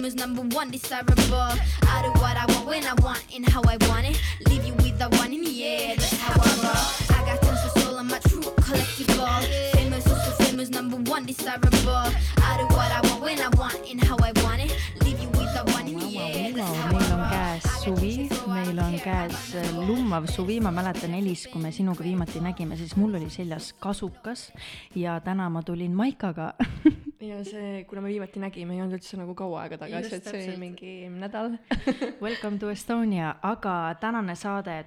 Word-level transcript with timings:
famous, 0.00 0.14
number 0.14 0.40
one, 0.56 0.70
desirable. 0.70 1.12
I 1.36 2.00
do 2.02 2.10
what 2.22 2.34
I 2.34 2.46
want 2.48 2.66
when 2.66 2.86
I 2.86 2.94
want 3.02 3.22
and 3.34 3.46
how 3.46 3.60
I 3.64 3.76
want 3.88 4.06
it. 4.08 4.18
Leave 4.48 4.64
you 4.64 4.72
with 4.76 4.98
the 4.98 5.10
one 5.18 5.30
in 5.34 5.44
the 5.44 5.64
air, 5.64 5.94
that's 5.94 6.16
how 6.16 6.32
I 6.32 6.48
roll. 6.64 7.18
I 7.18 7.26
got 7.26 7.42
tons 7.42 7.60
of 7.66 7.82
soul, 7.82 7.98
I'm 7.98 8.08
true 8.08 8.40
collectible. 8.40 9.72
Famous, 9.72 10.06
also 10.06 10.44
famous, 10.44 10.70
number 10.70 10.96
one, 10.96 11.26
desirable. 11.26 11.70
I 11.90 12.56
do 12.58 12.64
what 12.76 12.90
I 12.90 13.00
want 13.08 13.22
when 13.22 13.40
I 13.40 13.48
want 13.58 13.76
and 13.90 14.02
how 14.02 14.16
I 14.22 14.32
want 14.42 14.62
it. 14.62 14.74
Leave 15.04 15.20
you 15.20 15.28
with 15.28 15.52
the 15.52 15.70
one 15.72 15.86
in 15.86 15.98
the 15.98 16.18
air, 16.18 16.52
that's 16.54 16.76
how 16.76 16.96
I 16.96 17.60
roll. 17.84 18.49
Meil 18.60 18.78
on 18.78 18.96
käes 19.00 19.54
äh, 19.56 19.68
lummav 19.88 20.26
suvi, 20.28 20.58
ma 20.60 20.72
mäletan, 20.74 21.14
Elis, 21.16 21.46
kui 21.48 21.62
me 21.62 21.70
sinuga 21.72 22.04
viimati 22.04 22.42
nägime, 22.44 22.76
siis 22.76 22.92
mul 22.98 23.16
oli 23.16 23.30
seljas 23.32 23.70
kasukas 23.80 24.50
ja 24.98 25.16
täna 25.24 25.48
ma 25.52 25.62
tulin 25.64 25.94
Maikaga 25.96 26.52
ja 27.30 27.40
see, 27.44 27.84
kuna 27.88 28.02
me 28.04 28.12
viimati 28.12 28.40
nägime, 28.42 28.76
ei 28.76 28.82
olnud 28.84 28.98
üldse 28.98 29.18
nagu 29.20 29.34
kaua 29.38 29.64
aega 29.64 29.80
tagasi, 29.80 30.18
et 30.18 30.28
see 30.28 30.44
oli 30.48 30.58
mingi 30.60 30.94
nädal. 31.12 31.56
Welcome 32.24 32.60
to 32.60 32.72
Estonia, 32.72 33.34
aga 33.44 33.76
tänane 34.00 34.36
saade, 34.36 34.80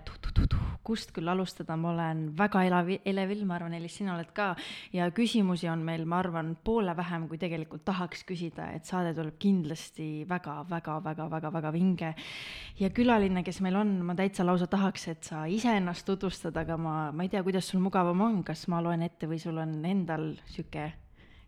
kust 0.84 1.14
küll 1.16 1.30
alustada, 1.32 1.78
ma 1.80 1.94
olen 1.94 2.26
väga 2.38 2.64
elavi-, 2.68 3.00
elevil, 3.08 3.46
ma 3.48 3.56
arvan, 3.56 3.76
Elis, 3.78 3.96
sina 4.00 4.16
oled 4.18 4.34
ka, 4.36 4.50
ja 4.96 5.08
küsimusi 5.16 5.70
on 5.72 5.84
meil, 5.86 6.04
ma 6.10 6.20
arvan, 6.24 6.54
poole 6.66 6.96
vähem, 6.98 7.28
kui 7.32 7.40
tegelikult 7.42 7.86
tahaks 7.88 8.26
küsida, 8.28 8.72
et 8.76 8.90
saade 8.90 9.14
tuleb 9.16 9.38
kindlasti 9.42 10.10
väga, 10.30 10.60
väga, 10.70 11.00
väga, 11.06 11.30
väga, 11.32 11.54
väga 11.54 11.74
vinge. 11.76 12.14
ja 12.80 12.90
külaline, 12.90 13.46
kes 13.46 13.62
meil 13.64 13.78
on, 13.80 13.94
ma 14.06 14.16
täitsa 14.18 14.46
lausa 14.46 14.68
tahaks, 14.72 15.08
et 15.12 15.30
sa 15.30 15.46
iseennast 15.50 16.06
tutvustad, 16.08 16.58
aga 16.60 16.78
ma, 16.80 16.96
ma 17.16 17.26
ei 17.26 17.32
tea, 17.32 17.44
kuidas 17.46 17.70
sul 17.70 17.82
mugavam 17.84 18.22
on, 18.26 18.42
kas 18.48 18.68
ma 18.72 18.82
loen 18.84 19.06
ette 19.06 19.30
või 19.30 19.40
sul 19.42 19.62
on 19.62 19.78
endal 19.88 20.34
sihuke 20.52 20.90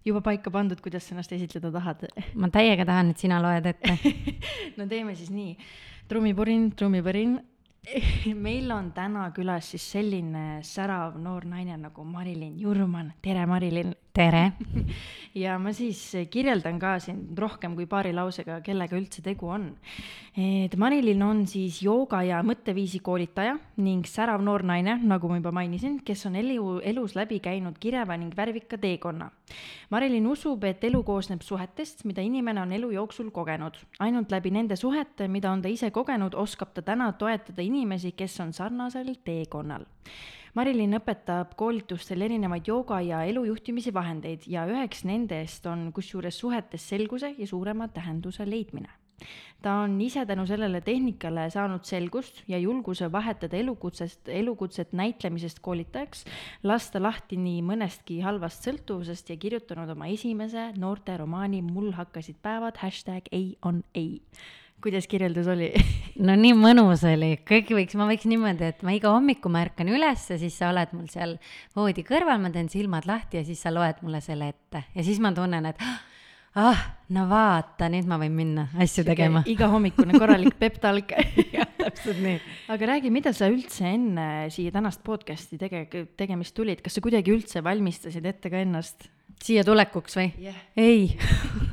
juba 0.05 0.21
paika 0.21 0.53
pandud, 0.53 0.79
kuidas 0.85 1.07
sa 1.07 1.15
ennast 1.15 1.33
esitleda 1.33 1.71
tahad 1.73 2.05
ma 2.41 2.49
täiega 2.53 2.85
tahan, 2.87 3.11
et 3.11 3.21
sina 3.21 3.41
loed 3.43 3.67
ette. 3.73 3.97
no 4.77 4.87
teeme 4.89 5.17
siis 5.17 5.33
nii, 5.33 5.57
trummipurin, 6.09 6.71
trummipõrin. 6.77 7.37
meil 8.47 8.71
on 8.73 8.89
täna 8.95 9.27
külas 9.33 9.69
siis 9.73 9.85
selline 9.93 10.63
särav 10.65 11.19
noor 11.21 11.45
naine 11.49 11.77
nagu 11.77 12.05
Marilyn 12.07 12.57
Jurman, 12.61 13.13
tere 13.21 13.45
Marilyn. 13.49 13.93
Tere. 14.15 14.53
ja 15.43 15.57
ma 15.59 15.73
siis 15.75 15.99
kirjeldan 16.31 16.77
ka 16.79 16.95
siin 17.03 17.21
rohkem 17.37 17.75
kui 17.75 17.87
paari 17.89 18.13
lausega, 18.15 18.61
kellega 18.63 18.95
üldse 18.97 19.23
tegu 19.25 19.49
on. 19.51 19.67
et 20.35 20.75
Marilyn 20.79 21.23
on 21.23 21.43
siis 21.47 21.81
jooga 21.83 22.21
ja 22.23 22.41
mõtteviisi 22.43 23.01
koolitaja 23.03 23.57
ning 23.83 24.07
särav 24.07 24.43
noor 24.43 24.63
naine, 24.67 24.97
nagu 25.03 25.29
ma 25.31 25.39
juba 25.39 25.51
mainisin, 25.55 25.99
kes 26.07 26.25
on 26.29 26.37
elu, 26.39 26.79
elus 26.91 27.15
läbi 27.15 27.41
käinud 27.43 27.79
kireva 27.79 28.17
ning 28.19 28.35
värvika 28.35 28.79
teekonna. 28.79 29.29
Marilyn 29.91 30.27
usub, 30.27 30.63
et 30.67 30.83
elu 30.83 31.03
koosneb 31.07 31.43
suhetest, 31.45 32.05
mida 32.07 32.23
inimene 32.23 32.63
on 32.63 32.71
elu 32.75 32.91
jooksul 32.95 33.31
kogenud. 33.35 33.77
ainult 33.99 34.31
läbi 34.31 34.51
nende 34.51 34.75
suhete, 34.75 35.27
mida 35.27 35.51
on 35.51 35.61
ta 35.61 35.71
ise 35.71 35.91
kogenud, 35.91 36.35
oskab 36.35 36.73
ta 36.73 36.81
täna 36.81 37.11
toetada 37.13 37.61
inimesi, 37.61 38.11
kes 38.11 38.39
on 38.39 38.53
sarnasel 38.53 39.15
teekonnal. 39.23 39.85
Marilyn 40.55 40.95
õpetab 40.95 41.51
koolitustel 41.59 42.21
erinevaid 42.23 42.69
jooga 42.69 43.01
ja 43.03 43.25
elujuhtimise 43.27 43.91
vahendeid 43.91 44.45
ja 44.47 44.61
üheks 44.69 45.01
nendest 45.03 45.65
on 45.67 45.89
kusjuures 45.91 46.37
suhetes 46.39 46.85
selguse 46.93 47.33
ja 47.35 47.47
suurema 47.47 47.89
tähenduse 47.91 48.47
leidmine. 48.47 48.87
ta 49.61 49.73
on 49.83 49.99
ise 50.01 50.25
tänu 50.25 50.45
sellele 50.47 50.79
tehnikale 50.81 51.49
saanud 51.49 51.83
selgust 51.83 52.43
ja 52.47 52.57
julguse 52.57 53.11
vahetada 53.11 53.57
elukutsest, 53.57 54.29
elukutset 54.29 54.93
näitlemisest 54.93 55.59
koolitajaks, 55.59 56.23
lasta 56.63 57.03
lahti 57.03 57.35
nii 57.35 57.61
mõnestki 57.61 58.21
halvast 58.23 58.63
sõltuvusest 58.63 59.33
ja 59.33 59.37
kirjutanud 59.37 59.89
oma 59.91 60.07
esimese 60.07 60.69
noorteromaani 60.77 61.65
Mul 61.67 61.91
hakkasid 61.99 62.39
päevad, 62.41 62.77
hashtag 62.79 63.27
ei 63.31 63.57
on 63.61 63.83
ei. 63.95 64.21
Kuidas 64.83 65.07
kirjeldus 65.11 65.47
oli? 65.51 65.69
no 66.27 66.35
nii 66.39 66.55
mõnus 66.57 67.05
oli, 67.07 67.35
kõik 67.47 67.71
võiks, 67.77 67.97
ma 67.99 68.07
võiks 68.09 68.27
niimoodi, 68.29 68.71
et 68.73 68.83
ma 68.85 68.95
iga 68.95 69.13
hommiku 69.13 69.51
ma 69.51 69.63
ärkan 69.65 69.91
ülesse, 69.91 70.39
siis 70.41 70.57
sa 70.59 70.71
oled 70.73 70.95
mul 70.95 71.07
seal 71.11 71.37
voodi 71.77 72.05
kõrval, 72.07 72.41
ma 72.41 72.51
teen 72.53 72.71
silmad 72.71 73.07
lahti 73.09 73.41
ja 73.41 73.47
siis 73.47 73.63
sa 73.65 73.73
loed 73.73 74.03
mulle 74.05 74.21
selle 74.25 74.51
ette 74.53 74.85
ja 74.95 75.05
siis 75.05 75.21
ma 75.23 75.33
tunnen, 75.35 75.71
et 75.71 75.81
ah, 76.55 76.83
no 77.15 77.25
vaata, 77.29 77.89
nüüd 77.91 78.07
ma 78.09 78.19
võin 78.21 78.35
minna 78.35 78.67
asju 78.81 79.05
tegema. 79.07 79.43
igahommikune 79.53 80.15
korralik 80.19 80.55
pep-talk. 80.59 81.15
jah, 81.55 81.67
täpselt 81.79 82.21
nii. 82.23 82.37
aga 82.73 82.91
räägi, 82.93 83.11
mida 83.13 83.35
sa 83.35 83.49
üldse 83.51 83.89
enne 83.91 84.29
siia 84.53 84.73
tänast 84.75 85.03
podcast'i 85.05 85.59
tege-, 85.61 86.07
tegemist 86.17 86.55
tulid, 86.57 86.83
kas 86.85 86.97
sa 86.97 87.03
kuidagi 87.03 87.35
üldse 87.35 87.63
valmistasid 87.65 88.25
ette 88.31 88.51
ka 88.53 88.63
ennast? 88.63 89.09
Siia 89.43 89.63
tulekuks 89.67 90.17
või? 90.19 90.29
jah. 90.47 90.57
ei 90.79 91.15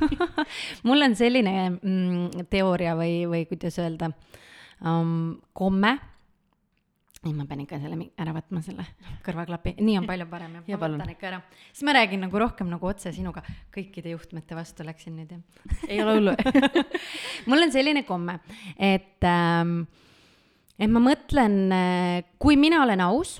mul 0.87 1.05
on 1.07 1.15
selline 1.17 1.53
mm, 1.75 2.47
teooria 2.51 2.95
või, 2.99 3.23
või 3.29 3.45
kuidas 3.49 3.77
öelda 3.81 4.11
um,, 4.83 5.37
komme. 5.55 5.93
ei, 7.23 7.31
ma 7.33 7.45
pean 7.49 7.63
ikka 7.63 7.79
selle 7.81 8.09
ära 8.19 8.35
võtma, 8.35 8.61
selle 8.65 8.85
kõrvaklapi, 9.25 9.75
nii 9.79 9.97
on 10.01 10.09
palju 10.09 10.27
parem 10.31 10.59
jah 10.59 10.73
Ja 10.73 10.79
ma 10.79 10.91
võtan 10.95 11.13
ikka 11.15 11.29
ära. 11.31 11.41
siis 11.71 11.85
ma 11.87 11.95
räägin 11.97 12.25
nagu 12.25 12.43
rohkem 12.43 12.71
nagu 12.71 12.89
otse 12.89 13.13
sinuga, 13.15 13.45
kõikide 13.73 14.13
juhtmete 14.15 14.57
vastu 14.59 14.85
läksin 14.87 15.17
nüüd 15.19 15.33
jah. 15.35 15.41
ei 15.87 16.03
ole 16.03 16.19
hullu. 16.19 16.37
mul 17.49 17.67
on 17.67 17.75
selline 17.75 18.05
komme, 18.07 18.39
et 18.77 19.29
ähm,, 19.29 19.83
et 20.77 20.89
ma 20.91 20.99
mõtlen, 21.03 21.57
kui 22.41 22.57
mina 22.59 22.83
olen 22.83 23.03
aus, 23.05 23.37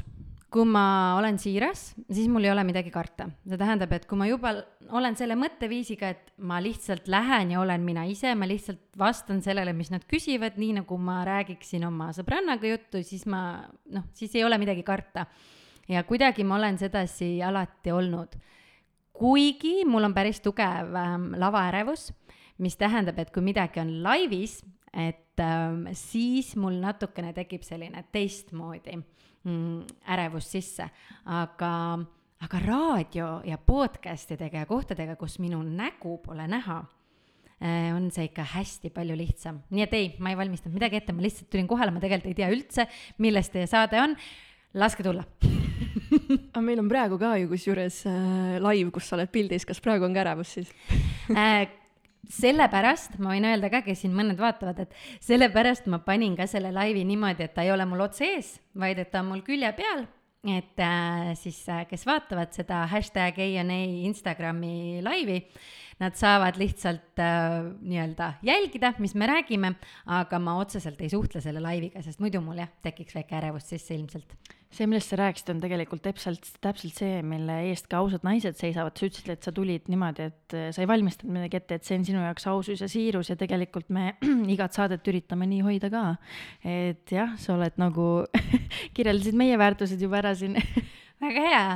kui 0.53 0.67
ma 0.69 1.15
olen 1.17 1.39
siiras, 1.41 1.95
siis 2.13 2.27
mul 2.29 2.45
ei 2.45 2.51
ole 2.53 2.61
midagi 2.67 2.91
karta. 2.93 3.25
see 3.47 3.57
tähendab, 3.57 3.91
et 3.95 4.05
kui 4.05 4.19
ma 4.19 4.27
juba 4.29 4.51
olen 4.93 5.17
selle 5.17 5.33
mõtteviisiga, 5.39 6.11
et 6.13 6.31
ma 6.37 6.59
lihtsalt 6.61 7.07
lähen 7.09 7.55
ja 7.55 7.61
olen 7.61 7.81
mina 7.81 8.05
ise, 8.05 8.35
ma 8.37 8.45
lihtsalt 8.49 8.93
vastan 8.99 9.41
sellele, 9.41 9.73
mis 9.73 9.89
nad 9.89 10.05
küsivad, 10.05 10.59
nii 10.61 10.77
nagu 10.83 10.97
ma 11.01 11.23
räägiksin 11.25 11.87
oma 11.87 12.11
sõbrannaga 12.13 12.69
juttu, 12.69 13.01
siis 13.01 13.25
ma 13.25 13.63
noh, 13.95 14.05
siis 14.13 14.35
ei 14.37 14.45
ole 14.45 14.59
midagi 14.61 14.85
karta. 14.85 15.25
ja 15.89 16.03
kuidagi 16.07 16.45
ma 16.47 16.55
olen 16.55 16.77
sedasi 16.77 17.41
alati 17.43 17.91
olnud 17.91 18.37
kuigi 19.13 19.83
mul 19.85 20.07
on 20.09 20.13
päris 20.13 20.41
tugev 20.41 20.95
ähm, 20.97 21.33
lavaärevus, 21.37 22.11
mis 22.61 22.77
tähendab, 22.77 23.19
et 23.19 23.33
kui 23.33 23.43
midagi 23.45 23.81
on 23.81 23.91
laivis, 24.03 24.61
et 24.93 25.41
ähm, 25.41 25.87
siis 25.97 26.55
mul 26.55 26.79
natukene 26.81 27.33
tekib 27.33 27.65
selline 27.65 28.05
teistmoodi 28.13 28.99
mm, 29.43 30.01
ärevus 30.15 30.49
sisse, 30.55 30.87
aga, 31.25 31.71
aga 32.43 32.61
raadio 32.65 33.29
ja 33.47 33.57
podcast 33.57 34.33
idega 34.35 34.63
ja 34.63 34.69
kohtadega, 34.69 35.15
kus 35.19 35.39
minu 35.43 35.61
nägu 35.63 36.17
pole 36.25 36.47
näha, 36.49 36.81
on 37.95 38.09
see 38.11 38.25
ikka 38.27 38.43
hästi 38.57 38.89
palju 38.91 39.15
lihtsam, 39.15 39.61
nii 39.71 39.85
et 39.85 39.93
ei, 39.95 40.07
ma 40.19 40.33
ei 40.33 40.39
valmistanud 40.39 40.75
midagi 40.75 40.99
ette, 40.99 41.15
ma 41.15 41.23
lihtsalt 41.23 41.47
tulin 41.53 41.69
kohale, 41.69 41.93
ma 41.95 42.01
tegelikult 42.03 42.33
ei 42.33 42.39
tea 42.41 42.49
üldse, 42.51 42.87
millest 43.23 43.53
teie 43.55 43.69
saade 43.71 44.01
on. 44.01 44.17
laske 44.73 45.05
tulla. 45.05 45.23
aga 46.51 46.63
meil 46.65 46.81
on 46.81 46.89
praegu 46.91 47.19
ka 47.21 47.35
ju 47.39 47.47
kusjuures 47.51 48.01
äh, 48.09 48.57
live, 48.57 48.89
kus 48.91 49.07
sa 49.07 49.15
oled 49.15 49.31
pildis, 49.31 49.67
kas 49.69 49.79
praegu 49.83 50.09
on 50.09 50.17
ka 50.17 50.25
ärevus 50.25 50.57
siis? 50.57 50.73
Sellepärast 52.31 53.17
ma 53.19 53.33
võin 53.33 53.45
öelda 53.49 53.67
ka, 53.71 53.81
kes 53.83 54.05
siin 54.05 54.13
mõned 54.15 54.39
vaatavad, 54.39 54.79
et 54.85 54.93
sellepärast 55.23 55.89
ma 55.91 55.99
panin 56.05 56.37
ka 56.39 56.47
selle 56.47 56.71
laivi 56.71 57.03
niimoodi, 57.07 57.43
et 57.43 57.55
ta 57.55 57.65
ei 57.65 57.71
ole 57.73 57.83
mul 57.89 58.05
otse 58.05 58.29
ees, 58.37 58.55
vaid 58.79 59.01
et 59.01 59.11
ta 59.11 59.19
on 59.19 59.33
mul 59.33 59.43
külje 59.43 59.71
peal. 59.75 60.05
et 60.43 60.79
äh, 60.83 61.29
siis 61.39 61.61
äh,, 61.71 61.85
kes 61.87 62.01
vaatavad 62.03 62.51
seda 62.51 62.81
hashtag 62.91 63.37
ANA 63.39 63.77
Instagrami 64.09 64.99
laivi, 65.03 65.37
nad 66.01 66.17
saavad 66.19 66.59
lihtsalt 66.59 67.19
äh, 67.19 67.61
nii-öelda 67.79 68.33
jälgida, 68.43 68.93
mis 68.99 69.15
me 69.15 69.27
räägime, 69.27 69.75
aga 70.05 70.39
ma 70.39 70.57
otseselt 70.59 70.99
ei 70.99 71.11
suhtle 71.11 71.39
selle 71.43 71.63
laiviga, 71.63 72.03
sest 72.03 72.19
muidu 72.19 72.41
mul 72.43 72.59
jah, 72.59 72.71
tekiks 72.83 73.15
väike 73.15 73.39
ärevus 73.39 73.71
sisse 73.71 73.95
ilmselt. 73.95 74.35
see, 74.73 74.87
millest 74.89 75.13
sa 75.13 75.19
rääkisid, 75.19 75.51
on 75.53 75.61
tegelikult 75.63 76.03
täpselt, 76.05 76.47
täpselt 76.63 76.97
see, 76.97 77.21
mille 77.25 77.59
eest 77.69 77.87
ka 77.91 78.01
ausad 78.01 78.25
naised 78.25 78.57
seisavad, 78.59 78.97
sa 78.97 79.07
ütlesid, 79.07 79.31
et 79.35 79.45
sa 79.45 79.53
tulid 79.55 79.89
niimoodi, 79.91 80.27
et 80.31 80.57
äh, 80.57 80.67
sa 80.75 80.83
ei 80.83 80.89
valmistanud 80.89 81.37
midagi 81.37 81.59
ette, 81.59 81.79
et 81.79 81.87
see 81.87 81.97
on 81.99 82.05
sinu 82.07 82.23
jaoks 82.25 82.47
ausus 82.51 82.83
ja 82.83 82.89
siirus 82.91 83.31
ja 83.31 83.37
tegelikult 83.39 83.91
me 83.93 84.13
igat 84.55 84.75
saadet 84.75 85.07
üritame 85.09 85.47
nii 85.49 85.63
hoida 85.65 85.91
ka. 85.93 86.05
et 86.65 87.13
jah, 87.13 87.35
sa 87.39 87.57
oled 87.57 87.81
nagu, 87.81 88.07
kirjeldasid 88.97 89.37
meie 89.37 89.59
väärtused 89.61 90.01
juba 90.01 90.21
ära 90.23 90.33
siin. 90.37 90.57
väga 91.23 91.49
hea 91.49 91.67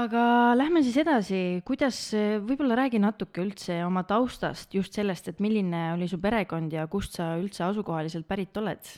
aga 0.00 0.24
lähme 0.54 0.84
siis 0.86 1.00
edasi, 1.02 1.38
kuidas, 1.66 1.98
võib-olla 2.46 2.76
räägi 2.84 3.00
natuke 3.02 3.42
üldse 3.42 3.80
oma 3.86 4.04
taustast, 4.06 4.70
just 4.76 4.94
sellest, 4.94 5.32
et 5.32 5.40
milline 5.42 5.88
oli 5.96 6.06
su 6.10 6.20
perekond 6.22 6.72
ja 6.76 6.86
kust 6.90 7.18
sa 7.18 7.32
üldse 7.40 7.64
asukohaliselt 7.66 8.28
pärit 8.30 8.60
oled? 8.60 8.92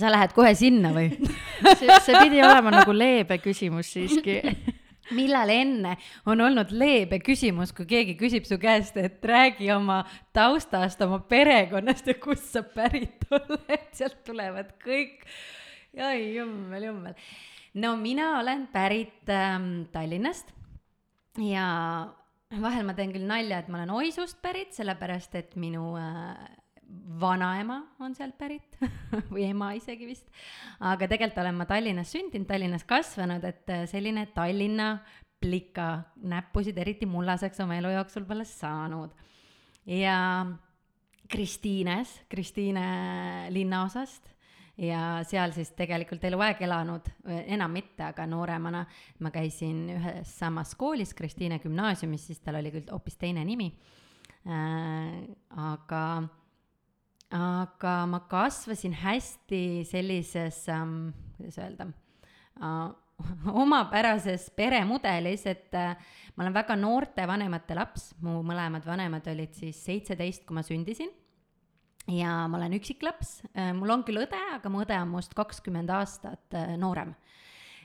Sa 0.00 0.10
lähed 0.12 0.34
kohe 0.36 0.54
sinna 0.58 0.92
või? 0.94 1.10
see, 1.78 1.88
see 2.04 2.18
pidi 2.18 2.42
olema 2.44 2.72
nagu 2.80 2.94
leebe 2.94 3.40
küsimus 3.42 3.92
siiski. 3.94 4.40
millal 5.16 5.50
enne 5.52 5.94
on 6.28 6.40
olnud 6.44 6.72
leebe 6.74 7.20
küsimus, 7.24 7.72
kui 7.76 7.86
keegi 7.88 8.16
küsib 8.20 8.46
su 8.48 8.58
käest, 8.60 8.96
et 9.00 9.24
räägi 9.24 9.70
oma 9.74 10.02
taustast, 10.36 11.00
oma 11.04 11.20
perekonnast 11.30 12.08
ja 12.10 12.16
kust 12.20 12.50
sa 12.52 12.62
pärit 12.62 13.24
oled, 13.30 13.88
sealt 13.98 14.20
tulevad 14.26 14.74
kõik. 14.84 15.24
oi 15.96 16.34
jummel, 16.36 16.88
jummel. 16.90 17.18
no 17.80 17.96
mina 18.00 18.34
olen 18.42 18.66
pärit 18.72 19.32
ähm, 19.32 19.88
Tallinnast 19.92 20.52
ja 21.42 21.66
vahel 22.60 22.86
ma 22.86 22.94
teen 22.96 23.12
küll 23.14 23.28
nalja, 23.28 23.62
et 23.62 23.68
ma 23.68 23.80
olen 23.80 23.96
Oisust 24.00 24.40
pärit, 24.42 24.74
sellepärast 24.76 25.34
et 25.40 25.56
minu 25.60 25.94
äh, 26.00 26.36
vanaema 27.20 27.82
on 28.00 28.14
sealt 28.16 28.38
pärit 28.38 28.78
või 29.32 29.48
ema 29.48 29.72
isegi 29.76 30.06
vist. 30.08 30.28
aga 30.80 31.08
tegelikult 31.08 31.42
olen 31.42 31.58
ma 31.58 31.66
Tallinnas 31.68 32.12
sündinud, 32.14 32.48
Tallinnas 32.48 32.86
kasvanud, 32.88 33.44
et 33.44 33.74
äh, 33.74 33.84
selline 33.90 34.28
Tallinna 34.34 34.94
plika 35.40 35.90
näppusid 36.26 36.78
eriti 36.78 37.06
mullaseks 37.06 37.60
oma 37.62 37.76
elu 37.78 37.92
jooksul 37.94 38.24
pole 38.26 38.44
saanud. 38.48 39.12
ja 39.86 40.46
Kristiines, 41.28 42.22
Kristiine 42.28 43.48
linnaosast 43.52 44.30
ja 44.78 45.20
seal 45.28 45.52
siis 45.52 45.72
tegelikult 45.76 46.22
eluaeg 46.24 46.62
elanud, 46.64 47.08
enam 47.26 47.74
mitte, 47.74 48.06
aga 48.06 48.26
nooremana 48.30 48.84
ma 49.20 49.32
käisin 49.34 49.88
ühes 49.96 50.34
samas 50.38 50.74
koolis, 50.78 51.12
Kristiine 51.18 51.58
gümnaasiumis, 51.62 52.28
siis 52.30 52.40
tal 52.40 52.60
oli 52.60 52.72
küll 52.72 52.92
hoopis 52.92 53.18
teine 53.20 53.44
nimi 53.44 53.72
äh,. 54.46 55.18
aga, 55.50 56.02
aga 57.34 57.94
ma 58.08 58.22
kasvasin 58.30 58.94
hästi 59.02 59.84
sellises 59.88 60.62
ähm,, 60.72 61.10
kuidas 61.36 61.58
öelda 61.60 61.90
äh,, 62.62 62.88
omapärases 63.62 64.50
peremudelis, 64.56 65.44
et 65.50 65.74
äh, 65.74 65.96
ma 66.36 66.44
olen 66.44 66.54
väga 66.54 66.76
noorte 66.78 67.26
vanemate 67.28 67.76
laps, 67.78 68.12
mu 68.22 68.40
mõlemad 68.46 68.86
vanemad 68.86 69.26
olid 69.32 69.56
siis 69.58 69.80
seitseteist, 69.84 70.46
kui 70.46 70.58
ma 70.58 70.64
sündisin. 70.66 71.10
Ja 72.08 72.46
ma 72.48 72.56
olen 72.56 72.78
üksiklaps, 72.78 73.42
äh, 73.52 73.72
mul 73.76 73.92
on 73.92 74.04
küll 74.06 74.22
õde, 74.22 74.38
aga 74.54 74.70
mu 74.72 74.80
õde 74.84 74.96
on 74.96 75.10
must 75.12 75.34
kakskümmend 75.36 75.90
aastat 75.92 76.56
äh, 76.56 76.76
noorem. 76.80 77.14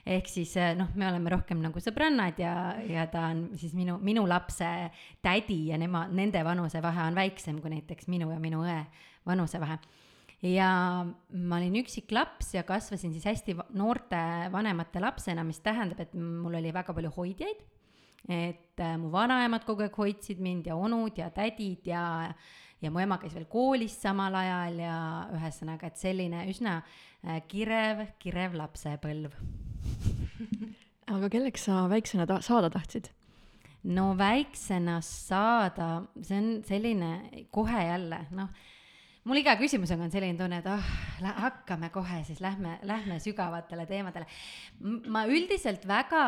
ehk 0.04 0.28
siis 0.28 0.50
äh, 0.60 0.74
noh, 0.76 0.90
me 1.00 1.06
oleme 1.08 1.30
rohkem 1.32 1.62
nagu 1.64 1.80
sõbrannad 1.80 2.36
ja, 2.40 2.76
ja 2.84 3.06
ta 3.08 3.30
on 3.32 3.46
siis 3.56 3.72
minu, 3.72 3.96
minu 4.04 4.26
lapse 4.28 4.68
tädi 5.24 5.70
ja 5.70 5.78
nema, 5.80 6.06
nende 6.12 6.42
vanusevahe 6.44 7.06
on 7.08 7.16
väiksem 7.16 7.60
kui 7.60 7.72
näiteks 7.72 8.08
minu 8.12 8.28
ja 8.32 8.36
minu 8.40 8.60
õe 8.64 8.82
vanusevahe. 9.26 9.78
ja 10.44 10.70
ma 11.04 11.56
olin 11.56 11.78
üksik 11.80 12.12
laps 12.12 12.54
ja 12.54 12.62
kasvasin 12.68 13.12
siis 13.12 13.24
hästi 13.24 13.56
noorte 13.72 14.18
vanemate 14.52 15.00
lapsena, 15.00 15.44
mis 15.44 15.60
tähendab, 15.64 16.00
et 16.00 16.12
mul 16.14 16.54
oli 16.54 16.72
väga 16.74 16.94
palju 16.94 17.12
hoidjaid. 17.16 17.64
et 18.28 18.84
mu 18.98 19.10
vanaemad 19.12 19.64
kogu 19.64 19.84
aeg 19.84 19.96
hoidsid 19.96 20.40
mind 20.40 20.66
ja 20.66 20.76
onud 20.76 21.18
ja 21.18 21.30
tädid 21.30 21.86
ja 21.86 22.32
ja 22.84 22.90
mu 22.92 23.00
ema 23.00 23.18
käis 23.20 23.34
veel 23.36 23.48
koolis 23.48 23.96
samal 24.00 24.34
ajal 24.36 24.78
ja 24.82 24.96
ühesõnaga, 25.32 25.88
et 25.88 26.00
selline 26.00 26.44
üsna 26.50 26.78
äh, 26.82 27.40
kirev, 27.48 28.06
kirev 28.20 28.56
lapsepõlv 28.60 29.36
aga 31.14 31.30
kelleks 31.32 31.68
sa 31.68 31.84
väiksena 31.90 32.26
ta-, 32.28 32.42
saada 32.44 32.70
tahtsid? 32.72 33.10
no 33.84 34.12
väiksena 34.18 35.00
saada, 35.04 35.88
see 36.24 36.38
on 36.40 36.48
selline 36.64 37.10
kohe 37.52 37.82
jälle, 37.84 38.24
noh, 38.36 38.48
mul 39.24 39.40
iga 39.40 39.54
küsimusega 39.60 40.04
on 40.04 40.12
selline 40.12 40.38
tunne, 40.38 40.60
et 40.60 40.68
oh, 40.68 40.90
hakkame 41.44 41.90
kohe 41.94 42.20
siis, 42.26 42.42
lähme, 42.44 42.78
lähme 42.84 43.18
sügavatele 43.22 43.86
teemadele. 43.88 44.28
ma 45.08 45.24
üldiselt 45.30 45.86
väga 45.88 46.24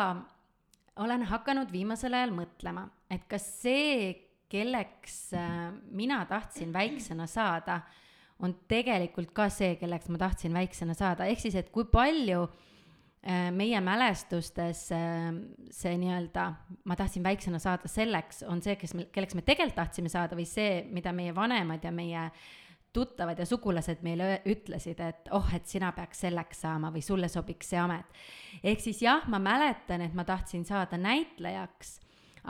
olen 0.96 1.26
hakanud 1.28 1.72
viimasel 1.72 2.16
ajal 2.16 2.32
mõtlema, 2.36 2.86
et 3.12 3.26
kas 3.28 3.44
see, 3.60 4.14
kelleks 4.48 5.34
äh, 5.36 5.72
mina 5.90 6.22
tahtsin 6.28 6.72
väiksena 6.72 7.26
saada, 7.28 7.80
on 8.40 8.54
tegelikult 8.68 9.32
ka 9.36 9.48
see, 9.52 9.74
kelleks 9.80 10.08
ma 10.12 10.20
tahtsin 10.20 10.54
väiksena 10.54 10.94
saada, 10.96 11.26
ehk 11.28 11.42
siis, 11.42 11.56
et 11.58 11.68
kui 11.74 11.88
palju 11.90 12.44
äh, 12.46 13.48
meie 13.52 13.80
mälestustes 13.84 14.86
äh, 14.94 15.32
see 15.74 15.96
nii-öelda, 16.00 16.46
ma 16.88 16.96
tahtsin 16.96 17.26
väiksena 17.26 17.60
saada 17.62 17.90
selleks, 17.90 18.44
on 18.48 18.62
see, 18.64 18.78
kes 18.80 18.94
me, 18.96 19.08
kelleks 19.12 19.36
me 19.36 19.44
tegelikult 19.44 19.80
tahtsime 19.82 20.12
saada 20.12 20.38
või 20.38 20.46
see, 20.48 20.86
mida 20.94 21.12
meie 21.16 21.34
vanemad 21.36 21.84
ja 21.84 21.92
meie 21.92 22.30
tuttavad 22.96 23.38
ja 23.38 23.46
sugulased 23.46 24.00
meile 24.06 24.40
ütlesid, 24.48 25.00
et 25.04 25.28
oh, 25.36 25.52
et 25.54 25.68
sina 25.68 25.92
peaks 25.92 26.24
selleks 26.24 26.64
saama 26.64 26.90
või 26.94 27.04
sulle 27.04 27.28
sobiks 27.28 27.74
see 27.74 27.78
amet. 27.82 28.18
ehk 28.64 28.80
siis 28.80 29.04
jah, 29.04 29.28
ma 29.28 29.38
mäletan, 29.42 30.02
et 30.06 30.16
ma 30.16 30.24
tahtsin 30.24 30.64
saada 30.64 30.98
näitlejaks 31.00 32.00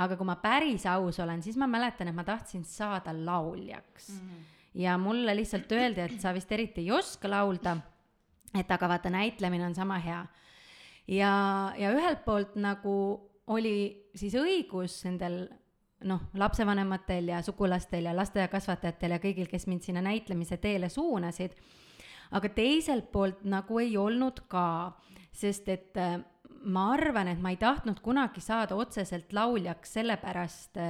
aga 0.02 0.16
kui 0.18 0.28
ma 0.28 0.36
päris 0.40 0.84
aus 0.90 1.20
olen, 1.24 1.42
siis 1.44 1.56
ma 1.60 1.68
mäletan, 1.70 2.10
et 2.10 2.16
ma 2.16 2.24
tahtsin 2.26 2.64
saada 2.68 3.14
lauljaks 3.16 4.10
mm. 4.10 4.18
-hmm. 4.18 4.42
ja 4.82 4.96
mulle 4.98 5.36
lihtsalt 5.36 5.72
öeldi, 5.72 6.00
et 6.00 6.20
sa 6.20 6.34
vist 6.34 6.52
eriti 6.52 6.80
ei 6.84 6.90
oska 6.92 7.30
laulda, 7.30 7.76
et 8.54 8.70
aga 8.70 8.88
vaata, 8.88 9.10
näitlemine 9.10 9.66
on 9.66 9.74
sama 9.74 9.98
hea. 9.98 10.26
ja, 11.08 11.72
ja 11.78 11.92
ühelt 11.92 12.24
poolt 12.24 12.56
nagu 12.56 13.30
oli 13.46 14.08
siis 14.14 14.34
õigus 14.34 15.04
nendel 15.04 15.48
noh, 16.04 16.20
lapsevanematel 16.34 17.32
ja 17.32 17.40
sugulastel 17.42 18.04
ja 18.08 18.14
lasteaiakasvatajatel 18.16 19.16
ja 19.16 19.20
kõigil, 19.22 19.48
kes 19.50 19.66
mind 19.70 19.86
sinna 19.86 20.02
näitlemise 20.04 20.58
teele 20.60 20.90
suunasid, 20.92 21.56
aga 22.36 22.50
teiselt 22.52 23.10
poolt 23.12 23.44
nagu 23.48 23.80
ei 23.80 23.96
olnud 23.96 24.44
ka, 24.50 24.66
sest 25.32 25.68
et 25.72 26.00
ma 26.66 26.90
arvan, 26.94 27.30
et 27.30 27.40
ma 27.42 27.52
ei 27.54 27.60
tahtnud 27.60 28.00
kunagi 28.04 28.42
saada 28.44 28.76
otseselt 28.76 29.32
lauljaks 29.36 29.96
sellepärast, 29.98 30.80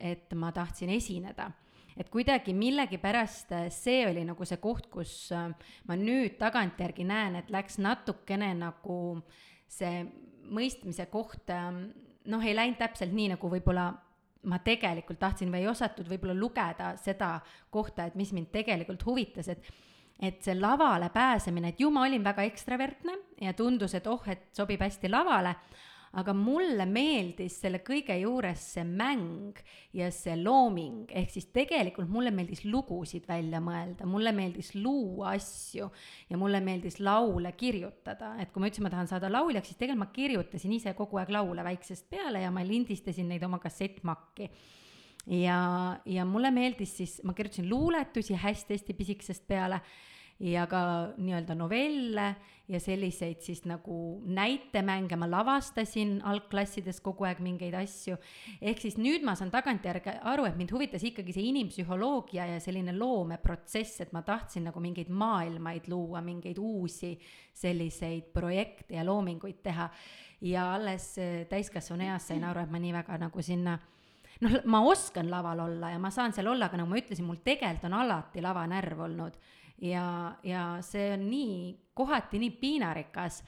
et 0.00 0.34
ma 0.34 0.52
tahtsin 0.52 0.90
esineda. 0.96 1.50
et 2.00 2.08
kuidagi 2.08 2.54
millegipärast 2.56 3.50
see 3.74 4.06
oli 4.08 4.22
nagu 4.24 4.44
see 4.46 4.56
koht, 4.62 4.86
kus 4.88 5.32
ma 5.84 5.96
nüüd 5.98 6.38
tagantjärgi 6.38 7.04
näen, 7.04 7.34
et 7.36 7.50
läks 7.50 7.76
natukene 7.82 8.54
nagu 8.56 9.20
see 9.68 10.06
mõistmise 10.48 11.06
koht, 11.10 11.50
noh, 11.50 12.46
ei 12.46 12.54
läinud 12.56 12.78
täpselt 12.80 13.12
nii, 13.12 13.34
nagu 13.34 13.50
võib-olla 13.52 13.90
ma 14.48 14.58
tegelikult 14.64 15.18
tahtsin 15.20 15.50
või 15.52 15.64
ei 15.64 15.68
osatud 15.68 16.08
võib-olla 16.08 16.36
lugeda 16.36 16.94
seda 17.00 17.34
kohta, 17.70 18.06
et 18.06 18.16
mis 18.16 18.32
mind 18.32 18.52
tegelikult 18.52 19.04
huvitas, 19.06 19.48
et 19.48 19.70
et 20.20 20.42
see 20.44 20.52
lavale 20.52 21.08
pääsemine, 21.08 21.70
et 21.72 21.78
ju 21.80 21.88
ma 21.90 22.02
olin 22.04 22.24
väga 22.24 22.44
ekstravertne 22.44 23.14
ja 23.40 23.54
tundus, 23.56 23.94
et 23.96 24.06
oh, 24.06 24.20
et 24.28 24.50
sobib 24.52 24.82
hästi 24.84 25.08
lavale, 25.08 25.54
aga 26.18 26.32
mulle 26.34 26.86
meeldis 26.90 27.60
selle 27.62 27.78
kõige 27.86 28.16
juures 28.18 28.62
see 28.74 28.82
mäng 28.82 29.60
ja 29.94 30.08
see 30.14 30.34
looming, 30.40 31.04
ehk 31.14 31.30
siis 31.30 31.46
tegelikult 31.54 32.10
mulle 32.10 32.32
meeldis 32.34 32.64
lugusid 32.66 33.28
välja 33.30 33.60
mõelda, 33.62 34.08
mulle 34.10 34.32
meeldis 34.34 34.72
luua 34.74 35.36
asju 35.36 35.86
ja 36.30 36.40
mulle 36.40 36.62
meeldis 36.66 36.98
laule 36.98 37.54
kirjutada, 37.58 38.34
et 38.42 38.50
kui 38.50 38.62
ma 38.62 38.70
ütlesin, 38.72 38.88
ma 38.88 38.92
tahan 38.96 39.10
saada 39.10 39.30
lauljaks, 39.30 39.70
siis 39.70 39.78
tegelikult 39.78 40.02
ma 40.02 40.10
kirjutasin 40.16 40.74
ise 40.74 40.94
kogu 40.98 41.22
aeg 41.22 41.30
laule 41.36 41.64
väiksest 41.66 42.10
peale 42.10 42.42
ja 42.42 42.50
ma 42.54 42.66
lindistasin 42.66 43.30
neid 43.30 43.46
oma 43.46 43.62
kassettmakki. 43.62 44.50
Ja, 45.30 45.60
ja 46.08 46.24
mulle 46.26 46.50
meeldis 46.50 46.96
siis, 46.96 47.18
ma 47.22 47.36
kirjutasin 47.36 47.68
luuletusi 47.70 48.34
hästi-hästi 48.40 48.96
pisikesest 48.98 49.46
peale 49.46 49.78
ja 50.40 50.64
ka 50.66 50.80
nii-öelda 51.20 51.54
novelle 51.54 52.34
ja 52.70 52.78
selliseid 52.80 53.42
siis 53.42 53.64
nagu 53.66 54.22
näitemänge, 54.24 55.16
ma 55.18 55.26
lavastasin 55.30 56.20
algklassides 56.24 57.00
kogu 57.04 57.26
aeg 57.26 57.42
mingeid 57.42 57.74
asju. 57.74 58.16
ehk 58.62 58.80
siis 58.80 58.96
nüüd 58.96 59.24
ma 59.26 59.34
saan 59.34 59.50
tagantjärgi 59.50 60.14
aru, 60.32 60.46
et 60.46 60.56
mind 60.56 60.72
huvitas 60.72 61.04
ikkagi 61.04 61.34
see 61.34 61.50
inimpsühholoogia 61.50 62.46
ja 62.54 62.60
selline 62.62 62.94
loomeprotsess, 62.96 64.00
et 64.06 64.14
ma 64.16 64.22
tahtsin 64.22 64.68
nagu 64.70 64.80
mingeid 64.80 65.10
maailmaid 65.10 65.90
luua, 65.90 66.22
mingeid 66.24 66.58
uusi 66.58 67.16
selliseid 67.52 68.30
projekte 68.32 68.94
ja 68.96 69.04
loominguid 69.04 69.62
teha. 69.62 69.90
ja 70.40 70.74
alles 70.74 71.18
äh, 71.18 71.46
täiskasvanu 71.48 72.06
eas 72.06 72.28
sain 72.28 72.44
aru, 72.44 72.62
et 72.62 72.70
ma 72.70 72.78
nii 72.78 72.92
väga 72.96 73.18
nagu 73.18 73.42
sinna 73.42 73.78
noh, 74.40 74.60
ma 74.64 74.80
oskan 74.88 75.28
laval 75.30 75.66
olla 75.66 75.90
ja 75.90 75.98
ma 75.98 76.10
saan 76.10 76.32
seal 76.32 76.46
olla, 76.46 76.70
aga 76.70 76.80
nagu 76.80 76.88
ma 76.88 77.00
ütlesin, 77.02 77.26
mul 77.26 77.42
tegelikult 77.44 77.90
on 77.90 77.98
alati 77.98 78.40
lavanärv 78.40 79.08
olnud 79.10 79.36
ja, 79.80 80.36
ja 80.44 80.64
see 80.84 81.12
on 81.14 81.26
nii, 81.30 81.56
kohati 81.94 82.40
nii 82.42 82.52
piinarikas, 82.60 83.42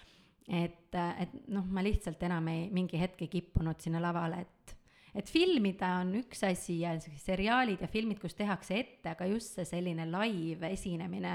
et, 0.48 0.94
et 0.94 1.34
noh, 1.52 1.66
ma 1.70 1.84
lihtsalt 1.84 2.22
enam 2.28 2.48
ei, 2.52 2.68
mingi 2.74 3.00
hetk 3.00 3.24
ei 3.24 3.32
kippunud 3.32 3.80
sinna 3.82 4.02
lavale, 4.02 4.42
et 4.46 4.78
et 5.12 5.28
filmida 5.28 5.98
on 6.00 6.14
üks 6.22 6.40
asi 6.48 6.78
ja 6.80 6.94
seriaalid 7.20 7.82
ja 7.84 7.88
filmid, 7.90 8.16
kus 8.20 8.32
tehakse 8.32 8.78
ette, 8.80 9.12
aga 9.12 9.26
just 9.28 9.58
see 9.58 9.66
selline 9.68 10.06
live 10.08 10.70
esinemine 10.72 11.34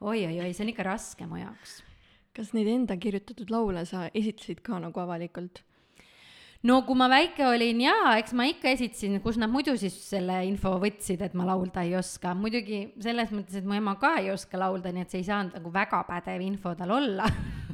oi, 0.00 0.24
oi-oi-oi, 0.24 0.50
see 0.54 0.64
on 0.66 0.72
ikka 0.72 0.86
raske 0.86 1.28
mu 1.30 1.38
jaoks. 1.38 1.78
kas 2.34 2.52
neid 2.54 2.68
enda 2.70 2.96
kirjutatud 2.98 3.50
laule 3.50 3.84
sa 3.86 4.08
esitasid 4.14 4.62
ka 4.66 4.78
nagu 4.82 5.02
avalikult? 5.02 5.62
No 6.66 6.80
kui 6.86 6.98
ma 6.98 7.06
väike 7.10 7.46
olin 7.46 7.82
jaa, 7.84 8.16
eks 8.18 8.34
ma 8.36 8.48
ikka 8.50 8.72
esitasin, 8.74 9.20
kus 9.22 9.38
nad 9.38 9.50
muidu 9.52 9.76
siis 9.78 9.94
selle 10.08 10.40
info 10.48 10.74
võtsid, 10.82 11.22
et 11.22 11.36
ma 11.38 11.46
laulda 11.46 11.84
ei 11.86 11.94
oska. 11.98 12.34
muidugi 12.38 12.80
selles 13.02 13.30
mõttes, 13.34 13.60
et 13.60 13.68
mu 13.68 13.76
ema 13.78 13.94
ka 14.00 14.16
ei 14.22 14.32
oska 14.34 14.58
laulda, 14.58 14.92
nii 14.94 15.06
et 15.06 15.14
see 15.14 15.22
ei 15.22 15.28
saanud 15.28 15.58
nagu 15.58 15.72
väga 15.74 16.02
pädev 16.08 16.42
info 16.46 16.74
tal 16.78 16.96
olla 16.98 17.28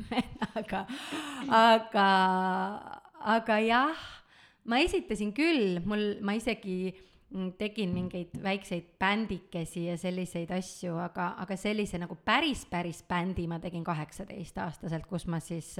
aga, 0.60 0.84
aga, 1.48 2.10
aga 3.38 3.58
jah, 3.64 4.04
ma 4.68 4.84
esitasin 4.84 5.32
küll, 5.36 5.80
mul, 5.88 6.06
ma 6.24 6.36
isegi 6.36 6.92
tegin 7.58 7.90
mingeid 7.90 8.36
väikseid 8.42 8.92
bändikesi 9.00 9.88
ja 9.88 9.96
selliseid 9.98 10.52
asju, 10.54 10.94
aga, 11.02 11.32
aga 11.42 11.56
sellise 11.58 11.98
nagu 11.98 12.14
päris, 12.24 12.62
päris 12.70 13.00
bändi 13.08 13.48
ma 13.50 13.58
tegin 13.62 13.82
kaheksateistaastaselt, 13.86 15.08
kus 15.10 15.26
ma 15.26 15.40
siis 15.42 15.72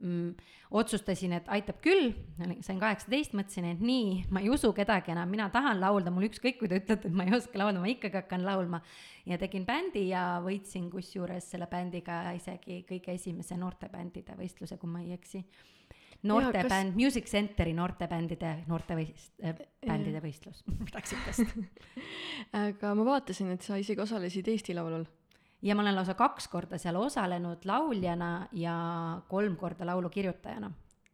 mm, 0.00 0.50
otsustasin, 0.80 1.36
et 1.38 1.48
aitab 1.52 1.80
küll, 1.84 2.10
sain 2.64 2.80
kaheksateist, 2.80 3.34
mõtlesin, 3.38 3.70
et 3.72 3.80
nii, 3.84 4.26
ma 4.34 4.42
ei 4.44 4.50
usu 4.52 4.72
kedagi 4.76 5.14
enam, 5.14 5.30
mina 5.30 5.48
tahan 5.52 5.80
laulda, 5.82 6.12
mul 6.14 6.28
ükskõik, 6.28 6.58
kui 6.60 6.70
te 6.70 6.80
ütlete, 6.82 7.10
et 7.10 7.16
ma 7.16 7.26
ei 7.28 7.36
oska 7.38 7.60
laulda, 7.60 7.82
ma 7.82 7.90
ikkagi 7.90 8.20
hakkan 8.22 8.46
laulma. 8.46 8.82
ja 9.28 9.36
tegin 9.38 9.66
bändi 9.68 10.08
ja 10.08 10.40
võitsin 10.44 10.88
kusjuures 10.90 11.50
selle 11.52 11.68
bändiga 11.70 12.22
isegi 12.34 12.80
kõige 12.88 13.14
esimese 13.14 13.56
noortebändide 13.60 14.34
võistluse, 14.38 14.78
kui 14.80 14.90
ma 14.90 15.04
ei 15.04 15.12
eksi 15.18 15.44
noortebänd 16.22 16.92
kas..., 16.92 16.96
Music 16.96 17.28
Centeri 17.30 17.72
noortebändide, 17.76 18.52
noortevõist- 18.68 19.44
äh,, 19.44 19.56
bändide 19.86 20.20
võistlus, 20.22 20.62
midagi 20.84 21.14
siukest. 21.14 21.56
aga 22.64 22.94
ma 22.94 23.06
vaatasin, 23.12 23.54
et 23.56 23.64
sa 23.66 23.80
isegi 23.80 24.02
osalesid 24.04 24.48
Eesti 24.52 24.76
Laulul. 24.76 25.06
Ja 25.62 25.74
ma 25.74 25.82
olen 25.82 25.96
lausa 25.96 26.14
kaks 26.14 26.48
korda 26.48 26.78
seal 26.78 26.96
osalenud 26.96 27.64
lauljana 27.64 28.48
ja 28.52 28.76
kolm 29.28 29.56
korda 29.56 29.86
laulukirjutajana 29.86 30.70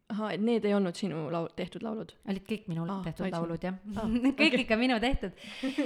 ahah, 0.09 0.33
et 0.33 0.41
need 0.43 0.65
ei 0.65 0.73
olnud 0.75 0.95
sinu 0.95 1.25
laul-, 1.31 1.49
tehtud 1.55 1.83
laulud? 1.83 2.13
olid 2.31 2.45
kõik 2.47 2.67
minu 2.71 2.85
Aa, 2.87 3.01
tehtud 3.05 3.25
olid 3.25 3.35
laulud 3.35 3.65
jah 3.67 3.79
Aa, 3.95 4.05
kõik 4.39 4.53
okei. 4.53 4.61
ikka 4.63 4.77
minu 4.79 4.99
tehtud. 5.03 5.35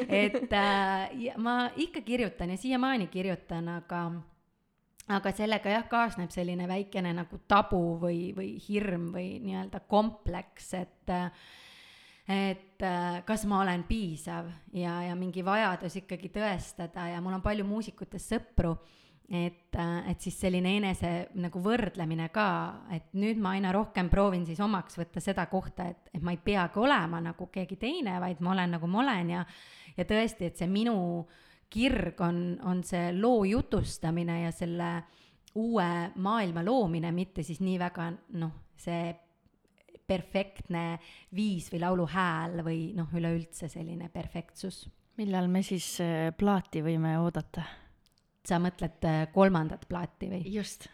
et 0.08 0.54
äh, 0.54 1.32
ma 1.42 1.56
ikka 1.76 2.04
kirjutan 2.06 2.54
ja 2.54 2.60
siiamaani 2.62 3.10
kirjutan, 3.14 3.70
aga 3.80 4.04
aga 5.12 5.34
sellega 5.36 5.74
jah, 5.74 5.88
kaasneb 5.90 6.32
selline 6.32 6.68
väikene 6.70 7.14
nagu 7.18 7.42
tabu 7.50 7.98
või, 8.02 8.30
või 8.38 8.54
hirm 8.62 9.10
või 9.16 9.34
nii-öelda 9.44 9.82
kompleks, 9.90 10.74
et 10.78 11.16
et 12.32 12.84
äh, 12.86 13.22
kas 13.28 13.46
ma 13.50 13.62
olen 13.64 13.84
piisav 13.90 14.50
ja, 14.78 15.02
ja 15.08 15.16
mingi 15.18 15.44
vajadus 15.46 16.00
ikkagi 16.02 16.32
tõestada 16.34 17.10
ja 17.12 17.22
mul 17.24 17.38
on 17.38 17.44
palju 17.44 17.66
muusikutest 17.68 18.34
sõpru, 18.36 18.76
et, 19.28 19.74
äh, 19.76 20.12
et 20.12 20.24
siis 20.24 20.38
selline 20.40 20.76
enese 20.80 21.12
nagu 21.42 21.62
võrdlemine 21.64 22.30
ka, 22.34 22.48
et 22.94 23.14
nüüd 23.18 23.42
ma 23.42 23.56
aina 23.58 23.74
rohkem 23.76 24.10
proovin 24.12 24.46
siis 24.48 24.62
omaks 24.64 25.00
võtta 25.00 25.24
seda 25.24 25.46
kohta, 25.52 25.90
et, 25.92 26.12
et 26.14 26.24
ma 26.24 26.36
ei 26.36 26.42
peagi 26.44 26.82
olema 26.82 27.22
nagu 27.24 27.50
keegi 27.52 27.80
teine, 27.82 28.20
vaid 28.24 28.42
ma 28.44 28.56
olen 28.56 28.78
nagu 28.78 28.90
ma 28.92 29.04
olen 29.06 29.38
ja 29.38 29.46
ja 29.98 30.06
tõesti, 30.08 30.48
et 30.48 30.60
see 30.60 30.70
minu 30.72 30.96
kirg 31.72 32.20
on, 32.24 32.38
on 32.68 32.84
see 32.84 33.12
loo 33.16 33.44
jutustamine 33.48 34.42
ja 34.46 34.52
selle 34.56 34.92
uue 35.60 35.88
maailma 36.24 36.64
loomine, 36.64 37.12
mitte 37.16 37.44
siis 37.44 37.60
nii 37.64 37.78
väga 37.80 38.08
noh, 38.40 38.54
see 38.80 39.12
perfektne 40.12 40.86
viis 41.36 41.70
või 41.72 41.84
laulu 41.86 42.08
hääl 42.12 42.62
või 42.66 42.80
noh, 42.98 43.12
üleüldse 43.16 43.70
selline 43.72 44.10
perfektsus. 44.14 44.84
millal 45.22 45.48
me 45.52 45.64
siis 45.64 45.94
äh, 46.04 46.32
plaati 46.38 46.84
võime 46.86 47.18
oodata? 47.22 47.64
sa 48.48 48.58
mõtled 48.58 49.06
äh, 49.06 49.20
kolmandat 49.34 49.84
plaati 49.90 50.30
või? 50.32 50.42
just. 50.50 50.88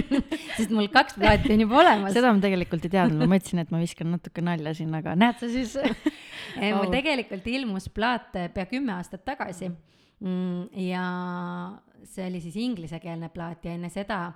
sest 0.56 0.72
mul 0.72 0.88
kaks 0.92 1.18
plaati 1.20 1.52
on 1.52 1.64
juba 1.66 1.80
olemas. 1.82 2.14
seda 2.16 2.32
ma 2.32 2.40
tegelikult 2.42 2.86
ei 2.88 2.94
teadnud, 2.96 3.20
ma 3.20 3.28
mõtlesin, 3.34 3.60
et 3.60 3.72
ma 3.74 3.80
viskan 3.82 4.14
natuke 4.14 4.44
nalja 4.44 4.72
siin, 4.76 4.94
aga 4.96 5.16
näed 5.18 5.40
sa 5.42 5.50
siis 5.52 5.76
ei, 6.62 6.72
mul 6.72 6.88
tegelikult 6.94 7.50
ilmus 7.52 7.90
plaat 7.92 8.38
äh, 8.40 8.48
pea 8.54 8.68
kümme 8.70 8.96
aastat 8.96 9.26
tagasi 9.28 9.68
mm, 9.68 10.70
ja 10.86 11.04
see 12.08 12.30
oli 12.30 12.40
siis 12.44 12.56
inglisekeelne 12.64 13.30
plaat 13.34 13.68
ja 13.68 13.76
enne 13.76 13.92
seda 13.92 14.26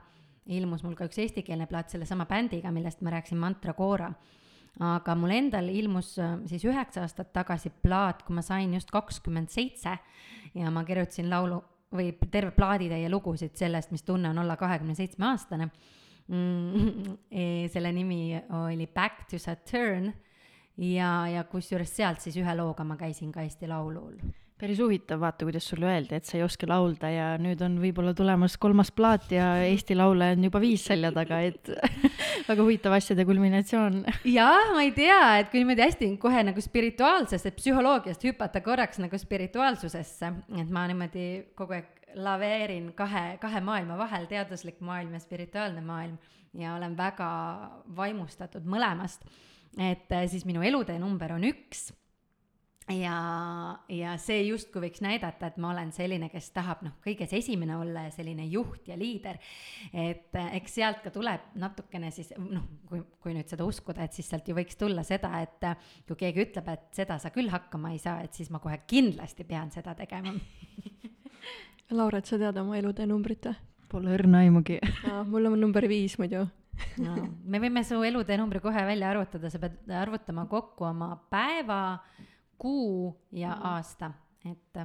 ilmus 0.48 0.82
mul 0.84 0.96
ka 0.96 1.08
üks 1.08 1.20
eestikeelne 1.22 1.68
plaat 1.68 1.92
sellesama 1.92 2.26
bändiga, 2.28 2.72
millest 2.74 3.02
ma 3.04 3.12
rääkisin, 3.14 3.40
Mantra 3.40 3.74
Cora. 3.76 4.12
aga 4.78 5.14
mul 5.18 5.32
endal 5.34 5.68
ilmus 5.72 6.12
äh, 6.22 6.36
siis 6.46 6.62
üheksa 6.68 7.02
aastat 7.02 7.32
tagasi 7.34 7.72
plaat, 7.82 8.22
kui 8.22 8.36
ma 8.36 8.44
sain 8.46 8.74
just 8.76 8.92
kakskümmend 8.94 9.50
seitse 9.50 9.96
ja 10.54 10.70
ma 10.70 10.84
kirjutasin 10.86 11.30
laulu 11.30 11.58
või 11.94 12.12
terve 12.30 12.52
plaaditäie 12.54 13.08
lugusid 13.10 13.56
sellest, 13.58 13.90
mis 13.90 14.04
tunne 14.06 14.30
on 14.30 14.38
olla 14.38 14.56
kahekümne 14.60 14.94
seitsme 14.94 15.26
aastane 15.32 15.70
mm,. 16.28 17.16
selle 17.74 17.92
nimi 17.96 18.38
oli 18.60 18.86
Back 18.86 19.26
to 19.30 19.40
Saturn 19.40 20.12
ja, 20.76 21.12
ja 21.32 21.44
kusjuures 21.48 21.96
sealt 21.96 22.22
siis 22.22 22.36
ühe 22.38 22.54
looga 22.54 22.86
ma 22.86 22.96
käisin 23.00 23.32
ka 23.34 23.42
Eesti 23.42 23.66
Laulul 23.66 24.20
päris 24.58 24.80
huvitav, 24.82 25.20
vaata, 25.22 25.46
kuidas 25.46 25.66
sulle 25.70 25.86
öeldi, 25.86 26.16
et 26.18 26.26
sa 26.26 26.34
ei 26.38 26.42
oska 26.42 26.66
laulda 26.66 27.10
ja 27.12 27.26
nüüd 27.40 27.60
on 27.62 27.76
võib-olla 27.78 28.10
tulemas 28.16 28.56
kolmas 28.58 28.90
plaat 28.94 29.30
ja 29.30 29.52
Eesti 29.62 29.94
Laule 29.98 30.32
on 30.34 30.46
juba 30.48 30.60
viis 30.62 30.82
selja 30.88 31.12
taga, 31.14 31.38
et 31.46 31.70
väga 32.48 32.58
huvitav 32.58 32.96
asjade 32.96 33.26
kulminatsioon. 33.28 34.00
jah, 34.26 34.72
ma 34.74 34.82
ei 34.82 34.90
tea, 34.96 35.20
et 35.42 35.52
kui 35.52 35.62
niimoodi 35.62 35.84
hästi 35.84 36.08
kohe 36.22 36.42
nagu 36.50 36.64
spirituaalsesse 36.64 37.52
psühholoogiast 37.54 38.26
hüpata 38.26 38.62
korraks 38.64 38.98
nagu 39.02 39.20
spirituaalsusesse, 39.20 40.32
et 40.58 40.74
ma 40.74 40.88
niimoodi 40.90 41.28
kogu 41.58 41.78
aeg 41.78 41.94
laveerin 42.18 42.90
kahe, 42.98 43.36
kahe 43.38 43.62
maailma 43.62 43.98
vahel, 44.00 44.26
teaduslik 44.26 44.82
maailm 44.82 45.14
ja 45.14 45.22
spirituaalne 45.22 45.84
maailm 45.86 46.18
ja 46.58 46.74
olen 46.74 46.96
väga 46.98 47.30
vaimustatud 47.94 48.66
mõlemast. 48.66 49.22
et 49.78 50.10
äh, 50.10 50.26
siis 50.26 50.44
minu 50.48 50.66
elutee 50.66 50.98
number 50.98 51.36
on 51.36 51.44
üks 51.46 51.92
ja, 52.94 53.18
ja 53.92 54.14
see 54.20 54.42
justkui 54.46 54.86
võiks 54.86 55.02
näidata, 55.04 55.50
et 55.50 55.58
ma 55.60 55.72
olen 55.72 55.90
selline, 55.94 56.30
kes 56.32 56.50
tahab 56.56 56.82
noh, 56.86 56.96
kõiges 57.04 57.32
esimene 57.36 57.76
olla 57.78 58.06
ja 58.06 58.14
selline 58.14 58.46
juht 58.48 58.88
ja 58.88 58.96
liider. 58.98 59.38
et 59.92 60.36
äh, 60.38 60.50
eks 60.60 60.78
sealt 60.80 61.02
ka 61.04 61.12
tuleb 61.14 61.52
natukene 61.60 62.10
siis 62.14 62.32
noh, 62.38 62.64
kui, 62.88 63.02
kui 63.22 63.36
nüüd 63.36 63.50
seda 63.50 63.66
uskuda, 63.68 64.04
et 64.04 64.16
siis 64.16 64.28
sealt 64.30 64.48
ju 64.48 64.56
võiks 64.58 64.78
tulla 64.80 65.04
seda, 65.06 65.32
et 65.44 65.68
äh, 65.68 65.90
kui 66.08 66.18
keegi 66.24 66.46
ütleb, 66.48 66.72
et 66.74 66.88
seda 66.96 67.18
sa 67.22 67.32
küll 67.34 67.52
hakkama 67.52 67.92
ei 67.94 68.02
saa, 68.02 68.22
et 68.24 68.34
siis 68.34 68.50
ma 68.54 68.62
kohe 68.62 68.80
kindlasti 68.86 69.46
pean 69.48 69.72
seda 69.74 69.96
tegema 69.98 70.34
Laura, 71.90 72.20
et 72.20 72.28
sa 72.28 72.36
tead 72.40 72.56
oma 72.60 72.76
elutee 72.76 73.06
numbrit 73.08 73.48
või? 73.48 73.56
Pole 73.88 74.12
õrna 74.12 74.42
aimugi. 74.44 74.76
mul 75.30 75.48
on 75.48 75.54
number 75.56 75.86
viis 75.88 76.18
muidu. 76.20 76.42
no 77.04 77.14
me 77.48 77.60
võime 77.62 77.82
su 77.86 78.00
elutee 78.04 78.36
numbri 78.36 78.60
kohe 78.60 78.82
välja 78.86 79.08
arvutada, 79.14 79.50
sa 79.50 79.60
pead 79.62 79.88
arvutama 79.96 80.44
kokku 80.50 80.84
oma 80.90 81.14
päeva, 81.32 81.80
kuu 82.58 83.12
ja 83.32 83.52
aasta, 83.72 84.10
et, 84.44 84.78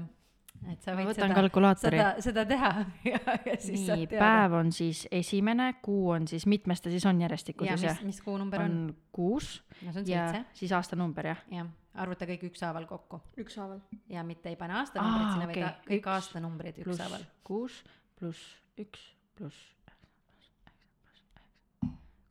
et 0.72 0.82
sa 0.86 0.94
ma 0.94 1.02
võid 1.02 1.10
võtan 1.12 1.30
seda, 1.32 1.38
kalkulaatori. 1.40 1.98
seda, 1.98 2.10
seda 2.22 2.46
teha 2.50 2.72
ja, 3.12 3.20
ja 3.46 3.56
siis 3.58 3.80
nii, 3.80 3.86
saad 3.88 4.04
teada. 4.14 4.20
päev 4.24 4.58
on 4.60 4.72
siis 4.76 5.04
esimene, 5.12 5.70
kuu 5.86 6.10
on 6.16 6.28
siis, 6.30 6.46
mitmes 6.50 6.82
ta 6.82 6.94
siis 6.94 7.06
on 7.10 7.22
järjestikku 7.26 7.66
ja 7.68 7.78
siis 7.78 8.02
mis 8.04 8.14
mis 8.14 8.22
kuu 8.26 8.38
number 8.38 8.62
on, 8.62 8.78
on 8.90 8.96
kuus 9.12 9.56
no 9.82 9.92
see 9.92 10.04
on 10.06 10.12
ja 10.14 10.28
seitse, 10.32 10.60
siis 10.62 10.72
aastanumber 10.80 11.32
jah? 11.34 11.44
jah, 11.52 11.70
arvuta 12.06 12.26
kõik 12.30 12.48
ükshaaval 12.52 12.86
kokku 12.90 13.22
ükshaaval. 13.44 13.82
ja 14.10 14.24
mitte 14.24 14.50
ei 14.54 14.56
pane 14.60 14.78
aastanumbrit 14.82 15.28
Aa, 15.28 15.34
sinna, 15.34 15.48
vaid 15.52 15.58
okei. 15.58 15.70
a- 15.70 15.90
kõik 15.90 16.00
Üks 16.04 16.14
aastanumbrid 16.18 16.82
ükshaaval. 16.86 17.26
kuus 17.44 17.84
pluss 18.20 18.46
üks 18.80 19.10
pluss 19.38 19.74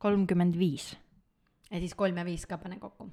kolmkümmend 0.02 0.56
viis. 0.58 0.96
ja 1.70 1.78
siis 1.78 1.94
kolm 1.94 2.16
ja 2.18 2.24
viis 2.26 2.46
ka 2.46 2.58
pane 2.58 2.78
kokku. 2.82 3.06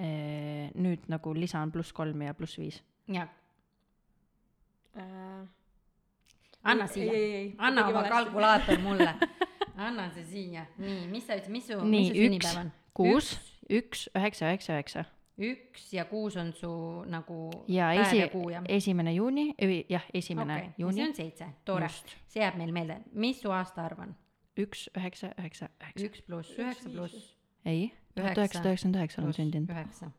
Nüüd 0.00 1.10
nagu 1.12 1.34
lisan 1.36 1.72
pluss 1.74 1.92
kolm 1.92 2.22
ja 2.24 2.32
pluss 2.34 2.56
viis. 2.58 2.78
ja 3.08 3.26
Äh, 4.96 5.46
anna 6.64 6.86
siia. 6.86 7.12
anna 7.58 7.86
oma 7.88 8.02
kalkulaator 8.02 8.78
mulle. 8.86 9.14
Anna 9.76 10.10
see 10.12 10.24
siia, 10.26 10.66
nii, 10.78 11.06
mis 11.08 11.24
sa 11.26 11.38
ütlesid, 11.38 11.52
mis 11.54 11.68
su, 11.70 11.78
mis 11.86 12.10
su 12.10 12.16
sünnipäev 12.18 12.58
on?, 12.60 12.72
kuus, 12.96 13.30
üks, 13.70 14.08
üheksa, 14.18 14.50
üheksa, 14.50 14.74
üheksa. 14.76 15.04
Üks 15.40 15.86
ja 15.96 16.04
kuus 16.04 16.34
on 16.36 16.50
su 16.52 16.70
nagu 17.08 17.38
ja 17.70 17.86
päev 17.94 18.02
esi 18.02 18.18
ja 18.18 18.26
kuu 18.28 18.50
jah? 18.52 18.66
esimene 18.68 19.14
juuni, 19.14 19.46
jah, 19.88 20.04
esimene 20.12 20.58
okei, 20.58 20.66
see 20.74 20.84
juuni. 20.84 21.04
on, 21.06 21.14
seitse, 21.16 21.48
tore, 21.64 21.88
see 22.28 22.42
jääb 22.42 22.58
meil 22.60 22.74
meelde, 22.76 22.98
mis 23.14 23.40
su 23.40 23.54
aastaarv 23.56 24.02
on? 24.04 24.12
üks, 24.60 24.88
üheksa, 24.98 25.30
üheksa, 25.40 25.70
üheksa. 25.80 26.10
üks 26.10 26.26
pluss 26.26 26.58
üheksa 26.58 26.92
pluss 26.92 27.30
ei, 27.64 27.88
tuhat 28.14 28.36
Üheksa. 28.36 28.42
üheksasada 28.42 28.68
üheksakümmend 28.68 29.00
üheksa 29.00 29.22
olen 29.22 29.32
sündinud. 29.32 29.70
üheksa. 29.74 30.10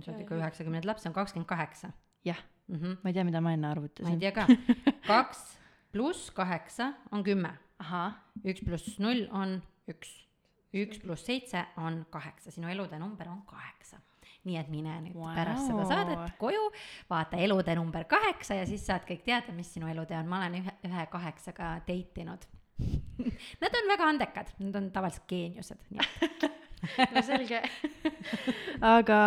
sa 0.00 0.12
oled 0.12 0.20
ikka 0.24 0.40
üheksakümnendat 0.40 0.90
laps, 0.90 1.02
see 1.02 1.10
on 1.10 1.14
kakskümmend 1.14 1.48
kaheksa. 1.48 1.92
jah, 2.24 2.42
ma 2.68 2.96
ma 3.02 3.10
ei 3.10 3.16
tea, 3.16 3.24
mida 3.24 3.40
ma 3.40 3.52
enne 3.52 3.66
ei 3.66 3.76
arvutasin. 3.76 4.20
tea 4.20 4.32
ka, 4.32 4.46
kaks 5.12 5.44
pluss 5.92 6.30
kaheksa 6.30 6.92
on 7.12 7.24
kümme, 7.24 7.54
üks 8.44 8.64
pluss 8.64 8.98
null 9.02 9.26
on 9.32 9.60
üks, 9.90 10.10
üks 10.76 11.00
pluss 11.02 11.26
seitse 11.26 11.64
on 11.80 12.04
kaheksa, 12.12 12.52
sinu 12.54 12.68
elude 12.72 12.98
number 13.00 13.30
on 13.32 13.42
kaheksa. 13.48 14.02
Nii 14.46 14.58
et 14.60 14.68
mine 14.70 14.92
nüüd 15.02 15.16
wow. 15.18 15.32
pärast 15.34 15.66
seda 15.66 15.84
saadet 15.88 16.36
koju, 16.38 16.68
vaata 17.10 17.38
elude 17.42 17.74
number 17.74 18.04
kaheksa 18.06 18.60
ja 18.60 18.66
siis 18.68 18.84
saad 18.86 19.02
kõik 19.08 19.24
teada, 19.26 19.54
mis 19.54 19.72
sinu 19.74 19.88
elutee 19.90 20.18
on, 20.20 20.28
ma 20.30 20.38
olen 20.44 20.60
ühe, 20.60 20.74
ühe 20.86 21.06
kaheksaga 21.10 21.72
date 21.88 22.22
inud. 22.22 22.46
Nad 23.62 23.74
on 23.80 23.90
väga 23.90 24.06
andekad, 24.12 24.52
nad 24.60 24.74
on 24.76 24.90
tavaliselt 24.92 25.24
geeniused, 25.30 25.80
nii 25.90 26.02
et 26.26 26.44
no 27.14 27.22
selge. 27.24 27.60
aga 28.96 29.18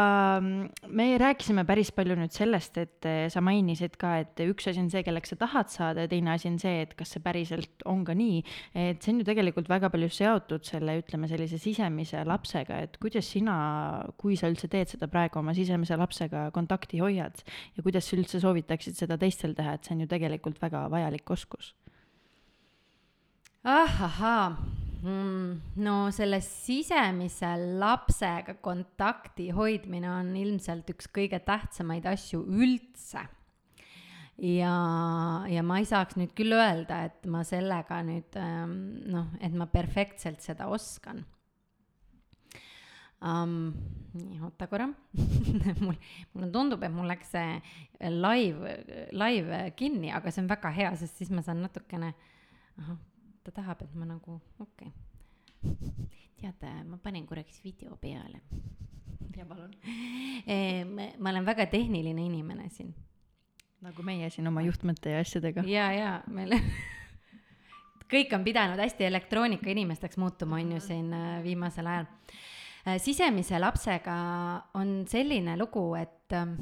mm, 0.42 0.90
me 0.96 1.08
rääkisime 1.22 1.66
päris 1.68 1.92
palju 1.96 2.18
nüüd 2.20 2.34
sellest, 2.36 2.78
et 2.82 3.08
eh, 3.10 3.28
sa 3.32 3.42
mainisid 3.46 3.98
ka, 4.00 4.16
et 4.24 4.44
üks 4.46 4.70
asi 4.72 4.82
on 4.82 4.90
see, 4.92 5.04
kelleks 5.06 5.34
sa 5.34 5.40
tahad 5.42 5.72
saada 5.74 6.06
ja 6.06 6.12
teine 6.12 6.34
asi 6.36 6.50
on 6.52 6.60
see, 6.62 6.84
et 6.86 6.96
kas 7.00 7.16
see 7.16 7.24
päriselt 7.24 7.86
on 7.90 8.04
ka 8.08 8.16
nii. 8.18 8.42
et 8.74 9.02
see 9.02 9.14
on 9.14 9.22
ju 9.22 9.28
tegelikult 9.30 9.70
väga 9.72 9.92
palju 9.94 10.10
seotud 10.20 10.66
selle, 10.68 11.00
ütleme 11.04 11.30
sellise 11.32 11.60
sisemise 11.62 12.24
lapsega, 12.28 12.82
et 12.88 13.00
kuidas 13.02 13.30
sina, 13.30 13.58
kui 14.20 14.38
sa 14.40 14.52
üldse 14.52 14.70
teed 14.72 14.96
seda 14.96 15.10
praegu 15.12 15.42
oma 15.42 15.56
sisemise 15.58 15.98
lapsega 16.00 16.50
kontakti 16.56 17.02
hoiad 17.04 17.44
ja 17.76 17.86
kuidas 17.86 18.10
sa 18.10 18.18
üldse 18.18 18.42
soovitaksid 18.44 18.98
seda 19.00 19.20
teistel 19.22 19.56
teha, 19.58 19.78
et 19.78 19.88
see 19.88 19.96
on 19.98 20.06
ju 20.06 20.12
tegelikult 20.12 20.62
väga 20.62 20.88
vajalik 20.92 21.36
oskus. 21.38 21.74
ahahaa 23.64 24.56
no 25.04 25.96
selle 26.12 26.42
sisemise 26.44 27.52
lapsega 27.80 28.58
kontakti 28.64 29.50
hoidmine 29.56 30.10
on 30.12 30.34
ilmselt 30.36 30.90
üks 30.92 31.08
kõige 31.16 31.40
tähtsamaid 31.46 32.08
asju 32.10 32.42
üldse. 32.44 33.24
ja, 34.44 34.76
ja 35.48 35.64
ma 35.64 35.80
ei 35.80 35.88
saaks 35.88 36.20
nüüd 36.20 36.36
küll 36.36 36.56
öelda, 36.56 37.06
et 37.08 37.28
ma 37.32 37.46
sellega 37.48 38.02
nüüd 38.08 38.40
ähm, 38.40 38.76
noh, 39.12 39.32
et 39.40 39.56
ma 39.56 39.70
perfektselt 39.72 40.44
seda 40.44 40.68
oskan 40.68 41.24
um,. 43.24 43.74
nii, 44.10 44.40
oota 44.44 44.68
korra 44.68 44.88
mul, 45.86 45.96
mulle 46.34 46.52
tundub, 46.52 46.84
et 46.84 46.92
mul 46.92 47.08
läks 47.08 47.36
see 47.36 48.10
live, 48.10 48.76
live 49.16 49.62
kinni, 49.80 50.12
aga 50.12 50.32
see 50.34 50.44
on 50.44 50.50
väga 50.50 50.72
hea, 50.76 50.96
sest 51.00 51.22
siis 51.22 51.32
ma 51.32 51.44
saan 51.46 51.62
natukene, 51.64 52.14
ahah, 52.82 52.98
ta 53.50 53.62
tahab, 53.62 53.84
et 53.86 53.96
ma 53.96 54.06
nagu, 54.10 54.40
okei 54.60 54.92
okay. 55.64 56.08
tead, 56.40 56.68
ma 56.88 57.00
panen 57.04 57.26
korraks 57.28 57.62
video 57.64 57.98
peale. 58.02 58.42
ja 59.38 59.46
palun. 59.46 59.74
ma 61.20 61.34
olen 61.34 61.46
väga 61.46 61.66
tehniline 61.72 62.26
inimene 62.26 62.70
siin. 62.70 62.94
nagu 63.82 64.04
meie 64.04 64.30
siin 64.30 64.48
oma 64.48 64.62
juhtmete 64.62 65.18
ja 65.18 65.26
asjadega. 65.26 65.64
ja, 65.68 65.92
ja 65.94 66.14
meil 66.28 66.56
kõik 68.14 68.32
on 68.36 68.44
pidanud 68.44 68.80
hästi 68.80 69.06
elektroonika 69.06 69.70
inimesteks 69.70 70.18
muutuma, 70.18 70.62
on 70.62 70.78
ju, 70.78 70.86
siin 70.88 71.14
äh, 71.14 71.44
viimasel 71.44 71.88
ajal 71.88 72.08
Äh, 72.88 72.98
sisemise 73.00 73.60
lapsega 73.60 74.16
on 74.80 75.04
selline 75.08 75.58
lugu, 75.60 75.84
et, 76.00 76.32
ähm, 76.32 76.54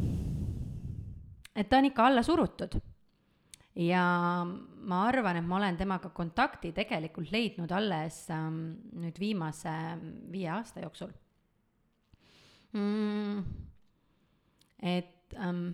et 1.55 1.69
ta 1.69 1.77
on 1.77 1.85
ikka 1.85 2.07
alla 2.07 2.23
surutud. 2.23 2.79
ja 3.77 4.03
ma 4.87 5.03
arvan, 5.07 5.39
et 5.39 5.47
ma 5.47 5.59
olen 5.59 5.77
temaga 5.79 6.11
kontakti 6.15 6.71
tegelikult 6.75 7.31
leidnud 7.33 7.71
alles 7.75 8.23
ähm, 8.33 8.59
nüüd 9.01 9.19
viimase 9.19 9.73
viie 10.31 10.49
aasta 10.53 10.83
jooksul 10.85 11.11
mm,. 12.73 13.43
et 14.81 15.35
ähm, 15.35 15.69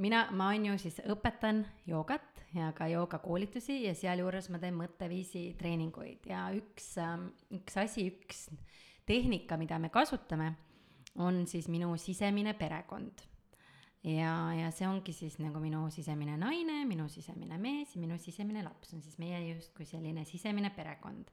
mina, 0.00 0.26
ma 0.32 0.50
on 0.54 0.70
ju 0.70 0.78
siis 0.80 1.00
õpetan 1.04 1.64
joogat 1.86 2.44
ja 2.56 2.72
ka 2.76 2.88
joogakoolitusi 2.90 3.82
ja 3.84 3.94
sealjuures 3.94 4.48
ma 4.50 4.58
teen 4.62 4.78
mõtteviisi 4.78 5.50
treeninguid 5.60 6.26
ja 6.30 6.48
üks, 6.56 6.94
ähm, 7.02 7.30
üks 7.60 7.76
asi, 7.80 8.08
üks 8.14 8.48
tehnika, 9.06 9.58
mida 9.60 9.78
me 9.82 9.90
kasutame, 9.92 10.54
on 11.18 11.44
siis 11.50 11.68
minu 11.68 11.92
sisemine 11.98 12.54
perekond. 12.58 13.26
Ja, 14.04 14.34
ja 14.56 14.70
see 14.74 14.88
ongi 14.88 15.12
siis 15.16 15.38
nagu 15.42 15.60
minu 15.62 15.82
sisemine 15.92 16.36
naine, 16.40 16.84
minu 16.88 17.08
sisemine 17.12 17.58
mees 17.60 17.94
ja 17.94 18.00
minu 18.00 18.18
sisemine 18.18 18.64
laps 18.64 18.94
on 18.96 19.02
siis 19.04 19.18
meie 19.20 19.40
justkui 19.54 19.86
selline 19.88 20.24
sisemine 20.24 20.70
perekond. 20.76 21.30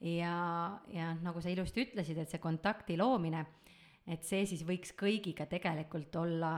ja, 0.00 0.80
ja 0.94 1.12
nagu 1.22 1.40
sa 1.40 1.52
ilusti 1.52 1.86
ütlesid, 1.86 2.18
et 2.18 2.30
see 2.30 2.42
kontakti 2.42 2.96
loomine, 2.98 3.44
et 4.06 4.24
see 4.24 4.46
siis 4.46 4.64
võiks 4.66 4.94
kõigiga 4.98 5.46
tegelikult 5.50 6.16
olla 6.16 6.56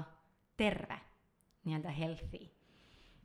terve, 0.57 0.99
nii-öelda 1.65 1.93
healthy 1.97 2.45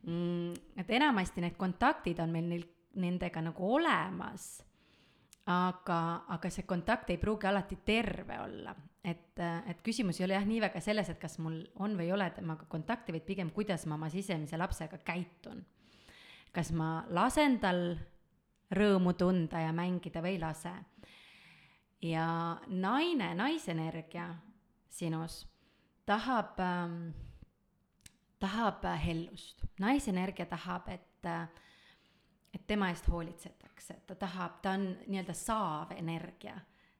mm,. 0.06 0.52
et 0.76 0.90
enamasti 0.90 1.44
need 1.44 1.56
kontaktid 1.58 2.20
on 2.20 2.32
meil 2.32 2.48
neil, 2.48 2.66
nendega 2.96 3.42
nagu 3.44 3.72
olemas, 3.76 4.46
aga, 5.52 6.00
aga 6.32 6.50
see 6.50 6.66
kontakt 6.68 7.12
ei 7.12 7.20
pruugi 7.20 7.48
alati 7.50 7.78
terve 7.84 8.38
olla. 8.40 8.74
Et, 9.06 9.40
et 9.70 9.82
küsimus 9.86 10.18
ei 10.20 10.26
ole 10.26 10.34
jah 10.34 10.46
nii 10.46 10.60
väga 10.64 10.80
selles, 10.82 11.10
et 11.12 11.20
kas 11.22 11.38
mul 11.38 11.60
on 11.82 11.94
või 11.98 12.08
ei 12.08 12.14
ole 12.16 12.26
temaga 12.34 12.66
kontakti, 12.70 13.14
vaid 13.14 13.26
pigem, 13.26 13.52
kuidas 13.54 13.86
ma 13.86 13.94
oma 13.94 14.10
sisemise 14.10 14.58
lapsega 14.58 14.98
käitun. 15.06 15.64
kas 16.52 16.72
ma 16.72 17.04
lasen 17.12 17.58
tal 17.60 17.98
rõõmu 18.72 19.12
tunda 19.14 19.60
ja 19.60 19.72
mängida 19.72 20.22
või 20.24 20.36
ei 20.36 20.40
lase. 20.40 20.72
ja 22.02 22.26
naine, 22.66 23.34
naisenergia 23.34 24.34
sinus 24.88 25.46
tahab 26.06 26.58
ähm, 26.60 27.14
tahab 28.38 28.84
hellust, 29.04 29.64
naisenergia 29.80 30.46
tahab, 30.46 30.88
et, 30.88 31.26
äh, 31.26 31.48
et 32.54 32.66
tema 32.66 32.90
eest 32.92 33.08
hoolitsetakse, 33.08 34.00
ta 34.06 34.14
tahab, 34.14 34.60
ta 34.62 34.76
on 34.76 34.88
nii-öelda 35.06 35.34
saav 35.34 35.94
energia, 35.96 36.56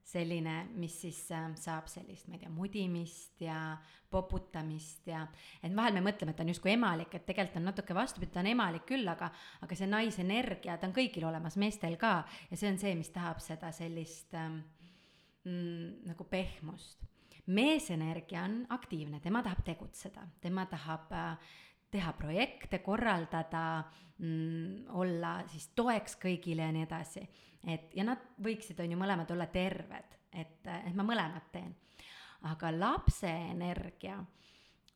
selline, 0.07 0.55
mis 0.79 0.95
siis 1.03 1.19
äh, 1.35 1.49
saab 1.59 1.88
sellist, 1.90 2.29
ma 2.29 2.37
ei 2.37 2.45
tea, 2.45 2.53
mudimist 2.55 3.42
ja 3.42 3.59
poputamist 4.11 5.09
ja 5.11 5.25
et 5.61 5.75
vahel 5.75 5.97
me 5.99 6.05
mõtleme, 6.07 6.31
et 6.31 6.38
ta 6.38 6.45
on 6.47 6.53
justkui 6.53 6.77
emalik, 6.77 7.16
et 7.19 7.27
tegelikult 7.27 7.59
on 7.61 7.66
natuke 7.73 7.97
vastupidi, 7.97 8.31
ta 8.33 8.45
on 8.45 8.53
emalik 8.53 8.87
küll, 8.87 9.09
aga, 9.11 9.33
aga 9.66 9.79
see 9.79 9.90
naisenergia, 9.90 10.79
ta 10.79 10.88
on 10.88 10.95
kõigil 10.97 11.27
olemas, 11.27 11.59
meestel 11.59 11.99
ka, 12.01 12.21
ja 12.51 12.61
see 12.61 12.71
on 12.71 12.79
see, 12.83 12.95
mis 12.99 13.11
tahab 13.14 13.42
seda 13.42 13.73
sellist 13.75 14.37
ähm, 14.38 14.62
mm, 15.45 16.07
nagu 16.12 16.29
pehmust 16.31 17.03
meesenergia 17.47 18.42
on 18.42 18.66
aktiivne, 18.75 19.21
tema 19.23 19.42
tahab 19.42 19.62
tegutseda, 19.64 20.25
tema 20.42 20.66
tahab 20.66 21.12
äh, 21.14 21.53
teha 21.90 22.12
projekte, 22.19 22.79
korraldada 22.79 23.85
mm,, 24.19 24.88
olla 24.99 25.38
siis 25.51 25.71
toeks 25.79 26.19
kõigile 26.23 26.66
ja 26.66 26.75
nii 26.75 26.87
edasi. 26.87 27.23
Et 27.64 27.95
ja 27.97 28.05
nad 28.05 28.23
võiksid, 28.42 28.81
on 28.83 28.92
ju, 28.92 28.99
mõlemad 29.01 29.31
olla 29.35 29.47
terved, 29.53 30.16
et, 30.33 30.62
et 30.66 30.95
ma 30.95 31.07
mõlemat 31.07 31.51
teen. 31.53 31.75
aga 32.47 32.71
lapse 32.71 33.29
energia 33.29 34.19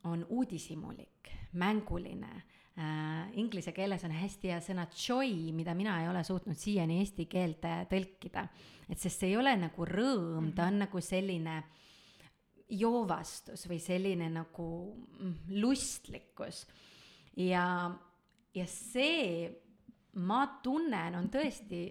on 0.05 0.27
uudishimulik, 0.29 1.31
mänguline 1.53 2.31
äh,. 2.79 3.39
Inglise 3.39 3.73
keeles 3.73 4.05
on 4.05 4.13
hästi 4.15 4.49
hea 4.49 4.61
sõna 4.65 4.87
joy, 4.95 5.51
mida 5.53 5.75
mina 5.75 5.99
ei 6.03 6.09
ole 6.09 6.23
suutnud 6.25 6.57
siiani 6.57 7.01
eesti 7.03 7.27
keelde 7.27 7.87
tõlkida. 7.91 8.47
et 8.89 8.99
sest 8.99 9.21
see 9.21 9.33
ei 9.33 9.37
ole 9.37 9.57
nagu 9.57 9.85
rõõm, 9.85 10.53
ta 10.55 10.67
on 10.71 10.79
nagu 10.85 11.01
selline 11.01 11.63
joovastus 12.71 13.67
või 13.69 13.81
selline 13.83 14.31
nagu 14.31 14.69
mm, 15.19 15.35
lustlikkus. 15.61 16.67
ja, 17.37 17.91
ja 18.55 18.67
see, 18.67 19.51
ma 20.15 20.47
tunnen, 20.63 21.15
on 21.19 21.29
tõesti 21.31 21.85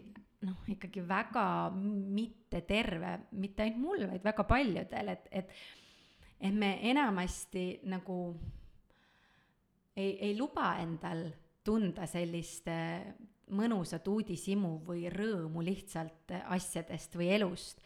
noh, 0.47 0.61
ikkagi 0.71 1.03
väga 1.07 1.45
mitteterve, 1.75 3.15
mitte 3.39 3.65
ainult 3.65 3.83
mul, 3.83 4.05
vaid 4.11 4.23
väga 4.23 4.45
paljudel, 4.47 5.11
et, 5.15 5.27
et, 5.31 5.51
et 6.39 6.55
me 6.55 6.71
enamasti 6.91 7.65
nagu 7.91 8.19
ei, 9.95 10.15
ei 10.29 10.37
luba 10.37 10.77
endal 10.79 11.27
tunda 11.65 12.07
sellist 12.07 12.69
mõnusat 13.49 14.07
uudishimu 14.07 14.77
või 14.85 15.09
rõõmu 15.11 15.63
lihtsalt 15.65 16.31
asjadest 16.53 17.17
või 17.17 17.31
elust 17.35 17.81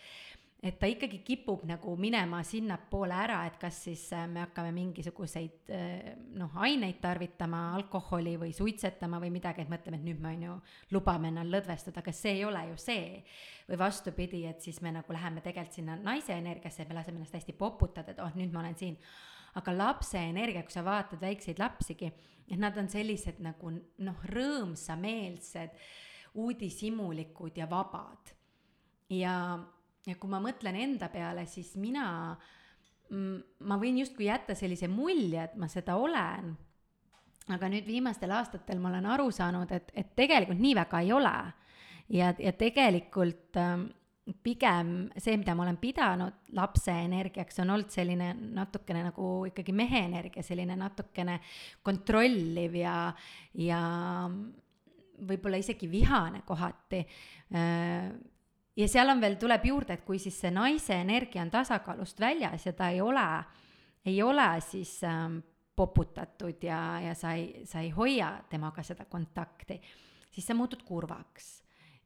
et 0.64 0.78
ta 0.80 0.88
ikkagi 0.88 1.20
kipub 1.28 1.66
nagu 1.68 1.94
minema 2.00 2.40
sinnapoole 2.48 3.16
ära, 3.26 3.42
et 3.50 3.58
kas 3.60 3.82
siis 3.90 4.04
äh, 4.16 4.24
me 4.32 4.46
hakkame 4.46 4.72
mingisuguseid 4.76 5.72
äh, 5.76 6.14
noh, 6.40 6.56
aineid 6.64 7.02
tarvitama, 7.04 7.66
alkoholi 7.76 8.38
või 8.40 8.54
suitsetama 8.56 9.20
või 9.20 9.34
midagi, 9.36 9.66
et 9.66 9.74
mõtleme, 9.74 10.00
et 10.00 10.08
nüüd 10.08 10.22
me 10.24 10.32
on 10.32 10.46
ju, 10.48 10.56
lubame 10.96 11.34
ennal 11.34 11.52
lõdvestada, 11.52 12.00
aga 12.00 12.16
see 12.16 12.38
ei 12.38 12.46
ole 12.48 12.64
ju 12.70 12.80
see. 12.80 13.20
või 13.68 13.80
vastupidi, 13.80 14.46
et 14.48 14.64
siis 14.64 14.80
me 14.84 14.92
nagu 14.92 15.14
läheme 15.14 15.44
tegelikult 15.44 15.76
sinna 15.76 15.96
naise 16.00 16.36
energiasse, 16.36 16.88
me 16.88 16.96
laseme 16.96 17.20
ennast 17.20 17.36
hästi 17.36 17.56
poputada, 17.60 18.12
et 18.12 18.24
oh, 18.24 18.32
nüüd 18.36 18.56
ma 18.56 18.64
olen 18.64 18.80
siin. 18.80 18.98
aga 19.60 19.76
lapse 19.76 20.18
energia, 20.18 20.64
kui 20.64 20.72
sa 20.74 20.82
vaatad 20.84 21.22
väikseid 21.22 21.60
lapsigi, 21.60 22.08
et 22.48 22.60
nad 22.60 22.78
on 22.78 22.88
sellised 22.90 23.44
nagu 23.44 23.70
noh, 24.00 24.26
rõõmsameelsed, 24.32 25.76
uudishimulikud 26.40 27.58
ja 27.60 27.68
vabad. 27.70 28.36
ja 29.10 29.60
ja 30.08 30.18
kui 30.20 30.32
ma 30.32 30.42
mõtlen 30.44 30.78
enda 30.80 31.10
peale, 31.14 31.46
siis 31.50 31.74
mina, 31.80 32.06
ma 33.14 33.80
võin 33.80 34.02
justkui 34.02 34.28
jätta 34.28 34.56
sellise 34.58 34.90
mulje, 34.92 35.48
et 35.48 35.58
ma 35.60 35.70
seda 35.72 35.98
olen. 36.00 36.54
aga 37.52 37.68
nüüd 37.68 37.84
viimastel 37.84 38.32
aastatel 38.32 38.80
ma 38.80 38.90
olen 38.90 39.06
aru 39.16 39.28
saanud, 39.32 39.72
et, 39.72 39.92
et 39.94 40.16
tegelikult 40.16 40.60
nii 40.60 40.76
väga 40.76 41.04
ei 41.04 41.12
ole. 41.12 41.36
ja, 42.10 42.34
ja 42.40 42.54
tegelikult 42.56 43.58
ähm, 43.60 43.88
pigem 44.44 45.10
see, 45.18 45.36
mida 45.38 45.56
ma 45.56 45.66
olen 45.66 45.78
pidanud 45.78 46.52
lapse 46.56 46.92
energiaks, 46.92 47.60
on 47.60 47.74
olnud 47.76 47.92
selline 47.92 48.32
natukene 48.56 49.04
nagu 49.10 49.32
ikkagi 49.50 49.76
mehe 49.76 50.06
energia, 50.08 50.44
selline 50.44 50.78
natukene 50.80 51.40
kontrolliv 51.84 52.76
ja, 52.80 52.98
ja 53.60 53.82
võib-olla 55.28 55.60
isegi 55.60 55.90
vihane 55.92 56.44
kohati 56.48 57.04
äh, 57.56 58.14
ja 58.78 58.88
seal 58.88 59.10
on 59.10 59.22
veel, 59.22 59.38
tuleb 59.42 59.66
juurde, 59.66 59.98
et 59.98 60.06
kui 60.06 60.20
siis 60.20 60.38
see 60.42 60.52
naise 60.54 60.96
energia 61.02 61.44
on 61.44 61.52
tasakaalust 61.54 62.20
väljas 62.20 62.66
ja 62.66 62.74
ta 62.78 62.90
ei 62.94 63.02
ole, 63.02 63.26
ei 64.06 64.22
ole 64.24 64.48
siis 64.66 65.00
ähm, 65.08 65.40
poputatud 65.76 66.64
ja, 66.64 66.80
ja 67.02 67.16
sa 67.18 67.34
ei, 67.38 67.66
sa 67.70 67.82
ei 67.82 67.90
hoia 67.94 68.36
temaga 68.50 68.84
seda 68.84 69.06
kontakti, 69.06 69.80
siis 70.32 70.48
sa 70.48 70.58
muutud 70.58 70.84
kurvaks 70.86 71.64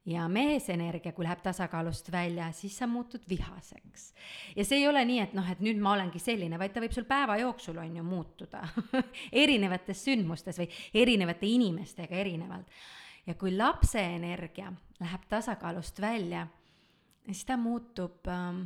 ja 0.08 0.24
mees 0.32 0.68
energia, 0.72 1.12
kui 1.12 1.26
läheb 1.26 1.40
tasakaalust 1.44 2.12
välja, 2.12 2.46
siis 2.56 2.78
sa 2.78 2.86
muutud 2.88 3.24
vihaseks. 3.28 4.12
ja 4.56 4.64
see 4.64 4.78
ei 4.80 4.88
ole 4.88 5.04
nii, 5.04 5.18
et 5.20 5.34
noh, 5.36 5.50
et 5.50 5.60
nüüd 5.64 5.80
ma 5.82 5.92
olengi 5.96 6.20
selline, 6.22 6.58
vaid 6.58 6.72
ta 6.72 6.80
võib 6.84 6.94
sul 6.96 7.08
päeva 7.08 7.36
jooksul 7.40 7.80
on 7.82 7.96
ju 7.96 8.04
muutuda 8.04 8.62
erinevates 9.44 10.04
sündmustes 10.04 10.60
või 10.62 10.70
erinevate 10.94 11.48
inimestega 11.48 12.16
erinevalt 12.16 12.72
ja 13.28 13.36
kui 13.36 13.52
lapse 13.56 14.00
energia 14.00 14.72
läheb 15.00 15.28
tasakaalust 15.28 16.00
välja, 16.00 16.46
siis 17.34 17.44
ta 17.44 17.56
muutub 17.56 18.26
ähm, 18.28 18.62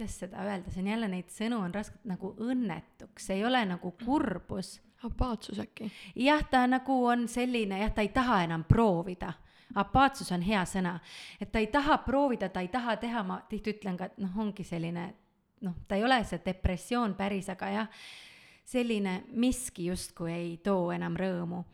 kuidas 0.00 0.18
seda 0.18 0.44
öelda, 0.44 0.70
see 0.70 0.80
on 0.80 0.86
jälle 0.88 1.08
neid 1.08 1.28
sõnu 1.28 1.58
on 1.60 1.74
raske, 1.74 1.98
nagu 2.08 2.32
õnnetuks, 2.40 3.26
ei 3.34 3.44
ole 3.44 3.60
nagu 3.68 3.92
kurbus. 4.04 4.80
apaatsus 5.04 5.58
äkki? 5.60 5.90
jah, 6.16 6.42
ta 6.50 6.66
nagu 6.66 7.04
on 7.06 7.28
selline, 7.28 7.80
jah, 7.80 7.92
ta 7.92 8.00
ei 8.00 8.08
taha 8.08 8.42
enam 8.44 8.64
proovida. 8.64 9.32
apaatsus 9.74 10.32
on 10.32 10.42
hea 10.42 10.64
sõna, 10.64 10.98
et 11.40 11.52
ta 11.52 11.58
ei 11.58 11.66
taha 11.66 11.98
proovida, 11.98 12.48
ta 12.48 12.60
ei 12.60 12.68
taha 12.68 12.96
teha, 12.96 13.22
ma 13.22 13.40
tihti 13.48 13.76
ütlen 13.76 13.96
ka, 13.96 14.04
et 14.04 14.18
noh, 14.18 14.38
ongi 14.38 14.64
selline, 14.64 15.14
noh, 15.60 15.74
ta 15.88 15.96
ei 15.96 16.04
ole 16.04 16.24
see 16.24 16.40
depressioon 16.44 17.14
päris, 17.14 17.48
aga 17.48 17.68
jah, 17.68 17.88
selline 18.64 19.24
miski 19.32 19.86
justkui 19.86 20.32
ei 20.32 20.56
too 20.64 20.90
enam 20.92 21.16
rõõmu 21.16 21.64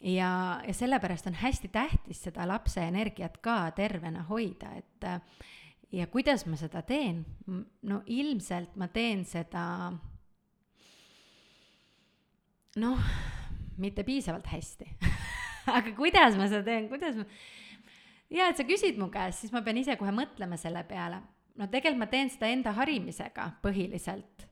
ja, 0.00 0.60
ja 0.66 0.74
sellepärast 0.74 1.26
on 1.26 1.34
hästi 1.34 1.68
tähtis 1.68 2.22
seda 2.22 2.46
lapse 2.48 2.80
energiat 2.80 3.38
ka 3.42 3.70
tervena 3.76 4.22
hoida, 4.28 4.72
et 4.78 5.08
ja 5.92 6.06
kuidas 6.06 6.46
ma 6.46 6.56
seda 6.56 6.82
teen? 6.82 7.24
no 7.82 8.02
ilmselt 8.06 8.76
ma 8.76 8.88
teen 8.92 9.24
seda 9.24 9.92
noh, 12.78 13.08
mitte 13.78 14.04
piisavalt 14.06 14.46
hästi 14.52 14.90
aga 15.78 15.94
kuidas 15.96 16.36
ma 16.38 16.48
seda 16.50 16.64
teen, 16.66 16.88
kuidas 16.92 17.18
ma, 17.18 17.26
ja 18.30 18.50
et 18.50 18.60
sa 18.60 18.66
küsid 18.68 19.00
mu 19.00 19.10
käest, 19.12 19.42
siis 19.42 19.54
ma 19.54 19.64
pean 19.66 19.80
ise 19.80 19.96
kohe 19.98 20.12
mõtlema 20.14 20.58
selle 20.60 20.84
peale. 20.88 21.22
no 21.56 21.66
tegelikult 21.66 22.04
ma 22.04 22.12
teen 22.12 22.30
seda 22.30 22.52
enda 22.52 22.76
harimisega 22.76 23.50
põhiliselt, 23.64 24.46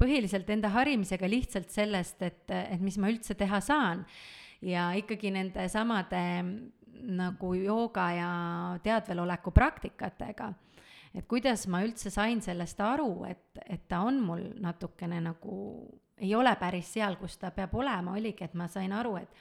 põhiliselt 0.00 0.50
enda 0.50 0.72
harimisega 0.74 1.30
lihtsalt 1.30 1.70
sellest, 1.70 2.22
et, 2.22 2.44
et 2.48 2.82
mis 2.82 2.98
ma 2.98 3.12
üldse 3.12 3.36
teha 3.38 3.60
saan 3.62 4.06
ja 4.64 4.90
ikkagi 4.98 5.30
nende 5.34 5.68
samade 5.70 6.22
nagu 7.08 7.52
jooga 7.54 8.08
ja 8.16 8.30
teadveloleku 8.82 9.52
praktikatega. 9.54 10.52
Et 11.14 11.26
kuidas 11.28 11.64
ma 11.70 11.80
üldse 11.86 12.10
sain 12.12 12.42
sellest 12.44 12.80
aru, 12.84 13.24
et, 13.28 13.60
et 13.64 13.86
ta 13.88 14.02
on 14.06 14.18
mul 14.22 14.42
natukene 14.60 15.20
nagu, 15.24 15.54
ei 16.20 16.34
ole 16.36 16.52
päris 16.60 16.90
seal, 16.98 17.16
kus 17.20 17.38
ta 17.40 17.50
peab 17.54 17.74
olema, 17.78 18.16
oligi, 18.18 18.44
et 18.44 18.54
ma 18.58 18.68
sain 18.68 18.92
aru, 18.92 19.16
et, 19.22 19.40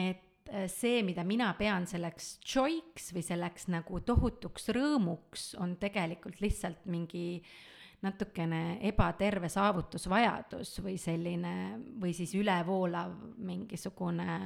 et 0.00 0.50
see, 0.72 1.02
mida 1.04 1.26
mina 1.26 1.50
pean 1.58 1.86
selleks 1.90 2.36
joy'ks 2.46 3.10
või 3.12 3.24
selleks 3.26 3.68
nagu 3.74 4.00
tohutuks 4.06 4.70
rõõmuks, 4.74 5.50
on 5.60 5.76
tegelikult 5.82 6.40
lihtsalt 6.40 6.86
mingi 6.88 7.26
äh, 7.42 7.75
natukene 8.06 8.78
ebaterve 8.88 9.50
saavutusvajadus 9.52 10.76
või 10.84 10.96
selline, 11.00 11.54
või 12.00 12.14
siis 12.16 12.34
ülevoolav 12.38 13.14
mingisugune 13.36 14.38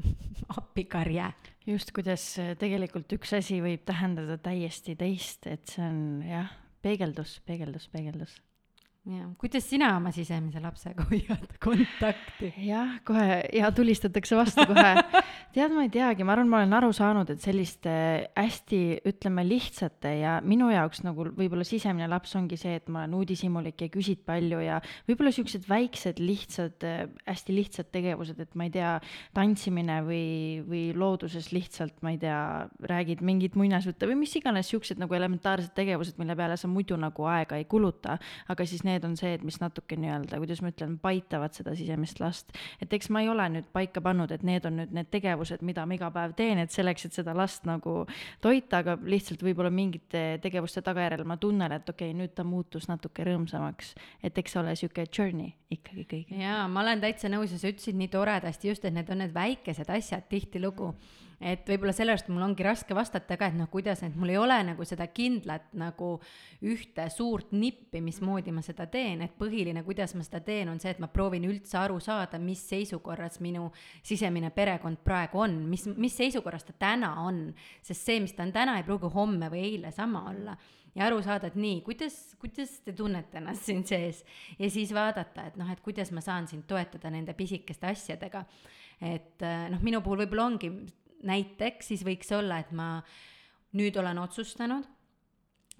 appikarje. 0.60 1.30
just, 1.66 1.94
kuidas 1.96 2.26
tegelikult 2.60 3.12
üks 3.18 3.34
asi 3.38 3.60
võib 3.62 3.84
tähendada 3.88 4.38
täiesti 4.38 4.96
teist, 4.98 5.46
et 5.46 5.66
see 5.74 5.86
on 5.86 6.22
jah, 6.26 6.54
peegeldus, 6.82 7.40
peegeldus, 7.46 7.90
peegeldus 7.92 8.38
jah, 9.08 9.30
kuidas 9.40 9.64
sina 9.64 9.94
oma 9.96 10.10
sisemise 10.12 10.60
lapsega 10.60 11.06
hoiad 11.10 11.54
kontakti? 11.62 12.50
jah, 12.66 12.98
kohe 13.06 13.38
ja 13.56 13.70
tulistatakse 13.72 14.36
vastu 14.36 14.66
kohe. 14.68 14.90
tead, 15.54 15.72
ma 15.72 15.86
ei 15.86 15.92
teagi, 15.92 16.24
ma 16.26 16.34
arvan, 16.36 16.50
ma 16.50 16.60
olen 16.60 16.76
aru 16.76 16.90
saanud, 16.94 17.30
et 17.32 17.40
selliste 17.40 17.92
hästi, 18.36 18.80
ütleme, 19.08 19.44
lihtsate 19.48 20.12
ja 20.20 20.36
minu 20.44 20.68
jaoks 20.72 21.00
nagu 21.06 21.30
võib-olla 21.32 21.64
sisemine 21.66 22.10
laps 22.10 22.36
ongi 22.38 22.58
see, 22.60 22.76
et 22.78 22.90
ma 22.92 23.04
olen 23.06 23.16
uudishimulik 23.22 23.86
ja 23.86 23.88
küsid 23.92 24.20
palju 24.28 24.60
ja 24.66 24.82
võib-olla 25.08 25.32
siuksed 25.34 25.64
väiksed, 25.70 26.20
lihtsad, 26.20 26.84
hästi 27.24 27.56
lihtsad 27.56 27.90
tegevused, 27.94 28.38
et 28.42 28.52
ma 28.58 28.68
ei 28.68 28.74
tea, 28.76 28.92
tantsimine 29.36 30.00
või, 30.04 30.28
või 30.68 30.84
looduses 30.92 31.50
lihtsalt, 31.56 31.96
ma 32.04 32.12
ei 32.14 32.20
tea, 32.20 32.38
räägid 32.92 33.24
mingit 33.24 33.56
muinasjutte 33.58 34.08
või 34.10 34.20
mis 34.26 34.36
iganes 34.36 34.68
siuksed 34.70 35.00
nagu 35.00 35.16
elementaarsed 35.16 35.72
tegevused, 35.76 36.20
mille 36.20 36.36
peale 36.36 36.60
sa 36.60 36.68
muidu 36.70 37.00
nagu 37.00 37.26
aega 37.32 37.56
ei 37.56 37.66
kuluta, 37.70 38.20
aga 38.52 38.68
siis 38.68 38.84
need 38.84 38.89
on 39.06 39.16
see, 39.18 39.32
et 39.36 39.44
mis 39.46 39.58
natuke 39.62 39.96
nii-öelda, 40.00 40.40
kuidas 40.42 40.62
ma 40.64 40.72
ütlen, 40.72 40.96
paitavad 41.02 41.54
seda 41.56 41.74
sisemist 41.78 42.20
last. 42.22 42.52
et 42.82 42.92
eks 42.92 43.10
ma 43.14 43.22
ei 43.24 43.30
ole 43.32 43.46
nüüd 43.56 43.70
paika 43.72 44.02
pannud, 44.04 44.32
et 44.34 44.42
need 44.46 44.66
on 44.68 44.78
nüüd 44.80 44.94
need 44.96 45.10
tegevused, 45.12 45.62
mida 45.66 45.86
ma 45.86 45.96
iga 45.96 46.10
päev 46.14 46.34
teen, 46.38 46.58
et 46.62 46.74
selleks, 46.74 47.06
et 47.06 47.16
seda 47.20 47.34
last 47.36 47.66
nagu 47.68 48.04
toita, 48.42 48.82
aga 48.82 48.96
lihtsalt 49.02 49.42
võib-olla 49.46 49.70
mingite 49.74 50.24
tegevuste 50.42 50.82
tagajärjel 50.86 51.26
ma 51.28 51.38
tunnen, 51.40 51.72
et 51.76 51.88
okei 51.88 52.10
okay,, 52.10 52.18
nüüd 52.18 52.34
ta 52.34 52.44
muutus 52.44 52.88
natuke 52.90 53.26
rõõmsamaks. 53.26 53.94
et 54.22 54.38
eks 54.38 54.56
see 54.56 54.60
ole 54.60 54.76
sihuke 54.76 55.06
journey 55.06 55.54
ikkagi 55.70 56.06
kõige. 56.10 56.42
jaa, 56.42 56.66
ma 56.68 56.84
olen 56.84 57.00
täitsa 57.00 57.30
nõus 57.32 57.54
ja 57.54 57.58
sa 57.58 57.70
ütlesid 57.70 57.98
nii 57.98 58.10
toredasti 58.12 58.72
just, 58.72 58.84
et 58.84 58.94
need 58.94 59.10
on 59.10 59.22
need 59.24 59.34
väikesed 59.34 59.90
asjad 59.90 60.26
tihtilugu 60.30 60.94
et 61.40 61.64
võib-olla 61.64 61.94
sellepärast 61.96 62.28
mul 62.28 62.44
ongi 62.44 62.64
raske 62.66 62.94
vastata 62.96 63.38
ka, 63.40 63.48
et 63.48 63.56
noh, 63.56 63.68
kuidas, 63.72 64.02
et 64.04 64.16
mul 64.18 64.32
ei 64.34 64.36
ole 64.36 64.58
nagu 64.68 64.84
seda 64.84 65.06
kindlat 65.08 65.70
nagu 65.80 66.10
ühte 66.68 67.06
suurt 67.12 67.54
nippi, 67.56 68.02
mismoodi 68.04 68.52
ma 68.52 68.60
seda 68.64 68.84
teen, 68.92 69.24
et 69.24 69.32
põhiline, 69.38 69.80
kuidas 69.86 70.12
ma 70.18 70.26
seda 70.26 70.42
teen, 70.44 70.68
on 70.68 70.80
see, 70.82 70.92
et 70.92 71.00
ma 71.00 71.08
proovin 71.08 71.48
üldse 71.48 71.78
aru 71.80 71.96
saada, 72.04 72.38
mis 72.42 72.60
seisukorras 72.68 73.40
minu 73.40 73.70
sisemine 74.02 74.52
perekond 74.52 75.00
praegu 75.04 75.40
on, 75.46 75.56
mis, 75.70 75.86
mis 75.96 76.18
seisukorras 76.20 76.68
ta 76.68 76.76
täna 76.86 77.14
on. 77.24 77.48
sest 77.82 78.04
see, 78.04 78.20
mis 78.20 78.36
ta 78.36 78.44
on 78.44 78.52
täna, 78.52 78.76
ei 78.76 78.84
pruugi 78.84 79.08
homme 79.14 79.48
või 79.52 79.64
eile 79.70 79.94
sama 79.96 80.26
olla 80.28 80.58
ja 80.94 81.06
aru 81.06 81.22
saada, 81.24 81.48
et 81.48 81.56
nii, 81.56 81.80
kuidas, 81.86 82.34
kuidas 82.40 82.76
te 82.84 82.92
tunnete 82.96 83.38
ennast 83.40 83.64
siin 83.64 83.84
sees 83.86 84.24
ja 84.58 84.68
siis 84.68 84.92
vaadata, 84.92 85.48
et 85.48 85.58
noh, 85.60 85.68
et 85.72 85.80
kuidas 85.80 86.10
ma 86.12 86.20
saan 86.24 86.50
sind 86.50 86.66
toetada 86.68 87.12
nende 87.14 87.32
pisikeste 87.38 87.94
asjadega. 87.94 88.44
et 89.00 89.40
noh, 89.72 89.80
minu 89.80 90.02
puhul 90.04 90.26
võib-olla 90.26 90.50
ongi 90.50 90.68
näiteks 91.26 91.92
siis 91.92 92.04
võiks 92.06 92.30
olla, 92.36 92.60
et 92.62 92.70
ma 92.72 93.00
nüüd 93.76 93.96
olen 94.00 94.18
otsustanud, 94.22 94.86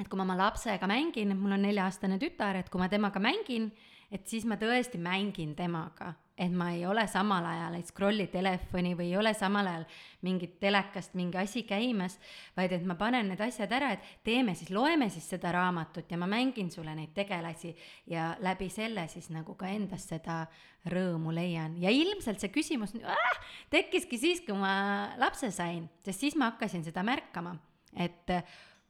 et 0.01 0.09
kui 0.09 0.19
ma 0.19 0.25
oma 0.27 0.37
lapsega 0.39 0.89
mängin, 0.91 1.35
mul 1.39 1.57
on 1.57 1.65
nelja-aastane 1.67 2.19
tütar, 2.23 2.61
et 2.61 2.71
kui 2.73 2.81
ma 2.81 2.89
temaga 2.93 3.23
mängin, 3.23 3.71
et 4.11 4.27
siis 4.29 4.47
ma 4.49 4.59
tõesti 4.61 5.01
mängin 5.03 5.55
temaga, 5.59 6.15
et 6.41 6.53
ma 6.57 6.71
ei 6.73 6.87
ole 6.89 7.05
samal 7.11 7.45
ajal, 7.45 7.75
ei 7.77 7.85
scroll'i 7.85 8.27
telefoni 8.33 8.95
või 8.97 9.11
ei 9.11 9.17
ole 9.21 9.33
samal 9.37 9.67
ajal 9.69 9.85
mingit 10.25 10.55
telekast 10.63 11.15
mingi 11.19 11.37
asi 11.41 11.63
käimas, 11.69 12.17
vaid 12.57 12.73
et 12.73 12.87
ma 12.89 12.97
panen 13.01 13.29
need 13.29 13.43
asjad 13.45 13.73
ära, 13.77 13.93
et 13.97 14.07
teeme 14.25 14.55
siis, 14.57 14.73
loeme 14.73 15.11
siis 15.13 15.29
seda 15.35 15.53
raamatut 15.53 16.11
ja 16.11 16.19
ma 16.21 16.29
mängin 16.31 16.71
sulle 16.73 16.95
neid 16.97 17.13
tegelasi 17.17 17.75
ja 18.11 18.33
läbi 18.41 18.71
selle 18.73 19.05
siis 19.13 19.29
nagu 19.35 19.57
ka 19.61 19.69
endas 19.69 20.09
seda 20.09 20.43
rõõmu 20.91 21.35
leian. 21.37 21.77
ja 21.81 21.93
ilmselt 21.93 22.41
see 22.41 22.53
küsimus 22.55 22.97
äh, 22.97 23.43
tekkiski 23.71 24.19
siis, 24.19 24.41
kui 24.47 24.57
ma 24.57 25.13
lapse 25.21 25.53
sain, 25.53 25.85
sest 26.05 26.25
siis 26.25 26.39
ma 26.41 26.55
hakkasin 26.55 26.87
seda 26.89 27.05
märkama, 27.05 27.57
et 28.01 28.33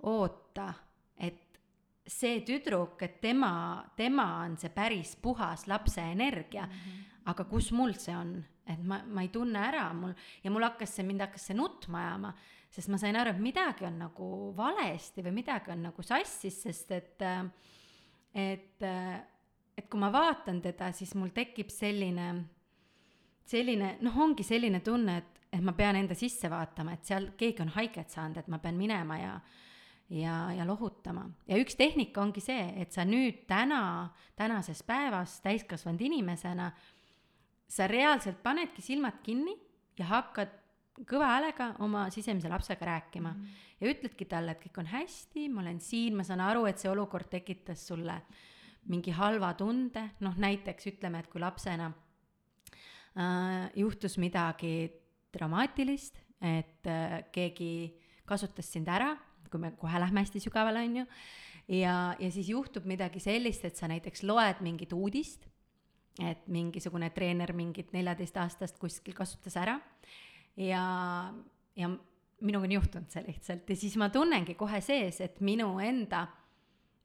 oota 0.06 0.70
see 2.10 2.40
tüdruk, 2.46 2.98
et 3.04 3.20
tema, 3.22 3.52
tema 3.96 4.26
on 4.44 4.56
see 4.60 4.72
päris 4.74 5.14
puhas 5.22 5.66
lapse 5.70 6.00
energia 6.00 6.66
mm. 6.66 6.72
-hmm. 6.72 7.09
Aga 7.28 7.44
kus 7.50 7.70
mul 7.76 7.92
see 7.98 8.14
on, 8.16 8.37
et 8.70 8.80
ma, 8.87 9.00
ma 9.06 9.24
ei 9.24 9.30
tunne 9.33 9.61
ära 9.61 9.88
mul 9.96 10.14
ja 10.44 10.52
mul 10.52 10.64
hakkas 10.64 10.94
see, 10.96 11.06
mind 11.06 11.24
hakkas 11.26 11.50
see 11.50 11.56
nutma 11.59 12.04
ajama, 12.04 12.33
sest 12.70 12.92
ma 12.92 13.00
sain 13.02 13.18
aru, 13.18 13.35
et 13.35 13.42
midagi 13.42 13.87
on 13.88 13.98
nagu 14.04 14.28
valesti 14.56 15.24
või 15.26 15.35
midagi 15.40 15.74
on 15.74 15.85
nagu 15.88 16.04
sassis, 16.06 16.62
sest 16.64 16.94
et, 16.96 17.26
et, 18.33 18.87
et 18.87 19.90
kui 19.90 20.00
ma 20.00 20.12
vaatan 20.14 20.62
teda, 20.64 20.92
siis 20.96 21.16
mul 21.18 21.35
tekib 21.35 21.72
selline, 21.74 22.30
selline, 23.50 23.96
noh, 24.06 24.20
ongi 24.22 24.46
selline 24.46 24.83
tunne, 24.87 25.18
et, 25.18 25.42
et 25.50 25.64
ma 25.64 25.74
pean 25.76 25.98
enda 25.98 26.16
sisse 26.18 26.50
vaatama, 26.52 26.94
et 26.94 27.11
seal 27.11 27.33
keegi 27.38 27.66
on 27.66 27.74
haiget 27.74 28.14
saanud, 28.14 28.38
et 28.38 28.48
ma 28.52 28.62
pean 28.62 28.78
minema 28.78 29.18
ja 29.20 29.35
ja, 30.11 30.52
ja 30.52 30.66
lohutama. 30.66 31.28
ja 31.46 31.59
üks 31.61 31.76
tehnika 31.78 32.22
ongi 32.22 32.42
see, 32.42 32.62
et 32.83 32.90
sa 32.90 33.04
nüüd 33.06 33.44
täna, 33.50 34.11
tänases 34.38 34.83
päevas 34.83 35.38
täiskasvanud 35.44 36.02
inimesena, 36.02 36.70
sa 37.70 37.87
reaalselt 37.90 38.40
panedki 38.42 38.83
silmad 38.83 39.20
kinni 39.22 39.54
ja 39.98 40.09
hakkad 40.11 40.56
kõva 41.09 41.30
häälega 41.30 41.70
oma 41.85 42.09
sisemise 42.12 42.50
lapsega 42.50 42.87
rääkima 42.87 43.30
mm. 43.33 43.40
-hmm. 43.40 43.66
ja 43.80 43.92
ütledki 43.94 44.26
talle, 44.28 44.52
et 44.52 44.62
kõik 44.64 44.80
on 44.83 44.87
hästi, 44.87 45.48
ma 45.48 45.61
olen 45.62 45.80
siin, 45.80 46.16
ma 46.16 46.24
saan 46.24 46.40
aru, 46.40 46.66
et 46.66 46.78
see 46.78 46.90
olukord 46.90 47.30
tekitas 47.30 47.87
sulle 47.87 48.20
mingi 48.88 49.11
halva 49.11 49.54
tunde, 49.54 50.11
noh 50.20 50.37
näiteks 50.37 50.87
ütleme, 50.87 51.20
et 51.20 51.28
kui 51.28 51.40
lapsena 51.40 51.92
äh, 53.16 53.70
juhtus 53.76 54.18
midagi 54.18 54.90
dramaatilist, 55.33 56.18
et 56.40 56.87
äh, 56.87 57.22
keegi 57.33 57.96
kasutas 58.24 58.72
sind 58.72 58.88
ära 58.88 59.16
kui 59.50 59.61
me 59.61 59.72
kohe 59.78 60.00
lähme 60.00 60.22
hästi 60.22 60.42
sügavale, 60.42 60.85
on 60.87 61.00
ju, 61.02 61.06
ja, 61.80 61.94
ja 62.18 62.30
siis 62.33 62.50
juhtub 62.52 62.87
midagi 62.88 63.22
sellist, 63.22 63.64
et 63.66 63.78
sa 63.78 63.90
näiteks 63.90 64.24
loed 64.28 64.62
mingit 64.64 64.94
uudist, 64.96 65.46
et 66.26 66.46
mingisugune 66.52 67.11
treener 67.14 67.52
mingit 67.56 67.92
neljateistaastast 67.96 68.78
kuskil 68.80 69.14
kasutas 69.16 69.56
ära. 69.61 69.78
Ja, 70.61 70.83
ja 71.76 71.90
minuga 72.40 72.68
on 72.68 72.76
juhtunud 72.76 73.12
see 73.12 73.24
lihtsalt. 73.26 73.70
Ja 73.70 73.76
siis 73.76 73.96
ma 74.00 74.11
tunnengi 74.12 74.56
kohe 74.59 74.80
sees, 74.85 75.20
et 75.24 75.40
minu 75.44 75.72
enda 75.85 76.26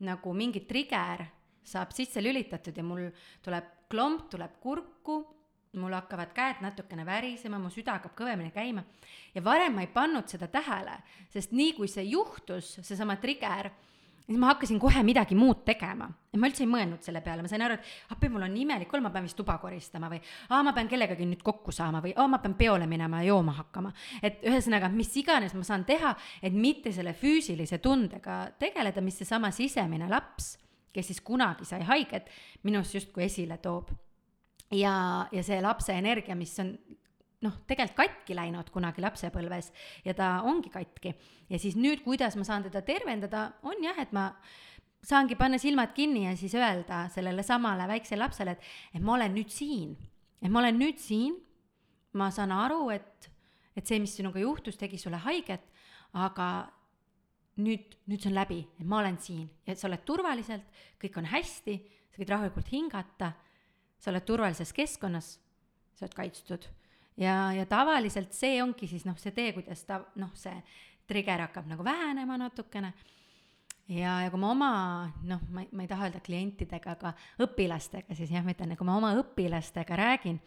nagu 0.05 0.33
mingi 0.35 0.65
trigger 0.67 1.23
saab 1.65 1.95
sisse 1.95 2.21
lülitatud 2.21 2.75
ja 2.77 2.83
mul 2.83 3.07
tuleb 3.45 3.71
klomp, 3.89 4.27
tuleb 4.29 4.59
kurku 4.61 5.21
mul 5.79 5.95
hakkavad 5.95 6.31
käed 6.35 6.61
natukene 6.63 7.05
värisema, 7.05 7.59
mu 7.59 7.69
süda 7.73 7.97
hakkab 7.97 8.15
kõvemini 8.17 8.51
käima. 8.55 8.83
Ja 9.35 9.43
varem 9.43 9.75
ma 9.75 9.83
ei 9.83 9.91
pannud 9.91 10.29
seda 10.31 10.47
tähele, 10.51 10.97
sest 11.33 11.55
nii 11.55 11.73
kui 11.77 11.89
see 11.91 12.05
juhtus, 12.07 12.77
seesama 12.81 13.17
trigger 14.25 14.33
siis 14.33 14.39
ma 14.39 14.47
hakkasin 14.47 14.79
kohe 14.79 15.03
midagi 15.03 15.35
muud 15.35 15.63
tegema 15.65 16.07
ja 16.33 16.39
ma 16.39 16.47
üldse 16.49 16.63
ei 16.63 16.69
mõelnud 16.69 17.03
selle 17.05 17.21
peale, 17.21 17.43
ma 17.45 17.47
sain 17.47 17.61
aru, 17.61 17.77
et 17.77 18.13
appi, 18.15 18.29
mul 18.29 18.43
on 18.43 18.55
imelik 18.57 18.91
olla, 18.93 19.05
ma 19.07 19.11
pean 19.13 19.23
vist 19.23 19.37
tuba 19.37 19.57
koristama 19.61 20.09
või 20.09 20.19
aa, 20.49 20.63
ma 20.65 20.73
pean 20.73 20.89
kellegagi 20.89 21.27
nüüd 21.29 21.43
kokku 21.45 21.71
saama 21.71 22.01
või 22.03 22.15
aa, 22.17 22.27
ma 22.27 22.39
pean 22.43 22.55
peole 22.57 22.87
minema 22.87 23.21
ja 23.21 23.29
jooma 23.29 23.53
hakkama. 23.59 23.93
et 24.21 24.43
ühesõnaga, 24.43 24.89
mis 24.89 25.13
iganes 25.21 25.53
ma 25.53 25.63
saan 25.63 25.85
teha, 25.85 26.15
et 26.41 26.53
mitte 26.53 26.91
selle 26.91 27.13
füüsilise 27.13 27.79
tundega 27.79 28.51
tegeleda, 28.59 29.01
mis 29.01 29.17
seesama 29.21 29.51
sisemine 29.51 30.09
laps, 30.09 30.55
kes 30.93 31.11
siis 31.11 31.21
kunagi 31.21 31.65
sai 31.65 31.83
haiget, 31.85 32.29
minus 32.63 32.95
justkui 32.95 33.23
esile 33.29 33.57
toob. 33.57 33.91
ja, 34.71 35.27
ja 35.31 35.43
see 35.43 35.61
lapse 35.61 35.93
energia, 35.93 36.35
mis 36.35 36.59
on 36.59 36.75
noh, 37.45 37.55
tegelikult 37.69 37.97
katki 38.01 38.35
läinud 38.37 38.69
kunagi 38.73 39.03
lapsepõlves 39.05 39.71
ja 40.05 40.15
ta 40.17 40.39
ongi 40.47 40.71
katki. 40.73 41.13
ja 41.49 41.59
siis 41.61 41.77
nüüd, 41.79 42.03
kuidas 42.03 42.35
ma 42.39 42.45
saan 42.47 42.65
teda 42.65 42.81
tervendada, 42.85 43.51
on 43.63 43.83
jah, 43.83 43.97
et 44.01 44.13
ma 44.15 44.31
saangi 45.05 45.37
panna 45.37 45.59
silmad 45.61 45.93
kinni 45.95 46.25
ja 46.25 46.35
siis 46.37 46.55
öelda 46.57 47.05
sellele 47.13 47.43
samale 47.45 47.87
väiksele 47.87 48.23
lapsele, 48.23 48.55
et, 48.55 48.69
et 48.97 49.03
ma 49.03 49.15
olen 49.19 49.35
nüüd 49.37 49.53
siin, 49.53 49.93
et 50.41 50.51
ma 50.51 50.63
olen 50.63 50.79
nüüd 50.81 51.01
siin, 51.01 51.37
ma 52.17 52.31
saan 52.33 52.53
aru, 52.55 52.89
et, 52.95 53.29
et 53.75 53.85
see, 53.85 53.99
mis 54.01 54.15
sinuga 54.17 54.41
juhtus, 54.41 54.79
tegi 54.79 54.97
sulle 55.01 55.19
haiget, 55.25 55.65
aga 56.15 56.47
nüüd, 57.61 57.97
nüüd 58.09 58.23
see 58.23 58.31
on 58.31 58.37
läbi, 58.37 58.61
et 58.79 58.87
ma 58.87 59.01
olen 59.01 59.19
siin. 59.21 59.47
Ja 59.67 59.75
sa 59.77 59.89
oled 59.89 60.03
turvaliselt, 60.07 60.65
kõik 61.01 61.19
on 61.19 61.27
hästi, 61.31 61.75
sa 62.11 62.21
võid 62.21 62.31
rahulikult 62.31 62.71
hingata, 62.71 63.33
sa 63.99 64.11
oled 64.11 64.25
turvalises 64.27 64.73
keskkonnas, 64.75 65.35
sa 65.95 66.07
oled 66.07 66.17
kaitstud 66.17 66.67
ja, 67.17 67.35
ja 67.55 67.65
tavaliselt 67.69 68.35
see 68.35 68.59
ongi 68.63 68.89
siis 68.91 69.05
noh, 69.07 69.17
see 69.21 69.33
tee, 69.35 69.53
kuidas 69.55 69.83
ta 69.87 70.01
noh, 70.21 70.33
see 70.37 70.55
trigger 71.07 71.45
hakkab 71.45 71.67
nagu 71.69 71.85
vähenema 71.85 72.37
natukene. 72.41 72.93
ja, 73.87 74.19
ja 74.25 74.31
kui 74.33 74.41
ma 74.41 74.51
oma 74.51 74.71
noh, 75.23 75.41
ma 75.53 75.63
ei, 75.65 75.69
ma 75.71 75.85
ei 75.85 75.91
taha 75.91 76.09
öelda 76.09 76.21
klientidega, 76.25 76.97
aga 76.97 77.13
õpilastega 77.45 78.17
siis 78.17 78.33
jah, 78.33 78.45
ma 78.45 78.55
ütlen, 78.55 78.75
kui 78.77 78.87
ma 78.87 78.97
oma 78.97 79.13
õpilastega 79.19 79.99
räägin, 80.01 80.39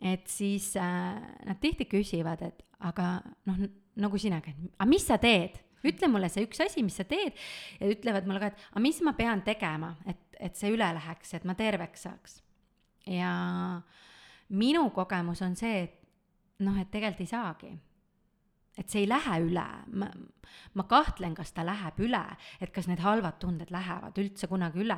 et 0.00 0.26
siis 0.30 0.72
äh, 0.80 1.20
nad 1.46 1.60
tihti 1.60 1.86
küsivad, 1.90 2.42
et 2.46 2.64
aga 2.88 3.18
noh, 3.48 3.66
nagu 4.00 4.20
sinagi, 4.20 4.54
et 4.54 4.78
aga 4.78 4.88
mis 4.88 5.04
sa 5.06 5.20
teed 5.20 5.60
ütle 5.86 6.10
mulle 6.12 6.28
see 6.32 6.44
üks 6.44 6.60
asi, 6.64 6.82
mis 6.84 6.98
sa 7.00 7.06
teed 7.08 7.36
ja 7.80 7.88
ütlevad 7.92 8.26
mulle 8.28 8.42
ka, 8.42 8.50
et 8.52 8.68
aga 8.72 8.82
mis 8.84 9.00
ma 9.04 9.14
pean 9.16 9.44
tegema, 9.44 9.94
et, 10.08 10.20
et 10.40 10.56
see 10.56 10.72
üle 10.72 10.88
läheks, 10.96 11.34
et 11.36 11.46
ma 11.48 11.56
terveks 11.56 12.06
saaks. 12.08 12.40
ja 13.08 13.32
minu 14.50 14.88
kogemus 14.94 15.42
on 15.46 15.56
see, 15.58 15.84
et 15.86 15.99
noh, 16.64 16.76
et 16.80 16.90
tegelikult 16.90 17.24
ei 17.26 17.30
saagi. 17.30 17.72
et 18.78 18.88
see 18.88 19.02
ei 19.02 19.08
lähe 19.08 19.40
üle, 19.44 19.64
ma, 20.00 20.06
ma 20.74 20.84
kahtlen, 20.88 21.34
kas 21.36 21.52
ta 21.52 21.64
läheb 21.66 21.98
üle, 22.00 22.22
et 22.60 22.70
kas 22.72 22.86
need 22.88 23.02
halvad 23.04 23.36
tunded 23.42 23.72
lähevad 23.74 24.16
üldse 24.22 24.48
kunagi 24.48 24.80
üle 24.80 24.96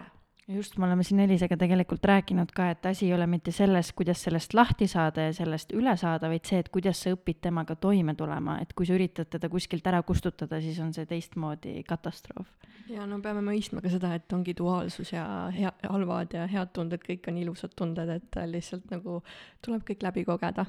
just, 0.49 0.77
me 0.77 0.87
oleme 0.87 1.05
siin 1.07 1.21
Elisega 1.21 1.57
tegelikult 1.57 2.05
rääkinud 2.05 2.51
ka, 2.55 2.71
et 2.73 2.87
asi 2.87 3.07
ei 3.07 3.15
ole 3.15 3.27
mitte 3.31 3.53
selles, 3.55 3.93
kuidas 3.97 4.23
sellest 4.27 4.55
lahti 4.55 4.89
saada 4.91 5.29
ja 5.29 5.35
sellest 5.37 5.73
üle 5.77 5.95
saada, 5.97 6.31
vaid 6.33 6.47
see, 6.49 6.61
et 6.63 6.71
kuidas 6.73 7.03
sa 7.05 7.13
õpid 7.15 7.43
temaga 7.47 7.77
toime 7.81 8.15
tulema, 8.19 8.59
et 8.63 8.73
kui 8.77 8.89
sa 8.89 8.97
üritad 8.97 9.31
teda 9.31 9.51
kuskilt 9.53 9.87
ära 9.87 10.03
kustutada, 10.07 10.61
siis 10.63 10.81
on 10.83 10.93
see 10.97 11.07
teistmoodi 11.09 11.83
katastroof. 11.89 12.51
ja 12.91 13.07
no 13.07 13.21
peame 13.23 13.45
mõistma 13.47 13.83
ka 13.83 13.93
seda, 13.93 14.15
et 14.19 14.33
ongi 14.33 14.55
duaalsus 14.59 15.13
ja 15.15 15.27
hea, 15.55 15.73
halvad 15.89 16.35
ja 16.35 16.49
head 16.51 16.75
tunded, 16.75 17.05
kõik 17.07 17.29
on 17.31 17.39
ilusad 17.39 17.77
tunded, 17.79 18.11
et 18.11 18.43
lihtsalt 18.51 18.91
nagu 18.91 19.23
tuleb 19.63 19.87
kõik 19.87 20.03
läbi 20.03 20.27
kogeda. 20.27 20.67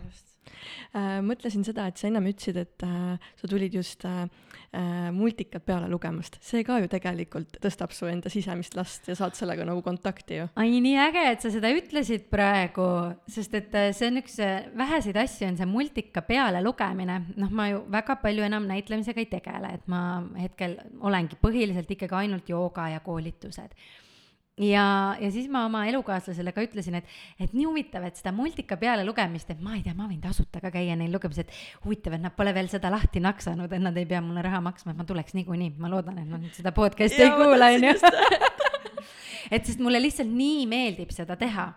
Äh, 0.93 1.19
mõtlesin 1.25 1.63
seda, 1.65 1.87
et 1.87 1.99
sa 1.99 2.09
ennem 2.09 2.27
ütlesid, 2.31 2.57
et 2.59 2.85
äh, 2.85 3.29
sa 3.39 3.49
tulid 3.49 3.73
just 3.77 4.03
äh, 4.05 4.25
äh, 4.75 5.09
multikat 5.15 5.65
peale 5.65 5.87
lugemast, 5.91 6.37
see 6.43 6.65
ka 6.67 6.79
ju 6.83 6.89
tegelikult 6.91 7.59
tõstab 7.63 7.93
su 7.95 8.09
enda 8.09 8.31
sisemist 8.33 8.75
last 8.77 9.07
ja 9.09 9.15
saad 9.17 9.37
sellega 9.37 9.62
nagu 9.69 9.83
kontakti 9.85 10.39
ju. 10.41 10.47
ai, 10.59 10.79
nii 10.83 10.99
äge, 11.07 11.25
et 11.31 11.45
sa 11.45 11.51
seda 11.53 11.71
ütlesid 11.73 12.27
praegu, 12.33 12.87
sest 13.29 13.57
et 13.59 13.75
äh, 13.79 13.89
see 13.95 14.11
on 14.11 14.21
üks 14.23 14.37
äh, 14.43 14.69
väheseid 14.77 15.19
asju, 15.23 15.49
on 15.51 15.59
see 15.59 15.69
multika 15.69 16.25
peale 16.27 16.63
lugemine. 16.65 17.19
noh, 17.39 17.51
ma 17.51 17.69
ju 17.71 17.83
väga 17.91 18.17
palju 18.21 18.45
enam 18.45 18.69
näitlemisega 18.69 19.23
ei 19.23 19.31
tegele, 19.31 19.73
et 19.79 19.89
ma 19.91 20.23
hetkel 20.39 20.77
olengi 21.01 21.39
põhiliselt 21.41 21.91
ikkagi 21.91 22.23
ainult 22.23 22.49
jooga 22.49 22.89
ja 22.93 23.03
koolitused 23.03 23.75
ja, 24.57 25.15
ja 25.19 25.31
siis 25.31 25.47
ma 25.51 25.65
oma 25.65 25.83
elukaaslasele 25.89 26.53
ka 26.53 26.63
ütlesin, 26.65 26.99
et, 26.99 27.13
et 27.41 27.53
nii 27.55 27.65
huvitav, 27.65 28.05
et 28.07 28.19
seda 28.19 28.33
multika 28.35 28.77
peale 28.81 29.05
lugemist, 29.07 29.49
et 29.49 29.61
ma 29.63 29.77
ei 29.77 29.83
tea, 29.85 29.95
ma 29.97 30.07
võin 30.09 30.21
tasuta 30.21 30.61
ka 30.63 30.71
käia 30.73 30.97
neil 30.99 31.13
lugemas, 31.13 31.41
et 31.41 31.53
huvitav, 31.85 32.17
et 32.17 32.25
nad 32.25 32.35
pole 32.37 32.53
veel 32.55 32.69
seda 32.71 32.91
lahti 32.93 33.23
naksanud, 33.23 33.71
et 33.71 33.83
nad 33.83 33.97
ei 33.97 34.09
pea 34.09 34.21
mulle 34.25 34.45
raha 34.45 34.61
maksma, 34.65 34.93
et 34.93 35.01
ma 35.01 35.07
tuleks 35.09 35.37
niikuinii, 35.39 35.73
ma 35.81 35.91
loodan, 35.91 36.21
et 36.21 36.29
nad 36.29 36.45
seda 36.53 36.73
podcast'i 36.75 37.25
ei 37.25 37.33
kuula, 37.37 37.73
onju. 37.77 38.61
et 39.53 39.65
sest 39.65 39.81
mulle 39.83 40.01
lihtsalt 40.03 40.29
nii 40.29 40.67
meeldib 40.69 41.13
seda 41.15 41.37
teha 41.39 41.71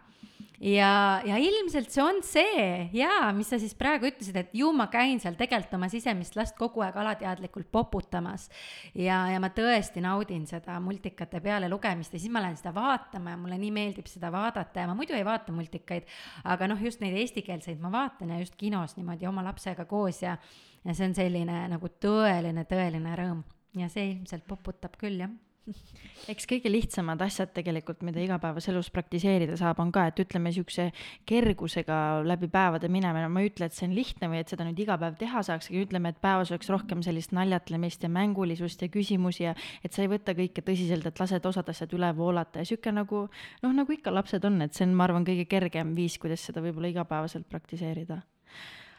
ja, 0.61 1.21
ja 1.27 1.37
ilmselt 1.41 1.91
see 1.93 2.03
on 2.03 2.21
see 2.25 2.67
jaa, 2.97 3.31
mis 3.37 3.51
sa 3.53 3.59
siis 3.61 3.75
praegu 3.79 4.09
ütlesid, 4.09 4.37
et 4.41 4.55
ju 4.57 4.71
ma 4.77 4.89
käin 4.93 5.21
seal 5.23 5.37
tegelikult 5.39 5.77
oma 5.79 5.89
sisemist 5.93 6.37
last 6.39 6.57
kogu 6.59 6.85
aeg 6.85 6.97
alateadlikult 7.01 7.69
poputamas. 7.73 8.49
ja, 8.95 9.27
ja 9.33 9.41
ma 9.43 9.51
tõesti 9.55 10.03
naudin 10.05 10.47
seda 10.49 10.79
multikate 10.83 11.41
peale 11.45 11.69
lugemist 11.73 12.15
ja 12.15 12.21
siis 12.21 12.33
ma 12.33 12.43
lähen 12.45 12.59
seda 12.61 12.75
vaatama 12.77 13.35
ja 13.35 13.41
mulle 13.41 13.59
nii 13.61 13.73
meeldib 13.75 14.09
seda 14.11 14.31
vaadata 14.33 14.85
ja 14.85 14.91
ma 14.91 14.97
muidu 14.99 15.17
ei 15.17 15.25
vaata 15.27 15.53
multikaid. 15.53 16.07
aga 16.45 16.71
noh, 16.73 16.81
just 16.83 17.05
neid 17.05 17.17
eestikeelseid 17.21 17.81
ma 17.83 17.93
vaatan 17.93 18.33
ja 18.35 18.41
just 18.41 18.57
kinos 18.57 18.97
niimoodi 18.97 19.29
oma 19.29 19.45
lapsega 19.45 19.85
koos 19.85 20.23
ja, 20.23 20.39
ja 20.85 20.95
see 20.95 21.11
on 21.11 21.19
selline 21.19 21.67
nagu 21.73 21.93
tõeline, 22.01 22.65
tõeline 22.69 23.19
rõõm 23.19 23.45
ja 23.77 23.91
see 23.93 24.15
ilmselt 24.15 24.47
poputab 24.49 24.97
küll 25.01 25.21
jah 25.21 25.35
eks 26.33 26.47
kõige 26.49 26.71
lihtsamad 26.71 27.21
asjad 27.27 27.51
tegelikult, 27.57 28.03
mida 28.07 28.21
igapäevaselus 28.23 28.89
praktiseerida 28.95 29.57
saab, 29.59 29.81
on 29.83 29.91
ka, 29.95 30.07
et 30.11 30.21
ütleme, 30.23 30.51
niisuguse 30.51 30.89
kergusega 31.29 31.99
läbi 32.27 32.49
päevade 32.53 32.91
minemine, 32.93 33.29
ma 33.33 33.43
ei 33.43 33.51
ütle, 33.51 33.69
et 33.69 33.77
see 33.77 33.89
on 33.89 33.97
lihtne 33.97 34.31
või 34.33 34.43
et 34.43 34.53
seda 34.53 34.67
nüüd 34.67 34.81
iga 34.83 34.99
päev 35.01 35.19
teha 35.21 35.43
saaks, 35.47 35.71
aga 35.71 35.83
ütleme, 35.87 36.13
et 36.15 36.21
päevas 36.23 36.53
oleks 36.55 36.71
rohkem 36.73 37.03
sellist 37.07 37.35
naljatlemist 37.37 38.07
ja 38.07 38.13
mängulisust 38.13 38.87
ja 38.87 38.91
küsimusi 38.93 39.47
ja 39.47 39.57
et 39.85 39.97
sa 39.97 40.05
ei 40.05 40.13
võta 40.13 40.37
kõike 40.39 40.65
tõsiselt, 40.67 41.07
et 41.09 41.21
lased 41.23 41.51
osad 41.51 41.75
asjad 41.75 41.93
üle 41.97 42.13
voolata. 42.17 42.61
Ja 42.61 42.67
niisugune 42.67 43.03
nagu 43.03 43.27
noh, 43.65 43.77
nagu 43.83 43.95
ikka 43.95 44.15
lapsed 44.15 44.45
on, 44.47 44.61
et 44.67 44.77
see 44.77 44.87
on, 44.87 44.95
ma 44.97 45.07
arvan, 45.09 45.27
kõige 45.27 45.47
kergem 45.51 45.95
viis, 45.99 46.19
kuidas 46.23 46.47
seda 46.47 46.63
võib-olla 46.65 46.93
igapäevaselt 46.93 47.49
praktiseerida. 47.51 48.23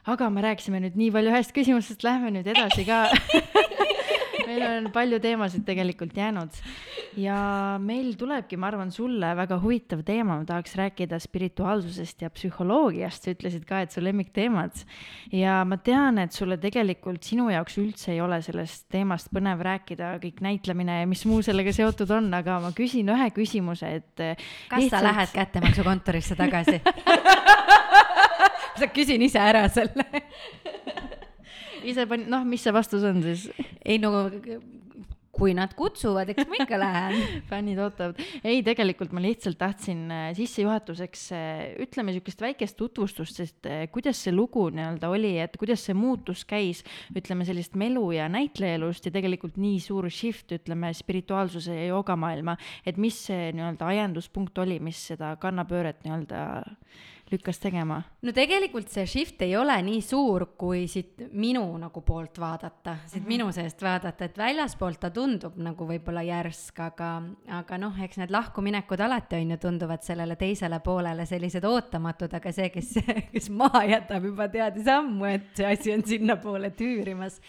aga 0.07 0.29
me 0.31 0.41
rääkisime 0.41 0.79
nüüd 0.79 0.95
nii 0.95 1.11
palju 1.11 1.33
ühest 1.33 1.51
küsimusest, 1.55 2.03
lähme 2.07 2.31
nüüd 2.31 2.47
edasi 2.47 2.85
ka 2.87 3.07
meil 4.57 4.85
on 4.85 4.91
palju 4.93 5.19
teemasid 5.23 5.65
tegelikult 5.67 6.15
jäänud. 6.17 6.59
Ja 7.17 7.37
meil 7.81 8.13
tulebki, 8.19 8.59
ma 8.59 8.69
arvan, 8.71 8.91
sulle 8.93 9.31
väga 9.37 9.57
huvitav 9.61 10.03
teema, 10.07 10.39
ma 10.39 10.47
tahaks 10.47 10.75
rääkida 10.77 11.19
spirituaalsusest 11.21 12.25
ja 12.25 12.31
psühholoogiast, 12.33 13.25
sa 13.25 13.33
ütlesid 13.33 13.65
ka, 13.69 13.81
et 13.85 13.95
su 13.95 14.03
lemmikteemad. 14.03 14.83
ja 15.31 15.61
ma 15.65 15.77
tean, 15.77 16.17
et 16.21 16.35
sulle 16.35 16.57
tegelikult 16.61 17.23
sinu 17.23 17.49
jaoks 17.53 17.77
üldse 17.81 18.13
ei 18.13 18.21
ole 18.21 18.41
sellest 18.45 18.87
teemast 18.93 19.31
põnev 19.33 19.61
rääkida, 19.65 20.15
kõik 20.23 20.41
näitlemine 20.45 21.01
ja 21.01 21.09
mis 21.09 21.25
muu 21.29 21.41
sellega 21.45 21.73
seotud 21.73 22.11
on, 22.13 22.31
aga 22.33 22.59
ma 22.63 22.73
küsin 22.75 23.09
ühe 23.13 23.29
küsimuse, 23.35 23.95
et. 24.01 24.15
kas 24.69 24.81
lihtsalt... 24.81 24.99
sa 24.99 25.05
lähed 25.05 25.35
kättemaksukontorisse 25.35 26.37
tagasi? 26.39 26.81
Ma 28.77 28.87
küsin 28.93 29.23
ise 29.25 29.41
ära 29.41 29.63
selle 29.73 30.05
ise 31.83 32.07
panin, 32.09 32.29
noh, 32.31 32.47
mis 32.47 32.63
see 32.63 32.73
vastus 32.73 33.05
on 33.07 33.21
siis? 33.25 33.49
ei 33.85 33.99
no 34.01 34.11
kui 35.37 35.53
nad 35.57 35.73
kutsuvad, 35.77 36.31
eks 36.33 36.47
ma 36.49 36.59
ikka 36.63 36.79
lähen 36.83 37.43
fännid 37.49 37.79
ootavad. 37.81 38.19
ei, 38.41 38.63
tegelikult 38.65 39.13
ma 39.15 39.21
lihtsalt 39.23 39.59
tahtsin 39.59 40.05
äh, 40.11 40.29
sissejuhatuseks 40.37 41.25
äh, 41.37 41.63
ütleme 41.85 42.13
niisugust 42.13 42.41
väikest 42.43 42.77
tutvustust, 42.79 43.41
sest 43.41 43.69
äh, 43.69 43.85
kuidas 43.93 44.23
see 44.25 44.33
lugu 44.33 44.67
nii-öelda 44.73 45.11
oli, 45.13 45.35
et 45.43 45.57
kuidas 45.59 45.85
see 45.87 45.97
muutus 45.97 46.43
käis, 46.49 46.83
ütleme 47.15 47.45
sellist 47.47 47.77
melu 47.79 48.09
ja 48.15 48.27
näitlejaelust 48.31 49.09
ja 49.09 49.13
tegelikult 49.13 49.59
nii 49.61 49.77
suur 49.83 50.09
shift, 50.13 50.55
ütleme 50.57 50.91
spirituaalsuse 50.97 51.75
ja 51.75 51.91
joogamaailma, 51.91 52.57
et 52.87 52.97
mis 53.01 53.19
see 53.29 53.51
nii-öelda 53.57 53.91
ajenduspunkt 53.93 54.57
oli, 54.63 54.81
mis 54.83 55.03
seda 55.11 55.35
kannapööret 55.41 56.01
nii-öelda 56.05 56.41
lükkas 57.31 57.59
tegema? 57.59 58.01
no 58.21 58.33
tegelikult 58.35 58.89
see 58.91 59.05
shift 59.09 59.41
ei 59.45 59.55
ole 59.57 59.75
nii 59.85 60.01
suur, 60.05 60.47
kui 60.59 60.85
siit 60.91 61.25
minu 61.31 61.63
nagu 61.81 62.01
poolt 62.05 62.39
vaadata, 62.39 62.97
siit 63.05 63.21
mm 63.21 63.25
-hmm. 63.25 63.27
minu 63.27 63.51
seest 63.51 63.81
vaadata, 63.83 64.25
et 64.25 64.37
väljaspoolt 64.37 64.99
ta 64.99 65.09
tundub 65.09 65.57
nagu 65.57 65.87
võib-olla 65.87 66.23
järsk, 66.23 66.79
aga, 66.79 67.11
aga 67.59 67.77
noh, 67.77 68.01
eks 68.03 68.17
need 68.17 68.31
lahkuminekud 68.31 68.99
alati 68.99 69.35
on 69.35 69.51
ju, 69.51 69.57
tunduvad 69.57 70.03
sellele 70.03 70.35
teisele 70.35 70.79
poolele 70.79 71.25
sellised 71.25 71.63
ootamatud, 71.63 72.33
aga 72.33 72.51
see, 72.51 72.69
kes, 72.69 72.93
kes 73.33 73.49
maha 73.49 73.83
jätab, 73.83 74.23
juba 74.23 74.47
teadis 74.47 74.87
ammu, 74.87 75.25
et 75.25 75.53
see 75.55 75.65
asi 75.65 75.93
on 75.93 76.03
sinnapoole 76.03 76.69
tüürimas. 76.69 77.41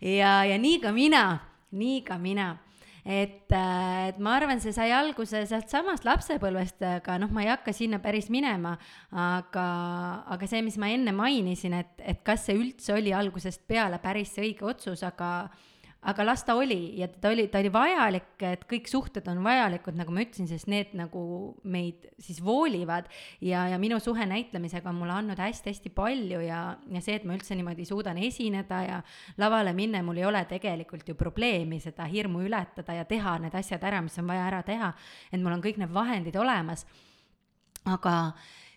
ja, 0.00 0.44
ja 0.44 0.58
nii 0.58 0.78
ka 0.80 0.92
mina, 0.92 1.38
nii 1.70 2.00
ka 2.02 2.18
mina 2.18 2.56
et, 3.04 3.50
äh, 3.50 4.08
et 4.08 4.18
ma 4.22 4.36
arvan, 4.38 4.60
see 4.62 4.74
sai 4.74 4.92
alguse 4.94 5.42
sealtsamast 5.50 6.06
lapsepõlvest, 6.06 6.82
aga 6.86 7.18
noh, 7.22 7.32
ma 7.34 7.42
ei 7.42 7.50
hakka 7.50 7.74
sinna 7.74 7.98
päris 8.02 8.30
minema, 8.30 8.76
aga, 9.10 9.66
aga 10.36 10.48
see, 10.50 10.62
mis 10.62 10.78
ma 10.78 10.92
enne 10.94 11.14
mainisin, 11.16 11.74
et, 11.80 11.92
et 11.98 12.22
kas 12.26 12.46
see 12.46 12.58
üldse 12.58 12.94
oli 12.94 13.14
algusest 13.16 13.66
peale 13.66 13.98
päris 14.02 14.36
õige 14.38 14.66
otsus, 14.70 15.02
aga 15.06 15.50
aga 16.02 16.24
las 16.24 16.42
ta 16.42 16.56
oli 16.58 16.98
ja 16.98 17.06
ta 17.06 17.30
oli, 17.30 17.44
ta 17.48 17.60
oli 17.62 17.70
vajalik, 17.70 18.34
et 18.48 18.64
kõik 18.66 18.88
suhted 18.90 19.26
on 19.30 19.38
vajalikud, 19.44 19.94
nagu 19.94 20.10
ma 20.14 20.24
ütlesin, 20.24 20.48
sest 20.50 20.66
need 20.70 20.96
nagu 20.98 21.22
meid 21.62 22.08
siis 22.18 22.40
voolivad 22.42 23.06
ja, 23.38 23.68
ja 23.70 23.78
minu 23.78 24.00
suhe 24.02 24.26
näitlemisega 24.26 24.90
on 24.90 24.98
mulle 24.98 25.14
andnud 25.14 25.38
hästi-hästi 25.38 25.92
palju 25.94 26.40
ja, 26.42 26.62
ja 26.90 27.02
see, 27.04 27.20
et 27.20 27.26
ma 27.28 27.36
üldse 27.36 27.54
niimoodi 27.54 27.86
suudan 27.86 28.18
esineda 28.18 28.80
ja 28.82 28.96
lavale 29.38 29.74
minna, 29.78 30.00
mul 30.02 30.18
ei 30.18 30.26
ole 30.26 30.42
tegelikult 30.50 31.06
ju 31.06 31.14
probleemi 31.18 31.78
seda 31.82 32.08
hirmu 32.10 32.42
ületada 32.48 32.96
ja 32.98 33.06
teha 33.06 33.36
need 33.44 33.54
asjad 33.60 33.86
ära, 33.86 34.00
mis 34.02 34.18
on 34.18 34.26
vaja 34.32 34.48
ära 34.48 34.64
teha. 34.66 34.90
et 35.30 35.38
mul 35.38 35.54
on 35.54 35.62
kõik 35.62 35.78
need 35.78 35.94
vahendid 35.94 36.36
olemas. 36.36 36.82
aga 37.86 38.32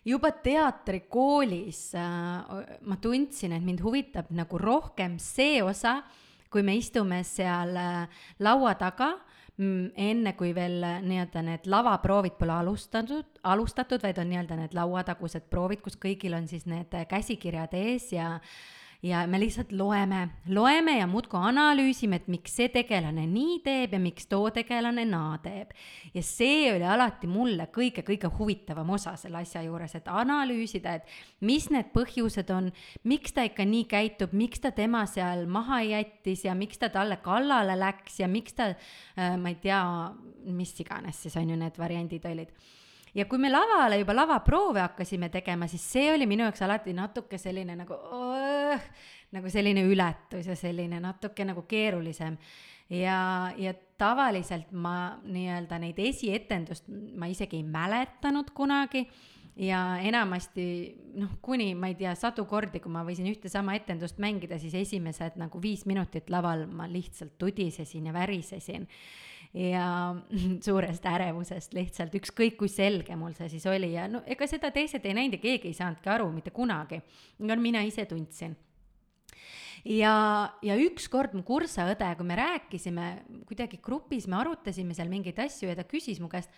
juba 0.06 0.30
teatrikoolis 0.46 1.82
äh, 1.98 2.78
ma 2.86 3.00
tundsin, 3.02 3.58
et 3.58 3.66
mind 3.66 3.82
huvitab 3.82 4.30
nagu 4.30 4.62
rohkem 4.62 5.18
see 5.18 5.64
osa 5.66 6.04
kui 6.56 6.64
me 6.64 6.78
istume 6.80 7.20
seal 7.28 7.76
äh, 7.76 8.22
laua 8.40 8.78
taga, 8.80 9.10
mm, 9.60 9.90
enne 10.00 10.32
kui 10.40 10.54
veel 10.56 10.80
äh, 10.88 11.02
nii-öelda 11.04 11.44
need 11.44 11.68
lavaproovid 11.68 12.38
pole 12.40 12.56
alustatud, 12.56 13.42
alustatud, 13.52 14.00
vaid 14.06 14.22
on 14.24 14.32
nii-öelda 14.32 14.56
need 14.62 14.78
lauatagused 14.78 15.50
proovid, 15.52 15.84
kus 15.84 16.00
kõigil 16.00 16.38
on 16.38 16.48
siis 16.48 16.64
need 16.72 16.96
äh, 16.96 17.04
käsikirjad 17.12 17.76
ees 17.76 18.08
ja 18.16 18.38
ja 19.06 19.22
me 19.30 19.40
lihtsalt 19.40 19.72
loeme, 19.72 20.22
loeme 20.50 20.98
ja 20.98 21.08
muudkui 21.08 21.40
analüüsime, 21.50 22.18
et 22.22 22.30
miks 22.32 22.56
see 22.58 22.70
tegelane 22.74 23.26
nii 23.30 23.60
teeb 23.66 23.94
ja 23.94 24.00
miks 24.02 24.26
too 24.32 24.50
tegelane 24.54 25.06
naa 25.10 25.38
teeb. 25.44 25.74
ja 26.14 26.24
see 26.26 26.72
oli 26.74 26.88
alati 26.90 27.28
mulle 27.30 27.68
kõige-kõige 27.76 28.32
huvitavam 28.40 28.90
osa 28.98 29.16
selle 29.20 29.44
asja 29.44 29.62
juures, 29.66 29.96
et 29.96 30.08
analüüsida, 30.10 30.96
et 30.96 31.46
mis 31.46 31.70
need 31.70 31.92
põhjused 31.94 32.50
on, 32.56 32.72
miks 33.04 33.36
ta 33.36 33.46
ikka 33.46 33.66
nii 33.68 33.86
käitub, 33.92 34.34
miks 34.34 34.64
ta 34.64 34.72
tema 34.76 35.06
seal 35.10 35.46
maha 35.46 35.82
jättis 35.86 36.46
ja 36.48 36.56
miks 36.58 36.82
ta 36.82 36.90
talle 36.90 37.20
kallale 37.26 37.78
läks 37.80 38.20
ja 38.24 38.32
miks 38.32 38.58
ta 38.58 38.72
äh,, 38.74 39.38
ma 39.38 39.54
ei 39.54 39.60
tea, 39.62 39.84
mis 40.56 40.74
iganes 40.82 41.22
siis 41.26 41.38
on 41.38 41.50
ju 41.50 41.60
need 41.60 41.78
variandid 41.78 42.26
olid 42.32 42.52
ja 43.16 43.26
kui 43.30 43.40
me 43.40 43.50
lavale 43.52 44.00
juba 44.02 44.16
lavaproove 44.16 44.84
hakkasime 44.84 45.30
tegema, 45.34 45.70
siis 45.72 45.86
see 45.96 46.10
oli 46.14 46.28
minu 46.30 46.46
jaoks 46.48 46.64
alati 46.66 46.94
natuke 46.96 47.40
selline 47.42 47.78
nagu 47.80 47.96
oh, 47.96 48.88
nagu 49.36 49.52
selline 49.52 49.86
ületus 49.88 50.50
ja 50.52 50.56
selline 50.60 51.00
natuke 51.04 51.46
nagu 51.48 51.66
keerulisem. 51.68 52.38
ja, 52.90 53.52
ja 53.58 53.74
tavaliselt 53.98 54.72
ma 54.72 55.16
nii-öelda 55.24 55.80
neid 55.82 56.00
esietendust 56.00 56.92
ma 57.18 57.26
isegi 57.32 57.58
ei 57.58 57.64
mäletanud 57.64 58.52
kunagi 58.54 59.06
ja 59.56 59.98
enamasti 60.04 60.66
noh, 61.16 61.38
kuni 61.42 61.72
ma 61.80 61.88
ei 61.88 61.96
tea, 61.96 62.12
sadu 62.20 62.44
kordi, 62.46 62.82
kui 62.84 62.92
ma 62.92 63.06
võisin 63.08 63.30
ühte 63.32 63.50
sama 63.50 63.78
etendust 63.78 64.20
mängida, 64.20 64.60
siis 64.60 64.76
esimesed 64.76 65.40
nagu 65.40 65.62
viis 65.64 65.86
minutit 65.88 66.30
laval 66.30 66.68
ma 66.68 66.90
lihtsalt 66.92 67.38
tudisesin 67.40 68.12
ja 68.12 68.14
värisesin 68.14 68.88
ja 69.56 69.88
suurest 70.66 71.06
ärevusest 71.08 71.74
lihtsalt, 71.78 72.16
ükskõik 72.20 72.58
kui 72.60 72.72
selge 72.72 73.16
mul 73.16 73.36
see 73.38 73.50
siis 73.54 73.66
oli 73.72 73.94
ja 73.94 74.10
no 74.12 74.22
ega 74.28 74.48
seda 74.50 74.72
teised 74.76 75.06
ei 75.08 75.16
näinud 75.16 75.38
ja 75.38 75.44
keegi 75.48 75.72
ei 75.72 75.78
saanudki 75.78 76.12
aru 76.12 76.28
mitte 76.34 76.52
kunagi. 76.56 77.02
no 77.40 77.56
mina 77.62 77.84
ise 77.88 78.06
tundsin 78.10 78.56
ja, 79.86 80.16
ja 80.66 80.78
ükskord 80.82 81.36
mu 81.38 81.44
kursaõde, 81.48 82.08
kui 82.18 82.28
me 82.28 82.40
rääkisime 82.40 83.10
kuidagi 83.48 83.80
grupis, 83.84 84.28
me 84.28 84.42
arutasime 84.42 84.98
seal 84.98 85.12
mingeid 85.12 85.40
asju 85.46 85.70
ja 85.72 85.78
ta 85.78 85.88
küsis 85.88 86.22
mu 86.22 86.32
käest, 86.32 86.52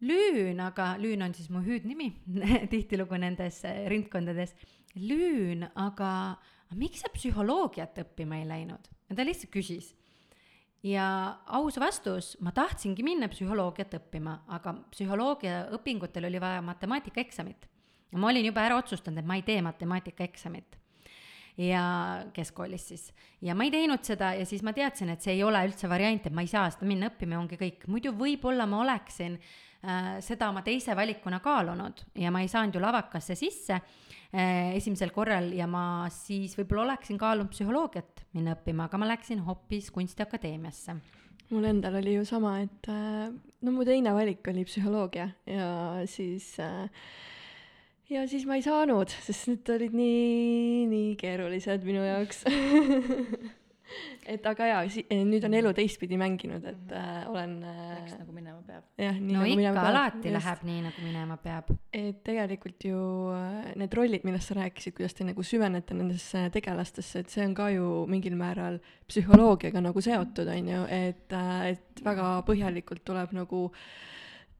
Lüün, 0.00 0.56
aga 0.64 0.94
Lüün 0.96 1.20
on 1.26 1.34
siis 1.36 1.50
mu 1.52 1.60
hüüdnimi 1.60 2.06
tihtilugu 2.72 3.18
nendes 3.20 3.60
ringkondades, 3.92 4.54
Lüün, 4.96 5.66
aga 5.76 6.38
miks 6.72 7.04
sa 7.04 7.12
psühholoogiat 7.12 8.00
õppima 8.06 8.40
ei 8.40 8.48
läinud? 8.48 8.88
ja 9.10 9.18
ta 9.18 9.26
lihtsalt 9.26 9.52
küsis 9.52 9.90
ja 10.82 11.36
aus 11.46 11.78
vastus, 11.80 12.34
ma 12.40 12.52
tahtsingi 12.56 13.04
minna 13.04 13.28
psühholoogiat 13.28 13.96
õppima, 14.00 14.40
aga 14.56 14.74
psühholoogiaõpingutel 14.94 16.28
oli 16.30 16.40
vaja 16.40 16.62
matemaatikaeksamit. 16.64 17.68
ja 18.12 18.18
ma 18.18 18.28
olin 18.28 18.46
juba 18.46 18.64
ära 18.64 18.76
otsustanud, 18.80 19.18
et 19.18 19.26
ma 19.26 19.36
ei 19.36 19.42
tee 19.42 19.62
matemaatikaeksamit. 19.62 20.78
ja 21.58 22.24
keskkoolis 22.32 22.88
siis. 22.88 23.12
ja 23.42 23.54
ma 23.54 23.64
ei 23.64 23.70
teinud 23.70 24.04
seda 24.04 24.34
ja 24.34 24.46
siis 24.46 24.62
ma 24.62 24.72
teadsin, 24.72 25.10
et 25.10 25.20
see 25.22 25.34
ei 25.34 25.42
ole 25.44 25.64
üldse 25.66 25.88
variant, 25.88 26.26
et 26.26 26.32
ma 26.32 26.40
ei 26.40 26.48
saa 26.48 26.70
seda 26.70 26.86
minna 26.86 27.10
õppima 27.10 27.36
ja 27.36 27.40
ongi 27.40 27.56
kõik. 27.60 27.86
muidu 27.86 28.12
võib-olla 28.16 28.66
ma 28.66 28.80
oleksin 28.80 29.36
äh, 29.36 30.16
seda 30.20 30.48
oma 30.48 30.62
teise 30.62 30.96
valikuna 30.96 31.40
kaalunud 31.40 32.06
ja 32.14 32.30
ma 32.30 32.40
ei 32.40 32.48
saanud 32.48 32.74
ju 32.74 32.80
lavakasse 32.80 33.34
sisse 33.36 33.80
esimesel 34.30 35.10
korral 35.10 35.48
ja 35.56 35.66
ma 35.66 36.06
siis 36.14 36.54
võib-olla 36.58 36.84
oleksin 36.84 37.18
kaalunud 37.18 37.50
psühholoogiat 37.50 38.24
minna 38.36 38.54
õppima, 38.54 38.86
aga 38.86 39.00
ma 39.02 39.08
läksin 39.10 39.42
hoopis 39.46 39.90
Kunstiakadeemiasse. 39.94 40.94
mul 41.50 41.64
endal 41.66 41.98
oli 41.98 42.14
ju 42.14 42.24
sama, 42.24 42.60
et 42.62 42.88
äh, 42.88 43.26
no 43.62 43.72
mu 43.74 43.84
teine 43.84 44.14
valik 44.14 44.46
oli 44.52 44.62
psühholoogia 44.64 45.30
ja 45.46 45.70
siis 46.06 46.52
äh, 46.62 46.86
ja 48.10 48.26
siis 48.30 48.46
ma 48.46 48.58
ei 48.58 48.62
saanud, 48.62 49.10
sest 49.26 49.48
need 49.50 49.74
olid 49.74 49.94
nii, 49.94 50.86
nii 50.90 51.16
keerulised 51.18 51.86
minu 51.86 52.06
jaoks 52.06 52.44
et 54.34 54.46
aga 54.46 54.68
jaa, 54.70 54.82
eh, 54.86 55.22
nüüd 55.26 55.44
on 55.46 55.56
elu 55.58 55.72
teistpidi 55.76 56.18
mänginud, 56.20 56.66
et 56.70 56.94
äh, 56.96 57.24
olen 57.30 57.56
äh, 57.66 57.80
Läks 57.96 58.16
nagu 58.20 58.36
minema 58.36 58.60
peab. 58.66 58.86
jah, 59.00 59.18
nii 59.18 59.34
no 59.34 59.42
nagu 59.42 59.58
minema 59.60 59.74
peab. 59.80 59.90
alati 59.90 60.22
Just. 60.22 60.36
läheb 60.36 60.64
nii, 60.70 60.84
nagu 60.86 61.06
minema 61.06 61.38
peab. 61.44 61.72
et 62.02 62.22
tegelikult 62.26 62.88
ju 62.90 63.02
äh, 63.36 63.72
need 63.80 63.98
rollid, 63.98 64.26
millest 64.28 64.52
sa 64.52 64.60
rääkisid, 64.60 64.96
kuidas 64.98 65.16
te 65.18 65.26
nagu 65.28 65.46
süvenete 65.46 65.96
nendesse 65.98 66.46
tegelastesse, 66.54 67.24
et 67.24 67.34
see 67.34 67.44
on 67.46 67.56
ka 67.58 67.70
ju 67.74 67.90
mingil 68.10 68.38
määral 68.40 68.80
psühholoogiaga 69.10 69.82
nagu 69.84 70.04
seotud, 70.04 70.48
on 70.54 70.72
ju, 70.74 70.86
et, 70.94 71.36
et 71.70 72.04
väga 72.06 72.32
põhjalikult 72.46 73.04
tuleb 73.06 73.34
nagu 73.36 73.68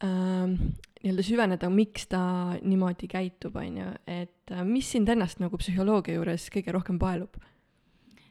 ähm, 0.05 0.57
nii-öelda 1.01 1.25
süveneda, 1.25 1.71
miks 1.73 2.09
ta 2.11 2.23
niimoodi 2.61 3.09
käitub, 3.11 3.57
on 3.57 3.79
ju, 3.81 3.93
et 4.11 4.53
äh, 4.53 4.65
mis 4.69 4.91
sind 4.93 5.09
ennast 5.09 5.41
nagu 5.41 5.61
psühholoogia 5.61 6.19
juures 6.19 6.49
kõige 6.53 6.75
rohkem 6.77 7.01
paelub? 7.01 7.39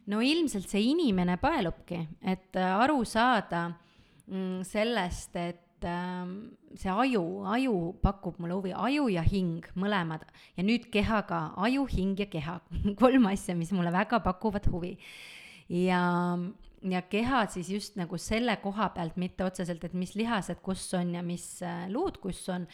No 0.10 0.22
ilmselt 0.26 0.70
see 0.70 0.90
inimene 0.92 1.38
paelubki, 1.42 2.02
et 2.26 2.58
äh, 2.58 2.76
aru 2.84 3.04
saada 3.06 3.68
mm, 4.28 4.64
sellest, 4.68 5.36
et 5.38 5.88
ähm, 5.88 6.34
see 6.78 6.92
aju, 6.92 7.24
aju 7.50 7.76
pakub 8.02 8.40
mulle 8.42 8.58
huvi, 8.58 8.74
aju 8.74 9.10
ja 9.14 9.24
hing, 9.26 9.68
mõlemad. 9.80 10.26
ja 10.58 10.66
nüüd 10.66 10.90
keha 10.94 11.22
ka, 11.30 11.44
aju, 11.68 11.86
hing 11.92 12.20
ja 12.20 12.30
keha 12.32 12.60
kolm 13.02 13.30
asja, 13.32 13.56
mis 13.58 13.74
mulle 13.76 13.94
väga 13.94 14.22
pakuvad 14.26 14.66
huvi. 14.74 14.98
ja 15.70 16.02
ja 16.88 17.02
keha 17.02 17.42
siis 17.52 17.70
just 17.72 17.98
nagu 18.00 18.18
selle 18.22 18.56
koha 18.64 18.90
pealt, 18.96 19.18
mitte 19.20 19.44
otseselt, 19.44 19.84
et 19.84 19.96
mis 19.98 20.14
lihased 20.16 20.62
kus 20.64 20.86
on 20.98 21.12
ja 21.18 21.24
mis 21.26 21.46
äh, 21.66 21.86
luud 21.92 22.20
kus 22.24 22.42
on, 22.54 22.66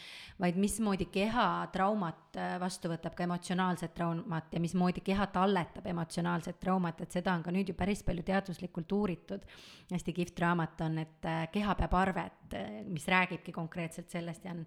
vaid 0.42 0.58
mismoodi 0.60 1.08
keha 1.12 1.46
traumat 1.74 2.38
äh, 2.38 2.54
vastu 2.62 2.90
võtab, 2.92 3.16
ka 3.18 3.26
emotsionaalset 3.26 3.94
traumat 3.96 4.54
ja 4.54 4.62
mismoodi 4.62 5.02
keha 5.06 5.26
talletab 5.34 5.88
emotsionaalset 5.90 6.60
traumat, 6.62 7.02
et 7.02 7.18
seda 7.18 7.34
on 7.34 7.42
ka 7.46 7.54
nüüd 7.54 7.72
ju 7.72 7.76
päris 7.78 8.04
palju 8.06 8.22
teaduslikult 8.26 8.96
uuritud. 8.96 9.46
hästi 9.90 10.12
kihvt 10.12 10.40
raamat 10.44 10.86
on, 10.86 10.98
et 11.02 11.26
äh, 11.26 11.42
keha 11.52 11.74
peab 11.74 11.98
arvet, 11.98 12.56
mis 12.86 13.06
räägibki 13.10 13.52
konkreetselt 13.52 14.10
sellest 14.10 14.44
ja 14.46 14.54
on 14.54 14.62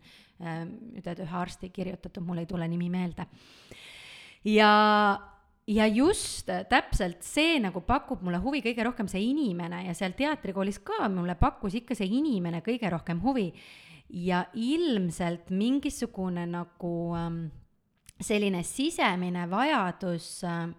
nüüd 0.99 1.07
ühe 1.07 1.35
arsti 1.39 1.69
kirjutatud, 1.71 2.23
mul 2.25 2.43
ei 2.43 2.47
tule 2.49 2.67
nimi 2.67 2.89
meelde. 2.91 3.25
ja 4.43 4.71
ja 5.69 5.85
just 5.87 6.49
äh, 6.49 6.63
täpselt 6.69 7.23
see 7.25 7.59
nagu 7.61 7.81
pakub 7.85 8.23
mulle 8.25 8.39
huvi 8.41 8.61
kõige 8.65 8.85
rohkem, 8.87 9.09
see 9.11 9.21
inimene 9.29 9.83
ja 9.85 9.93
seal 9.97 10.15
teatrikoolis 10.17 10.81
ka 10.85 11.09
mulle 11.13 11.35
pakkus 11.39 11.77
ikka 11.81 11.97
see 11.97 12.09
inimene 12.19 12.63
kõige 12.65 12.89
rohkem 12.89 13.21
huvi. 13.23 13.51
ja 14.09 14.45
ilmselt 14.57 15.51
mingisugune 15.53 16.47
nagu 16.49 16.93
ähm, 17.13 17.43
selline 18.19 18.63
sisemine 18.65 19.43
vajadus 19.49 20.43
äh, 20.43 20.71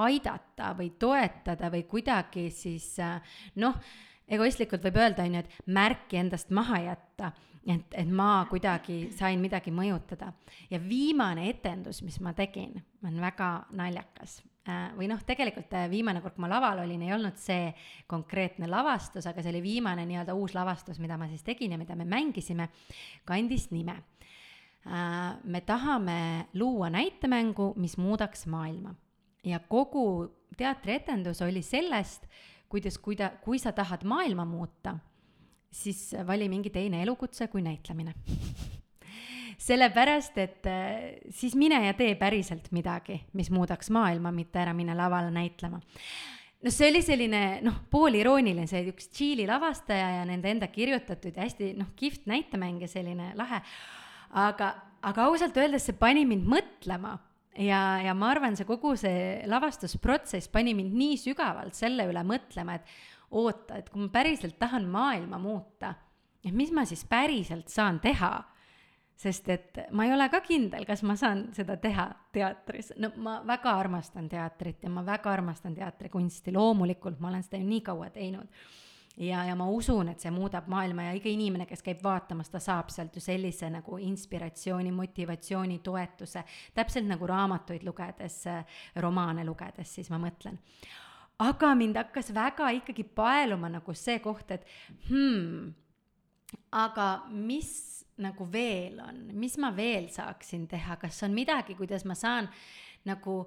aidata 0.00 0.70
või 0.78 0.94
toetada 0.96 1.68
või 1.68 1.84
kuidagi 1.84 2.46
siis 2.50 2.94
äh, 2.98 3.20
noh, 3.60 3.76
egoistlikult 4.24 4.88
võib 4.88 4.96
öelda, 4.96 5.26
on 5.26 5.36
ju, 5.36 5.44
et 5.44 5.68
märki 5.68 6.16
endast 6.16 6.48
maha 6.50 6.80
jätta 6.80 7.34
et, 7.66 7.94
et 7.94 8.08
ma 8.08 8.44
kuidagi 8.50 9.10
sain 9.14 9.40
midagi 9.40 9.72
mõjutada. 9.74 10.32
ja 10.70 10.80
viimane 10.80 11.48
etendus, 11.50 12.02
mis 12.02 12.18
ma 12.20 12.32
tegin, 12.32 12.74
on 13.04 13.20
väga 13.20 13.50
naljakas 13.78 14.40
äh, 14.68 14.90
või 14.98 15.08
noh, 15.10 15.20
tegelikult 15.26 15.74
äh, 15.78 15.88
viimane 15.90 16.22
kord, 16.22 16.34
kui 16.36 16.46
ma 16.46 16.50
laval 16.54 16.84
olin, 16.84 17.02
ei 17.02 17.14
olnud 17.14 17.38
see 17.38 17.70
konkreetne 18.10 18.70
lavastus, 18.70 19.26
aga 19.26 19.42
see 19.42 19.52
oli 19.54 19.62
viimane 19.62 20.06
nii-öelda 20.08 20.34
uus 20.34 20.56
lavastus, 20.58 20.98
mida 21.02 21.18
ma 21.18 21.30
siis 21.30 21.44
tegin 21.46 21.76
ja 21.76 21.78
mida 21.80 21.96
me 21.98 22.08
mängisime, 22.08 22.68
kandis 23.28 23.70
nime. 23.70 24.00
Äh, 24.86 25.38
me 25.44 25.60
tahame 25.62 26.48
luua 26.54 26.90
näitemängu, 26.90 27.74
mis 27.78 27.96
muudaks 27.98 28.46
maailma 28.50 28.96
ja 29.44 29.58
kogu 29.58 30.32
teatrietendus 30.56 31.42
oli 31.42 31.62
sellest, 31.62 32.26
kuidas, 32.68 32.98
kuida-, 32.98 33.32
kui 33.44 33.58
sa 33.58 33.72
tahad 33.72 34.04
maailma 34.04 34.44
muuta, 34.44 34.96
siis 35.72 36.12
vali 36.26 36.48
mingi 36.52 36.70
teine 36.70 37.02
elukutse 37.02 37.48
kui 37.48 37.62
näitlemine 37.64 38.14
sellepärast, 39.62 40.38
et 40.42 40.66
äh, 40.66 41.16
siis 41.30 41.54
mine 41.58 41.78
ja 41.86 41.94
tee 41.94 42.14
päriselt 42.18 42.70
midagi, 42.74 43.20
mis 43.38 43.50
muudaks 43.50 43.90
maailma, 43.94 44.32
mitte 44.34 44.60
ära 44.62 44.74
mine 44.76 44.94
lavale 44.98 45.30
näitlema 45.34 45.80
noh, 46.62 46.72
see 46.72 46.90
oli 46.90 47.02
selline 47.04 47.42
noh, 47.66 47.82
poolirooniline, 47.92 48.68
see 48.70 48.86
üks 48.92 49.10
Tšiili 49.12 49.46
lavastaja 49.50 50.18
ja 50.18 50.22
nende 50.28 50.50
enda 50.52 50.68
kirjutatud 50.72 51.34
ja 51.34 51.46
hästi 51.46 51.72
noh, 51.78 51.92
kihvt 51.98 52.28
näitemäng 52.30 52.82
ja 52.82 52.90
selline 52.90 53.32
lahe. 53.38 53.62
aga, 54.30 54.72
aga 55.02 55.28
ausalt 55.28 55.56
öeldes 55.60 55.88
see 55.88 55.98
pani 55.98 56.24
mind 56.28 56.46
mõtlema 56.48 57.16
ja, 57.58 57.82
ja 58.06 58.14
ma 58.16 58.30
arvan, 58.32 58.56
see 58.56 58.68
kogu 58.68 58.94
see 59.00 59.42
lavastusprotsess 59.50 60.50
pani 60.52 60.74
mind 60.78 60.94
nii 60.96 61.18
sügavalt 61.20 61.76
selle 61.76 62.06
üle 62.08 62.22
mõtlema, 62.26 62.78
et 62.78 63.11
oota, 63.32 63.76
et 63.80 63.90
kui 63.90 64.02
ma 64.04 64.08
päriselt 64.12 64.58
tahan 64.58 64.86
maailma 64.90 65.38
muuta, 65.38 65.94
et 66.44 66.54
mis 66.54 66.72
ma 66.72 66.84
siis 66.88 67.04
päriselt 67.08 67.68
saan 67.72 68.00
teha? 68.00 68.32
Sest 69.22 69.48
et 69.52 69.78
ma 69.94 70.06
ei 70.06 70.10
ole 70.14 70.24
ka 70.32 70.40
kindel, 70.42 70.86
kas 70.88 71.02
ma 71.06 71.14
saan 71.20 71.44
seda 71.54 71.76
teha 71.78 72.08
teatris, 72.34 72.94
no 72.98 73.12
ma 73.22 73.36
väga 73.46 73.74
armastan 73.78 74.26
teatrit 74.28 74.82
ja 74.82 74.90
ma 74.90 75.04
väga 75.06 75.30
armastan 75.30 75.76
teatrikunsti, 75.76 76.54
loomulikult 76.56 77.20
ma 77.20 77.28
olen 77.28 77.44
seda 77.44 77.60
ju 77.60 77.68
nii 77.68 77.82
kaua 77.86 78.08
teinud. 78.10 78.48
ja, 79.16 79.44
ja 79.44 79.54
ma 79.54 79.68
usun, 79.68 80.08
et 80.08 80.24
see 80.24 80.32
muudab 80.32 80.66
maailma 80.72 81.10
ja 81.10 81.12
iga 81.14 81.28
inimene, 81.28 81.68
kes 81.68 81.84
käib 81.84 82.00
vaatamas, 82.02 82.50
ta 82.50 82.58
saab 82.58 82.90
sealt 82.90 83.14
ju 83.14 83.20
sellise 83.20 83.70
nagu 83.70 84.00
inspiratsiooni, 84.00 84.90
motivatsiooni, 84.96 85.78
toetuse, 85.84 86.42
täpselt 86.74 87.06
nagu 87.06 87.28
raamatuid 87.28 87.84
lugedes, 87.84 88.42
romaane 88.96 89.44
lugedes, 89.44 89.94
siis 90.00 90.10
ma 90.10 90.18
mõtlen 90.24 90.58
aga 91.42 91.72
mind 91.78 91.98
hakkas 92.00 92.32
väga 92.34 92.70
ikkagi 92.78 93.04
paeluma 93.16 93.70
nagu 93.72 93.94
see 93.96 94.18
koht, 94.22 94.50
et 94.54 94.66
hmm, 95.08 95.72
aga 96.82 97.08
mis 97.32 97.72
nagu 98.22 98.46
veel 98.52 99.00
on, 99.02 99.24
mis 99.38 99.56
ma 99.60 99.72
veel 99.74 100.08
saaksin 100.12 100.66
teha, 100.70 100.98
kas 101.00 101.22
on 101.26 101.34
midagi, 101.34 101.76
kuidas 101.78 102.04
ma 102.08 102.14
saan 102.18 102.48
nagu, 103.08 103.38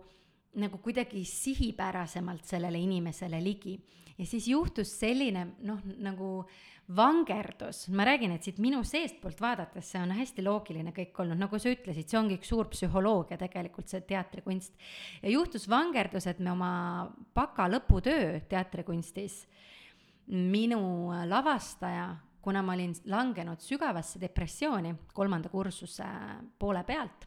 nagu 0.60 0.80
kuidagi 0.84 1.24
sihipärasemalt 1.30 2.48
sellele 2.50 2.82
inimesele 2.82 3.42
ligi. 3.44 3.78
ja 4.18 4.26
siis 4.26 4.48
juhtus 4.48 4.94
selline 5.00 5.48
noh, 5.68 5.82
nagu 6.00 6.46
vangerdus, 6.88 7.88
ma 7.90 8.06
räägin, 8.06 8.36
et 8.36 8.46
siit 8.46 8.60
minu 8.62 8.84
seestpoolt 8.86 9.40
vaadates 9.42 9.88
see 9.90 10.02
on 10.02 10.12
hästi 10.14 10.44
loogiline 10.46 10.92
kõik 10.94 11.18
olnud, 11.24 11.40
nagu 11.42 11.58
sa 11.58 11.72
ütlesid, 11.74 12.06
see 12.10 12.20
ongi 12.20 12.38
üks 12.38 12.52
suur 12.52 12.70
psühholoogia 12.70 13.40
tegelikult, 13.42 13.90
see 13.90 14.04
teatrikunst. 14.06 14.76
ja 15.24 15.34
juhtus 15.34 15.66
vangerdus, 15.70 16.28
et 16.30 16.40
me 16.40 16.52
oma 16.54 16.74
baka 17.34 17.66
lõputöö 17.72 18.38
teatrikunstis, 18.50 19.46
minu 20.28 21.10
lavastaja 21.26 22.12
kuna 22.46 22.62
ma 22.62 22.76
olin 22.78 22.94
langenud 23.10 23.62
sügavasse 23.66 24.22
depressiooni 24.22 24.94
kolmanda 25.14 25.50
kursuse 25.50 26.06
poole 26.60 26.84
pealt, 26.86 27.26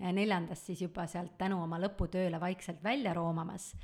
neljandas 0.00 0.64
siis 0.64 0.80
juba 0.80 1.04
sealt 1.06 1.36
tänu 1.38 1.60
oma 1.62 1.76
lõputööle 1.82 2.40
vaikselt 2.40 2.80
välja 2.82 3.12
roomamas 3.14 3.74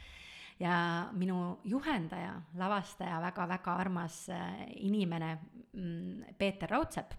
ja 0.61 1.09
minu 1.17 1.59
juhendaja, 1.65 2.35
lavastaja, 2.61 3.21
väga-väga 3.23 3.75
armas 3.81 4.29
äh, 4.29 4.67
inimene 4.87 5.39
mm, 5.73 6.37
Peeter 6.39 6.71
Raudsepp 6.71 7.17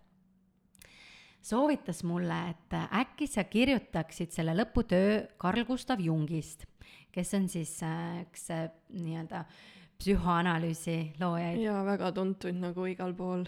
soovitas 1.41 2.03
mulle, 2.05 2.37
et 2.51 2.75
äkki 3.01 3.25
sa 3.27 3.43
kirjutaksid 3.49 4.31
selle 4.31 4.53
lõputöö 4.53 5.23
Carl 5.41 5.65
Gustav 5.65 5.99
Jungist, 5.99 6.67
kes 7.11 7.33
on 7.33 7.49
siis 7.49 7.79
äh, 7.83 8.21
üks 8.27 8.49
äh, 8.53 8.67
nii-öelda 8.93 9.41
äh, 9.41 9.61
psühhoanalüüsi 10.01 10.97
loojaid. 11.21 11.61
jaa, 11.61 11.81
väga 11.85 12.11
tuntud 12.15 12.57
nagu 12.57 12.87
igal 12.89 13.13
pool 13.17 13.45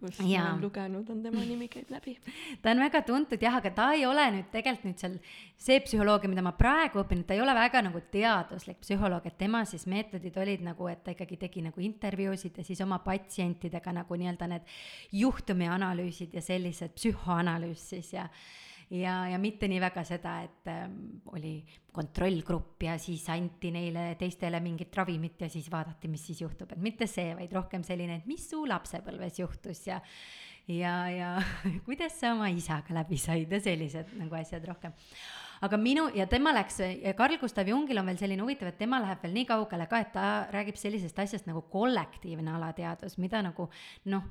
kus 0.00 0.20
ja. 0.20 0.42
ma 0.42 0.52
olen 0.52 0.62
lugenud, 0.64 1.10
on 1.12 1.22
tema 1.24 1.44
nimi 1.44 1.68
käib 1.72 1.90
läbi. 1.92 2.16
ta 2.62 2.72
on 2.74 2.82
väga 2.82 3.02
tuntud 3.06 3.42
jah, 3.42 3.58
aga 3.60 3.72
ta 3.74 3.88
ei 3.96 4.04
ole 4.08 4.26
nüüd 4.36 4.50
tegelikult 4.52 4.88
nüüd 4.88 5.02
seal, 5.02 5.16
see 5.58 5.80
psühholoogia, 5.86 6.30
mida 6.32 6.44
ma 6.44 6.52
praegu 6.58 7.02
õpin, 7.02 7.24
ta 7.26 7.36
ei 7.36 7.42
ole 7.44 7.54
väga 7.56 7.82
nagu 7.88 8.02
teaduslik 8.12 8.80
psühholoog, 8.84 9.26
et 9.28 9.38
tema 9.40 9.64
siis 9.68 9.88
meetodid 9.90 10.36
olid 10.38 10.64
nagu, 10.66 10.88
et 10.92 11.02
ta 11.04 11.16
ikkagi 11.16 11.40
tegi 11.40 11.64
nagu 11.66 11.82
intervjuusid 11.82 12.60
ja 12.60 12.66
siis 12.66 12.80
oma 12.84 13.00
patsientidega 13.04 13.96
nagu 14.00 14.20
nii-öelda 14.20 14.50
need 14.54 14.78
juhtumianalüüsid 15.18 16.34
ja 16.34 16.44
sellised 16.44 16.96
psühhoanalüüs 16.98 17.90
siis 17.94 18.14
ja 18.14 18.28
ja, 18.90 19.14
ja 19.28 19.38
mitte 19.40 19.68
nii 19.68 19.80
väga 19.82 20.04
seda, 20.06 20.38
et 20.46 20.70
äh, 20.72 20.84
oli 21.34 21.54
kontrollgrupp 21.92 22.82
ja 22.86 22.96
siis 23.00 23.24
anti 23.34 23.72
neile 23.74 24.10
teistele 24.20 24.60
mingit 24.64 24.94
ravimit 24.96 25.46
ja 25.46 25.48
siis 25.52 25.70
vaadati, 25.72 26.10
mis 26.10 26.26
siis 26.30 26.42
juhtub, 26.44 26.72
et 26.72 26.82
mitte 26.82 27.08
see, 27.10 27.32
vaid 27.38 27.52
rohkem 27.54 27.84
selline, 27.86 28.20
et 28.20 28.28
mis 28.30 28.44
su 28.50 28.64
lapsepõlves 28.68 29.42
juhtus 29.42 29.86
ja 29.88 30.00
ja, 30.68 30.94
ja 31.08 31.34
kuidas 31.86 32.18
sa 32.20 32.34
oma 32.36 32.50
isaga 32.52 33.00
läbi 33.00 33.18
said 33.20 33.52
ja 33.52 33.60
sellised 33.60 34.16
nagu 34.20 34.36
asjad 34.38 34.66
rohkem. 34.68 34.94
Aga 35.64 35.78
minu 35.80 36.04
ja 36.14 36.28
tema 36.30 36.52
läks 36.54 36.76
Carl 37.18 37.34
Gustav 37.40 37.66
Jungil 37.66 37.98
on 37.98 38.06
veel 38.06 38.20
selline 38.20 38.44
huvitav, 38.44 38.68
et 38.70 38.78
tema 38.78 39.00
läheb 39.02 39.24
veel 39.24 39.34
nii 39.34 39.48
kaugele 39.48 39.88
ka, 39.90 40.02
et 40.04 40.12
ta 40.14 40.26
räägib 40.54 40.78
sellisest 40.78 41.18
asjast 41.18 41.48
nagu 41.50 41.64
kollektiivne 41.72 42.52
alateadvus, 42.54 43.18
mida 43.18 43.42
nagu 43.42 43.66
noh 44.12 44.28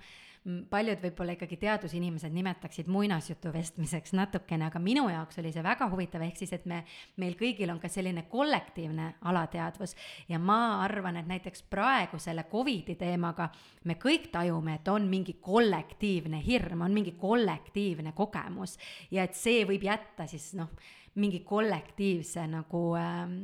paljud 0.70 1.02
võib-olla 1.02 1.36
ikkagi 1.36 1.58
teadusinimesed 1.60 2.32
nimetaksid 2.34 2.88
muinasjutu 2.92 3.52
vestmiseks 3.54 4.14
natukene, 4.16 4.68
aga 4.70 4.80
minu 4.80 5.08
jaoks 5.12 5.42
oli 5.42 5.52
see 5.52 5.64
väga 5.66 5.90
huvitav, 5.92 6.24
ehk 6.24 6.40
siis, 6.40 6.54
et 6.56 6.68
me, 6.70 6.82
meil 7.22 7.36
kõigil 7.40 7.72
on 7.74 7.82
ka 7.84 7.92
selline 7.92 8.24
kollektiivne 8.32 9.10
alateadvus. 9.28 9.96
Ja 10.32 10.40
ma 10.40 10.80
arvan, 10.86 11.20
et 11.20 11.28
näiteks 11.28 11.66
praegu 11.72 12.20
selle 12.24 12.48
Covidi 12.52 12.96
teemaga 13.00 13.50
me 13.88 13.98
kõik 14.00 14.32
tajume, 14.32 14.78
et 14.80 14.88
on 14.92 15.08
mingi 15.12 15.38
kollektiivne 15.44 16.42
hirm, 16.46 16.86
on 16.88 16.96
mingi 16.96 17.18
kollektiivne 17.20 18.16
kogemus. 18.16 18.78
Ja 19.12 19.28
et 19.28 19.36
see 19.36 19.66
võib 19.68 19.84
jätta 19.88 20.30
siis 20.32 20.54
noh, 20.58 20.72
mingi 21.18 21.42
kollektiivse 21.46 22.46
nagu 22.48 22.84
ähm, 22.96 23.40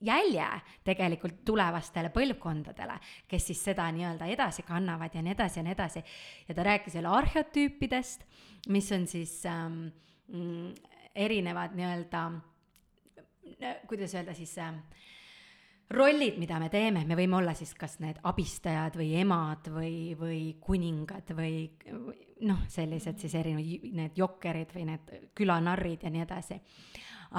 jälje 0.00 0.46
tegelikult 0.84 1.42
tulevastele 1.44 2.12
põlvkondadele, 2.14 2.98
kes 3.28 3.50
siis 3.50 3.64
seda 3.70 3.88
nii-öelda 3.94 4.28
edasi 4.30 4.62
kannavad 4.66 5.14
ja 5.14 5.22
nii 5.22 5.34
edasi 5.34 5.60
ja 5.60 5.66
nii 5.66 5.74
edasi. 5.74 6.04
ja 6.48 6.54
ta 6.54 6.62
rääkis 6.62 6.94
veel 6.94 7.10
arheotüüpidest, 7.10 8.24
mis 8.68 8.92
on 8.92 9.06
siis 9.06 9.40
ähm, 9.46 9.88
mm, 10.28 10.74
erinevad 11.14 11.74
nii-öelda, 11.74 12.24
kuidas 13.88 14.14
öelda 14.14 14.34
siis 14.34 14.58
äh, 14.58 14.74
rollid, 15.90 16.36
mida 16.38 16.58
me 16.60 16.68
teeme, 16.72 17.04
me 17.08 17.16
võime 17.16 17.38
olla 17.38 17.54
siis 17.56 17.72
kas 17.78 17.96
need 18.02 18.20
abistajad 18.28 18.96
või 18.98 19.12
emad 19.22 19.70
või, 19.72 20.14
või 20.18 20.40
kuningad 20.60 21.32
või 21.36 21.68
noh, 22.46 22.64
sellised 22.68 23.20
siis 23.22 23.36
erinevad, 23.38 23.88
need 23.96 24.18
jokkerid 24.18 24.74
või 24.76 24.88
need 24.90 25.14
külanarrid 25.38 26.04
ja 26.04 26.12
nii 26.12 26.24
edasi. 26.26 26.60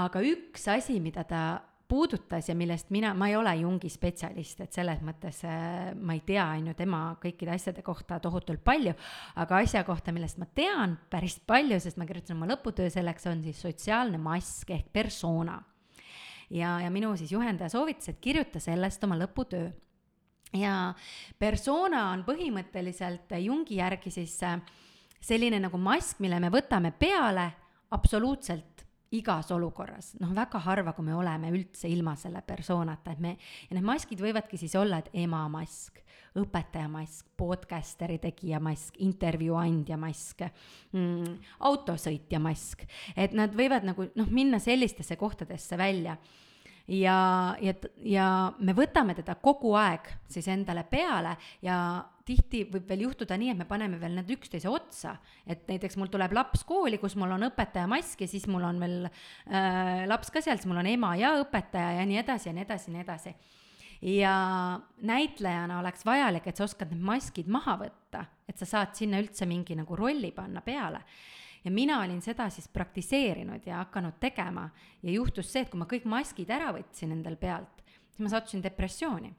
aga 0.02 0.22
üks 0.26 0.68
asi, 0.74 1.00
mida 1.00 1.24
ta 1.24 1.44
puudutas 1.90 2.50
ja 2.50 2.56
millest 2.56 2.92
mina, 2.94 3.16
ma 3.18 3.28
ei 3.32 3.36
ole 3.38 3.56
Jungi 3.60 3.90
spetsialist, 3.90 4.62
et 4.64 4.76
selles 4.76 5.02
mõttes 5.06 5.42
äh, 5.48 5.90
ma 5.98 6.14
ei 6.14 6.22
tea, 6.26 6.46
on 6.60 6.70
ju, 6.70 6.76
tema 6.78 7.02
kõikide 7.22 7.56
asjade 7.56 7.84
kohta 7.86 8.20
tohutult 8.22 8.62
palju, 8.66 8.94
aga 9.42 9.62
asja 9.64 9.84
kohta, 9.88 10.14
millest 10.16 10.38
ma 10.42 10.46
tean 10.56 10.96
päris 11.10 11.40
palju, 11.50 11.80
sest 11.82 11.98
ma 11.98 12.08
kirjutasin 12.10 12.38
oma 12.38 12.50
lõputöö 12.52 12.92
selleks, 12.94 13.26
on 13.32 13.42
siis 13.46 13.62
sotsiaalne 13.66 14.22
mask 14.22 14.70
ehk 14.76 14.92
persona. 14.94 15.60
ja, 16.50 16.80
ja 16.84 16.90
minu 16.94 17.16
siis 17.18 17.32
juhendaja 17.34 17.70
soovitas, 17.74 18.10
et 18.14 18.22
kirjuta 18.22 18.62
sellest 18.62 19.04
oma 19.04 19.18
lõputöö. 19.18 19.72
ja 20.54 20.94
persona 21.40 22.12
on 22.12 22.24
põhimõtteliselt 22.28 23.34
Jungi 23.42 23.82
järgi 23.82 24.14
siis 24.14 24.38
äh, 24.44 24.62
selline 25.22 25.60
nagu 25.60 25.78
mask, 25.78 26.20
mille 26.20 26.40
me 26.40 26.52
võtame 26.54 26.92
peale 26.92 27.50
absoluutselt 27.92 28.79
igas 29.16 29.50
olukorras, 29.52 30.14
noh, 30.22 30.34
väga 30.38 30.62
harva, 30.62 30.94
kui 30.94 31.08
me 31.08 31.16
oleme 31.18 31.50
üldse 31.54 31.90
ilma 31.90 32.14
selle 32.20 32.44
persoonata, 32.46 33.16
et 33.16 33.24
me, 33.24 33.36
ja 33.70 33.78
need 33.78 33.88
maskid 33.88 34.22
võivadki 34.22 34.60
siis 34.62 34.76
olla, 34.78 35.00
et 35.02 35.10
ema 35.24 35.42
mask, 35.50 35.98
õpetaja 36.38 36.90
mask, 36.92 37.26
podcasteri 37.40 38.20
tegija 38.22 38.60
mask, 38.62 39.00
intervjuu 39.02 39.58
andja 39.58 39.98
mask 39.98 40.44
mm,, 40.94 41.40
autosõitja 41.72 42.42
mask, 42.44 42.86
et 43.18 43.34
nad 43.38 43.56
võivad 43.58 43.88
nagu 43.88 44.12
noh, 44.20 44.30
minna 44.30 44.62
sellistesse 44.62 45.18
kohtadesse 45.18 45.80
välja 45.80 46.20
ja, 46.90 47.56
ja, 47.62 47.74
ja 48.02 48.28
me 48.60 48.74
võtame 48.78 49.14
teda 49.18 49.36
kogu 49.42 49.76
aeg 49.78 50.08
siis 50.30 50.48
endale 50.50 50.84
peale 50.90 51.36
ja 51.66 51.78
tihti 52.26 52.64
võib 52.70 52.90
veel 52.90 53.06
juhtuda 53.08 53.38
nii, 53.40 53.54
et 53.54 53.60
me 53.62 53.68
paneme 53.70 54.00
veel 54.02 54.16
need 54.18 54.30
üksteise 54.36 54.70
otsa, 54.70 55.16
et 55.50 55.66
näiteks 55.70 55.98
mul 55.98 56.12
tuleb 56.14 56.34
laps 56.38 56.64
kooli, 56.68 57.00
kus 57.02 57.16
mul 57.20 57.34
on 57.38 57.48
õpetaja 57.50 57.90
mask 57.90 58.22
ja 58.26 58.30
siis 58.30 58.46
mul 58.50 58.66
on 58.68 58.82
veel 58.82 59.08
äh, 59.08 60.06
laps 60.10 60.34
ka 60.34 60.44
seal, 60.46 60.60
siis 60.60 60.70
mul 60.70 60.82
on 60.82 60.90
ema 60.90 61.16
ja 61.20 61.36
õpetaja 61.42 61.96
ja 62.00 62.06
nii 62.10 62.22
edasi 62.22 62.50
ja 62.50 62.58
nii 62.58 62.68
edasi 62.68 62.90
ja 62.90 62.96
nii 62.96 63.06
edasi. 63.06 63.36
ja 64.20 64.36
näitlejana 65.10 65.80
oleks 65.80 66.06
vajalik, 66.06 66.48
et 66.48 66.58
sa 66.58 66.66
oskad 66.70 66.94
need 66.94 67.04
maskid 67.06 67.50
maha 67.52 67.80
võtta, 67.82 68.26
et 68.48 68.58
sa 68.58 68.66
saad 68.66 68.96
sinna 68.98 69.22
üldse 69.22 69.46
mingi 69.50 69.78
nagu 69.78 69.98
rolli 69.98 70.32
panna 70.32 70.62
peale 70.66 71.04
ja 71.64 71.72
mina 71.72 72.00
olin 72.04 72.22
seda 72.22 72.50
siis 72.54 72.68
praktiseerinud 72.72 73.66
ja 73.68 73.84
hakanud 73.84 74.20
tegema. 74.20 74.70
Ja 75.04 75.12
juhtus 75.12 75.52
see, 75.52 75.64
et 75.64 75.72
kui 75.72 75.80
ma 75.80 75.88
kõik 75.90 76.08
maskid 76.10 76.52
ära 76.54 76.72
võtsin 76.76 77.14
endal 77.16 77.38
pealt, 77.40 77.84
siis 78.10 78.24
ma 78.24 78.32
sattusin 78.32 78.64
depressiooni. 78.64 79.34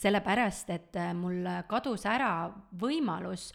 Sellepärast 0.00 0.70
et 0.72 0.96
äh, 0.96 1.10
mul 1.16 1.44
kadus 1.68 2.06
ära 2.08 2.48
võimalus 2.80 3.50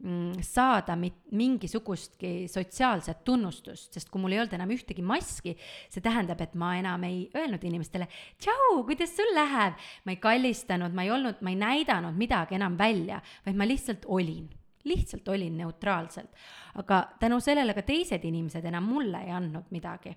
mm, 0.00 0.40
saada 0.46 0.96
mit- 0.96 1.26
mingisugustki 1.36 2.48
sotsiaalset 2.48 3.24
tunnustust, 3.26 3.92
sest 3.92 4.08
kui 4.08 4.22
mul 4.22 4.36
ei 4.36 4.40
olnud 4.40 4.54
enam 4.56 4.72
ühtegi 4.72 5.04
maski, 5.04 5.56
see 5.92 6.04
tähendab, 6.04 6.40
et 6.40 6.54
ma 6.54 6.72
enam 6.78 7.04
ei 7.08 7.26
öelnud 7.36 7.66
inimestele 7.68 8.08
tšau, 8.38 8.80
kuidas 8.88 9.12
sul 9.18 9.34
läheb, 9.36 9.76
ma 10.06 10.14
ei 10.14 10.22
kallistanud, 10.22 10.96
ma 10.96 11.04
ei 11.04 11.12
olnud, 11.18 11.42
ma 11.44 11.52
ei 11.52 11.60
näidanud 11.60 12.16
midagi 12.16 12.56
enam 12.56 12.78
välja, 12.80 13.20
vaid 13.44 13.60
ma 13.60 13.68
lihtsalt 13.68 14.08
olin 14.08 14.48
lihtsalt 14.84 15.28
olin 15.28 15.56
neutraalselt. 15.56 16.30
aga 16.74 17.02
tänu 17.20 17.40
sellele 17.40 17.74
ka 17.74 17.82
teised 17.82 18.24
inimesed 18.24 18.64
enam 18.64 18.84
mulle 18.84 19.22
ei 19.24 19.30
andnud 19.30 19.70
midagi. 19.70 20.16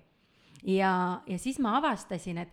ja, 0.62 1.20
ja 1.26 1.38
siis 1.38 1.58
ma 1.58 1.76
avastasin, 1.76 2.38
et 2.38 2.52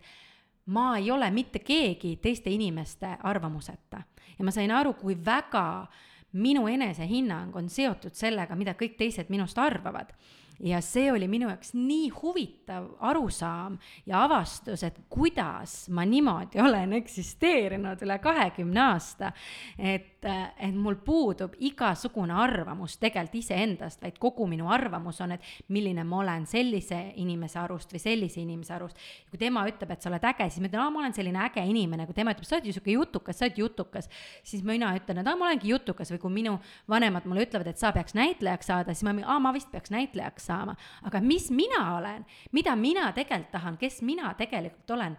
ma 0.66 0.96
ei 0.96 1.10
ole 1.10 1.30
mitte 1.30 1.58
keegi 1.58 2.16
teiste 2.16 2.50
inimeste 2.50 3.16
arvamuseta 3.22 4.02
ja 4.38 4.44
ma 4.44 4.50
sain 4.50 4.70
aru, 4.70 4.94
kui 4.94 5.16
väga 5.24 5.86
minu 6.32 6.66
enesehinnang 6.66 7.56
on 7.56 7.68
seotud 7.68 8.14
sellega, 8.16 8.56
mida 8.56 8.74
kõik 8.74 8.96
teised 8.96 9.28
minust 9.28 9.58
arvavad 9.58 10.14
ja 10.62 10.80
see 10.84 11.10
oli 11.12 11.26
minu 11.28 11.48
jaoks 11.50 11.72
nii 11.74 12.08
huvitav 12.14 12.86
arusaam 13.00 13.78
ja 14.06 14.22
avastus, 14.24 14.84
et 14.86 15.00
kuidas 15.10 15.88
ma 15.90 16.04
niimoodi 16.06 16.60
olen 16.62 16.92
eksisteerinud 17.00 18.02
üle 18.06 18.18
kahekümne 18.22 18.82
aasta. 18.92 19.32
et, 19.78 20.11
et 20.24 20.74
mul 20.74 20.96
puudub 21.02 21.54
igasugune 21.66 22.34
arvamus 22.38 22.96
tegelikult 23.02 23.40
iseendast, 23.40 24.00
vaid 24.02 24.18
kogu 24.22 24.46
minu 24.50 24.68
arvamus 24.70 25.20
on, 25.24 25.34
et 25.34 25.46
milline 25.74 26.04
ma 26.06 26.20
olen 26.22 26.46
sellise 26.46 26.98
inimese 27.22 27.58
arust 27.58 27.92
või 27.94 28.02
sellise 28.02 28.40
inimese 28.42 28.74
arust. 28.76 28.98
kui 29.30 29.38
tema 29.40 29.64
ütleb, 29.68 29.90
et 29.90 30.02
sa 30.02 30.10
oled 30.10 30.24
äge, 30.30 30.48
siis 30.50 30.62
ma 30.62 30.70
ütlen, 30.70 30.82
aa, 30.84 30.94
ma 30.94 31.02
olen 31.02 31.16
selline 31.16 31.42
äge 31.46 31.64
inimene, 31.66 32.06
kui 32.06 32.14
tema 32.14 32.34
ütleb, 32.34 32.46
sa 32.46 32.56
oled 32.56 32.70
ju 32.70 32.76
sihuke 32.76 32.94
jutukas, 32.94 33.38
sa 33.38 33.48
oled 33.48 33.58
jutukas, 33.58 34.08
siis 34.46 34.64
mina 34.66 34.92
ütlen, 34.98 35.22
et 35.22 35.30
aa, 35.30 35.38
ma 35.38 35.48
olengi 35.50 35.72
jutukas. 35.72 36.12
Või 36.14 36.22
kui 36.22 36.34
minu 36.38 36.56
vanemad 36.90 37.26
mulle 37.26 37.46
ütlevad, 37.46 37.72
et 37.72 37.80
sa 37.80 37.92
peaks 37.92 38.14
näitlejaks 38.18 38.68
saada, 38.70 38.94
siis 38.94 39.06
ma, 39.08 39.14
aa, 39.26 39.38
ma 39.42 39.54
vist 39.54 39.70
peaks 39.72 39.90
näitlejaks 39.94 40.50
saama, 40.50 40.76
aga 41.08 41.22
mis 41.24 41.50
mina 41.50 41.84
olen, 41.96 42.26
mida 42.52 42.76
mina 42.76 43.10
tegelikult 43.16 43.52
tahan, 43.52 43.78
kes 43.80 44.02
mina 44.02 44.34
tegelikult 44.38 44.90
olen. 44.90 45.16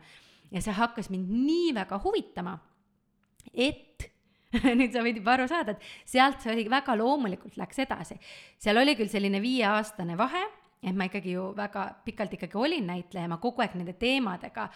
ja 0.53 0.61
see 0.61 0.73
hakkas 0.77 1.09
mind 1.09 1.31
nii 1.33 1.71
väga 1.73 1.97
huvitama, 2.03 2.59
et 3.53 3.92
nüüd 4.79 4.93
sa 4.93 5.03
võid 5.05 5.21
juba 5.21 5.37
aru 5.37 5.47
saada, 5.49 5.75
et 5.75 6.09
sealt 6.09 6.43
see 6.43 6.53
oli 6.53 6.67
väga 6.71 6.95
loomulikult 6.99 7.57
läks 7.57 7.79
edasi. 7.85 8.19
seal 8.61 8.77
oli 8.81 8.97
küll 8.99 9.11
selline 9.11 9.41
viieaastane 9.43 10.17
vahe, 10.19 10.43
et 10.83 10.95
ma 10.95 11.07
ikkagi 11.07 11.33
ju 11.37 11.49
väga 11.57 11.87
pikalt 12.05 12.35
ikkagi 12.37 12.59
olin 12.59 12.87
näitleja, 12.91 13.31
ma 13.31 13.39
kogu 13.41 13.63
aeg 13.63 13.77
nende 13.79 13.95
teemadega 13.99 14.67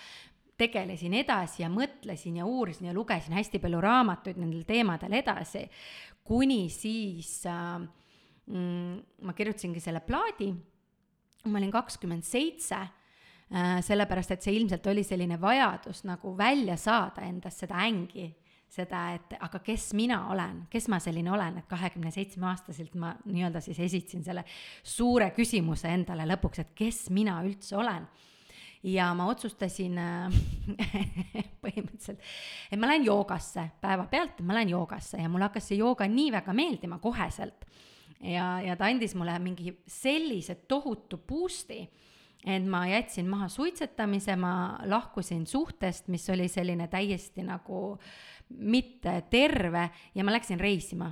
tegelesin 0.58 1.14
edasi 1.20 1.62
ja 1.62 1.70
mõtlesin 1.70 2.40
ja 2.40 2.48
uurisin 2.50 2.90
ja 2.90 2.96
lugesin 2.96 3.36
hästi 3.38 3.62
palju 3.62 3.82
raamatuid 3.84 4.40
nendel 4.42 4.64
teemadel 4.66 5.14
edasi, 5.20 5.68
kuni 6.26 6.66
siis 6.74 7.44
äh, 7.46 7.78
mm, 8.50 8.96
ma 9.28 9.36
kirjutasingi 9.38 9.84
selle 9.84 10.02
plaadi, 10.06 10.50
ma 11.48 11.62
olin 11.62 11.72
kakskümmend 11.72 12.26
seitse, 12.26 12.80
äh, 12.82 13.78
sellepärast 13.86 14.34
et 14.34 14.48
see 14.48 14.58
ilmselt 14.58 14.90
oli 14.90 15.06
selline 15.06 15.38
vajadus 15.42 16.04
nagu 16.10 16.34
välja 16.38 16.78
saada 16.82 17.28
endast 17.28 17.64
seda 17.64 17.86
ängi, 17.86 18.32
seda, 18.70 19.02
et 19.16 19.36
aga 19.40 19.60
kes 19.64 19.92
mina 19.98 20.20
olen, 20.32 20.66
kes 20.72 20.88
ma 20.92 21.00
selline 21.04 21.32
olen, 21.32 21.62
et 21.62 21.68
kahekümne 21.70 22.12
seitsme 22.14 22.50
aastaselt 22.52 22.96
ma 23.00 23.14
nii-öelda 23.26 23.62
siis 23.64 23.80
esitasin 23.88 24.26
selle 24.26 24.44
suure 24.84 25.32
küsimuse 25.36 25.92
endale 25.94 26.28
lõpuks, 26.34 26.64
et 26.64 26.74
kes 26.78 27.08
mina 27.16 27.40
üldse 27.48 27.78
olen. 27.80 28.08
Ja 28.88 29.10
ma 29.18 29.26
otsustasin 29.32 29.98
põhimõtteliselt, 31.64 32.22
et 32.72 32.80
ma 32.80 32.92
lähen 32.92 33.08
joogasse 33.08 33.64
päevapealt, 33.82 34.44
ma 34.46 34.60
lähen 34.60 34.76
joogasse 34.76 35.20
ja 35.24 35.32
mulle 35.32 35.50
hakkas 35.50 35.72
see 35.72 35.80
jooga 35.80 36.08
nii 36.12 36.30
väga 36.38 36.54
meeldima 36.56 37.00
koheselt. 37.04 37.66
Ja, 38.22 38.58
ja 38.62 38.76
ta 38.78 38.88
andis 38.90 39.14
mulle 39.18 39.36
mingi 39.42 39.74
sellise 39.90 40.56
tohutu 40.70 41.20
boost'i, 41.28 41.84
et 42.46 42.66
ma 42.66 42.86
jätsin 42.88 43.30
maha 43.30 43.48
suitsetamise, 43.50 44.36
ma 44.36 44.80
lahkusin 44.86 45.48
suhtest, 45.48 46.08
mis 46.08 46.30
oli 46.30 46.48
selline 46.48 46.88
täiesti 46.88 47.44
nagu 47.44 47.98
mitte 48.50 49.22
terve 49.30 49.90
ja 50.16 50.24
ma 50.24 50.32
läksin 50.32 50.60
reisima. 50.60 51.12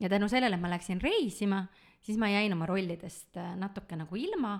ja 0.00 0.08
tänu 0.08 0.28
sellele, 0.28 0.56
et 0.56 0.62
ma 0.62 0.70
läksin 0.70 1.00
reisima, 1.00 1.66
siis 2.00 2.18
ma 2.18 2.28
jäin 2.28 2.52
oma 2.52 2.66
rollidest 2.66 3.36
natuke 3.56 3.96
nagu 3.96 4.16
ilma 4.16 4.58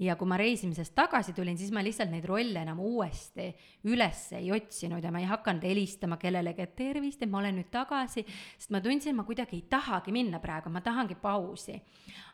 ja 0.00 0.16
kui 0.16 0.28
ma 0.28 0.38
reisimisest 0.40 0.94
tagasi 0.96 1.34
tulin, 1.36 1.58
siis 1.58 1.72
ma 1.74 1.82
lihtsalt 1.84 2.10
neid 2.12 2.24
rolle 2.28 2.62
enam 2.64 2.80
uuesti 2.80 3.50
üles 3.92 4.24
ei 4.38 4.48
otsinud 4.54 5.04
ja 5.04 5.12
ma 5.12 5.20
ei 5.20 5.28
hakanud 5.28 5.64
helistama 5.68 6.16
kellelegi, 6.20 6.64
et 6.64 6.76
tervist, 6.76 7.22
et 7.22 7.30
ma 7.30 7.42
olen 7.42 7.58
nüüd 7.60 7.68
tagasi, 7.72 8.24
sest 8.56 8.72
ma 8.72 8.80
tundsin, 8.84 9.16
ma 9.18 9.26
kuidagi 9.28 9.58
ei 9.58 9.66
tahagi 9.70 10.14
minna 10.14 10.40
praegu, 10.42 10.72
ma 10.72 10.80
tahangi 10.80 11.18
pausi. 11.20 11.76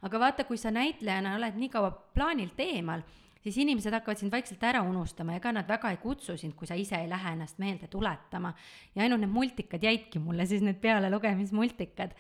aga 0.03 0.21
vaata, 0.21 0.45
kui 0.45 0.57
sa 0.57 0.71
näitlejana 0.71 1.35
oled 1.37 1.59
nii 1.59 1.73
kaua 1.73 1.91
plaanilt 2.15 2.61
eemal, 2.63 3.03
siis 3.43 3.59
inimesed 3.59 3.95
hakkavad 3.95 4.21
sind 4.21 4.33
vaikselt 4.33 4.63
ära 4.63 4.83
unustama, 4.87 5.35
ega 5.37 5.53
nad 5.53 5.69
väga 5.69 5.91
ei 5.91 5.99
kutsu 6.03 6.37
sind, 6.39 6.55
kui 6.55 6.67
sa 6.67 6.79
ise 6.79 6.97
ei 7.03 7.11
lähe 7.11 7.35
ennast 7.35 7.59
meelde 7.59 7.91
tuletama. 7.91 8.55
ja 8.95 9.03
ainult 9.03 9.25
need 9.25 9.35
multikad 9.35 9.83
jäidki 9.83 10.23
mulle, 10.23 10.47
siis 10.47 10.63
need 10.63 10.79
pealelugemismultikad. 10.83 12.15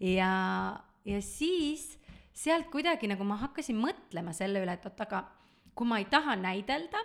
ja, 0.00 0.32
ja 1.04 1.22
siis 1.22 1.97
sealt 2.38 2.70
kuidagi 2.70 3.10
nagu 3.10 3.26
ma 3.26 3.38
hakkasin 3.40 3.78
mõtlema 3.78 4.34
selle 4.36 4.62
üle, 4.62 4.76
et 4.78 4.84
oot, 4.86 5.00
aga 5.06 5.24
kui 5.74 5.86
ma 5.88 5.98
ei 5.98 6.06
taha 6.10 6.36
näidelda, 6.38 7.00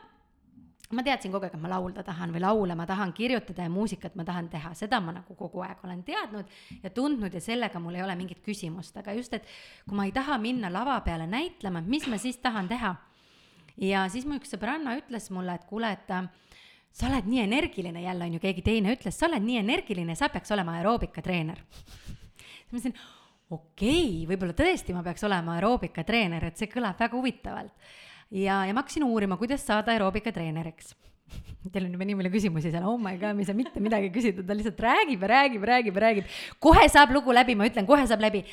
ma 0.93 1.03
teadsin 1.05 1.31
kogu 1.34 1.47
aeg, 1.47 1.55
et 1.55 1.61
ma 1.61 1.71
laulda 1.71 2.03
tahan 2.05 2.34
või 2.36 2.43
laule 2.43 2.75
ma 2.77 2.86
tahan 2.89 3.13
kirjutada 3.17 3.65
ja 3.65 3.71
muusikat 3.73 4.17
ma 4.19 4.25
tahan 4.27 4.49
teha, 4.53 4.73
seda 4.77 4.99
ma 5.01 5.15
nagu 5.15 5.36
kogu 5.38 5.63
aeg 5.65 5.81
olen 5.86 6.03
teadnud 6.05 6.51
ja 6.84 6.91
tundnud 6.93 7.34
ja 7.34 7.41
sellega 7.41 7.81
mul 7.81 7.97
ei 7.97 8.03
ole 8.05 8.15
mingit 8.19 8.43
küsimust, 8.45 8.97
aga 9.01 9.15
just, 9.17 9.34
et 9.34 9.47
kui 9.88 9.97
ma 9.97 10.05
ei 10.05 10.13
taha 10.13 10.38
minna 10.41 10.69
lava 10.73 10.99
peale 11.05 11.25
näitlema, 11.29 11.81
mis 11.81 12.05
ma 12.11 12.19
siis 12.21 12.38
tahan 12.43 12.69
teha. 12.69 12.93
ja 13.81 14.05
siis 14.13 14.27
mu 14.29 14.38
üks 14.38 14.53
sõbranna 14.53 14.99
ütles 14.99 15.31
mulle, 15.34 15.57
et 15.57 15.65
kuule, 15.65 15.89
et 15.95 16.13
sa 16.93 17.09
oled 17.09 17.25
nii 17.25 17.41
energiline, 17.47 18.05
jälle 18.05 18.29
on 18.29 18.38
ju 18.38 18.43
keegi 18.43 18.61
teine 18.61 18.93
ütles, 18.93 19.17
sa 19.17 19.25
oled 19.31 19.41
nii 19.41 19.63
energiline, 19.63 20.15
sa 20.15 20.29
peaks 20.29 20.53
olema 20.53 20.77
aeroobikatreener 20.77 21.63
siis 22.69 22.69
ma 22.69 22.77
mõtlesin 22.77 22.97
okei 23.54 24.04
okay,, 24.04 24.28
võib-olla 24.32 24.58
tõesti 24.58 24.95
ma 24.95 25.04
peaks 25.06 25.24
olema 25.28 25.58
aeroobikatreener, 25.58 26.49
et 26.49 26.60
see 26.60 26.72
kõlab 26.72 26.99
väga 26.99 27.18
huvitavalt. 27.18 27.74
ja, 28.32 28.64
ja 28.68 28.74
ma 28.74 28.84
hakkasin 28.84 29.08
uurima, 29.08 29.39
kuidas 29.39 29.66
saada 29.66 29.93
aeroobikatreeneriks 29.95 30.93
Teil 31.74 31.88
on 31.88 31.95
juba 31.95 32.08
nii 32.08 32.18
palju 32.20 32.32
küsimusi 32.34 32.72
seal, 32.74 32.86
oh 32.88 32.97
my 32.99 33.16
god, 33.22 33.36
me 33.38 33.43
ei 33.43 33.49
saa 33.49 33.58
mitte 33.58 33.82
midagi 33.84 34.10
küsida, 34.14 34.43
ta 34.45 34.56
lihtsalt 34.58 34.80
räägib 34.84 35.24
ja 35.24 35.30
räägib 35.32 35.68
räägib 35.70 35.99
ja 35.99 36.06
räägib. 36.06 36.32
kohe 36.64 36.88
saab 36.91 37.14
lugu 37.16 37.34
läbi, 37.36 37.56
ma 37.60 37.68
ütlen, 37.70 37.88
kohe 37.89 38.06
saab 38.10 38.24
läbi. 38.24 38.43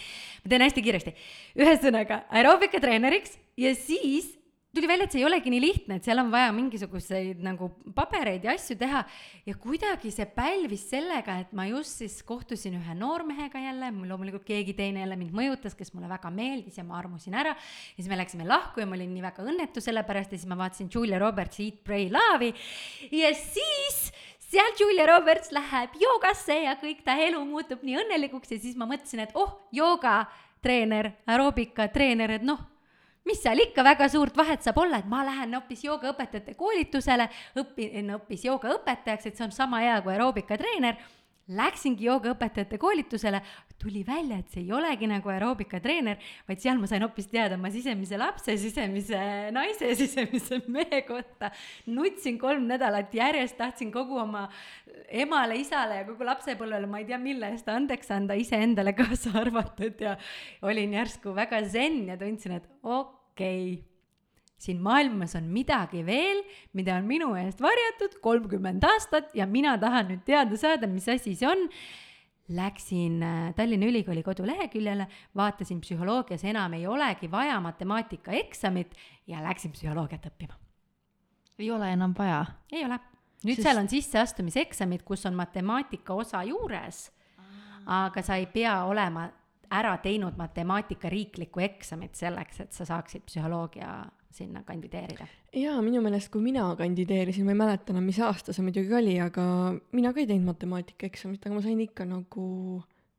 ma 0.45 0.53
teen 0.53 0.65
hästi 0.67 0.85
kiiresti. 0.87 1.15
ühesõnaga, 1.59 2.25
aeroobikatreeneriks 2.41 3.39
ja 3.61 3.75
siis 3.79 4.31
tuli 4.75 4.87
välja, 4.87 5.07
et 5.07 5.15
see 5.15 5.21
ei 5.21 5.27
olegi 5.27 5.51
nii 5.51 5.61
lihtne, 5.63 5.97
et 5.99 6.07
seal 6.07 6.21
on 6.23 6.29
vaja 6.31 6.53
mingisuguseid 6.55 7.41
nagu 7.43 7.71
pabereid 7.95 8.45
ja 8.47 8.55
asju 8.55 8.77
teha 8.79 9.03
ja 9.49 9.55
kuidagi 9.59 10.13
see 10.15 10.27
pälvis 10.31 10.85
sellega, 10.93 11.41
et 11.43 11.51
ma 11.57 11.67
just 11.67 11.99
siis 12.03 12.21
kohtusin 12.27 12.77
ühe 12.79 12.95
noormehega 12.99 13.63
jälle, 13.65 13.91
loomulikult 14.13 14.47
keegi 14.47 14.77
teine 14.79 15.03
jälle 15.03 15.19
mind 15.19 15.35
mõjutas, 15.35 15.75
kes 15.79 15.91
mulle 15.95 16.11
väga 16.11 16.31
meeldis 16.35 16.79
ja 16.79 16.87
ma 16.87 17.01
armusin 17.01 17.35
ära. 17.35 17.57
ja 17.59 17.99
siis 17.99 18.11
me 18.11 18.21
läksime 18.21 18.47
lahku 18.47 18.83
ja 18.83 18.87
ma 18.87 18.99
olin 18.99 19.11
nii 19.15 19.27
väga 19.27 19.47
õnnetu 19.51 19.83
selle 19.83 20.07
pärast 20.07 20.33
ja 20.33 20.39
siis 20.39 20.51
ma 20.51 20.59
vaatasin 20.63 20.91
Julia 20.95 21.19
Robertsi 21.19 21.67
Eat, 21.67 21.83
Pray, 21.85 22.07
Love'i 22.15 22.55
ja 23.11 23.35
siis 23.35 24.13
sealt 24.51 24.79
Julia 24.81 25.07
Roberts 25.11 25.51
läheb 25.55 25.99
joogasse 25.99 26.63
ja 26.63 26.79
kõik 26.79 27.03
ta 27.07 27.19
elu 27.19 27.43
muutub 27.47 27.83
nii 27.87 27.99
õnnelikuks 28.05 28.55
ja 28.55 28.63
siis 28.63 28.79
ma 28.79 28.87
mõtlesin, 28.91 29.27
et 29.27 29.35
oh, 29.35 29.65
joogatreener, 29.75 31.17
aeroobikatreener, 31.27 32.39
et 32.39 32.47
noh 32.47 32.71
mis 33.29 33.43
seal 33.43 33.61
ikka 33.63 33.85
väga 33.85 34.09
suurt 34.09 34.37
vahet 34.37 34.63
saab 34.65 34.79
olla, 34.83 35.01
et 35.01 35.09
ma 35.11 35.23
lähen 35.27 35.55
hoopis 35.55 35.85
joogaõpetajate 35.85 36.55
koolitusele, 36.59 37.29
õpin 37.61 38.13
hoopis 38.15 38.45
joogaõpetajaks, 38.49 39.27
et 39.27 39.37
see 39.37 39.47
on 39.47 39.55
sama 39.55 39.83
hea 39.85 40.01
kui 40.05 40.15
aeroobikatreener. 40.15 40.97
Läksingi 41.51 42.07
joogaõpetajate 42.07 42.79
koolitusele, 42.79 43.41
tuli 43.81 44.05
välja, 44.07 44.39
et 44.39 44.53
see 44.55 44.63
ei 44.63 44.73
olegi 44.77 45.09
nagu 45.11 45.33
aeroobikatreener, 45.33 46.21
vaid 46.47 46.63
seal 46.63 46.79
ma 46.79 46.87
sain 46.87 47.03
hoopis 47.03 47.27
teada 47.33 47.57
oma 47.59 47.73
sisemise 47.75 48.19
lapse, 48.21 48.55
sisemise 48.61 49.19
naise, 49.55 49.91
sisemise 49.99 50.61
mehe 50.71 51.03
kohta. 51.09 51.51
nutsin 51.91 52.39
kolm 52.39 52.69
nädalat 52.71 53.15
järjest, 53.15 53.57
tahtsin 53.59 53.91
kogu 53.93 54.21
oma 54.23 54.47
emale, 55.09 55.59
isale 55.59 56.01
ja 56.03 56.09
kogu 56.09 56.29
lapsepõlvele, 56.29 56.87
ma 56.87 57.03
ei 57.03 57.11
tea, 57.11 57.19
mille 57.19 57.51
eest 57.51 57.69
andeks 57.69 58.15
anda, 58.15 58.39
iseendale 58.39 58.95
kaasa 58.95 59.35
arvatud 59.43 60.01
ja 60.07 60.17
olin 60.63 60.95
järsku 61.01 61.35
väga 61.35 61.65
zen 61.67 62.05
ja 62.13 62.19
tundsin, 62.21 62.61
et 62.61 62.71
okei 62.83 63.73
okay, 63.75 63.90
siin 64.61 64.81
maailmas 64.85 65.35
on 65.39 65.49
midagi 65.53 66.03
veel, 66.07 66.43
mida 66.77 66.99
on 67.01 67.09
minu 67.09 67.33
eest 67.41 67.63
varjatud 67.65 68.19
kolmkümmend 68.25 68.85
aastat 68.85 69.35
ja 69.37 69.47
mina 69.49 69.77
tahan 69.81 70.11
nüüd 70.13 70.25
teada 70.27 70.57
saada, 70.61 70.91
mis 70.91 71.09
asi 71.09 71.35
see 71.35 71.49
on. 71.49 71.69
Läksin 72.51 73.21
äh, 73.23 73.53
Tallinna 73.55 73.87
Ülikooli 73.87 74.25
koduleheküljele, 74.27 75.07
vaatasin 75.39 75.79
psühholoogias 75.85 76.43
enam 76.51 76.75
ei 76.75 76.87
olegi 76.91 77.31
vaja 77.31 77.61
matemaatikaeksamit 77.63 78.97
ja 79.31 79.43
läksin 79.45 79.71
psühholoogiat 79.77 80.27
õppima. 80.33 80.59
ei 81.59 81.71
ole 81.71 81.93
enam 81.93 82.15
vaja? 82.19 82.45
ei 82.73 82.85
ole 82.85 82.99
nüüd 83.45 83.57
Sest- 83.57 83.69
seal 83.69 83.79
on 83.79 83.89
sisseastumiseksamid, 83.89 85.05
kus 85.07 85.27
on 85.27 85.37
matemaatika 85.39 86.15
osa 86.15 86.43
juures, 86.43 87.11
aga 87.87 88.23
sa 88.23 88.37
ei 88.37 88.47
pea 88.51 88.81
olema 88.85 89.29
ära 89.71 89.95
teinud 90.03 90.37
matemaatika 90.37 91.09
riiklikku 91.09 91.63
eksamit 91.63 92.19
selleks, 92.19 92.61
et 92.61 92.73
sa 92.75 92.85
saaksid 92.89 93.23
psühholoogia 93.29 93.93
sinna 94.35 94.63
kandideerida. 94.67 95.27
jaa, 95.57 95.79
minu 95.83 96.03
meelest, 96.05 96.31
kui 96.33 96.43
mina 96.45 96.69
kandideerisin, 96.79 97.45
ma 97.47 97.55
ei 97.55 97.61
mäleta 97.61 97.95
enam, 97.95 98.07
mis 98.07 98.21
aasta 98.23 98.55
see 98.55 98.65
muidugi 98.67 98.95
oli, 98.97 99.17
aga 99.23 99.45
mina 99.97 100.13
ka 100.15 100.23
ei 100.23 100.29
teinud 100.31 100.53
matemaatikaeksamit, 100.53 101.43
aga 101.47 101.57
ma 101.57 101.65
sain 101.65 101.81
ikka 101.83 102.07
nagu 102.09 102.47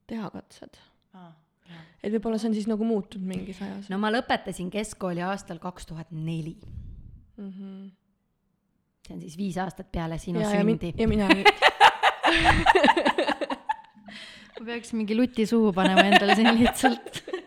teha 0.10 0.32
katsed. 0.34 0.80
et 2.02 2.12
võib-olla 2.12 2.40
see 2.42 2.50
on 2.52 2.56
siis 2.58 2.68
nagu 2.68 2.84
muutunud 2.88 3.28
mingis 3.28 3.60
ajas 3.64 3.90
no 3.92 4.00
ma 4.02 4.10
lõpetasin 4.12 4.72
keskkooli 4.74 5.22
aastal 5.24 5.60
kaks 5.64 5.86
tuhat 5.92 6.10
neli. 6.12 6.58
-hmm. 7.38 7.92
see 9.08 9.16
on 9.16 9.22
siis 9.22 9.38
viis 9.38 9.58
aastat 9.58 9.92
peale 9.92 10.18
sinu 10.18 10.40
ja, 10.42 10.50
sündi. 10.50 10.94
ja 10.98 11.08
mina 11.08 11.28
nüüd 11.36 11.48
ma 14.62 14.66
peaks 14.66 14.94
mingi 14.94 15.16
luti 15.18 15.46
suhu 15.50 15.74
panema 15.74 16.04
endale 16.06 16.36
siin 16.38 16.54
lihtsalt. 16.60 17.24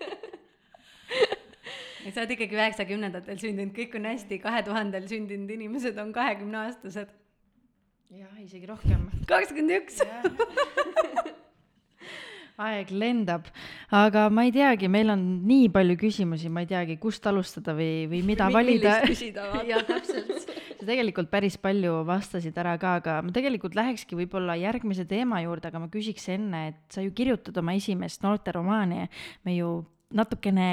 sa 2.13 2.25
oled 2.25 2.35
ikkagi 2.37 2.59
üheksakümnendatel 2.59 3.39
sündinud, 3.41 3.73
kõik 3.77 3.95
on 3.99 4.09
hästi, 4.11 4.41
kahe 4.43 4.65
tuhandel 4.67 5.07
sündinud 5.09 5.53
inimesed 5.57 5.99
on 6.03 6.13
kahekümneaastased. 6.17 7.15
jah, 8.15 8.35
isegi 8.43 8.69
rohkem. 8.69 9.09
kakskümmend 9.31 9.79
üks. 9.79 10.03
aeg 12.65 12.91
lendab, 12.95 13.49
aga 13.91 14.29
ma 14.31 14.45
ei 14.47 14.53
teagi, 14.55 14.87
meil 14.91 15.11
on 15.11 15.23
nii 15.49 15.71
palju 15.75 15.97
küsimusi, 15.99 16.51
ma 16.53 16.63
ei 16.63 16.69
teagi, 16.71 16.99
kust 17.03 17.25
alustada 17.27 17.75
või, 17.75 18.05
või 18.11 18.21
mida 18.27 18.47
valida. 18.53 19.01
küsida 19.03 19.49
ja 19.67 19.81
täpselt. 19.87 20.45
sa 20.79 20.87
tegelikult 20.87 21.33
päris 21.33 21.57
palju 21.59 22.03
vastasid 22.07 22.55
ära 22.61 22.77
ka, 22.79 22.99
aga 23.01 23.17
ma 23.25 23.35
tegelikult 23.35 23.75
lähekski 23.79 24.19
võib-olla 24.21 24.59
järgmise 24.61 25.07
teema 25.09 25.41
juurde, 25.43 25.73
aga 25.73 25.83
ma 25.83 25.91
küsiks 25.91 26.29
enne, 26.37 26.69
et 26.75 26.95
sa 26.95 27.03
ju 27.03 27.15
kirjutad 27.17 27.59
oma 27.59 27.75
esimest 27.81 28.23
noorteromaani. 28.23 29.09
me 29.49 29.57
ju 29.57 29.81
natukene 30.15 30.69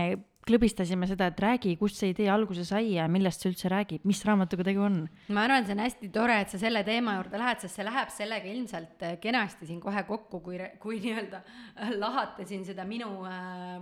klõbistasime 0.47 1.05
seda, 1.09 1.27
et 1.29 1.41
räägi, 1.41 1.75
kust 1.77 1.99
see 1.99 2.11
idee 2.13 2.29
alguse 2.33 2.63
sai 2.65 2.95
ja 2.95 3.05
millest 3.11 3.43
see 3.43 3.51
üldse 3.51 3.69
räägib, 3.71 4.05
mis 4.09 4.23
raamatuga 4.25 4.65
tegu 4.65 4.83
on? 4.85 4.97
ma 5.33 5.45
arvan, 5.45 5.65
see 5.67 5.75
on 5.75 5.83
hästi 5.83 6.09
tore, 6.13 6.37
et 6.43 6.53
sa 6.53 6.59
selle 6.61 6.81
teema 6.87 7.15
juurde 7.19 7.41
lähed, 7.41 7.61
sest 7.61 7.77
see 7.77 7.85
läheb 7.85 8.13
sellega 8.13 8.49
ilmselt 8.49 9.05
äh, 9.05 9.17
kenasti 9.21 9.69
siin 9.69 9.81
kohe 9.83 10.03
kokku, 10.07 10.41
kui, 10.45 10.57
kui 10.81 10.97
nii-öelda 11.03 11.41
äh, 11.43 11.93
lahata 12.01 12.45
siin 12.47 12.65
seda 12.67 12.85
minu 12.89 13.11
äh, 13.29 13.77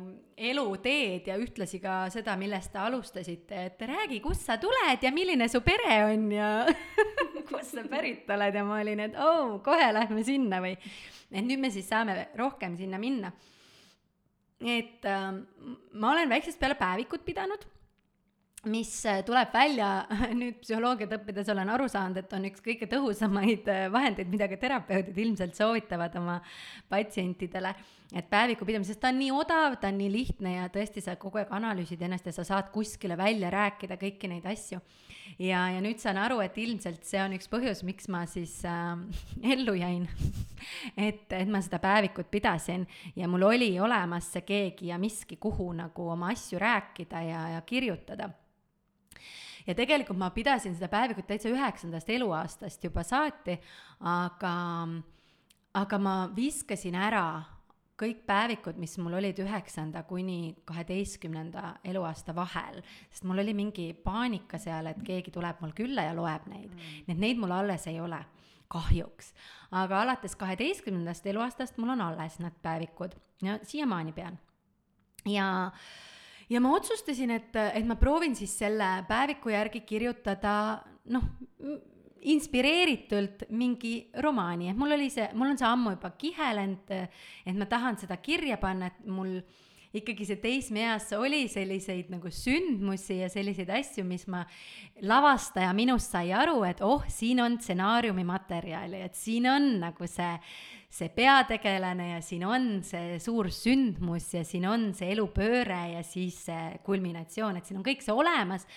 eluteed 0.49 1.29
ja 1.31 1.37
ühtlasi 1.39 1.79
ka 1.83 2.01
seda, 2.13 2.35
millest 2.39 2.73
te 2.73 2.83
alustasite, 2.83 3.63
et 3.69 3.85
räägi, 3.87 4.19
kust 4.23 4.47
sa 4.49 4.59
tuled 4.59 5.05
ja 5.05 5.13
milline 5.15 5.47
su 5.51 5.63
pere 5.65 6.01
on 6.09 6.27
ja 6.35 6.49
kust 7.49 7.77
sa 7.77 7.85
pärit 7.87 8.27
oled 8.35 8.59
ja 8.59 8.65
ma 8.67 8.81
olin, 8.83 9.05
et 9.07 9.15
oo 9.15 9.37
oh,, 9.37 9.55
kohe 9.63 9.93
lähme 9.95 10.25
sinna 10.27 10.59
või. 10.63 10.75
et 11.31 11.45
nüüd 11.45 11.63
me 11.63 11.71
siis 11.71 11.87
saame 11.87 12.27
rohkem 12.37 12.75
sinna 12.79 12.99
minna. 12.99 13.31
Et 14.59 15.05
äh, 15.07 15.27
ma 15.93 16.11
olen 16.13 16.29
väiksest 16.29 16.59
peale 16.59 16.75
päevikut 16.79 17.25
pidanud 17.25 17.67
mis 18.67 18.91
äh, 19.05 19.21
tuleb 19.23 19.53
välja 19.53 19.89
nüüd 20.39 20.59
psühholoogiat 20.63 21.13
õppides 21.19 21.47
olen 21.53 21.69
aru 21.71 21.87
saanud, 21.91 22.19
et 22.19 22.33
on 22.35 22.47
üks 22.49 22.63
kõige 22.63 22.89
tõhusamaid 22.91 23.69
äh, 23.71 23.85
vahendeid, 23.93 24.27
mida 24.31 24.49
ka 24.51 24.57
terapeudid 24.59 25.17
ilmselt 25.23 25.55
soovitavad 25.55 26.15
oma 26.19 26.39
patsientidele. 26.91 27.73
et 28.09 28.25
päeviku 28.29 28.65
pidamine, 28.65 28.89
sest 28.89 28.99
ta 28.99 29.13
on 29.13 29.19
nii 29.21 29.31
odav, 29.31 29.77
ta 29.79 29.91
on 29.93 29.99
nii 30.01 30.11
lihtne 30.11 30.55
ja 30.57 30.67
tõesti 30.73 31.03
sa 31.05 31.15
kogu 31.15 31.39
aeg 31.39 31.51
analüüsid 31.55 32.01
ennast 32.01 32.25
ja 32.25 32.33
sa 32.35 32.43
saad 32.43 32.71
kuskile 32.73 33.17
välja 33.17 33.51
rääkida 33.53 33.99
kõiki 34.01 34.27
neid 34.31 34.47
asju. 34.49 34.81
ja, 35.37 35.65
ja 35.73 35.83
nüüd 35.83 36.01
saan 36.01 36.17
aru, 36.21 36.39
et 36.43 36.57
ilmselt 36.57 37.05
see 37.07 37.21
on 37.21 37.35
üks 37.37 37.49
põhjus, 37.51 37.83
miks 37.87 38.09
ma 38.11 38.25
siis 38.29 38.55
äh, 38.67 38.95
ellu 39.53 39.75
jäin. 39.77 40.07
et, 41.07 41.27
et 41.29 41.51
ma 41.51 41.61
seda 41.65 41.81
päevikut 41.83 42.31
pidasin 42.31 42.87
ja 43.15 43.29
mul 43.31 43.47
oli 43.51 43.71
olemas 43.79 44.31
see 44.33 44.45
keegi 44.47 44.89
ja 44.93 44.99
miski, 45.01 45.39
kuhu 45.39 45.71
nagu 45.77 46.09
oma 46.15 46.33
asju 46.33 46.59
rääkida 46.59 47.23
ja, 47.27 47.47
ja 47.55 47.61
kirjutada 47.61 48.29
ja 49.67 49.75
tegelikult 49.77 50.17
ma 50.17 50.31
pidasin 50.33 50.73
seda 50.75 50.89
päevikut 50.91 51.27
täitsa 51.29 51.51
üheksandast 51.51 52.09
eluaastast 52.09 52.83
juba 52.83 53.03
saati, 53.05 53.59
aga, 53.99 54.53
aga 55.77 55.99
ma 56.01 56.15
viskasin 56.35 56.97
ära 56.97 57.58
kõik 57.99 58.23
päevikud, 58.27 58.79
mis 58.79 58.95
mul 59.01 59.17
olid 59.19 59.39
üheksanda 59.43 60.03
kuni 60.07 60.55
kaheteistkümnenda 60.69 61.75
eluaasta 61.91 62.35
vahel, 62.35 62.81
sest 63.11 63.25
mul 63.27 63.43
oli 63.43 63.55
mingi 63.57 63.89
paanika 64.03 64.59
seal, 64.61 64.91
et 64.91 65.01
keegi 65.05 65.33
tuleb 65.35 65.59
mul 65.63 65.73
külla 65.77 66.07
ja 66.09 66.15
loeb 66.17 66.47
neid 66.51 66.69
mm., 66.69 67.07
nii 67.07 67.15
et 67.15 67.23
neid 67.25 67.41
mul 67.41 67.55
alles 67.55 67.87
ei 67.91 67.99
ole, 68.01 68.21
kahjuks. 68.69 69.33
aga 69.71 70.03
alates 70.03 70.35
kaheteistkümnendast 70.39 71.25
eluaastast 71.27 71.79
mul 71.81 71.95
on 71.95 72.05
alles 72.05 72.37
need 72.39 72.55
päevikud 72.61 73.17
ja 73.41 73.59
siiamaani 73.63 74.13
pean. 74.13 74.39
ja 75.25 75.71
ja 76.49 76.61
ma 76.61 76.71
otsustasin, 76.73 77.31
et, 77.31 77.55
et 77.55 77.85
ma 77.85 77.95
proovin 77.95 78.35
siis 78.35 78.55
selle 78.57 78.87
päeviku 79.07 79.51
järgi 79.53 79.81
kirjutada 79.81 80.53
noh, 81.13 81.25
inspireeritult 82.21 83.47
mingi 83.55 84.09
romaani, 84.23 84.69
et 84.71 84.77
mul 84.77 84.97
oli 84.97 85.09
see, 85.13 85.29
mul 85.33 85.53
on 85.53 85.59
see 85.59 85.69
ammu 85.69 85.95
juba 85.95 86.13
kihelenud, 86.19 86.93
et 86.93 87.57
ma 87.57 87.67
tahan 87.69 87.99
seda 88.01 88.19
kirja 88.23 88.59
panna, 88.61 88.91
et 88.91 89.07
mul 89.07 89.39
ikkagi 89.95 90.25
see 90.27 90.37
teismeeas 90.41 91.07
oli 91.17 91.47
selliseid 91.49 92.11
nagu 92.13 92.29
sündmusi 92.33 93.21
ja 93.23 93.29
selliseid 93.31 93.71
asju, 93.73 94.03
mis 94.05 94.27
ma, 94.29 94.43
lavastaja 95.01 95.71
minust 95.73 96.13
sai 96.13 96.29
aru, 96.35 96.61
et 96.67 96.83
oh, 96.85 97.05
siin 97.09 97.41
on 97.41 97.57
stsenaariumi 97.57 98.25
materjali, 98.27 99.01
et 99.07 99.17
siin 99.17 99.49
on 99.49 99.71
nagu 99.81 100.09
see, 100.09 100.35
see 100.93 101.09
peategelane 101.15 102.11
ja 102.11 102.21
siin 102.25 102.45
on 102.45 102.69
see 102.85 103.17
suur 103.23 103.49
sündmus 103.53 104.29
ja 104.37 104.45
siin 104.45 104.69
on 104.69 104.91
see 104.97 105.09
elupööre 105.15 105.81
ja 105.95 106.05
siis 106.05 106.37
see 106.49 106.79
kulminatsioon, 106.85 107.57
et 107.57 107.65
siin 107.65 107.81
on 107.81 107.87
kõik 107.87 108.05
see 108.05 108.13
olemas 108.13 108.69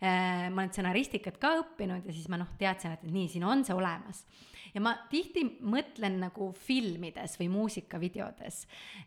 ma 0.00 0.60
olen 0.60 0.72
stsenaristikat 0.72 1.38
ka 1.40 1.54
õppinud 1.62 2.04
ja 2.04 2.12
siis 2.12 2.28
ma 2.32 2.40
noh, 2.40 2.50
teadsin, 2.58 2.96
et 2.96 3.06
nii, 3.08 3.30
siin 3.32 3.46
on 3.48 3.64
see 3.64 3.76
olemas. 3.76 4.24
ja 4.74 4.82
ma 4.84 4.92
tihti 5.10 5.44
mõtlen 5.64 6.18
nagu 6.20 6.50
filmides 6.52 7.38
või 7.40 7.48
muusikavideodes, 7.54 8.58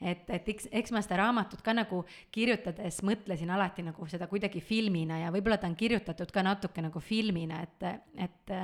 et, 0.01 0.23
et 0.29 0.49
eks, 0.55 0.69
eks 0.71 0.95
ma 0.95 1.03
seda 1.05 1.19
raamatut 1.21 1.61
ka 1.61 1.75
nagu 1.77 2.01
kirjutades 2.31 3.03
mõtlesin 3.05 3.51
alati 3.53 3.85
nagu 3.85 4.07
seda 4.09 4.27
kuidagi 4.31 4.63
filmina 4.65 5.19
ja 5.25 5.35
võib-olla 5.35 5.59
ta 5.61 5.69
on 5.69 5.77
kirjutatud 5.77 6.33
ka 6.33 6.45
natuke 6.45 6.81
nagu 6.81 7.03
filmina, 7.03 7.61
et, 7.67 7.87
et 8.17 8.57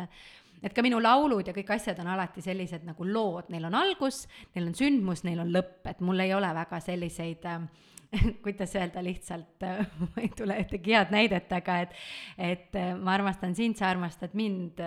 et 0.65 0.73
ka 0.73 0.81
minu 0.81 0.97
laulud 1.03 1.45
ja 1.45 1.53
kõik 1.53 1.73
asjad 1.75 1.99
on 2.01 2.07
alati 2.13 2.41
sellised 2.41 2.85
nagu 2.87 3.05
lood, 3.05 3.51
neil 3.53 3.67
on 3.67 3.75
algus, 3.77 4.23
neil 4.55 4.69
on 4.71 4.77
sündmus, 4.77 5.21
neil 5.27 5.43
on 5.43 5.51
lõpp, 5.53 5.83
et 5.91 6.01
mul 6.05 6.23
ei 6.23 6.33
ole 6.33 6.49
väga 6.57 6.79
selliseid 6.81 7.45
äh, 7.51 7.67
kuidas 8.45 8.75
öelda 8.75 9.03
lihtsalt, 9.05 9.65
ma 10.01 10.21
ei 10.21 10.29
tule 10.35 10.59
ühtegi 10.63 10.95
head 10.95 11.13
näidet, 11.15 11.51
aga 11.55 11.79
et, 11.85 11.97
et 12.37 12.77
äh, 12.79 12.93
ma 12.99 13.15
armastan 13.17 13.55
sind, 13.57 13.77
sa 13.79 13.89
armastad 13.93 14.35
mind, 14.37 14.81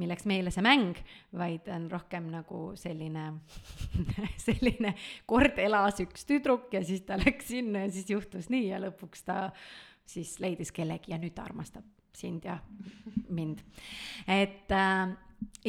milleks 0.00 0.26
meile 0.28 0.52
see 0.54 0.64
mäng, 0.64 0.98
vaid 1.36 1.68
on 1.74 1.88
rohkem 1.92 2.28
nagu 2.32 2.70
selline, 2.78 3.26
selline 4.46 4.94
kord 5.28 5.58
elas 5.60 6.00
üks 6.04 6.26
tüdruk 6.28 6.70
ja 6.76 6.84
siis 6.86 7.04
ta 7.08 7.18
läks 7.20 7.50
sinna 7.52 7.84
ja 7.86 7.94
siis 7.94 8.12
juhtus 8.12 8.50
nii 8.52 8.68
ja 8.70 8.82
lõpuks 8.82 9.26
ta 9.26 9.40
siis 10.10 10.38
leidis 10.42 10.72
kellegi 10.74 11.12
ja 11.12 11.18
nüüd 11.20 11.34
ta 11.36 11.44
armastab 11.46 11.86
sind 12.16 12.44
ja 12.44 12.58
mind. 13.28 13.60
et 14.26 14.72
äh, 14.74 15.12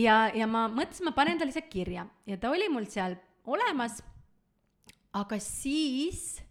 ja, 0.02 0.16
ja 0.36 0.48
ma 0.50 0.68
mõtlesin, 0.72 1.08
ma 1.08 1.16
panen 1.16 1.40
ta 1.40 1.48
lihtsalt 1.48 1.70
kirja 1.72 2.06
ja 2.28 2.38
ta 2.38 2.52
oli 2.54 2.70
mul 2.72 2.88
seal 2.90 3.18
olemas. 3.46 4.02
aga 5.14 5.40
siis 5.44 6.42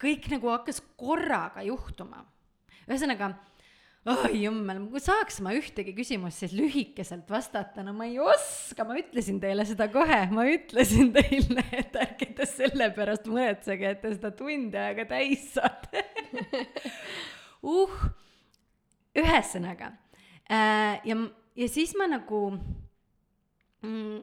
kõik 0.00 0.30
nagu 0.32 0.50
hakkas 0.52 0.80
korraga 0.98 1.64
juhtuma. 1.66 2.24
ühesõnaga, 2.86 3.32
oi 4.06 4.42
jummel, 4.44 4.84
kui 4.92 5.02
saaks 5.02 5.40
ma 5.42 5.54
ühtegi 5.56 5.94
küsimust 5.96 6.44
siis 6.44 6.54
lühikeselt 6.54 7.30
vastata, 7.30 7.82
no 7.82 7.94
ma 7.96 8.06
ei 8.06 8.20
oska, 8.22 8.86
ma 8.86 8.98
ütlesin 9.00 9.40
teile 9.42 9.66
seda 9.66 9.88
kohe, 9.90 10.20
ma 10.30 10.46
ütlesin 10.50 11.10
teile, 11.16 11.64
et 11.74 11.96
ärge 11.98 12.30
te 12.36 12.46
selle 12.46 12.92
pärast 12.94 13.26
muretsege, 13.30 13.96
et 13.96 14.04
te 14.04 14.14
seda 14.14 14.30
tundi 14.36 14.78
aega 14.80 15.08
täis 15.16 15.50
saate. 15.56 16.04
Uh, 17.66 17.90
ühesõnaga 19.16 19.88
äh, 20.52 21.00
ja, 21.08 21.16
ja 21.56 21.68
siis 21.72 21.94
ma 21.98 22.04
nagu 22.06 22.40
mm,, 23.80 24.18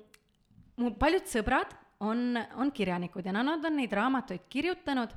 mu 0.79 0.91
paljud 1.01 1.27
sõbrad 1.27 1.73
on, 2.05 2.37
on 2.61 2.71
kirjanikud 2.71 3.25
ja 3.25 3.33
nad 3.35 3.65
on 3.65 3.75
neid 3.81 3.91
raamatuid 3.97 4.45
kirjutanud 4.53 5.11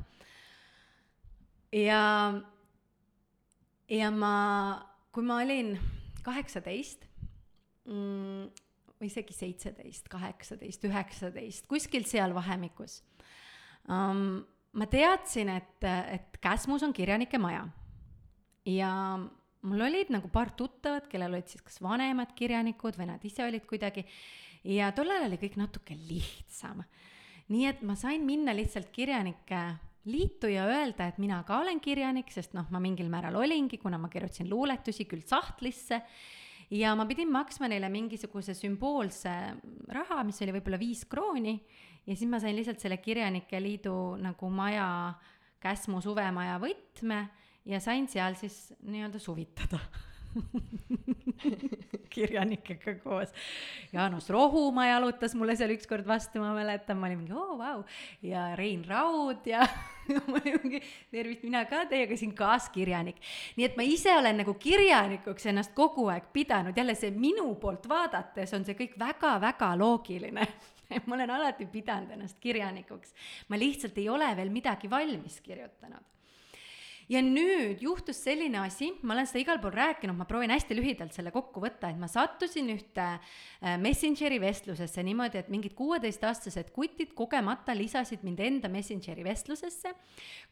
ja, 1.73 2.03
ja 3.91 4.11
ma, 4.11 4.35
kui 5.15 5.27
ma 5.27 5.41
olin 5.43 5.75
kaheksateist 6.27 7.07
mm, 7.87 8.51
või 8.97 9.11
isegi 9.11 9.37
seitseteist, 9.37 10.11
kaheksateist, 10.13 10.85
üheksateist, 10.89 11.67
kuskil 11.71 12.07
seal 12.09 12.35
vahemikus 12.37 13.01
um,. 13.89 14.45
ma 14.77 14.87
teadsin, 14.93 15.49
et, 15.49 15.85
et 15.87 16.39
Käsmus 16.43 16.83
on 16.85 16.93
kirjanike 16.93 17.39
maja 17.41 17.65
ja 18.69 18.91
mul 19.67 19.87
olid 19.87 20.11
nagu 20.13 20.29
paar 20.33 20.53
tuttavat, 20.57 21.07
kellel 21.11 21.33
olid 21.35 21.49
siis 21.49 21.65
kas 21.65 21.79
vanemad 21.83 22.35
kirjanikud 22.37 22.99
või 22.99 23.09
nad 23.11 23.25
ise 23.25 23.45
olid 23.47 23.65
kuidagi 23.69 24.05
ja 24.77 24.91
tollal 24.95 25.27
oli 25.29 25.39
kõik 25.41 25.59
natuke 25.61 25.97
lihtsam. 26.09 26.83
nii 27.49 27.67
et 27.67 27.83
ma 27.87 27.95
sain 27.97 28.25
minna 28.27 28.55
lihtsalt 28.57 28.91
kirjanike 28.93 29.63
liitu 30.07 30.51
ja 30.51 30.67
öelda, 30.71 31.09
et 31.11 31.19
mina 31.23 31.43
ka 31.47 31.61
olen 31.63 31.81
kirjanik, 31.83 32.31
sest 32.33 32.55
noh, 32.57 32.69
ma 32.71 32.81
mingil 32.83 33.09
määral 33.13 33.37
olingi, 33.41 33.79
kuna 33.83 33.99
ma 33.99 34.11
kirjutasin 34.13 34.51
luuletusi 34.51 35.07
küll 35.11 35.25
sahtlisse. 35.27 36.03
Ja 36.75 36.97
ma 36.99 37.07
pidin 37.07 37.31
maksma 37.31 37.69
neile 37.71 37.89
mingisuguse 37.93 38.55
sümboolse 38.59 39.33
raha, 39.95 40.23
mis 40.27 40.41
oli 40.43 40.57
võib-olla 40.57 40.81
viis 40.81 41.05
krooni. 41.07 41.55
Ja 42.07 42.15
siis 42.15 42.31
ma 42.31 42.41
sain 42.43 42.57
lihtsalt 42.59 42.83
selle 42.83 42.99
Kirjanike 43.03 43.61
Liidu 43.63 44.17
nagu 44.23 44.51
maja, 44.51 44.89
Käsmu 45.63 46.03
suvemaja 46.05 46.59
võtme 46.63 47.23
ja 47.67 47.81
sain 47.83 48.07
seal 48.11 48.37
siis 48.39 48.75
nii-öelda 48.87 49.19
suvitada 49.23 49.81
kirjanikega 52.15 52.95
koos. 53.03 53.33
Jaanus 53.93 54.31
Rohumaa 54.31 54.87
jalutas 54.87 55.35
mulle 55.35 55.57
seal 55.57 55.75
ükskord 55.77 56.07
vastu, 56.09 56.41
ma 56.43 56.53
mäletan, 56.57 56.99
ma 57.01 57.09
olin 57.09 57.21
mingi 57.23 57.35
oo 57.37 57.45
oh, 57.45 57.59
vau 57.59 57.79
wow. 57.81 57.85
ja 58.23 58.49
Rein 58.59 58.85
Raud 58.89 59.47
ja 59.49 59.67
ma 60.29 60.39
olin 60.41 60.59
mingi 60.65 60.83
tervist, 61.11 61.45
mina 61.47 61.65
ka 61.69 61.85
teiega 61.91 62.17
siin 62.19 62.35
kaaskirjanik. 62.37 63.21
nii 63.57 63.69
et 63.69 63.77
ma 63.79 63.87
ise 63.87 64.17
olen 64.17 64.43
nagu 64.43 64.57
kirjanikuks 64.61 65.51
ennast 65.53 65.75
kogu 65.77 66.09
aeg 66.13 66.31
pidanud, 66.33 66.77
jälle 66.77 66.97
see 66.99 67.13
minu 67.15 67.53
poolt 67.61 67.89
vaadates 67.89 68.55
on 68.57 68.67
see 68.67 68.79
kõik 68.79 68.99
väga-väga 69.01 69.73
loogiline 69.79 70.49
ma 71.07 71.17
olen 71.19 71.31
alati 71.39 71.67
pidanud 71.71 72.13
ennast 72.17 72.41
kirjanikuks, 72.43 73.15
ma 73.49 73.59
lihtsalt 73.61 73.99
ei 73.99 74.09
ole 74.13 74.29
veel 74.37 74.53
midagi 74.55 74.91
valmis 74.91 75.41
kirjutanud 75.45 76.16
ja 77.11 77.21
nüüd 77.23 77.83
juhtus 77.85 78.19
selline 78.25 78.59
asi, 78.65 78.91
ma 79.07 79.15
olen 79.15 79.29
seda 79.29 79.41
igal 79.43 79.61
pool 79.63 79.75
rääkinud, 79.77 80.17
ma 80.19 80.27
proovin 80.29 80.51
hästi 80.51 80.77
lühidalt 80.77 81.15
selle 81.15 81.31
kokku 81.35 81.63
võtta, 81.63 81.91
et 81.91 82.01
ma 82.01 82.09
sattusin 82.11 82.71
ühte 82.75 83.05
äh, 83.07 83.77
Messengeri 83.83 84.41
vestlusesse 84.43 85.05
niimoodi, 85.07 85.39
et 85.41 85.51
mingid 85.53 85.77
kuueteistaastased 85.79 86.73
kutid 86.75 87.15
kogemata 87.19 87.77
lisasid 87.77 88.25
mind 88.27 88.43
enda 88.43 88.71
Messengeri 88.73 89.25
vestlusesse, 89.27 89.95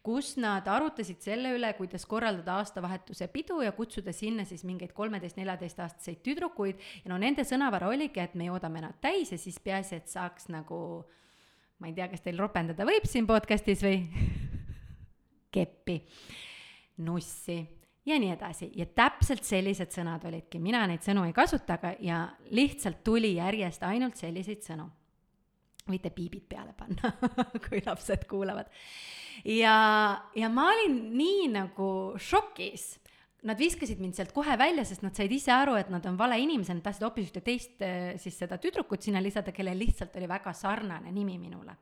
kus 0.05 0.35
nad 0.43 0.69
arutasid 0.71 1.23
selle 1.25 1.55
üle, 1.57 1.73
kuidas 1.79 2.07
korraldada 2.07 2.61
aastavahetuse 2.63 3.29
pidu 3.35 3.61
ja 3.65 3.75
kutsuda 3.75 4.15
sinna 4.15 4.47
siis 4.47 4.63
mingeid 4.69 4.95
kolmeteist-neljateistaastaseid 4.95 6.23
tüdrukuid. 6.25 6.81
Ja 7.05 7.13
no 7.13 7.19
nende 7.21 7.47
sõnavara 7.49 7.91
oligi, 7.91 8.23
et 8.23 8.39
me 8.39 8.49
joodame 8.51 8.85
nad 8.85 9.01
täis 9.03 9.35
ja 9.35 9.41
siis 9.41 9.59
peaasi, 9.63 9.99
et 9.99 10.13
saaks 10.13 10.51
nagu 10.53 10.79
ma 11.83 11.91
ei 11.91 11.97
tea, 11.97 12.07
kas 12.13 12.23
teil 12.23 12.39
ropendada 12.39 12.87
võib 12.87 13.07
siin 13.11 13.27
podcast'is 13.29 13.83
või 13.85 14.05
keppi, 15.55 16.01
nussi 17.07 17.59
ja 18.07 18.19
nii 18.21 18.33
edasi 18.35 18.71
ja 18.77 18.87
täpselt 18.87 19.45
sellised 19.47 19.93
sõnad 19.95 20.25
olidki, 20.29 20.61
mina 20.63 20.85
neid 20.89 21.05
sõnu 21.05 21.25
ei 21.29 21.35
kasuta, 21.37 21.79
aga 21.79 21.95
ja 22.05 22.25
lihtsalt 22.55 23.03
tuli 23.07 23.35
järjest 23.39 23.85
ainult 23.87 24.21
selliseid 24.21 24.65
sõnu. 24.67 24.89
võite 25.89 26.11
piibid 26.11 26.47
peale 26.49 26.73
panna 26.73 27.13
kui 27.67 27.83
lapsed 27.85 28.27
kuulavad. 28.29 28.69
ja, 29.45 29.77
ja 30.35 30.49
ma 30.49 30.69
olin 30.73 31.01
nii 31.17 31.49
nagu 31.53 31.89
šokis 32.17 32.99
nad 33.45 33.59
viskasid 33.61 34.01
mind 34.01 34.17
sealt 34.17 34.33
kohe 34.33 34.57
välja, 34.57 34.85
sest 34.85 35.03
nad 35.05 35.13
said 35.17 35.33
ise 35.33 35.53
aru, 35.53 35.75
et 35.77 35.91
nad 35.93 36.05
on 36.09 36.17
vale 36.17 36.39
inimesed, 36.41 36.79
nad 36.79 36.85
tahtsid 36.85 37.05
hoopis 37.05 37.29
ühte 37.29 37.43
teist 37.45 37.83
siis 38.21 38.39
seda 38.41 38.57
tüdrukut 38.57 39.05
sinna 39.05 39.21
lisada, 39.21 39.53
kellel 39.53 39.77
lihtsalt 39.79 40.17
oli 40.17 40.29
väga 40.29 40.53
sarnane 40.57 41.13
nimi 41.13 41.37
minule 41.39 41.77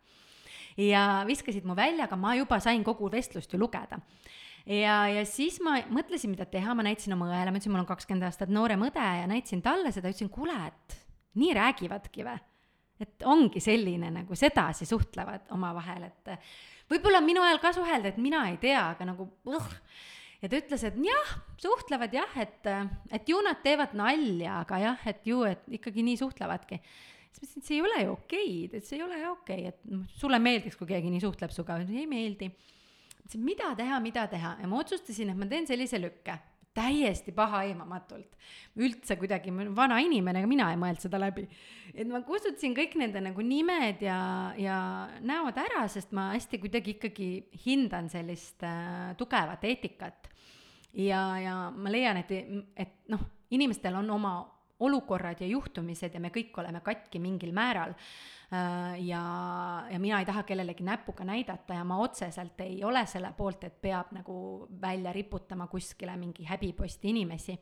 ja 0.77 1.25
viskasid 1.29 1.67
mu 1.69 1.77
välja, 1.79 2.07
aga 2.07 2.17
ma 2.17 2.37
juba 2.39 2.61
sain 2.61 2.85
kogu 2.85 3.11
vestlust 3.13 3.53
ju 3.53 3.61
lugeda 3.61 4.01
ja, 4.67 4.97
ja 5.11 5.25
siis 5.29 5.59
ma 5.65 5.79
mõtlesin, 5.93 6.33
mida 6.33 6.47
teha, 6.49 6.75
ma 6.77 6.85
näitasin 6.87 7.17
oma 7.17 7.29
õele, 7.31 7.51
ma 7.51 7.59
ütlesin, 7.59 7.75
mul 7.75 7.85
on 7.85 7.91
kakskümmend 7.91 8.29
aastat 8.29 8.53
noorem 8.53 8.87
õde 8.87 9.03
ja 9.03 9.27
näitasin 9.31 9.63
talle 9.65 9.93
seda, 9.95 10.13
ütlesin, 10.13 10.31
kuule, 10.33 10.57
et 10.69 10.99
nii 11.41 11.53
räägivadki 11.59 12.27
või? 12.27 12.41
et 13.03 13.25
ongi 13.27 13.59
selline 13.59 14.13
nagu 14.15 14.37
sedasi 14.39 14.87
suhtlevad 14.87 15.49
omavahel, 15.57 16.05
et 16.07 16.29
võib-olla 16.93 17.19
minu 17.25 17.43
ajal 17.43 17.59
ka 17.59 17.73
suhelda, 17.75 18.13
et 18.13 18.21
mina 18.23 18.45
ei 18.53 18.61
tea, 18.63 18.79
aga 18.93 19.09
nagu 19.09 19.27
uh. 19.51 19.71
ja 20.39 20.51
ta 20.51 20.61
ütles, 20.61 20.85
et 20.87 21.01
jah, 21.03 21.33
suhtlevad 21.59 22.15
jah, 22.15 22.37
et, 22.39 22.69
et 23.11 23.33
ju 23.33 23.41
nad 23.43 23.59
teevad 23.65 23.97
nalja, 23.99 24.61
aga 24.61 24.79
jah, 24.85 25.09
et 25.11 25.27
ju, 25.27 25.41
et 25.49 25.67
ikkagi 25.81 26.05
nii 26.07 26.21
suhtlevadki 26.21 26.79
siis 27.33 27.41
ma 27.41 27.49
ütlesin, 27.49 27.63
et 27.63 27.67
see 27.67 27.77
ei 27.77 27.83
ole 27.83 28.05
ju 28.05 28.13
okei, 28.13 28.53
et 28.69 28.87
see 28.87 28.99
ei 28.99 29.05
ole 29.07 29.19
okei, 29.31 29.67
et 29.73 29.83
noh, 29.91 30.07
sulle 30.21 30.39
meeldiks, 30.43 30.79
kui 30.79 30.89
keegi 30.91 31.11
nii 31.13 31.25
suhtleb 31.25 31.53
sinuga, 31.55 31.81
ei 31.89 32.07
meeldi. 32.11 32.53
mõtlesin, 33.23 33.45
mida 33.45 33.75
teha, 33.79 34.01
mida 34.01 34.27
teha 34.31 34.57
ja 34.61 34.71
ma 34.71 34.81
otsustasin, 34.83 35.33
et 35.33 35.39
ma 35.39 35.49
teen 35.51 35.69
sellise 35.69 36.01
lükke, 36.03 36.39
täiesti 36.75 37.33
pahaaimamatult. 37.37 38.37
üldse 38.77 39.17
kuidagi, 39.21 39.51
ma 39.53 39.63
olen 39.63 39.75
vana 39.77 39.99
inimene, 40.01 40.41
aga 40.41 40.49
mina 40.49 40.71
ei 40.73 40.79
mõelnud 40.81 41.03
seda 41.05 41.21
läbi. 41.21 41.47
et 41.95 42.09
ma 42.09 42.23
kustutasin 42.25 42.75
kõik 42.75 42.97
nende 42.97 43.21
nagu 43.21 43.45
nimed 43.45 44.01
ja, 44.03 44.53
ja 44.57 44.79
näod 45.21 45.59
ära, 45.61 45.87
sest 45.89 46.13
ma 46.13 46.31
hästi 46.33 46.59
kuidagi 46.63 46.97
ikkagi 46.97 47.29
hindan 47.67 48.09
sellist 48.09 48.65
äh, 48.65 49.13
tugevat 49.17 49.65
eetikat. 49.65 50.31
ja, 50.93 51.39
ja 51.39 51.57
ma 51.71 51.93
leian, 51.93 52.17
et, 52.25 52.33
et 52.77 52.97
noh, 53.13 53.21
inimestel 53.51 53.95
on 54.01 54.11
oma 54.11 54.37
olukorrad 54.83 55.41
ja 55.41 55.49
juhtumised 55.51 56.15
ja 56.15 56.21
me 56.21 56.33
kõik 56.35 56.57
oleme 56.61 56.83
katki 56.85 57.21
mingil 57.23 57.53
määral. 57.57 57.95
Äh, 58.53 58.99
ja, 59.07 59.23
ja 59.91 60.01
mina 60.03 60.21
ei 60.21 60.29
taha 60.29 60.43
kellelegi 60.49 60.85
näpuga 60.85 61.25
näidata 61.25 61.79
ja 61.79 61.85
ma 61.89 61.99
otseselt 62.05 62.61
ei 62.61 62.83
ole 62.85 63.05
selle 63.07 63.33
poolt, 63.37 63.65
et 63.65 63.81
peab 63.81 64.13
nagu 64.13 64.37
välja 64.81 65.13
riputama 65.13 65.67
kuskile 65.73 66.17
mingi 66.17 66.45
häbiposti 66.49 67.15
inimesi. 67.15 67.59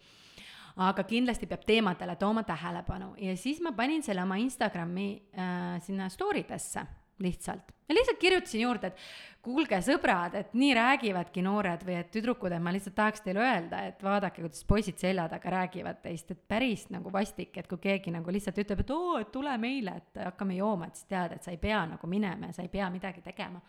Aga 0.81 1.03
kindlasti 1.05 1.49
peab 1.51 1.67
teemadele 1.67 2.15
tooma 2.17 2.43
tähelepanu. 2.47 3.15
Ja 3.19 3.37
siis 3.37 3.61
ma 3.61 3.73
panin 3.77 4.03
selle 4.07 4.23
oma 4.23 4.39
Instagrami 4.41 5.11
äh, 5.35 5.77
sinna 5.83 6.09
story 6.09 6.45
desse 6.49 6.87
lihtsalt. 7.21 7.73
ja 7.89 7.95
lihtsalt 7.95 8.19
kirjutasin 8.19 8.61
juurde, 8.61 8.91
et 8.91 9.43
kuulge, 9.43 9.79
sõbrad, 9.85 10.35
et 10.37 10.53
nii 10.57 10.75
räägivadki 10.77 11.43
noored 11.45 11.85
või 11.87 11.97
et 12.01 12.11
tüdrukud, 12.13 12.53
et 12.53 12.63
ma 12.63 12.73
lihtsalt 12.75 12.97
tahaks 12.99 13.25
teile 13.25 13.43
öelda, 13.45 13.83
et 13.89 14.03
vaadake, 14.05 14.45
kuidas 14.45 14.67
poisid 14.69 15.01
selja 15.01 15.27
taga 15.33 15.55
räägivad 15.57 16.03
teist, 16.05 16.31
et 16.35 16.43
päris 16.49 16.87
nagu 16.93 17.13
vastik, 17.13 17.57
et 17.57 17.71
kui 17.71 17.81
keegi 17.83 18.13
nagu 18.15 18.33
lihtsalt 18.35 18.61
ütleb, 18.65 18.85
et 18.85 18.93
oo, 18.95 19.17
et 19.23 19.33
tule 19.33 19.57
meile, 19.63 19.97
et 20.03 20.23
hakkame 20.27 20.59
jooma, 20.61 20.91
et 20.91 21.01
siis 21.01 21.09
tead, 21.11 21.37
et 21.37 21.47
sa 21.47 21.55
ei 21.55 21.61
pea 21.63 21.81
nagu 21.95 22.11
minema 22.11 22.51
ja 22.51 22.59
sa 22.59 22.67
ei 22.67 22.73
pea 22.73 22.91
midagi 22.93 23.25
tegema. 23.25 23.63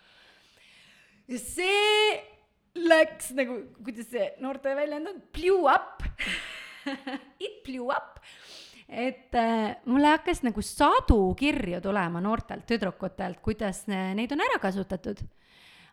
ja 1.31 1.39
see 1.39 2.19
läks 2.75 3.31
nagu, 3.35 3.57
kuidas 3.83 4.11
see 4.11 4.27
noorte 4.43 4.75
väljend 4.75 5.11
on, 5.11 5.23
blew 5.35 5.67
up 5.71 6.03
It 7.39 7.63
blew 7.65 7.91
up 7.91 8.19
et 8.91 9.35
äh, 9.35 9.75
mulle 9.87 10.11
hakkas 10.11 10.43
nagu 10.43 10.61
sadu 10.65 11.19
kirju 11.39 11.79
tulema 11.81 12.21
noortelt 12.23 12.67
tüdrukutelt, 12.67 13.39
kuidas 13.43 13.85
neid 13.87 14.31
on 14.35 14.43
ära 14.43 14.59
kasutatud. 14.61 15.23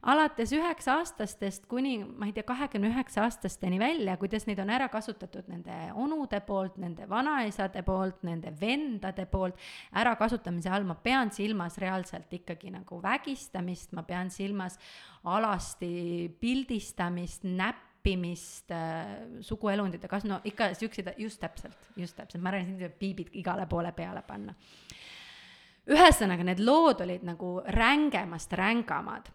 alates 0.02 0.52
üheksa 0.54 0.92
aastastest 1.00 1.64
kuni, 1.66 1.96
ma 2.04 2.28
ei 2.28 2.32
tea, 2.32 2.44
kahekümne 2.46 2.86
üheksa 2.90 3.24
aastasteni 3.24 3.80
välja, 3.82 4.16
kuidas 4.16 4.46
neid 4.46 4.60
on 4.62 4.70
ära 4.70 4.86
kasutatud 4.88 5.48
nende 5.50 5.74
onude 5.94 6.38
poolt, 6.46 6.76
nende 6.78 7.08
vanaisade 7.10 7.82
poolt, 7.82 8.22
nende 8.26 8.52
vendade 8.60 9.26
poolt. 9.26 9.58
ärakasutamise 9.94 10.70
all 10.70 10.86
ma 10.86 10.94
pean 10.94 11.30
silmas 11.30 11.78
reaalselt 11.78 12.32
ikkagi 12.34 12.70
nagu 12.74 13.02
vägistamist, 13.02 13.92
ma 13.92 14.02
pean 14.02 14.30
silmas 14.30 14.78
alasti 15.24 16.30
pildistamist, 16.40 17.44
näpp, 17.44 17.87
õppimist 18.08 18.72
äh,, 18.72 19.40
suguelundite 19.44 20.08
kas-, 20.08 20.26
no 20.28 20.40
ikka 20.44 20.72
siukseid, 20.74 21.12
just 21.18 21.40
täpselt, 21.40 21.90
just 21.96 22.16
täpselt, 22.16 22.42
ma 22.42 22.50
arvan, 22.50 22.64
et 22.64 22.70
siin 22.70 22.78
tuleb 22.80 22.98
piibid 22.98 23.34
igale 23.40 23.66
poole 23.68 23.92
peale 23.92 24.22
panna. 24.26 24.54
ühesõnaga, 25.88 26.44
need 26.44 26.60
lood 26.60 27.00
olid 27.00 27.22
nagu 27.24 27.58
rängemast 27.64 28.52
rängamad 28.52 29.30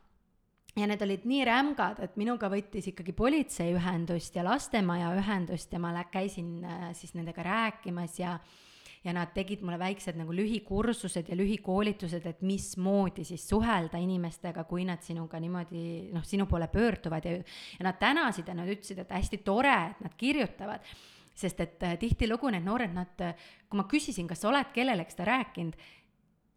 ja 0.75 0.87
need 0.87 1.01
olid 1.01 1.25
nii 1.25 1.45
rämgad, 1.45 1.99
et 2.01 2.17
minuga 2.17 2.49
võttis 2.49 2.89
ikkagi 2.89 3.13
politsei 3.13 3.73
ühendust 3.73 4.35
ja 4.35 4.43
lastemaja 4.45 5.13
ühendust 5.17 5.73
ja 5.73 5.79
ma 5.79 5.93
lä-, 5.93 6.09
käisin 6.11 6.63
äh, 6.65 6.91
siis 6.97 7.13
nendega 7.13 7.43
rääkimas 7.45 8.19
ja 8.19 8.37
äh, 8.37 8.72
ja 9.03 9.13
nad 9.13 9.33
tegid 9.35 9.61
mulle 9.61 9.77
väiksed 9.79 10.15
nagu 10.15 10.33
lühikursused 10.35 11.27
ja 11.29 11.35
lühikoolitused, 11.35 12.25
et 12.25 12.41
mismoodi 12.41 13.25
siis 13.27 13.47
suhelda 13.49 13.99
inimestega, 13.99 14.63
kui 14.63 14.85
nad 14.87 15.03
sinuga 15.03 15.39
niimoodi 15.43 16.11
noh, 16.13 16.23
sinu 16.23 16.47
poole 16.47 16.69
pöörduvad. 16.71 17.25
Ja, 17.25 17.41
ja 17.79 17.87
nad 17.89 17.99
tänasid 17.99 18.47
ja 18.47 18.55
nad 18.55 18.69
ütlesid, 18.71 19.01
et 19.03 19.11
hästi 19.11 19.41
tore, 19.43 19.75
et 19.91 20.05
nad 20.05 20.15
kirjutavad. 20.17 20.87
Sest 21.35 21.59
et 21.65 21.83
äh, 21.83 21.97
tihtilugu 21.99 22.51
need 22.53 22.63
noored, 22.63 22.93
nad, 22.93 23.25
kui 23.67 23.79
ma 23.79 23.87
küsisin, 23.89 24.27
kas 24.29 24.43
sa 24.43 24.51
oled 24.51 24.71
kellelegi 24.73 25.15
seda 25.15 25.25
rääkinud, 25.31 25.77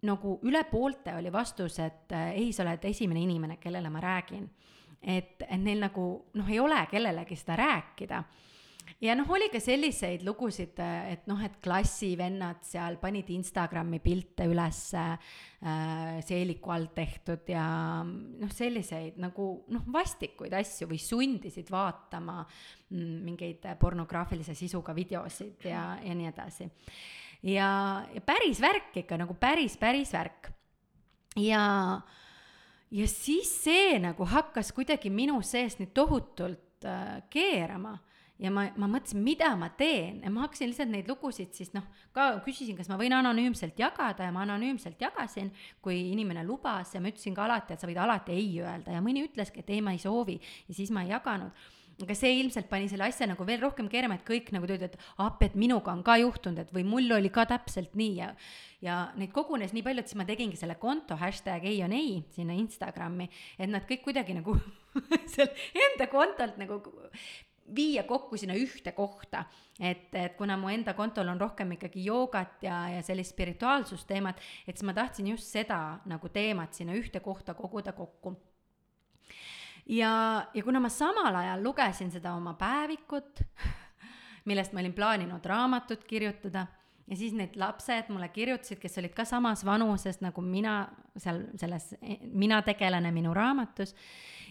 nagu 0.07 0.39
üle 0.47 0.61
poolte 0.71 1.15
oli 1.17 1.33
vastus, 1.33 1.81
et 1.83 2.13
äh, 2.15 2.35
ei, 2.37 2.51
sa 2.53 2.63
oled 2.67 2.85
esimene 2.85 3.25
inimene, 3.25 3.57
kellele 3.59 3.91
ma 3.91 4.03
räägin. 4.05 4.49
et, 5.03 5.43
et 5.43 5.61
neil 5.61 5.81
nagu 5.81 6.03
noh, 6.35 6.49
ei 6.51 6.61
ole 6.61 6.79
kellelegi 6.91 7.37
seda 7.37 7.57
rääkida 7.57 8.23
ja 9.03 9.15
noh, 9.19 9.29
oli 9.37 9.49
ka 9.53 9.61
selliseid 9.61 10.25
lugusid, 10.27 10.79
et 10.81 11.27
noh, 11.29 11.41
et 11.45 11.59
klassivennad 11.63 12.63
seal 12.67 12.97
panid 13.01 13.29
Instagrami 13.35 14.01
pilte 14.05 14.47
ülesse 14.49 15.03
äh, 15.13 16.17
seeliku 16.25 16.73
all 16.73 16.89
tehtud 16.97 17.49
ja 17.53 17.67
noh, 18.07 18.53
selliseid 18.53 19.21
nagu 19.23 19.49
noh, 19.75 19.85
vastikuid 19.93 20.55
asju 20.57 20.89
või 20.91 21.01
sundisid 21.03 21.71
vaatama 21.73 22.41
mm, 22.43 23.15
mingeid 23.27 23.69
pornograafilise 23.81 24.57
sisuga 24.57 24.97
videosid 24.97 25.69
ja, 25.69 25.89
ja 26.03 26.17
nii 26.17 26.31
edasi. 26.33 26.71
ja, 27.53 27.71
ja 28.15 28.25
päris 28.25 28.63
värk 28.65 29.03
ikka 29.05 29.21
nagu 29.21 29.37
päris, 29.41 29.77
päris 29.77 30.15
värk. 30.17 30.51
ja, 31.37 32.01
ja 32.91 33.13
siis 33.13 33.53
see 33.67 34.01
nagu 34.01 34.25
hakkas 34.25 34.73
kuidagi 34.73 35.13
minu 35.13 35.43
sees 35.45 35.77
nii 35.83 35.93
tohutult 35.93 36.89
äh, 36.89 37.21
keerama 37.29 37.99
ja 38.43 38.51
ma, 38.53 38.67
ma 38.77 38.89
mõtlesin, 38.91 39.23
mida 39.25 39.53
ma 39.59 39.71
teen. 39.79 40.21
Ja 40.25 40.33
ma 40.33 40.45
hakkasin 40.45 40.71
lihtsalt 40.71 40.93
neid 40.93 41.09
lugusid 41.11 41.55
siis 41.57 41.73
noh, 41.77 41.87
ka 42.17 42.29
küsisin, 42.45 42.77
kas 42.79 42.91
ma 42.93 42.99
võin 43.01 43.15
anonüümselt 43.17 43.79
jagada 43.81 44.29
ja 44.29 44.35
ma 44.35 44.45
anonüümselt 44.47 45.01
jagasin, 45.03 45.53
kui 45.85 45.99
inimene 46.13 46.45
lubas. 46.47 46.95
Ja 46.95 47.03
ma 47.03 47.13
ütlesin 47.13 47.37
ka 47.37 47.47
alati, 47.47 47.77
et 47.77 47.83
sa 47.83 47.89
võid 47.89 48.03
alati 48.03 48.37
ei 48.37 48.53
öelda. 48.61 48.93
Ja 48.97 49.05
mõni 49.05 49.25
ütleski, 49.27 49.65
et 49.65 49.73
ei, 49.73 49.83
ma 49.85 49.97
ei 49.97 50.03
soovi. 50.03 50.39
Ja 50.69 50.77
siis 50.77 50.93
ma 50.95 51.07
ei 51.07 51.15
jaganud. 51.15 51.67
Aga 51.97 52.13
see 52.13 52.35
ilmselt 52.43 52.67
pani 52.69 52.91
selle 52.93 53.07
asja 53.07 53.25
nagu 53.25 53.45
veel 53.49 53.63
rohkem 53.63 53.87
keerama, 53.89 54.19
et 54.19 54.25
kõik 54.27 54.51
nagu 54.53 54.67
ütlevad, 54.69 54.93
et 54.99 55.05
appi, 55.25 55.47
et 55.49 55.55
minuga 55.57 55.95
on 55.95 56.03
ka 56.05 56.19
juhtunud, 56.21 56.61
et 56.61 56.75
või 56.77 56.85
mul 56.85 57.15
oli 57.17 57.31
ka 57.33 57.47
täpselt 57.49 57.97
nii. 57.97 58.17
Ja 58.21 58.35
ja 58.85 58.97
neid 59.17 59.33
kogunes 59.35 59.73
nii 59.75 59.85
palju, 59.85 60.03
et 60.03 60.11
siis 60.11 60.19
ma 60.21 60.27
tegingi 60.29 60.59
selle 60.61 60.77
konto 60.81 61.17
hashtag 61.19 61.65
ei 61.69 61.81
on 61.87 61.95
ei 61.97 62.19
sinna 62.35 62.57
Instagrami, 62.59 63.29
et 63.59 63.71
nad 63.71 63.87
kõik 63.89 64.05
kuidagi 64.05 64.37
nagu 64.37 64.57
seal 65.33 65.49
enda 65.87 66.09
kontolt 66.13 66.61
nagu 66.61 66.81
viia 67.75 68.03
kokku 68.03 68.37
sinna 68.37 68.55
ühte 68.55 68.93
kohta. 68.93 69.45
et, 69.81 70.15
et 70.15 70.37
kuna 70.37 70.57
mu 70.57 70.69
enda 70.73 70.95
kontol 70.95 71.29
on 71.29 71.41
rohkem 71.41 71.73
ikkagi 71.77 72.05
joogat 72.05 72.63
ja, 72.63 72.89
ja 72.89 73.03
sellist 73.03 73.35
spirituaalsusteemat, 73.35 74.41
et 74.67 74.77
siis 74.77 74.87
ma 74.87 74.95
tahtsin 74.95 75.27
just 75.35 75.53
seda 75.53 75.99
nagu 76.07 76.29
teemat 76.29 76.75
sinna 76.75 76.95
ühte 76.97 77.21
kohta 77.21 77.55
koguda 77.55 77.93
kokku 77.93 78.37
ja, 79.87 80.47
ja 80.55 80.63
kuna 80.65 80.81
ma 80.81 80.89
samal 80.89 81.35
ajal 81.37 81.63
lugesin 81.63 82.11
seda 82.11 82.35
oma 82.35 82.55
päevikut, 82.55 83.43
millest 84.49 84.73
ma 84.73 84.81
olin 84.81 84.97
plaaninud 84.97 85.45
raamatut 85.45 86.05
kirjutada 86.05 86.67
ja 87.07 87.17
siis 87.17 87.35
need 87.37 87.57
lapsed 87.57 88.11
mulle 88.11 88.29
kirjutasid, 88.35 88.81
kes 88.83 88.99
olid 88.99 89.15
ka 89.15 89.25
samas 89.25 89.65
vanuses 89.65 90.21
nagu 90.25 90.43
mina 90.43 90.87
seal 91.17 91.45
selles 91.57 91.95
Mina 92.33 92.63
tegelane 92.63 93.13
minu 93.15 93.35
raamatus. 93.35 93.95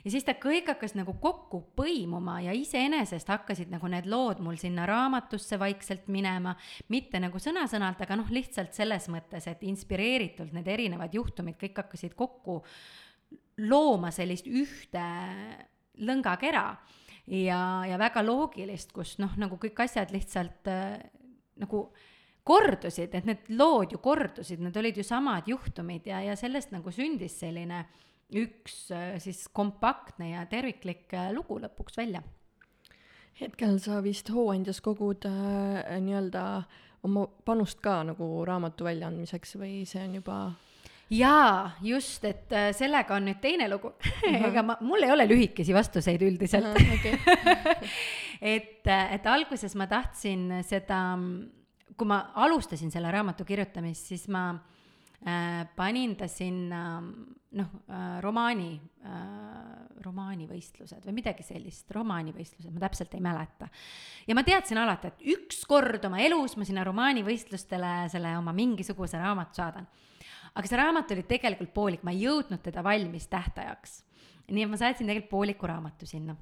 Ja 0.05 0.13
siis 0.13 0.25
ta 0.25 0.35
kõik 0.37 0.69
hakkas 0.69 0.93
nagu 0.97 1.15
kokku 1.21 1.61
põimuma 1.77 2.37
ja 2.45 2.53
iseenesest 2.55 3.29
hakkasid 3.31 3.71
nagu 3.73 3.89
need 3.91 4.07
lood 4.09 4.41
mul 4.45 4.59
sinna 4.61 4.85
raamatusse 4.89 5.57
vaikselt 5.61 6.09
minema, 6.13 6.53
mitte 6.93 7.19
nagu 7.23 7.41
sõna-sõnalt, 7.41 8.03
aga 8.05 8.19
noh, 8.19 8.29
lihtsalt 8.33 8.77
selles 8.77 9.09
mõttes, 9.11 9.49
et 9.49 9.65
inspireeritult 9.65 10.53
need 10.55 10.69
erinevad 10.69 11.15
juhtumid 11.17 11.57
kõik 11.61 11.81
hakkasid 11.83 12.13
kokku 12.17 12.61
looma 13.65 14.11
sellist 14.13 14.47
ühte 14.47 15.05
lõngakera 16.05 16.67
ja, 17.31 17.59
ja 17.89 17.99
väga 17.99 18.23
loogilist, 18.25 18.93
kus 18.93 19.17
noh, 19.21 19.33
nagu 19.41 19.57
kõik 19.61 19.79
asjad 19.87 20.11
lihtsalt 20.13 20.69
äh, 20.69 20.99
nagu 21.61 21.87
kordusid, 22.45 23.15
et 23.17 23.25
need 23.25 23.47
lood 23.57 23.95
ju 23.95 23.99
kordusid, 24.03 24.61
need 24.61 24.75
olid 24.77 24.99
ju 24.99 25.05
samad 25.07 25.47
juhtumid 25.49 26.05
ja, 26.11 26.21
ja 26.21 26.35
sellest 26.37 26.75
nagu 26.75 26.93
sündis 26.93 27.39
selline 27.41 27.87
üks 28.34 28.89
äh, 28.93 29.17
siis 29.21 29.45
kompaktne 29.53 30.32
ja 30.32 30.45
terviklik 30.49 31.13
äh, 31.13 31.32
lugu 31.36 31.59
lõpuks 31.61 31.97
välja. 31.99 32.23
hetkel 33.39 33.78
sa 33.84 34.01
vist 34.03 34.32
Hooandjas 34.34 34.82
kogud 34.82 35.28
äh, 35.30 35.99
nii-öelda 36.01 36.45
oma 37.05 37.28
panust 37.45 37.82
ka 37.84 38.01
nagu 38.07 38.45
raamatu 38.47 38.88
väljaandmiseks 38.88 39.57
või 39.61 39.84
see 39.86 40.01
on 40.07 40.15
juba 40.21 40.38
jaa, 41.13 41.76
just, 41.86 42.26
et 42.26 42.53
äh, 42.53 42.71
sellega 42.73 43.19
on 43.19 43.28
nüüd 43.30 43.41
teine 43.43 43.69
lugu. 43.69 43.93
Ega 44.32 44.63
ma, 44.65 44.80
mul 44.82 45.05
ei 45.05 45.13
ole 45.13 45.28
lühikesi 45.30 45.76
vastuseid 45.76 46.21
üldiselt. 46.26 46.73
Et, 48.45 48.84
et 48.86 49.28
alguses 49.32 49.71
ma 49.80 49.86
tahtsin 49.88 50.57
seda 50.67 50.97
kui 51.97 52.07
ma 52.09 52.17
alustasin 52.43 52.91
selle 52.91 53.09
raamatu 53.09 53.45
kirjutamist, 53.47 54.09
siis 54.11 54.26
ma 54.30 54.49
äh, 54.51 54.74
panin 55.76 56.15
ta 56.15 56.28
sinna 56.30 57.01
noh 57.55 57.69
äh,, 57.89 58.17
romaani 58.21 58.69
äh,, 59.07 59.86
romaanivõistlused 60.05 61.05
või 61.07 61.15
midagi 61.17 61.45
sellist, 61.45 61.89
romaanivõistlused, 61.95 62.69
ma 62.73 62.84
täpselt 62.84 63.13
ei 63.17 63.23
mäleta. 63.23 63.69
ja 64.28 64.36
ma 64.38 64.43
teadsin 64.45 64.78
alati, 64.78 65.09
et 65.09 65.23
ükskord 65.36 66.03
oma 66.05 66.19
elus 66.21 66.57
ma 66.59 66.67
sinna 66.67 66.84
romaanivõistlustele 66.86 67.93
selle 68.13 68.36
oma 68.38 68.53
mingisuguse 68.53 69.17
raamatu 69.17 69.61
saadan. 69.61 69.88
aga 70.53 70.67
see 70.67 70.82
raamat 70.82 71.15
oli 71.15 71.23
tegelikult 71.23 71.73
poolik, 71.73 72.03
ma 72.03 72.13
ei 72.13 72.26
jõudnud 72.28 72.61
teda 72.61 72.84
valmis 72.84 73.28
tähtajaks. 73.32 74.03
nii 74.51 74.67
et 74.67 74.69
ma 74.69 74.78
saatsin 74.78 75.07
tegelikult 75.07 75.32
pooliku 75.32 75.71
raamatu 75.71 76.05
sinna 76.05 76.36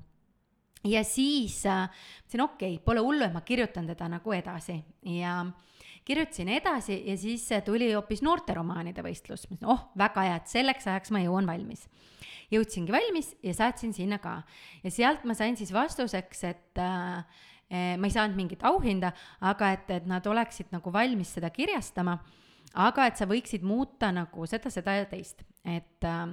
ja 0.83 1.03
siis 1.07 1.61
äh, 1.65 1.85
mõtlesin, 1.87 2.43
okei 2.43 2.73
okay,, 2.75 2.83
pole 2.83 3.03
hullu, 3.05 3.23
et 3.23 3.35
ma 3.35 3.41
kirjutan 3.45 3.87
teda 3.87 4.09
nagu 4.17 4.35
edasi 4.35 4.81
ja 5.19 5.43
kirjutasin 6.05 6.49
edasi 6.49 6.97
ja 7.07 7.15
siis 7.17 7.47
tuli 7.65 7.91
hoopis 7.93 8.23
noorteromaanide 8.25 9.03
võistlus. 9.05 9.45
ütlesin, 9.47 9.69
oh, 9.69 9.87
väga 9.97 10.27
hea, 10.27 10.35
et 10.41 10.51
selleks 10.51 10.87
ajaks 10.87 11.13
ma 11.15 11.23
jõuan 11.23 11.47
valmis. 11.47 11.87
jõudsingi 12.51 12.91
valmis 12.93 13.33
ja 13.43 13.53
saatsin 13.57 13.93
sinna 13.93 14.19
ka 14.21 14.41
ja 14.83 14.91
sealt 14.91 15.23
ma 15.25 15.33
sain 15.33 15.57
siis 15.57 15.73
vastuseks, 15.73 16.43
et 16.43 16.79
äh, 16.81 17.25
eh, 17.69 17.97
ma 17.97 18.07
ei 18.07 18.13
saanud 18.13 18.37
mingit 18.37 18.63
auhinda, 18.63 19.13
aga 19.41 19.71
et, 19.73 19.89
et 19.89 20.05
nad 20.05 20.25
oleksid 20.27 20.71
nagu 20.71 20.93
valmis 20.93 21.33
seda 21.33 21.49
kirjastama, 21.49 22.17
aga 22.73 23.07
et 23.07 23.17
sa 23.17 23.25
võiksid 23.29 23.63
muuta 23.63 24.11
nagu 24.11 24.45
seda, 24.49 24.69
seda 24.69 24.99
ja 24.99 25.05
teist, 25.09 25.43
et 25.65 26.05
äh, 26.05 26.27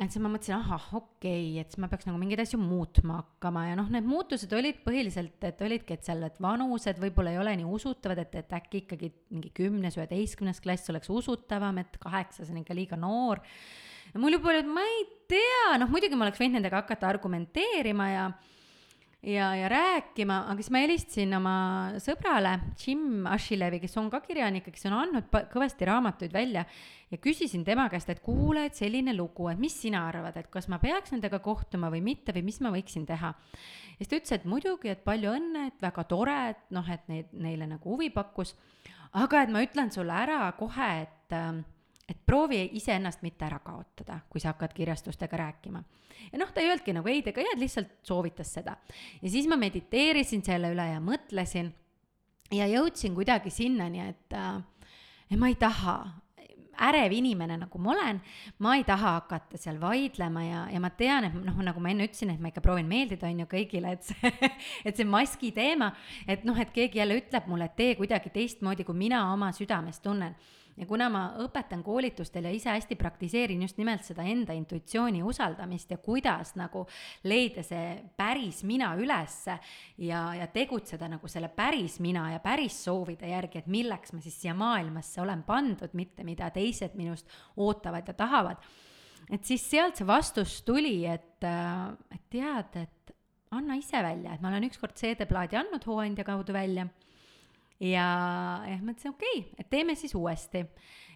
et 0.00 0.08
siis 0.08 0.22
ma 0.24 0.30
mõtlesin, 0.32 0.56
ahah, 0.56 0.84
okei 0.96 1.50
okay,, 1.50 1.60
et 1.60 1.74
siis 1.74 1.80
ma 1.82 1.88
peaks 1.92 2.06
nagu 2.08 2.16
mingeid 2.20 2.40
asju 2.44 2.60
muutma 2.60 3.18
hakkama 3.18 3.66
ja 3.68 3.76
noh, 3.76 3.90
need 3.92 4.06
muutused 4.08 4.52
olid 4.56 4.80
põhiliselt, 4.84 5.36
et 5.44 5.60
olidki, 5.66 5.96
et 5.96 6.06
seal, 6.06 6.22
et 6.24 6.38
vanused 6.40 7.00
võib-olla 7.02 7.34
ei 7.34 7.40
ole 7.42 7.52
nii 7.60 7.68
usutavad, 7.68 8.22
et, 8.22 8.38
et 8.40 8.54
äkki 8.56 8.84
ikkagi 8.84 9.10
mingi 9.34 9.52
kümnes, 9.56 9.98
üheteistkümnes 10.00 10.62
klass 10.64 10.92
oleks 10.92 11.12
usutavam, 11.12 11.82
et 11.82 12.00
kaheksas 12.00 12.48
on 12.52 12.62
ikka 12.62 12.76
liiga 12.78 12.96
noor. 13.00 13.42
ja 14.14 14.22
mul 14.22 14.38
juba 14.38 14.54
oli, 14.54 14.62
et 14.64 14.72
ma 14.72 14.86
ei 14.88 15.04
tea, 15.30 15.76
noh 15.82 15.92
muidugi 15.92 16.16
ma 16.16 16.28
oleks 16.28 16.40
võinud 16.40 16.58
nendega 16.58 16.80
hakata 16.80 17.10
argumenteerima 17.10 18.08
ja 18.14 18.24
ja, 19.22 19.50
ja 19.56 19.68
rääkima, 19.68 20.44
aga 20.48 20.56
siis 20.62 20.70
ma 20.72 20.80
helistasin 20.84 21.34
oma 21.36 21.54
sõbrale 22.00 22.54
Jim 22.80 23.26
Ashilevi, 23.28 23.80
kes 23.82 23.96
on 24.00 24.08
ka 24.12 24.22
kirjanik 24.24 24.68
ja 24.68 24.74
kes 24.74 24.86
on 24.88 24.96
andnud 24.96 25.28
kõvasti 25.52 25.88
raamatuid 25.88 26.32
välja 26.32 26.64
ja 27.10 27.18
küsisin 27.20 27.64
tema 27.66 27.88
käest, 27.92 28.08
et 28.12 28.22
kuule, 28.24 28.64
et 28.68 28.78
selline 28.78 29.14
lugu, 29.16 29.50
et 29.52 29.60
mis 29.60 29.76
sina 29.82 30.06
arvad, 30.08 30.38
et 30.40 30.48
kas 30.52 30.70
ma 30.72 30.80
peaks 30.82 31.12
nendega 31.12 31.42
kohtuma 31.44 31.90
või 31.92 32.02
mitte 32.06 32.34
või 32.36 32.46
mis 32.48 32.60
ma 32.64 32.72
võiksin 32.72 33.04
teha. 33.08 33.34
ja 33.34 33.98
siis 33.98 34.08
ta 34.08 34.20
ütles, 34.20 34.36
et 34.38 34.48
muidugi, 34.48 34.92
et 34.94 35.04
palju 35.04 35.34
õnne, 35.36 35.66
et 35.68 35.84
väga 35.84 36.06
tore, 36.08 36.38
et 36.54 36.64
noh, 36.72 36.88
et 36.88 37.04
neid, 37.12 37.28
neile 37.32 37.68
nagu 37.68 37.92
huvi 37.92 38.08
pakkus, 38.14 38.54
aga 39.12 39.44
et 39.44 39.52
ma 39.52 39.64
ütlen 39.66 39.92
sulle 39.92 40.16
ära 40.16 40.46
kohe, 40.56 40.90
et 41.04 41.36
äh, 41.36 41.60
et 42.10 42.18
proovi 42.26 42.62
iseennast 42.78 43.22
mitte 43.22 43.46
ära 43.46 43.60
kaotada, 43.64 44.20
kui 44.30 44.42
sa 44.42 44.54
hakkad 44.54 44.74
kirjastustega 44.74 45.36
rääkima. 45.36 45.82
ja 46.32 46.38
noh, 46.38 46.50
ta 46.52 46.60
ei 46.60 46.70
öelnudki 46.70 46.94
nagu 46.96 47.08
ei, 47.08 47.22
ega 47.26 47.42
ei, 47.42 47.58
lihtsalt 47.60 48.00
soovitas 48.02 48.52
seda. 48.58 48.76
ja 49.22 49.30
siis 49.30 49.48
ma 49.48 49.56
mediteerisin 49.60 50.42
selle 50.44 50.72
üle 50.74 50.88
ja 50.90 51.00
mõtlesin 51.00 51.70
ja 52.54 52.66
jõudsin 52.70 53.14
kuidagi 53.14 53.50
sinnani, 53.54 54.08
et 54.10 54.34
äh, 54.34 55.38
ma 55.38 55.48
ei 55.48 55.56
taha, 55.58 56.00
ärev 56.80 57.12
inimene, 57.12 57.58
nagu 57.60 57.78
ma 57.82 57.92
olen, 57.92 58.20
ma 58.64 58.74
ei 58.78 58.84
taha 58.88 59.14
hakata 59.18 59.58
seal 59.60 59.76
vaidlema 59.80 60.44
ja, 60.44 60.60
ja 60.72 60.80
ma 60.82 60.90
tean, 60.96 61.26
et 61.28 61.34
noh, 61.36 61.58
nagu 61.62 61.82
ma 61.82 61.92
enne 61.92 62.06
ütlesin, 62.08 62.32
et 62.34 62.40
ma 62.40 62.50
ikka 62.50 62.62
proovin 62.64 62.88
meeldida, 62.88 63.28
on 63.28 63.42
ju, 63.44 63.48
kõigile, 63.50 63.94
et 63.96 64.06
see, 64.08 64.32
et 64.88 64.96
see 64.96 65.06
maski 65.08 65.52
teema, 65.56 65.92
et 66.26 66.46
noh, 66.48 66.58
et 66.58 66.72
keegi 66.74 67.02
jälle 67.02 67.20
ütleb 67.20 67.50
mulle, 67.50 67.68
et 67.68 67.76
tee 67.78 67.98
kuidagi 68.00 68.32
teistmoodi, 68.34 68.88
kui 68.88 68.96
mina 68.96 69.26
oma 69.34 69.52
südames 69.56 70.00
tunnen 70.02 70.34
ja 70.80 70.86
kuna 70.88 71.10
ma 71.12 71.22
õpetan 71.44 71.82
koolitustel 71.84 72.46
ja 72.48 72.52
ise 72.54 72.70
hästi 72.72 72.96
praktiseerin 72.98 73.62
just 73.66 73.78
nimelt 73.80 74.04
seda 74.06 74.24
enda 74.26 74.54
intuitsiooni 74.56 75.22
usaldamist 75.26 75.92
ja 75.92 75.98
kuidas 76.00 76.54
nagu 76.56 76.86
leida 77.28 77.64
see 77.66 77.98
päris 78.16 78.62
mina 78.68 78.94
ülesse 79.00 79.58
ja, 80.06 80.22
ja 80.38 80.48
tegutseda 80.52 81.10
nagu 81.12 81.28
selle 81.28 81.50
päris 81.52 81.98
mina 82.00 82.30
ja 82.34 82.40
päris 82.44 82.78
soovide 82.86 83.28
järgi, 83.28 83.60
et 83.60 83.68
milleks 83.70 84.14
ma 84.16 84.22
siis 84.24 84.38
siia 84.40 84.54
maailmasse 84.56 85.20
olen 85.20 85.44
pandud, 85.44 85.92
mitte 85.98 86.24
mida 86.24 86.48
teised 86.54 86.96
minust 86.96 87.28
ootavad 87.60 88.08
ja 88.08 88.16
tahavad. 88.16 88.64
et 89.30 89.44
siis 89.44 89.62
sealt 89.70 90.00
see 90.00 90.06
vastus 90.06 90.62
tuli, 90.66 91.04
et, 91.06 91.44
et 91.44 92.24
tead, 92.32 92.80
et 92.80 93.14
anna 93.50 93.76
ise 93.76 94.00
välja, 94.02 94.34
et 94.34 94.40
ma 94.40 94.48
olen 94.48 94.64
ükskord 94.70 94.96
CD-plaadi 94.96 95.60
andnud 95.60 95.84
hooandja 95.86 96.24
kaudu 96.24 96.56
välja 96.56 96.88
ja, 97.80 98.08
ja 98.68 98.78
mõtlesin, 98.80 99.14
okei 99.14 99.38
okay,, 99.40 99.54
et 99.58 99.70
teeme 99.72 99.96
siis 99.98 100.14
uuesti. 100.14 100.64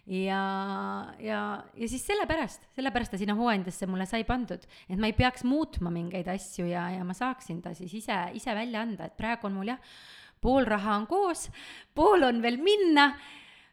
ja, 0.06 0.40
ja, 1.20 1.40
ja 1.76 1.88
siis 1.88 2.04
sellepärast, 2.06 2.68
sellepärast 2.76 3.14
ta 3.14 3.20
sinna 3.20 3.36
hooandjasse 3.38 3.88
mulle 3.88 4.06
sai 4.08 4.24
pandud, 4.28 4.66
et 4.88 4.98
ma 5.00 5.08
ei 5.08 5.16
peaks 5.16 5.46
muutma 5.48 5.92
mingeid 5.92 6.28
asju 6.28 6.66
ja, 6.68 6.90
ja 6.92 7.04
ma 7.04 7.16
saaksin 7.16 7.62
ta 7.64 7.74
siis 7.76 7.94
ise, 8.02 8.18
ise 8.36 8.56
välja 8.56 8.84
anda, 8.84 9.08
et 9.08 9.16
praegu 9.16 9.48
on 9.48 9.56
mul 9.60 9.72
jah, 9.72 9.80
pool 10.44 10.68
raha 10.68 10.98
on 11.00 11.08
koos, 11.08 11.48
pool 11.96 12.28
on 12.28 12.42
veel 12.44 12.60
minna 12.60 13.14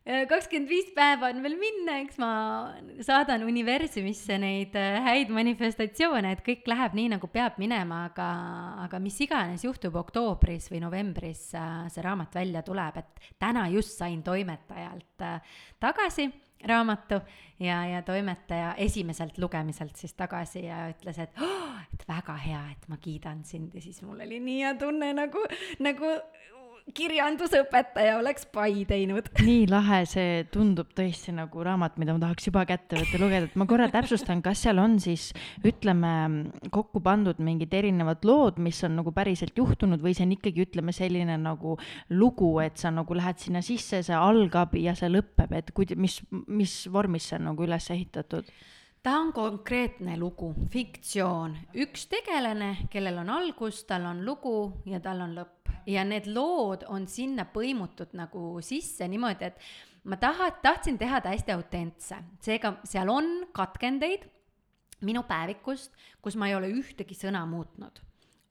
kakskümmend 0.01 0.69
viis 0.69 0.87
päeva 0.95 1.29
on 1.29 1.43
veel 1.43 1.57
minna, 1.61 1.99
eks 2.01 2.17
ma 2.21 2.31
saadan 3.05 3.43
universumisse 3.45 4.37
neid 4.41 4.73
äh, 4.79 4.97
häid 5.05 5.29
manifestatsioone, 5.33 6.31
et 6.33 6.41
kõik 6.45 6.65
läheb 6.71 6.95
nii, 6.97 7.11
nagu 7.13 7.29
peab 7.29 7.59
minema, 7.61 8.07
aga, 8.09 8.29
aga 8.87 9.01
mis 9.03 9.19
iganes 9.21 9.65
juhtub 9.67 9.99
oktoobris 10.01 10.71
või 10.73 10.81
novembris, 10.81 11.51
äh, 11.53 11.85
see 11.93 12.05
raamat 12.05 12.39
välja 12.41 12.65
tuleb, 12.65 12.97
et 12.97 13.29
täna 13.41 13.67
just 13.69 13.93
sain 13.99 14.23
toimetajalt 14.25 15.27
äh, 15.27 15.59
tagasi 15.81 16.31
raamatu 16.65 17.21
ja, 17.59 17.85
ja 17.85 18.01
toimetaja 18.05 18.73
esimeselt 18.81 19.37
lugemiselt 19.41 19.95
siis 19.97 20.13
tagasi 20.17 20.65
ja 20.65 20.87
ütles, 20.91 21.17
et 21.21 21.41
oh, 21.41 21.77
et 21.93 22.05
väga 22.07 22.35
hea, 22.41 22.61
et 22.73 22.87
ma 22.89 22.97
kiidan 23.01 23.43
sind. 23.45 23.73
Ja 23.75 23.81
siis 23.83 24.01
mul 24.05 24.21
oli 24.25 24.39
nii 24.41 24.61
hea 24.63 24.73
tunne 24.79 25.11
nagu, 25.17 25.43
nagu 25.83 26.13
kirjandusõpetaja 26.95 28.17
oleks 28.19 28.47
pai 28.53 28.83
teinud. 28.89 29.29
nii 29.47 29.67
lahe, 29.71 30.01
see 30.09 30.41
tundub 30.53 30.91
tõesti 30.97 31.33
nagu 31.35 31.63
raamat, 31.65 31.97
mida 32.01 32.15
ma 32.15 32.23
tahaks 32.25 32.49
juba 32.49 32.65
kätte 32.69 32.99
võtta 32.99 33.21
lugeda, 33.21 33.49
et 33.49 33.57
ma 33.59 33.67
korra 33.69 33.87
täpsustan, 33.93 34.43
kas 34.45 34.63
seal 34.65 34.81
on 34.81 34.97
siis 35.03 35.29
ütleme 35.67 36.13
kokku 36.73 37.03
pandud 37.03 37.39
mingid 37.43 37.73
erinevad 37.77 38.25
lood, 38.27 38.59
mis 38.63 38.81
on 38.87 38.97
nagu 38.99 39.13
päriselt 39.15 39.57
juhtunud 39.57 40.03
või 40.03 40.15
see 40.17 40.27
on 40.27 40.35
ikkagi 40.37 40.65
ütleme 40.67 40.95
selline 40.95 41.37
nagu 41.41 41.77
lugu, 42.13 42.53
et 42.63 42.81
sa 42.81 42.93
nagu 42.93 43.17
lähed 43.17 43.41
sinna 43.41 43.63
sisse, 43.65 44.03
see 44.05 44.17
algab 44.17 44.75
ja 44.79 44.95
see 44.97 45.11
lõpeb, 45.11 45.55
et 45.57 45.73
kuid-, 45.75 45.97
mis, 45.99 46.19
mis 46.47 46.77
vormis 46.91 47.31
see 47.31 47.39
on 47.39 47.51
nagu 47.51 47.67
üles 47.67 47.91
ehitatud? 47.93 48.49
Ta 49.03 49.17
on 49.19 49.31
konkreetne 49.33 50.17
lugu, 50.19 50.51
fiktsioon, 50.71 51.55
üks 51.83 52.05
tegelane, 52.11 52.87
kellel 52.93 53.21
on 53.23 53.31
algus, 53.33 53.83
tal 53.89 54.05
on 54.09 54.21
lugu 54.25 54.83
ja 54.89 55.01
tal 55.03 55.23
on 55.25 55.33
lõpp. 55.37 55.71
Ja 55.89 56.03
need 56.05 56.27
lood 56.29 56.85
on 56.93 57.07
sinna 57.09 57.47
põimutud 57.49 58.13
nagu 58.13 58.59
sisse 58.61 59.07
niimoodi, 59.09 59.49
et 59.49 59.57
ma 60.05 60.17
taha, 60.21 60.51
tahtsin 60.61 60.99
teha 61.01 61.21
ta 61.21 61.33
hästi 61.33 61.55
autentse, 61.55 62.19
seega 62.45 62.75
seal 62.85 63.09
on 63.09 63.31
katkendeid 63.55 64.27
minu 65.01 65.23
päevikust, 65.25 65.95
kus 66.21 66.37
ma 66.37 66.51
ei 66.51 66.55
ole 66.55 66.69
ühtegi 66.69 67.17
sõna 67.17 67.41
muutnud. 67.49 67.97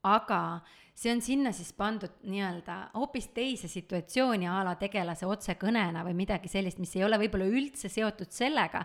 Aga 0.02 0.60
see 1.00 1.12
on 1.12 1.22
sinna 1.24 1.52
siis 1.56 1.72
pandud 1.72 2.12
nii-öelda 2.28 2.74
hoopis 2.92 3.30
teise 3.32 3.68
situatsiooni 3.72 4.48
a 4.50 4.58
la 4.66 4.74
tegelase 4.80 5.28
otsekõnena 5.28 6.02
või 6.04 6.18
midagi 6.18 6.50
sellist, 6.52 6.80
mis 6.82 6.92
ei 6.98 7.06
ole 7.06 7.16
võib-olla 7.22 7.46
üldse 7.48 7.88
seotud 7.88 8.28
sellega, 8.34 8.82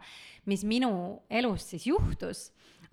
mis 0.48 0.64
minu 0.64 0.92
elus 1.28 1.68
siis 1.74 1.90
juhtus, 1.90 2.46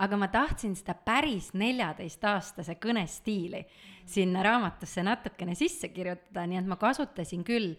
aga 0.03 0.18
ma 0.18 0.27
tahtsin 0.33 0.75
seda 0.79 0.97
päris 0.99 1.53
neljateistaastase 1.55 2.75
kõnestiili 2.83 3.62
sinna 4.11 4.43
raamatusse 4.43 5.05
natukene 5.07 5.55
sisse 5.55 5.93
kirjutada, 5.95 6.49
nii 6.49 6.59
et 6.59 6.70
ma 6.73 6.81
kasutasin 6.81 7.47
küll 7.47 7.77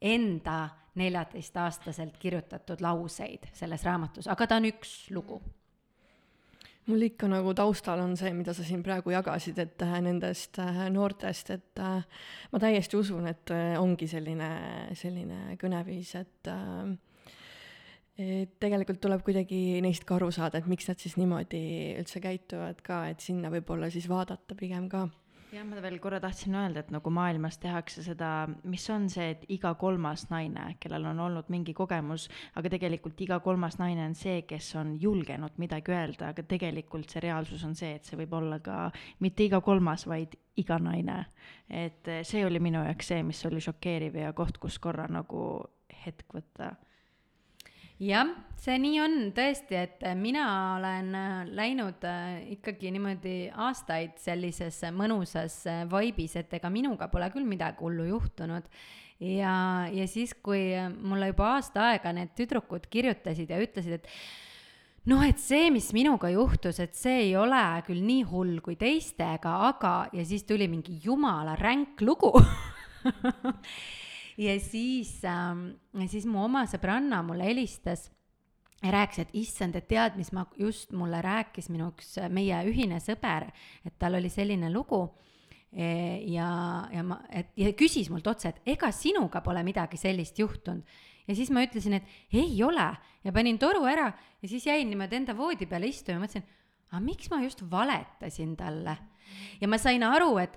enda 0.00 0.70
neljateistaastaselt 0.98 2.16
kirjutatud 2.18 2.80
lauseid 2.80 3.50
selles 3.52 3.84
raamatus, 3.84 4.30
aga 4.30 4.48
ta 4.48 4.56
on 4.56 4.72
üks 4.72 4.96
lugu 5.12 5.42
mul 6.88 7.04
ikka 7.08 7.28
nagu 7.30 7.52
taustal 7.56 8.00
on 8.02 8.16
see, 8.18 8.32
mida 8.36 8.54
sa 8.56 8.64
siin 8.66 8.82
praegu 8.84 9.12
jagasid, 9.12 9.58
et 9.60 9.84
äh, 9.84 9.98
nendest 10.04 10.58
äh, 10.62 10.86
noortest, 10.92 11.52
et 11.54 11.82
äh, 11.84 12.24
ma 12.52 12.62
täiesti 12.62 12.98
usun, 12.98 13.28
et 13.30 13.52
ongi 13.80 14.08
selline, 14.10 14.50
selline 14.98 15.58
kõneviis, 15.60 16.14
et 16.20 16.52
et 18.18 18.56
tegelikult 18.58 18.98
tuleb 18.98 19.20
kuidagi 19.22 19.78
neist 19.84 20.02
ka 20.02 20.16
aru 20.16 20.32
saada, 20.34 20.58
et 20.58 20.66
miks 20.66 20.88
nad 20.90 20.98
siis 20.98 21.14
niimoodi 21.20 21.60
üldse 22.00 22.18
käituvad 22.18 22.80
ka, 22.82 23.04
et 23.12 23.22
sinna 23.22 23.52
võib-olla 23.52 23.92
siis 23.94 24.08
vaadata 24.10 24.56
pigem 24.58 24.88
ka 24.90 25.04
jah, 25.52 25.64
ma 25.66 25.80
veel 25.82 25.98
korra 26.02 26.18
tahtsin 26.22 26.56
öelda, 26.58 26.82
et 26.82 26.90
nagu 26.92 27.10
maailmas 27.14 27.58
tehakse 27.62 28.02
seda, 28.04 28.30
mis 28.68 28.84
on 28.92 29.08
see, 29.12 29.30
et 29.34 29.44
iga 29.54 29.72
kolmas 29.80 30.26
naine, 30.32 30.64
kellel 30.82 31.08
on 31.12 31.22
olnud 31.28 31.48
mingi 31.52 31.74
kogemus, 31.76 32.28
aga 32.58 32.72
tegelikult 32.74 33.20
iga 33.24 33.40
kolmas 33.44 33.78
naine 33.80 34.04
on 34.08 34.16
see, 34.18 34.42
kes 34.48 34.70
on 34.80 34.94
julgenud 35.00 35.56
midagi 35.62 35.94
öelda, 35.94 36.32
aga 36.32 36.44
tegelikult 36.48 37.10
see 37.12 37.24
reaalsus 37.24 37.64
on 37.68 37.76
see, 37.78 37.94
et 37.98 38.08
see 38.08 38.18
võib 38.20 38.36
olla 38.40 38.60
ka 38.64 38.88
mitte 39.24 39.46
iga 39.46 39.62
kolmas, 39.64 40.06
vaid 40.10 40.36
iga 40.58 40.78
naine. 40.82 41.24
et 41.68 42.08
see 42.26 42.44
oli 42.46 42.60
minu 42.60 42.82
jaoks 42.84 43.12
see, 43.12 43.22
mis 43.22 43.44
oli 43.46 43.62
šokeeriv 43.62 44.20
ja 44.20 44.32
koht, 44.36 44.58
kus 44.58 44.78
korra 44.82 45.06
nagu 45.10 45.42
hetk 46.04 46.34
võtta 46.34 46.74
jah, 48.02 48.30
see 48.58 48.78
nii 48.80 49.00
on 49.02 49.16
tõesti, 49.36 49.76
et 49.78 50.04
mina 50.18 50.44
olen 50.76 51.10
äh, 51.18 51.50
läinud 51.58 52.04
äh, 52.06 52.40
ikkagi 52.54 52.92
niimoodi 52.94 53.36
aastaid 53.54 54.16
sellises 54.22 54.80
mõnusas 54.94 55.60
äh, 55.70 55.84
vaibis, 55.90 56.36
et 56.38 56.54
ega 56.58 56.70
minuga 56.72 57.10
pole 57.12 57.30
küll 57.34 57.46
midagi 57.48 57.82
hullu 57.82 58.08
juhtunud. 58.12 58.66
ja, 59.20 59.54
ja 59.90 60.06
siis, 60.06 60.34
kui 60.34 60.70
mulle 61.02 61.32
juba 61.32 61.54
aasta 61.56 61.88
aega 61.92 62.12
need 62.14 62.36
tüdrukud 62.38 62.86
kirjutasid 62.90 63.50
ja 63.50 63.58
ütlesid, 63.62 63.98
et 63.98 64.06
noh, 65.10 65.22
et 65.26 65.40
see, 65.42 65.70
mis 65.74 65.90
minuga 65.96 66.30
juhtus, 66.30 66.78
et 66.78 66.94
see 66.94 67.24
ei 67.28 67.36
ole 67.36 67.62
küll 67.86 68.02
nii 68.04 68.26
hull 68.30 68.60
kui 68.62 68.78
teistega, 68.78 69.56
aga, 69.72 69.94
ja 70.14 70.26
siis 70.26 70.46
tuli 70.46 70.70
mingi 70.70 71.00
jumala 71.02 71.58
ränk 71.58 72.02
lugu 72.06 72.30
ja 74.38 74.54
siis 74.62 75.18
ähm,, 75.26 75.72
siis 76.06 76.26
mu 76.26 76.44
oma 76.44 76.64
sõbranna 76.70 77.20
mulle 77.26 77.48
helistas 77.48 78.08
ja 78.82 78.92
rääkis, 78.94 79.24
et 79.24 79.32
issand, 79.40 79.76
et 79.78 79.88
tead, 79.90 80.18
mis 80.18 80.30
ma 80.34 80.44
just 80.58 80.92
mulle 80.96 81.20
rääkis 81.24 81.70
minu 81.72 81.90
üks 81.92 82.14
meie 82.30 82.60
ühine 82.70 83.00
sõber, 83.02 83.48
et 83.86 83.96
tal 83.98 84.18
oli 84.20 84.30
selline 84.30 84.70
lugu 84.70 85.00
e, 85.72 85.88
ja, 86.30 86.48
ja 86.94 87.02
ma, 87.06 87.18
et 87.34 87.50
ja 87.58 87.72
küsis 87.78 88.10
mult 88.12 88.30
otse, 88.30 88.52
et 88.52 88.76
ega 88.76 88.92
sinuga 88.94 89.42
pole 89.42 89.64
midagi 89.66 89.98
sellist 89.98 90.38
juhtunud. 90.38 90.86
ja 91.26 91.34
siis 91.34 91.50
ma 91.50 91.66
ütlesin, 91.66 91.98
et 91.98 92.38
ei 92.38 92.54
ole 92.62 92.86
ja 93.24 93.34
panin 93.34 93.58
toru 93.58 93.82
ära 93.90 94.12
ja 94.14 94.48
siis 94.48 94.66
jäin 94.66 94.88
niimoodi 94.90 95.18
enda 95.18 95.36
voodi 95.36 95.66
peale 95.66 95.90
istuma 95.90 96.20
ja 96.20 96.22
mõtlesin, 96.22 96.46
aga 96.92 97.02
miks 97.04 97.30
ma 97.34 97.42
just 97.42 97.66
valetasin 97.70 98.54
talle. 98.56 98.96
ja 99.60 99.68
ma 99.68 99.78
sain 99.82 100.06
aru, 100.06 100.36
et 100.38 100.54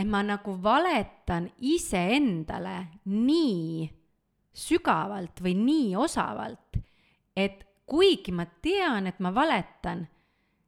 et 0.00 0.08
ma 0.08 0.22
nagu 0.24 0.54
valetan 0.62 1.50
iseendale 1.68 2.76
nii 3.12 3.88
sügavalt 4.56 5.42
või 5.44 5.54
nii 5.58 5.90
osavalt, 6.00 6.78
et 7.36 7.66
kuigi 7.90 8.32
ma 8.34 8.46
tean, 8.62 9.10
et 9.10 9.20
ma 9.20 9.32
valetan, 9.34 10.04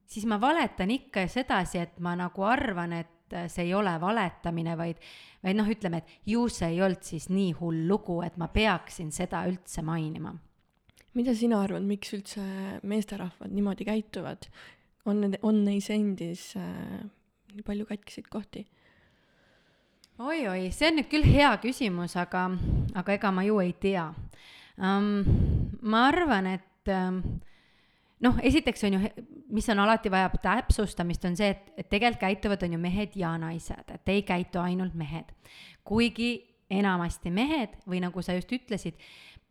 siis 0.06 0.26
ma 0.28 0.38
valetan 0.42 0.92
ikka 0.92 1.24
sedasi, 1.30 1.80
et 1.80 1.98
ma 2.04 2.14
nagu 2.18 2.44
arvan, 2.46 2.92
et 2.98 3.36
see 3.48 3.64
ei 3.64 3.74
ole 3.74 3.94
valetamine, 4.00 4.74
vaid, 4.76 5.00
vaid 5.44 5.56
noh, 5.56 5.68
ütleme, 5.72 6.02
et 6.02 6.28
ju 6.28 6.44
see 6.52 6.74
ei 6.74 6.82
olnud 6.84 7.06
siis 7.06 7.30
nii 7.32 7.54
hull 7.60 7.86
lugu, 7.88 8.20
et 8.26 8.36
ma 8.40 8.50
peaksin 8.52 9.12
seda 9.14 9.46
üldse 9.48 9.84
mainima. 9.86 10.34
mida 11.12 11.34
sina 11.36 11.58
arvad, 11.60 11.84
miks 11.84 12.14
üldse 12.16 12.42
meesterahvad 12.88 13.52
niimoodi 13.52 13.84
käituvad? 13.88 14.48
on 15.04 15.20
need, 15.20 15.40
on 15.42 15.64
neis 15.64 15.90
endis 15.90 16.52
äh, 16.56 17.02
nii 17.52 17.64
palju 17.66 17.88
katkiseid 17.88 18.28
kohti? 18.32 18.66
Oi-oi, 20.22 20.68
see 20.74 20.90
on 20.90 21.00
nüüd 21.00 21.08
küll 21.10 21.26
hea 21.26 21.50
küsimus, 21.62 22.14
aga, 22.20 22.44
aga 22.98 23.14
ega 23.16 23.30
ma 23.34 23.42
ju 23.46 23.58
ei 23.62 23.72
tea 23.80 24.04
um,. 24.78 25.08
ma 25.82 26.04
arvan, 26.10 26.46
et 26.52 26.92
um, 26.94 27.18
noh, 28.22 28.38
esiteks 28.46 28.86
on 28.86 28.98
ju, 28.98 29.10
mis 29.50 29.66
on 29.72 29.82
alati 29.82 30.12
vaja 30.12 30.30
täpsustamist, 30.44 31.26
on 31.26 31.34
see, 31.38 31.50
et, 31.56 31.72
et 31.74 31.90
tegelikult 31.90 32.22
käituvad 32.22 32.62
on 32.68 32.76
ju 32.76 32.80
mehed 32.84 33.18
ja 33.18 33.34
naised, 33.40 33.90
et 33.96 34.14
ei 34.14 34.22
käitu 34.26 34.62
ainult 34.62 34.94
mehed. 34.94 35.34
kuigi 35.84 36.30
enamasti 36.70 37.34
mehed 37.34 37.74
või 37.88 38.00
nagu 38.04 38.22
sa 38.22 38.36
just 38.38 38.52
ütlesid, 38.54 38.94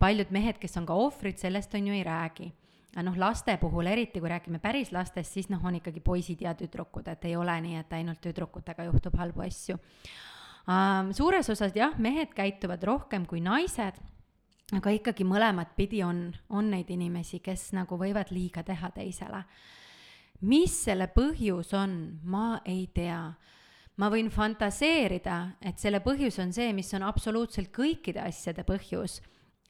paljud 0.00 0.32
mehed, 0.32 0.56
kes 0.58 0.80
on 0.80 0.88
ka 0.88 0.96
ohvrid, 0.96 1.36
sellest 1.38 1.76
on 1.76 1.92
ju 1.92 2.00
ei 2.00 2.04
räägi 2.06 2.48
noh, 3.04 3.16
laste 3.16 3.54
puhul 3.60 3.86
eriti, 3.88 4.20
kui 4.20 4.28
räägime 4.28 4.58
päris 4.60 4.90
lastest, 4.92 5.32
siis 5.32 5.48
noh, 5.52 5.60
on 5.64 5.78
ikkagi 5.78 6.00
poisid 6.00 6.42
ja 6.44 6.56
tüdrukud, 6.56 7.06
et 7.08 7.24
ei 7.24 7.36
ole 7.36 7.54
nii, 7.64 7.78
et 7.80 7.94
ainult 7.96 8.20
tüdrukutega 8.24 8.88
juhtub 8.88 9.16
halbu 9.20 9.44
asju 9.44 9.78
um,. 10.66 11.12
suures 11.12 11.48
osas 11.50 11.74
jah, 11.76 11.96
mehed 11.98 12.34
käituvad 12.36 12.82
rohkem 12.86 13.26
kui 13.26 13.42
naised, 13.42 13.98
aga 14.72 14.94
ikkagi 14.94 15.26
mõlemat 15.28 15.74
pidi 15.76 16.02
on, 16.06 16.30
on 16.50 16.70
neid 16.72 16.90
inimesi, 16.90 17.42
kes 17.44 17.72
nagu 17.76 17.98
võivad 17.98 18.32
liiga 18.32 18.64
teha 18.66 18.92
teisele. 18.94 19.44
mis 20.42 20.74
selle 20.84 21.06
põhjus 21.14 21.72
on, 21.78 22.20
ma 22.24 22.60
ei 22.66 22.88
tea 22.94 23.32
ma 24.00 24.08
võin 24.10 24.30
fantaseerida, 24.32 25.58
et 25.60 25.78
selle 25.78 26.00
põhjus 26.00 26.38
on 26.42 26.52
see, 26.54 26.72
mis 26.72 26.90
on 26.96 27.04
absoluutselt 27.06 27.70
kõikide 27.74 28.22
asjade 28.24 28.64
põhjus, 28.64 29.20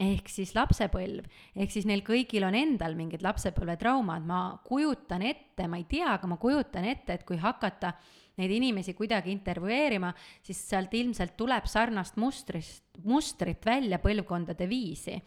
ehk 0.00 0.30
siis 0.30 0.54
lapsepõlv, 0.54 1.26
ehk 1.56 1.74
siis 1.74 1.86
neil 1.86 2.04
kõigil 2.06 2.46
on 2.46 2.54
endal 2.56 2.94
mingid 2.96 3.22
lapsepõlvetraumad, 3.26 4.24
ma 4.24 4.42
kujutan 4.64 5.26
ette, 5.26 5.66
ma 5.68 5.80
ei 5.80 5.84
tea, 5.90 6.14
aga 6.14 6.30
ma 6.30 6.38
kujutan 6.40 6.86
ette, 6.88 7.18
et 7.18 7.26
kui 7.26 7.36
hakata 7.42 7.92
äh, 7.92 8.21
neid 8.40 8.50
inimesi 8.50 8.94
kuidagi 8.94 9.32
intervjueerima, 9.32 10.12
siis 10.42 10.60
sealt 10.70 10.94
ilmselt 10.94 11.36
tuleb 11.36 11.66
sarnast 11.66 12.16
mustrist, 12.16 12.84
mustrit 13.04 13.64
välja 13.66 13.98
põlvkondade 14.02 14.68
viisi 14.68 15.18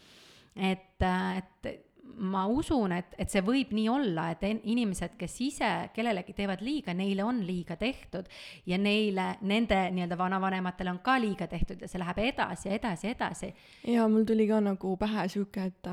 et, 0.56 1.02
et 1.38 1.84
ma 2.22 2.46
usun, 2.48 2.94
et, 2.96 3.16
et 3.20 3.32
see 3.32 3.42
võib 3.44 3.72
nii 3.76 3.88
olla, 3.92 4.30
et 4.32 4.44
en- 4.48 4.62
inimesed, 4.72 5.16
kes 5.20 5.36
ise 5.44 5.72
kellelegi 5.96 6.36
teevad 6.38 6.62
liiga, 6.64 6.94
neile 6.96 7.26
on 7.26 7.42
liiga 7.46 7.76
tehtud 7.80 8.30
ja 8.70 8.78
neile, 8.80 9.34
nende 9.42 9.80
nii-öelda 9.96 10.18
vanavanematele 10.20 10.94
on 10.94 11.02
ka 11.04 11.18
liiga 11.20 11.50
tehtud 11.52 11.82
ja 11.82 11.90
see 11.92 12.00
läheb 12.02 12.22
edasi 12.30 12.70
ja 12.70 12.80
edasi 12.80 13.08
ja 13.08 13.16
edasi. 13.18 13.52
ja 13.98 14.08
mul 14.08 14.24
tuli 14.28 14.48
ka 14.48 14.62
nagu 14.64 14.96
pähe 15.02 15.28
sihuke, 15.34 15.70
et 15.72 15.92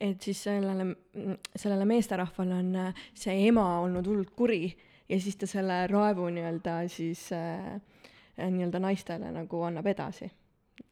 et 0.00 0.20
siis 0.20 0.40
sellele, 0.42 0.88
sellele 1.54 1.84
meesterahvale 1.86 2.56
on 2.56 2.72
see 3.14 3.36
ema 3.46 3.68
olnud 3.84 4.06
hullult 4.10 4.34
kuri 4.34 4.74
ja 5.08 5.20
siis 5.20 5.36
ta 5.36 5.46
selle 5.46 5.86
raevu 5.90 6.30
nii-öelda 6.32 6.78
siis 6.88 7.28
äh, 7.32 7.74
nii-öelda 8.38 8.80
naistele 8.82 9.30
nagu 9.34 9.62
annab 9.62 9.86
edasi 9.86 10.30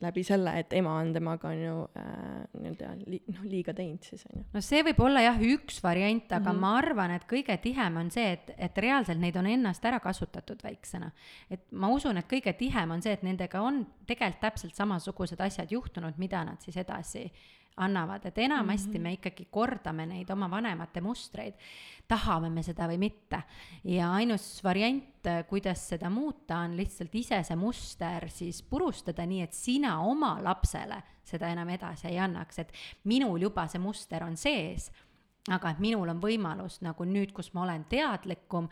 läbi 0.03 0.23
selle, 0.27 0.53
et 0.61 0.73
ema 0.79 0.95
on 1.01 1.11
temaga 1.15 1.51
on 1.51 1.61
ju 1.61 1.77
äh, 1.99 2.43
nii-öelda 2.55 2.91
li-, 3.07 3.23
noh, 3.33 3.47
liiga 3.51 3.75
teinud 3.75 4.05
siis 4.07 4.25
on 4.31 4.41
ju. 4.41 4.45
no 4.55 4.63
see 4.65 4.83
võib 4.87 5.01
olla 5.03 5.23
jah, 5.25 5.39
üks 5.55 5.81
variant, 5.83 6.27
aga 6.31 6.41
mm. 6.41 6.51
-hmm. 6.51 6.61
ma 6.63 6.75
arvan, 6.79 7.15
et 7.17 7.27
kõige 7.31 7.57
tihem 7.63 7.97
on 7.99 8.11
see, 8.15 8.33
et, 8.37 8.53
et 8.57 8.79
reaalselt 8.85 9.23
neid 9.23 9.37
on 9.39 9.49
ennast 9.51 9.85
ära 9.85 10.01
kasutatud 10.01 10.63
väiksena. 10.63 11.11
et 11.51 11.65
ma 11.73 11.91
usun, 11.91 12.19
et 12.19 12.29
kõige 12.31 12.55
tihem 12.59 12.91
on 12.91 13.03
see, 13.03 13.13
et 13.13 13.23
nendega 13.23 13.63
on 13.63 13.85
tegelikult 14.07 14.41
täpselt 14.41 14.75
samasugused 14.75 15.41
asjad 15.41 15.71
juhtunud, 15.71 16.19
mida 16.19 16.45
nad 16.45 16.61
siis 16.61 16.77
edasi 16.77 17.27
annavad, 17.77 18.27
et 18.27 18.39
enamasti 18.39 18.89
mm 18.89 18.95
-hmm. 18.95 19.03
me 19.03 19.13
ikkagi 19.13 19.47
kordame 19.51 20.07
neid 20.07 20.31
oma 20.31 20.51
vanemate 20.51 21.01
mustreid, 21.01 21.55
tahame 22.09 22.51
me 22.51 22.63
seda 22.63 22.89
või 22.89 22.99
mitte. 22.99 23.43
ja 23.85 24.13
ainus 24.13 24.65
variant, 24.65 25.05
kuidas 25.49 25.89
seda 25.89 26.11
muuta, 26.11 26.59
on 26.59 26.77
lihtsalt 26.77 27.15
ise 27.15 27.43
see 27.43 27.57
muster 27.57 28.29
siis 28.31 28.63
purustada, 28.63 29.27
nii 29.27 29.43
et 29.43 29.53
sina 29.53 30.01
oma 30.01 30.39
lapsele 30.43 31.03
seda 31.25 31.49
enam 31.49 31.69
edasi 31.69 32.09
ei 32.11 32.19
annaks, 32.19 32.59
et 32.59 32.73
minul 33.05 33.41
juba 33.41 33.67
see 33.71 33.81
muster 33.83 34.25
on 34.25 34.37
sees, 34.37 34.91
aga 35.51 35.71
et 35.71 35.79
minul 35.79 36.09
on 36.09 36.21
võimalus 36.23 36.81
nagu 36.83 37.05
nüüd, 37.05 37.33
kus 37.33 37.53
ma 37.55 37.63
olen 37.63 37.85
teadlikum, 37.91 38.69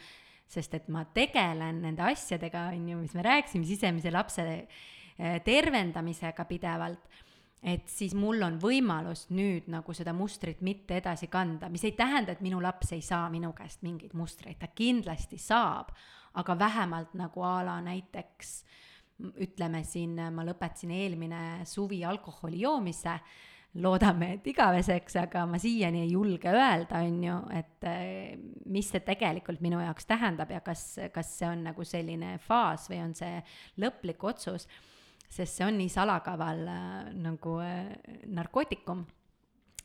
sest 0.51 0.75
et 0.75 0.89
ma 0.89 1.05
tegelen 1.05 1.83
nende 1.83 2.03
asjadega, 2.03 2.69
on 2.75 2.89
ju, 2.89 2.99
mis 2.99 3.15
me 3.15 3.23
rääkisime, 3.23 3.67
sisemise 3.67 4.11
lapse 4.11 4.47
eh, 4.51 5.43
tervendamisega 5.47 6.45
pidevalt 6.45 7.21
et 7.63 7.89
siis 7.93 8.15
mul 8.17 8.41
on 8.43 8.57
võimalus 8.61 9.27
nüüd 9.37 9.69
nagu 9.73 9.93
seda 9.97 10.15
mustrit 10.17 10.63
mitte 10.65 10.97
edasi 11.01 11.29
kanda, 11.33 11.69
mis 11.69 11.85
ei 11.85 11.93
tähenda, 11.97 12.33
et 12.33 12.45
minu 12.45 12.61
laps 12.63 12.95
ei 12.97 13.03
saa 13.05 13.29
minu 13.33 13.53
käest 13.57 13.85
mingeid 13.85 14.17
mustreid, 14.17 14.57
ta 14.61 14.71
kindlasti 14.73 15.39
saab, 15.41 15.93
aga 16.41 16.57
vähemalt 16.59 17.13
nagu 17.19 17.45
a 17.45 17.59
la 17.67 17.77
näiteks 17.85 18.55
ütleme 19.45 19.83
siin, 19.85 20.17
ma 20.33 20.45
lõpetasin 20.49 20.95
eelmine 20.97 21.41
suvi 21.69 22.01
alkoholi 22.09 22.63
joomise, 22.63 23.19
loodame, 23.79 24.33
et 24.39 24.47
igaveseks, 24.51 25.15
aga 25.21 25.45
ma 25.47 25.59
siiani 25.61 26.01
ei 26.03 26.15
julge 26.15 26.51
öelda, 26.51 27.05
on 27.05 27.21
ju, 27.23 27.37
et 27.55 27.87
eh, 27.87 28.39
mis 28.73 28.89
see 28.91 29.05
tegelikult 29.07 29.61
minu 29.63 29.79
jaoks 29.85 30.09
tähendab 30.11 30.51
ja 30.51 30.63
kas, 30.65 30.97
kas 31.15 31.37
see 31.39 31.51
on 31.53 31.69
nagu 31.69 31.85
selline 31.87 32.39
faas 32.43 32.89
või 32.91 33.05
on 33.05 33.15
see 33.15 33.37
lõplik 33.79 34.25
otsus 34.27 34.67
sest 35.31 35.61
see 35.61 35.67
on 35.67 35.79
nii 35.79 35.89
salakaval 35.93 36.63
äh, 36.69 36.85
nagu 37.23 37.57
äh, 37.63 37.89
narkootikum, 38.35 39.05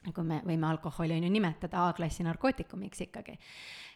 kui 0.06 0.26
me 0.28 0.42
võime 0.46 0.68
alkoholi 0.70 1.16
on 1.18 1.26
ju 1.26 1.32
nimetada 1.34 1.88
A-klassi 1.90 2.26
narkootikumiks 2.26 3.02
ikkagi. 3.08 3.38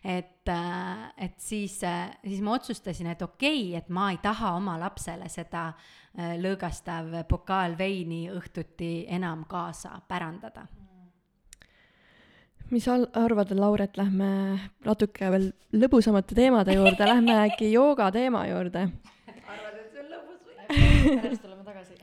et 0.04 0.50
äh,, 0.50 1.06
et 1.18 1.38
siis 1.38 1.80
siis 1.80 2.42
ma 2.42 2.56
otsustasin, 2.58 3.12
et 3.14 3.22
okei 3.22 3.70
okay,, 3.70 3.78
et 3.78 3.90
ma 3.90 4.10
ei 4.12 4.18
taha 4.22 4.56
oma 4.58 4.80
lapsele 4.80 5.30
seda 5.30 5.74
lõõgastav 6.18 7.24
pokaal 7.30 7.78
veini 7.78 8.28
õhtuti 8.34 9.06
enam 9.08 9.46
kaasa 9.46 10.02
pärandada 10.08 10.66
mis 12.72 12.88
al-, 12.88 13.08
arvad, 13.18 13.52
Lauret, 13.58 13.98
lähme 13.98 14.30
natuke 14.86 15.30
veel 15.34 15.50
lõbusamate 15.76 16.38
teemade 16.38 16.76
juurde, 16.78 17.08
lähme 17.10 17.38
äkki 17.48 17.72
jooga 17.78 18.10
teema 18.16 18.46
juurde? 18.50 18.88
Pärast 20.70 21.42
tuleme 21.42 21.64
tagasi. 21.66 21.98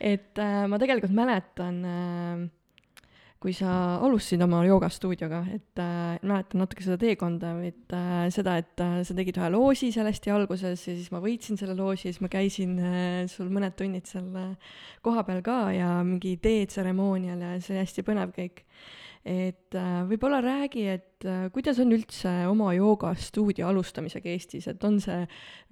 et 0.00 0.40
äh, 0.40 0.64
ma 0.70 0.78
tegelikult 0.80 1.14
mäletan 1.16 1.84
äh,, 1.84 2.48
kui 3.40 3.54
sa 3.56 3.96
alustasid 4.04 4.42
oma 4.44 4.60
joogastuudioga, 4.68 5.40
et 5.54 5.80
äh, 5.80 6.18
mäletan 6.28 6.60
natuke 6.60 6.84
seda 6.84 6.98
teekonda, 7.00 7.54
et 7.64 7.94
äh, 7.96 8.26
seda, 8.34 8.58
et 8.60 8.82
äh, 8.84 8.98
sa 9.06 9.16
tegid 9.16 9.38
ühe 9.40 9.48
loosi 9.54 9.88
seal 9.94 10.10
hästi 10.10 10.34
alguses 10.34 10.84
ja 10.84 10.96
siis 10.96 11.08
ma 11.14 11.22
võitsin 11.24 11.56
selle 11.60 11.76
loosi 11.78 12.08
ja 12.08 12.12
siis 12.12 12.20
ma 12.24 12.28
käisin 12.32 12.76
äh, 12.76 13.22
sul 13.32 13.48
mõned 13.52 13.76
tunnid 13.78 14.10
seal 14.10 14.28
äh, 14.36 14.74
kohapeal 15.04 15.40
ka 15.46 15.60
ja 15.72 15.94
mingi 16.04 16.36
teetseremoonial 16.44 17.46
ja 17.46 17.54
see 17.64 17.78
oli 17.78 17.84
hästi 17.86 18.04
põnev 18.10 18.36
kõik. 18.36 18.64
Et 19.24 19.74
äh, 19.76 20.04
võib-olla 20.08 20.40
räägi, 20.44 20.86
et 20.88 21.24
äh, 21.28 21.50
kuidas 21.52 21.78
on 21.82 21.92
üldse 21.92 22.30
oma 22.48 22.72
joogastuudio 22.72 23.68
alustamisega 23.68 24.30
Eestis, 24.32 24.66
et 24.70 24.84
on 24.86 25.00
see 25.02 25.26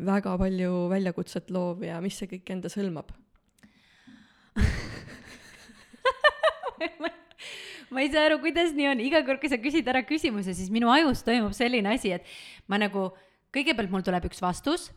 väga 0.04 0.36
palju 0.40 0.88
väljakutset 0.92 1.50
loov 1.54 1.82
ja 1.86 2.00
mis 2.04 2.18
see 2.20 2.28
kõik 2.34 2.52
endas 2.52 2.76
hõlmab? 2.78 3.08
ma 7.92 8.04
ei 8.04 8.10
saa 8.12 8.26
aru, 8.28 8.36
kuidas 8.44 8.74
nii 8.76 8.88
on, 8.92 9.00
iga 9.00 9.24
kord, 9.24 9.40
kui 9.40 9.50
sa 9.52 9.58
küsid 9.62 9.88
ära 9.88 10.02
küsimuse, 10.04 10.52
siis 10.56 10.70
minu 10.74 10.90
ajus 10.92 11.24
toimub 11.24 11.54
selline 11.56 11.88
asi, 11.94 12.12
et 12.18 12.24
ma 12.68 12.76
nagu, 12.80 13.02
kõigepealt 13.54 13.90
mul 13.92 14.04
tuleb 14.04 14.28
üks 14.28 14.40
vastus 14.44 14.90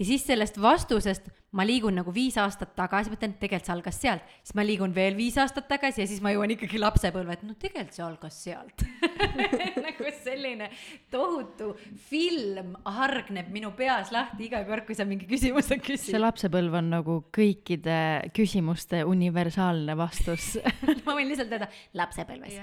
ja 0.00 0.06
siis 0.08 0.24
sellest 0.24 0.56
vastusest 0.60 1.28
ma 1.56 1.64
liigun 1.66 1.96
nagu 1.98 2.12
viis 2.14 2.36
aastat 2.40 2.72
tagasi, 2.78 3.10
mõtlen, 3.12 3.34
tegelikult 3.40 3.66
see 3.66 3.74
algas 3.74 3.98
sealt, 4.00 4.34
siis 4.46 4.54
ma 4.56 4.64
liigun 4.64 4.94
veel 4.94 5.16
viis 5.18 5.36
aastat 5.40 5.66
tagasi 5.70 6.04
ja 6.04 6.06
siis 6.08 6.22
ma 6.24 6.32
jõuan 6.32 6.54
ikkagi 6.54 6.80
lapsepõlve, 6.80 7.36
et 7.36 7.42
no 7.46 7.56
tegelikult 7.58 7.96
see 7.96 8.04
algas 8.06 8.38
sealt. 8.44 8.84
Nagu 9.86 10.12
selline 10.20 10.70
tohutu 11.12 11.72
film 12.08 12.76
hargneb 12.96 13.50
minu 13.52 13.72
peas 13.76 14.12
lahti 14.14 14.46
iga 14.46 14.62
kord, 14.68 14.86
kui 14.88 14.96
sa 14.98 15.06
mingi 15.08 15.28
küsimuse 15.30 15.80
küsid. 15.82 16.14
See 16.14 16.22
lapsepõlv 16.22 16.78
on 16.80 16.92
nagu 16.94 17.16
kõikide 17.34 18.30
küsimuste 18.36 19.02
universaalne 19.08 19.96
vastus. 19.98 20.52
Ma 21.06 21.16
võin 21.18 21.32
lihtsalt 21.32 21.50
öelda 21.56 21.70
lapsepõlves. 21.98 22.60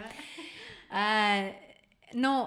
Äh, 0.96 1.52
no 2.16 2.38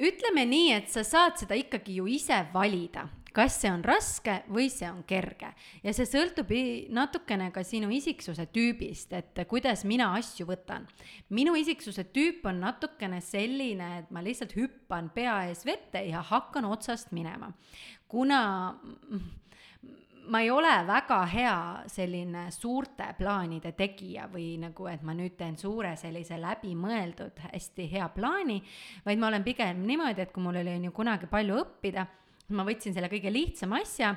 ütleme 0.00 0.46
nii, 0.48 0.72
et 0.80 0.88
sa 0.92 1.04
saad 1.06 1.36
seda 1.42 1.58
ikkagi 1.58 2.00
ju 2.00 2.08
ise 2.10 2.40
valida, 2.54 3.04
kas 3.34 3.58
see 3.60 3.70
on 3.72 3.82
raske 3.84 4.40
või 4.52 4.68
see 4.72 4.88
on 4.88 5.02
kerge 5.08 5.50
ja 5.82 5.94
see 5.96 6.06
sõltub 6.08 6.50
natukene 6.94 7.50
ka 7.54 7.64
sinu 7.66 7.90
isiksuse 7.94 8.46
tüübist, 8.54 9.12
et 9.12 9.44
kuidas 9.50 9.84
mina 9.84 10.12
asju 10.18 10.46
võtan. 10.46 10.86
minu 11.28 11.54
isiksuse 11.58 12.06
tüüp 12.14 12.46
on 12.46 12.60
natukene 12.62 13.20
selline, 13.20 13.98
et 13.98 14.10
ma 14.10 14.22
lihtsalt 14.22 14.54
hüppan 14.56 15.10
pea 15.14 15.44
ees 15.48 15.64
vette 15.66 16.04
ja 16.06 16.22
hakkan 16.22 16.64
otsast 16.64 17.12
minema, 17.12 17.52
kuna 18.08 18.42
ma 20.26 20.40
ei 20.40 20.50
ole 20.50 20.72
väga 20.86 21.18
hea 21.26 21.56
selline 21.90 22.46
suurte 22.54 23.10
plaanide 23.18 23.74
tegija 23.76 24.28
või 24.32 24.54
nagu, 24.60 24.86
et 24.88 25.02
ma 25.02 25.14
nüüd 25.16 25.36
teen 25.36 25.58
suure 25.60 25.94
sellise 26.00 26.38
läbimõeldud 26.40 27.42
hästi 27.50 27.88
hea 27.92 28.08
plaani, 28.14 28.60
vaid 29.04 29.20
ma 29.20 29.28
olen 29.28 29.44
pigem 29.44 29.84
niimoodi, 29.86 30.24
et 30.24 30.32
kui 30.32 30.44
mul 30.44 30.62
oli 30.62 30.76
on 30.78 30.88
ju 30.88 30.94
kunagi 30.96 31.28
palju 31.30 31.58
õppida, 31.60 32.06
ma 32.48 32.64
võtsin 32.66 32.94
selle 32.94 33.08
kõige 33.12 33.32
lihtsama 33.32 33.80
asja 33.80 34.14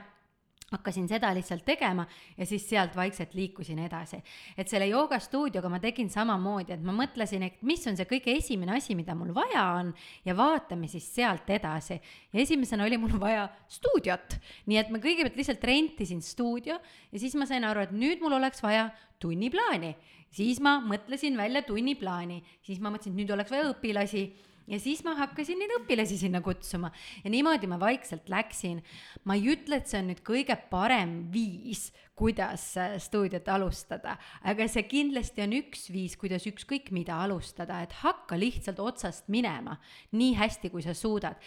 hakkasin 0.71 1.05
seda 1.07 1.29
lihtsalt 1.35 1.63
tegema 1.65 2.03
ja 2.37 2.45
siis 2.45 2.65
sealt 2.69 2.95
vaikselt 2.95 3.33
liikusin 3.37 3.79
edasi. 3.79 4.17
et 4.57 4.67
selle 4.67 4.87
joogastuudioga 4.87 5.69
ma 5.69 5.79
tegin 5.79 6.09
samamoodi, 6.11 6.73
et 6.75 6.83
ma 6.83 6.91
mõtlesin, 6.91 7.45
et 7.47 7.61
mis 7.63 7.85
on 7.87 7.95
see 7.95 8.07
kõige 8.09 8.33
esimene 8.35 8.75
asi, 8.75 8.95
mida 8.95 9.15
mul 9.15 9.31
vaja 9.35 9.63
on 9.79 9.93
ja 10.25 10.35
vaatame 10.35 10.89
siis 10.91 11.07
sealt 11.15 11.49
edasi. 11.49 12.01
ja 12.33 12.41
esimesena 12.41 12.83
oli 12.83 12.97
mul 12.97 13.15
vaja 13.19 13.47
stuudiot, 13.67 14.39
nii 14.65 14.77
et 14.77 14.91
ma 14.91 14.99
kõigepealt 14.99 15.39
lihtsalt 15.39 15.63
rentisin 15.63 16.21
stuudio 16.21 16.79
ja 17.11 17.19
siis 17.19 17.35
ma 17.35 17.47
sain 17.47 17.63
aru, 17.63 17.87
et 17.87 17.95
nüüd 17.95 18.19
mul 18.21 18.35
oleks 18.35 18.63
vaja 18.63 18.89
tunniplaani. 19.19 19.95
siis 20.31 20.59
ma 20.59 20.81
mõtlesin 20.83 21.37
välja 21.37 21.61
tunniplaani, 21.63 22.43
siis 22.61 22.83
ma 22.83 22.91
mõtlesin, 22.91 23.15
et 23.15 23.23
nüüd 23.23 23.31
oleks 23.31 23.55
vaja 23.55 23.71
õpilasi 23.71 24.27
ja 24.67 24.79
siis 24.79 25.03
ma 25.05 25.15
hakkasin 25.17 25.59
neid 25.61 25.73
õpilasi 25.79 26.17
sinna 26.19 26.41
kutsuma. 26.43 26.91
Ja 27.23 27.31
niimoodi 27.31 27.69
ma 27.69 27.79
vaikselt 27.79 28.29
läksin. 28.29 28.83
ma 29.23 29.35
ei 29.35 29.47
ütle, 29.53 29.79
et 29.79 29.87
see 29.87 30.01
on 30.01 30.11
nüüd 30.11 30.21
kõige 30.27 30.57
parem 30.69 31.17
viis, 31.31 31.91
kuidas 32.17 32.69
äh, 32.77 32.97
stuudiot 33.01 33.47
alustada, 33.47 34.17
aga 34.43 34.67
see 34.67 34.87
kindlasti 34.89 35.43
on 35.45 35.57
üks 35.59 35.89
viis, 35.93 36.17
kuidas 36.17 36.47
ükskõik 36.49 36.91
mida 36.91 37.19
alustada, 37.23 37.81
et 37.83 37.93
hakka 38.03 38.39
lihtsalt 38.39 38.79
otsast 38.79 39.27
minema 39.29 39.77
nii 40.11 40.33
hästi, 40.37 40.71
kui 40.73 40.85
sa 40.85 40.95
suudad. 40.97 41.37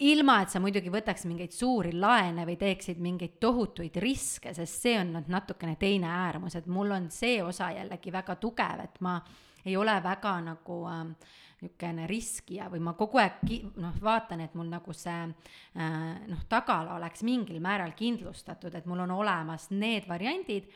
Ilma, 0.00 0.38
et 0.40 0.48
sa 0.48 0.62
muidugi 0.64 0.88
võtaks 0.88 1.26
mingeid 1.28 1.52
suuri 1.52 1.92
laene 1.92 2.46
või 2.48 2.56
teeksid 2.56 3.02
mingeid 3.04 3.34
tohutuid 3.40 3.98
riske, 4.00 4.54
sest 4.56 4.86
see 4.86 4.94
on 4.96 5.12
nüüd 5.12 5.28
natukene 5.28 5.76
teine 5.76 6.08
äärmus, 6.08 6.56
et 6.56 6.66
mul 6.72 6.96
on 6.96 7.10
see 7.12 7.42
osa 7.44 7.68
jällegi 7.76 8.12
väga 8.12 8.38
tugev, 8.40 8.80
et 8.80 8.96
ma 9.04 9.18
ei 9.60 9.76
ole 9.76 9.98
väga 10.02 10.38
nagu 10.40 10.80
äh, 10.88 11.04
niisugune 11.60 12.06
riskija 12.08 12.68
või 12.72 12.80
ma 12.84 12.94
kogu 12.98 13.20
aeg 13.20 13.40
ki-, 13.46 13.62
noh, 13.82 13.96
vaatan, 14.02 14.44
et 14.44 14.54
mul 14.56 14.70
nagu 14.70 14.94
see 14.96 15.16
äh, 15.26 16.20
noh, 16.30 16.44
tagala 16.48 16.96
oleks 16.96 17.24
mingil 17.26 17.60
määral 17.62 17.92
kindlustatud, 17.96 18.74
et 18.74 18.86
mul 18.88 19.04
on 19.04 19.12
olemas 19.20 19.68
need 19.70 20.08
variandid 20.08 20.70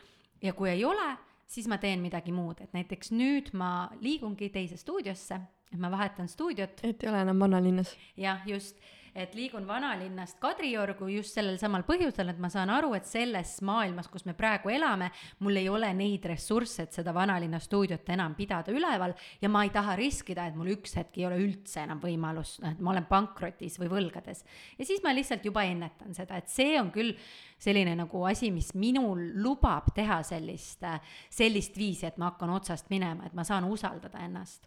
ja 0.44 0.52
kui 0.52 0.70
ei 0.70 0.84
ole, 0.84 1.14
siis 1.46 1.68
ma 1.70 1.78
teen 1.80 2.02
midagi 2.04 2.32
muud, 2.34 2.60
et 2.60 2.74
näiteks 2.76 3.12
nüüd 3.14 3.52
ma 3.56 3.88
liigungi 4.00 4.50
teise 4.52 4.76
stuudiosse, 4.80 5.40
et 5.72 5.80
ma 5.80 5.90
vahetan 5.92 6.28
stuudiot. 6.28 6.84
Et 6.84 7.02
ei 7.02 7.10
ole 7.10 7.24
enam 7.24 7.40
vanalinnas. 7.40 7.94
jah, 8.16 8.44
just, 8.46 8.78
et 9.14 9.34
liigun 9.38 9.66
vanalinnast 9.66 10.40
Kadriorgu 10.42 11.06
just 11.12 11.36
sellel 11.36 11.54
samal 11.60 11.84
põhjusel, 11.86 12.32
et 12.32 12.40
ma 12.42 12.48
saan 12.50 12.72
aru, 12.74 12.90
et 12.98 13.06
selles 13.06 13.52
maailmas, 13.66 14.08
kus 14.10 14.24
me 14.26 14.34
praegu 14.34 14.72
elame, 14.74 15.10
mul 15.46 15.60
ei 15.60 15.68
ole 15.70 15.92
neid 15.94 16.26
ressursse, 16.26 16.88
et 16.88 16.96
seda 16.96 17.14
vanalinna 17.14 17.60
stuudiot 17.62 18.10
enam 18.10 18.34
pidada 18.34 18.74
üleval 18.74 19.14
ja 19.42 19.50
ma 19.52 19.62
ei 19.66 19.70
taha 19.74 19.94
riskida, 20.00 20.48
et 20.50 20.58
mul 20.58 20.72
üks 20.74 20.96
hetk 20.98 21.20
ei 21.20 21.28
ole 21.28 21.38
üldse 21.44 21.84
enam 21.84 22.00
võimalus, 22.02 22.56
noh, 22.64 22.74
et 22.74 22.82
ma 22.82 22.90
olen 22.94 23.06
pankrotis 23.10 23.78
või 23.82 23.92
võlgades. 23.92 24.42
ja 24.78 24.88
siis 24.88 25.04
ma 25.04 25.14
lihtsalt 25.14 25.46
juba 25.46 25.62
ennetan 25.68 26.16
seda, 26.16 26.40
et 26.40 26.50
see 26.50 26.74
on 26.80 26.90
küll 26.94 27.14
selline 27.62 27.94
nagu 27.96 28.24
asi, 28.26 28.50
mis 28.50 28.72
minul 28.74 29.20
lubab 29.44 29.92
teha 29.94 30.18
sellist, 30.26 30.82
sellist 31.30 31.78
viisi, 31.78 32.08
et 32.10 32.18
ma 32.18 32.32
hakkan 32.32 32.50
otsast 32.56 32.90
minema, 32.90 33.28
et 33.28 33.38
ma 33.38 33.46
saan 33.46 33.70
usaldada 33.70 34.26
ennast. 34.26 34.66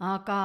aga 0.00 0.38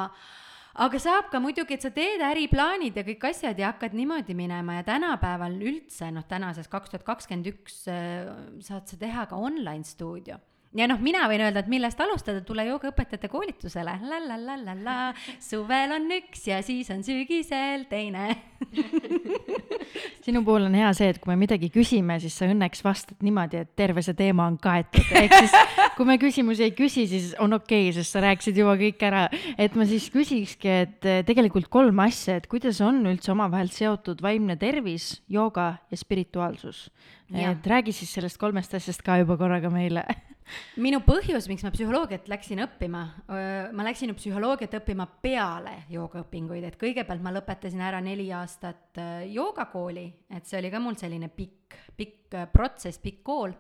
aga 0.77 0.99
saab 1.01 1.31
ka 1.31 1.41
muidugi, 1.41 1.77
et 1.77 1.85
sa 1.85 1.91
teed 1.93 2.21
äriplaanid 2.21 2.97
ja 2.97 3.05
kõik 3.07 3.29
asjad 3.31 3.57
ja 3.59 3.71
hakkad 3.71 3.95
niimoodi 3.97 4.35
minema 4.37 4.79
ja 4.79 4.85
tänapäeval 4.87 5.57
üldse 5.57 6.11
noh, 6.13 6.25
tänases 6.29 6.69
kaks 6.71 6.93
tuhat 6.93 7.07
kakskümmend 7.07 7.49
üks 7.53 7.85
äh, 7.91 8.29
saad 8.65 8.85
sa 8.89 8.99
teha 8.99 9.25
ka 9.29 9.39
online 9.41 9.87
stuudio 9.87 10.37
ja 10.75 10.87
noh, 10.89 10.99
mina 11.03 11.23
võin 11.29 11.43
öelda, 11.45 11.63
et 11.63 11.69
millest 11.71 11.99
alustada, 12.03 12.41
tule 12.45 12.65
joogaõpetajate 12.67 13.29
koolitusele, 13.31 13.93
la-la-la-la-la, 14.03 14.97
suvel 15.43 15.95
on 15.95 16.09
üks 16.17 16.47
ja 16.49 16.59
siis 16.65 16.89
on 16.93 17.03
sügisel 17.05 17.87
teine. 17.89 18.29
Sinu 20.25 20.41
puhul 20.43 20.67
on 20.67 20.75
hea 20.75 20.89
see, 20.97 21.07
et 21.13 21.19
kui 21.23 21.31
me 21.31 21.37
midagi 21.39 21.69
küsime, 21.71 22.17
siis 22.19 22.35
sa 22.35 22.49
õnneks 22.51 22.83
vastad 22.83 23.23
niimoodi, 23.23 23.61
et 23.63 23.71
terve 23.79 24.03
see 24.03 24.17
teema 24.17 24.47
on 24.49 24.57
kaetud, 24.61 25.05
ehk 25.15 25.35
siis 25.37 25.55
kui 25.95 26.07
me 26.09 26.17
küsimusi 26.21 26.67
ei 26.67 26.75
küsi, 26.75 27.07
siis 27.09 27.31
on 27.43 27.55
okei 27.55 27.87
okay,, 27.87 27.95
sest 27.95 28.17
sa 28.17 28.23
rääkisid 28.25 28.59
juba 28.59 28.75
kõik 28.79 29.07
ära. 29.07 29.27
et 29.57 29.75
ma 29.79 29.87
siis 29.87 30.09
küsikski, 30.13 30.73
et 30.83 31.07
eh, 31.07 31.23
tegelikult 31.27 31.71
kolm 31.71 32.03
asja, 32.03 32.37
et 32.41 32.51
kuidas 32.51 32.81
on 32.83 33.05
üldse 33.07 33.31
omavahel 33.31 33.71
seotud 33.73 34.21
vaimne 34.25 34.57
tervis, 34.59 35.21
jooga 35.31 35.77
ja 35.91 35.97
spirituaalsus. 35.97 36.89
et 37.33 37.67
räägi 37.67 37.95
siis 37.95 38.13
sellest 38.19 38.37
kolmest 38.37 38.73
asjast 38.73 39.03
ka 39.03 39.17
juba 39.21 39.37
korraga 39.39 39.71
meile 39.71 40.03
minu 40.83 41.01
põhjus, 41.05 41.47
miks 41.49 41.65
ma 41.65 41.71
psühholoogiat 41.73 42.29
läksin 42.31 42.61
õppima, 42.63 43.03
ma 43.73 43.85
läksin 43.87 44.11
ju 44.11 44.17
psühholoogiat 44.17 44.77
õppima 44.79 45.07
peale 45.23 45.75
joogaõpinguid, 45.93 46.65
et 46.67 46.79
kõigepealt 46.79 47.23
ma 47.23 47.33
lõpetasin 47.35 47.83
ära 47.83 48.01
neli 48.03 48.29
aastat 48.35 48.99
joogakooli, 49.31 50.07
et 50.37 50.47
see 50.47 50.59
oli 50.61 50.71
ka 50.73 50.81
mul 50.83 50.97
selline 50.99 51.29
pikk, 51.33 51.77
pikk 51.97 52.41
protsess, 52.53 53.01
pikk 53.03 53.21
kool. 53.27 53.53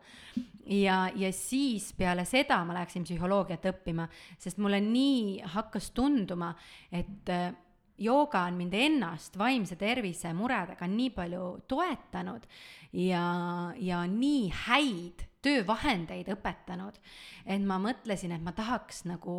ja, 0.65 1.05
ja 1.15 1.31
siis 1.35 1.91
peale 1.97 2.25
seda 2.27 2.59
ma 2.67 2.79
läksin 2.79 3.05
psühholoogiat 3.07 3.71
õppima, 3.73 4.07
sest 4.39 4.59
mulle 4.63 4.81
nii 4.83 5.47
hakkas 5.55 5.91
tunduma, 5.95 6.53
et 6.91 7.31
jooga 7.97 8.43
on 8.47 8.57
mind 8.57 8.75
ennast 8.77 9.37
vaimse 9.39 9.77
tervise 9.79 10.31
muredega 10.37 10.87
nii 10.89 11.09
palju 11.15 11.47
toetanud 11.69 12.45
ja, 12.93 13.23
ja 13.81 14.03
nii 14.09 14.51
häid 14.67 15.26
töövahendeid 15.45 16.29
õpetanud, 16.33 16.97
et 17.45 17.65
ma 17.65 17.77
mõtlesin, 17.81 18.33
et 18.35 18.43
ma 18.43 18.53
tahaks 18.57 19.05
nagu 19.05 19.37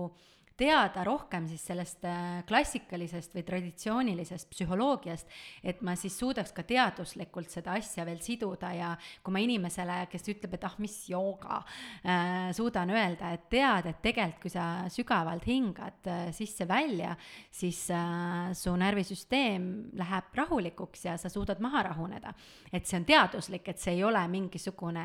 teada 0.58 1.04
rohkem 1.06 1.46
siis 1.50 1.62
sellest 1.70 2.02
äh, 2.08 2.40
klassikalisest 2.48 3.36
või 3.36 3.44
traditsioonilisest 3.46 4.48
psühholoogiast, 4.50 5.28
et 5.62 5.82
ma 5.86 5.94
siis 5.98 6.16
suudaks 6.18 6.50
ka 6.56 6.64
teaduslikult 6.66 7.52
seda 7.52 7.76
asja 7.78 8.06
veel 8.08 8.18
siduda 8.24 8.72
ja 8.74 8.88
kui 9.22 9.34
ma 9.34 9.42
inimesele, 9.44 10.00
kes 10.10 10.26
ütleb, 10.34 10.56
et 10.58 10.66
ah, 10.66 10.74
mis 10.82 10.96
jooga 11.12 11.60
äh,, 12.02 12.50
suudan 12.56 12.90
öelda, 12.90 13.30
et 13.36 13.46
tead, 13.52 13.86
et 13.86 14.02
tegelikult 14.02 14.48
kui 14.48 14.52
sa 14.52 14.64
sügavalt 14.92 15.46
hingad 15.48 16.10
äh, 16.10 16.24
sisse-välja, 16.34 17.14
siis 17.54 17.84
äh, 17.94 18.50
su 18.58 18.74
närvisüsteem 18.78 19.68
läheb 19.98 20.34
rahulikuks 20.38 21.06
ja 21.06 21.16
sa 21.20 21.30
suudad 21.30 21.62
maha 21.62 21.84
rahuneda. 21.90 22.34
et 22.72 22.86
see 22.86 22.98
on 22.98 23.06
teaduslik, 23.08 23.68
et 23.70 23.80
see 23.80 23.94
ei 23.96 24.04
ole 24.04 24.20
mingisugune 24.28 25.04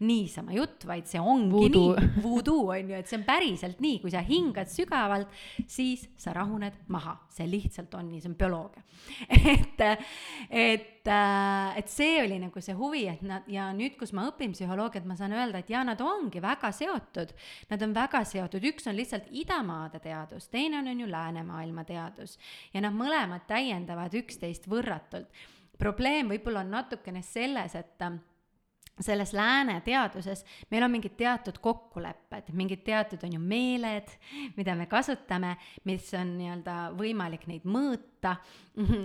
niisama 0.00 0.56
jutt, 0.56 0.88
vaid 0.88 1.06
see 1.06 1.20
ongi 1.20 1.52
voodoo. 1.52 1.94
nii, 1.94 2.22
voodoo 2.24 2.72
on 2.72 2.90
ju, 2.90 2.98
et 2.98 3.08
see 3.08 3.20
on 3.20 3.28
päriselt 3.28 3.80
nii, 3.84 4.00
kui 4.02 4.12
sa 4.12 4.24
hingad 4.26 4.70
sügavalt, 4.70 4.85
sügavalt, 4.86 5.32
siis 5.66 6.06
sa 6.16 6.32
rahuned 6.36 6.86
maha, 6.88 7.18
see 7.34 7.48
lihtsalt 7.50 7.94
on 7.98 8.10
nii, 8.10 8.22
see 8.22 8.30
on 8.30 8.38
bioloogia 8.38 8.82
et, 9.54 9.82
et, 10.50 11.08
et 11.08 11.90
see 11.90 12.20
oli 12.22 12.38
nagu 12.42 12.60
see 12.64 12.74
huvi, 12.76 13.04
et 13.10 13.22
nad 13.26 13.46
ja 13.50 13.68
nüüd, 13.76 13.96
kus 13.98 14.12
ma 14.16 14.26
õpin 14.30 14.54
psühholoogiat, 14.54 15.06
ma 15.08 15.16
saan 15.18 15.34
öelda, 15.36 15.60
et 15.62 15.72
jaa, 15.72 15.84
nad 15.86 16.00
ongi 16.02 16.40
väga 16.42 16.72
seotud. 16.74 17.34
Nad 17.70 17.82
on 17.84 17.94
väga 17.96 18.22
seotud, 18.26 18.64
üks 18.70 18.88
on 18.90 18.96
lihtsalt 18.98 19.28
idamaade 19.30 20.00
teadus, 20.04 20.48
teine 20.52 20.80
on, 20.80 20.90
on 20.92 21.04
ju 21.04 21.10
läänemaailma 21.10 21.84
teadus 21.88 22.36
ja 22.74 22.82
nad 22.84 22.96
mõlemad 22.96 23.46
täiendavad 23.48 24.14
üksteist 24.16 24.68
võrratult. 24.70 25.28
probleem 25.78 26.30
võib-olla 26.32 26.62
on 26.64 26.70
natukene 26.72 27.22
selles, 27.22 27.74
et 27.76 28.02
selles 29.00 29.32
lääne 29.36 29.80
teaduses 29.84 30.44
meil 30.70 30.86
on 30.86 30.90
mingid 30.90 31.16
teatud 31.18 31.58
kokkulepped, 31.62 32.52
mingid 32.56 32.84
teatud 32.86 33.24
on 33.26 33.36
ju 33.36 33.40
meeled, 33.40 34.12
mida 34.56 34.74
me 34.74 34.86
kasutame, 34.90 35.56
mis 35.84 36.08
on 36.16 36.36
nii-öelda 36.38 36.76
võimalik 36.96 37.46
neid 37.50 37.66
mõõta 37.68 38.15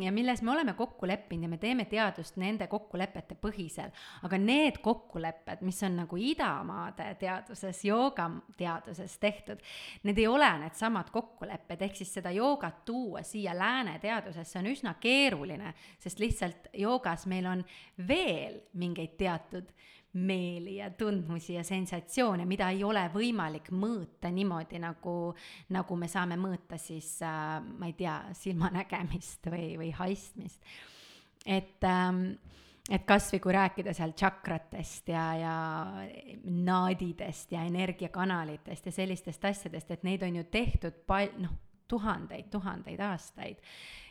ja 0.06 0.12
milles 0.12 0.42
me 0.42 0.52
oleme 0.52 0.74
kokku 0.74 1.08
leppinud 1.08 1.48
ja 1.48 1.50
me 1.50 1.58
teeme 1.58 1.86
teadust 1.90 2.36
nende 2.42 2.68
kokkulepete 2.68 3.38
põhisel. 3.42 3.92
aga 4.24 4.38
need 4.38 4.82
kokkulepped, 4.84 5.62
mis 5.68 5.84
on 5.84 5.96
nagu 6.02 6.18
idamaade 6.20 7.08
teaduses, 7.20 7.84
joogateaduses 7.86 9.18
tehtud, 9.20 9.62
need 10.04 10.20
ei 10.20 10.28
ole 10.28 10.50
needsamad 10.66 11.12
kokkulepped, 11.12 11.82
ehk 11.82 11.96
siis 12.02 12.14
seda 12.20 12.32
joogat 12.36 12.84
tuua 12.86 13.24
siia 13.24 13.56
lääne 13.58 14.00
teadusesse 14.00 14.60
on 14.60 14.72
üsna 14.74 14.96
keeruline, 15.00 15.74
sest 16.00 16.20
lihtsalt 16.20 16.72
joogas 16.74 17.26
meil 17.32 17.48
on 17.48 17.66
veel 18.08 18.62
mingeid 18.74 19.18
teatud 19.18 19.72
meeli 20.14 20.76
ja 20.76 20.90
tundmusi 20.90 21.54
ja 21.54 21.64
sensatsioone, 21.64 22.46
mida 22.46 22.70
ei 22.74 22.84
ole 22.84 23.06
võimalik 23.14 23.72
mõõta 23.72 24.32
niimoodi, 24.34 24.80
nagu, 24.84 25.34
nagu 25.72 25.98
me 26.00 26.10
saame 26.12 26.38
mõõta 26.40 26.80
siis 26.82 27.14
äh,, 27.24 27.60
ma 27.64 27.88
ei 27.88 27.96
tea, 28.00 28.18
silmanägemist 28.36 29.48
või, 29.52 29.76
või 29.80 29.92
haistmist. 29.96 30.74
et 31.46 31.88
ähm, 31.88 32.26
et 32.92 33.06
kasvõi 33.08 33.40
kui 33.40 33.54
rääkida 33.56 33.94
seal 33.96 34.12
tšakratest 34.18 35.12
ja, 35.14 35.26
ja 35.38 35.56
naadidest 36.44 37.54
ja 37.54 37.64
energiakanalitest 37.70 38.90
ja 38.90 38.96
sellistest 38.96 39.46
asjadest, 39.46 39.92
et 39.92 40.04
neid 40.04 40.24
on 40.28 40.42
ju 40.42 40.44
tehtud 40.52 41.04
pal-, 41.08 41.32
noh, 41.40 41.54
tuhandeid, 41.88 42.50
tuhandeid 42.52 43.00
aastaid 43.06 43.62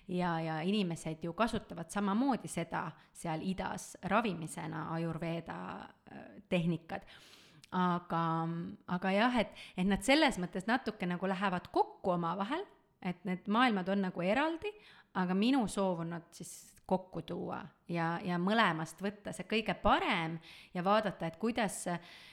ja, 0.08 0.40
ja 0.40 0.60
inimesed 0.60 1.24
ju 1.24 1.32
kasutavad 1.32 1.90
samamoodi 1.90 2.48
seda 2.48 2.90
seal 3.12 3.42
idas 3.42 3.96
ravimisena, 4.02 4.88
Ayurveda 4.94 5.58
äh, 5.80 6.24
tehnikad. 6.48 7.06
Aga, 7.70 8.48
aga 8.90 9.10
jah, 9.14 9.36
et, 9.38 9.52
et 9.78 9.86
nad 9.86 10.02
selles 10.02 10.40
mõttes 10.42 10.66
natuke 10.66 11.06
nagu 11.06 11.28
lähevad 11.30 11.68
kokku 11.70 12.16
omavahel, 12.16 12.64
et 13.02 13.22
need 13.24 13.46
maailmad 13.46 13.88
on 13.94 14.08
nagu 14.08 14.24
eraldi, 14.26 14.72
aga 15.14 15.34
minu 15.38 15.62
soov 15.70 16.02
on 16.02 16.10
nad 16.16 16.26
siis 16.34 16.70
kokku 16.90 17.22
tuua 17.22 17.60
ja, 17.88 18.16
ja 18.26 18.38
mõlemast 18.42 18.98
võtta 19.02 19.30
see 19.34 19.46
kõige 19.50 19.76
parem 19.78 20.34
ja 20.74 20.82
vaadata, 20.82 21.28
et 21.28 21.38
kuidas, 21.38 21.84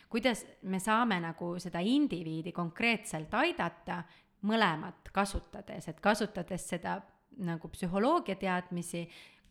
kuidas 0.09 0.41
me 0.65 0.79
saame 0.81 1.19
nagu 1.21 1.53
seda 1.61 1.83
indiviidi 1.85 2.53
konkreetselt 2.55 3.33
aidata 3.37 4.01
mõlemat 4.49 5.11
kasutades, 5.13 5.87
et 5.91 6.01
kasutades 6.01 6.65
seda 6.73 6.97
nagu 7.45 7.69
psühholoogia 7.73 8.35
teadmisi, 8.39 9.03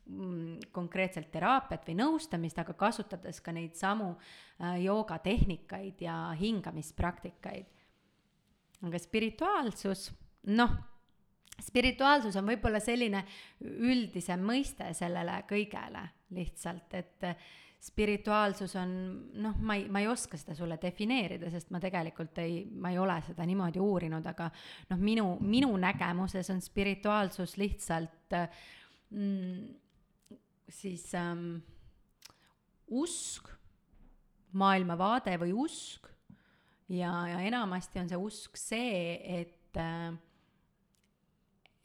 mm, 0.06 0.72
konkreetselt 0.72 1.30
teraapiat 1.32 1.86
või 1.88 1.96
nõustamist, 2.00 2.58
aga 2.58 2.74
kasutades 2.78 3.40
ka 3.40 3.54
neid 3.54 3.76
samu 3.78 4.12
äh, 4.14 4.82
joogatehnikaid 4.84 6.02
ja 6.06 6.18
hingamispraktikaid. 6.40 7.66
aga 8.86 8.98
spirituaalsus, 9.00 10.10
noh, 10.52 10.72
spirituaalsus 11.62 12.36
on 12.36 12.46
võib-olla 12.46 12.80
selline 12.80 13.24
üldisem 13.64 14.42
mõiste 14.44 14.92
sellele 14.94 15.40
kõigele 15.48 16.02
lihtsalt, 16.36 16.94
et 16.94 17.24
spirituaalsus 17.82 18.74
on 18.80 18.92
noh, 19.42 19.56
ma 19.60 19.76
ei, 19.76 19.86
ma 19.92 20.00
ei 20.02 20.08
oska 20.10 20.38
seda 20.40 20.56
sulle 20.58 20.78
defineerida, 20.82 21.50
sest 21.52 21.70
ma 21.74 21.80
tegelikult 21.82 22.38
ei, 22.42 22.64
ma 22.72 22.90
ei 22.90 22.98
ole 22.98 23.18
seda 23.26 23.46
niimoodi 23.46 23.82
uurinud, 23.82 24.26
aga 24.26 24.48
noh, 24.90 25.00
minu, 25.00 25.26
minu 25.44 25.70
nägemuses 25.80 26.50
on 26.54 26.62
spirituaalsus 26.64 27.56
lihtsalt 27.60 28.36
mm, 29.10 29.66
siis 30.72 31.08
ähm, 31.14 31.58
usk, 32.90 33.52
maailmavaade 34.56 35.36
või 35.42 35.52
usk 35.66 36.08
ja, 36.88 37.12
ja 37.28 37.42
enamasti 37.44 38.00
on 38.00 38.08
see 38.10 38.22
usk 38.28 38.60
see, 38.60 39.18
et 39.42 39.78
äh, 39.80 40.14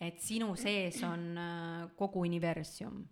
et 0.02 0.18
sinu 0.24 0.56
sees 0.58 0.98
on 1.06 1.26
äh, 1.38 1.90
kogu 1.98 2.24
universum 2.26 3.04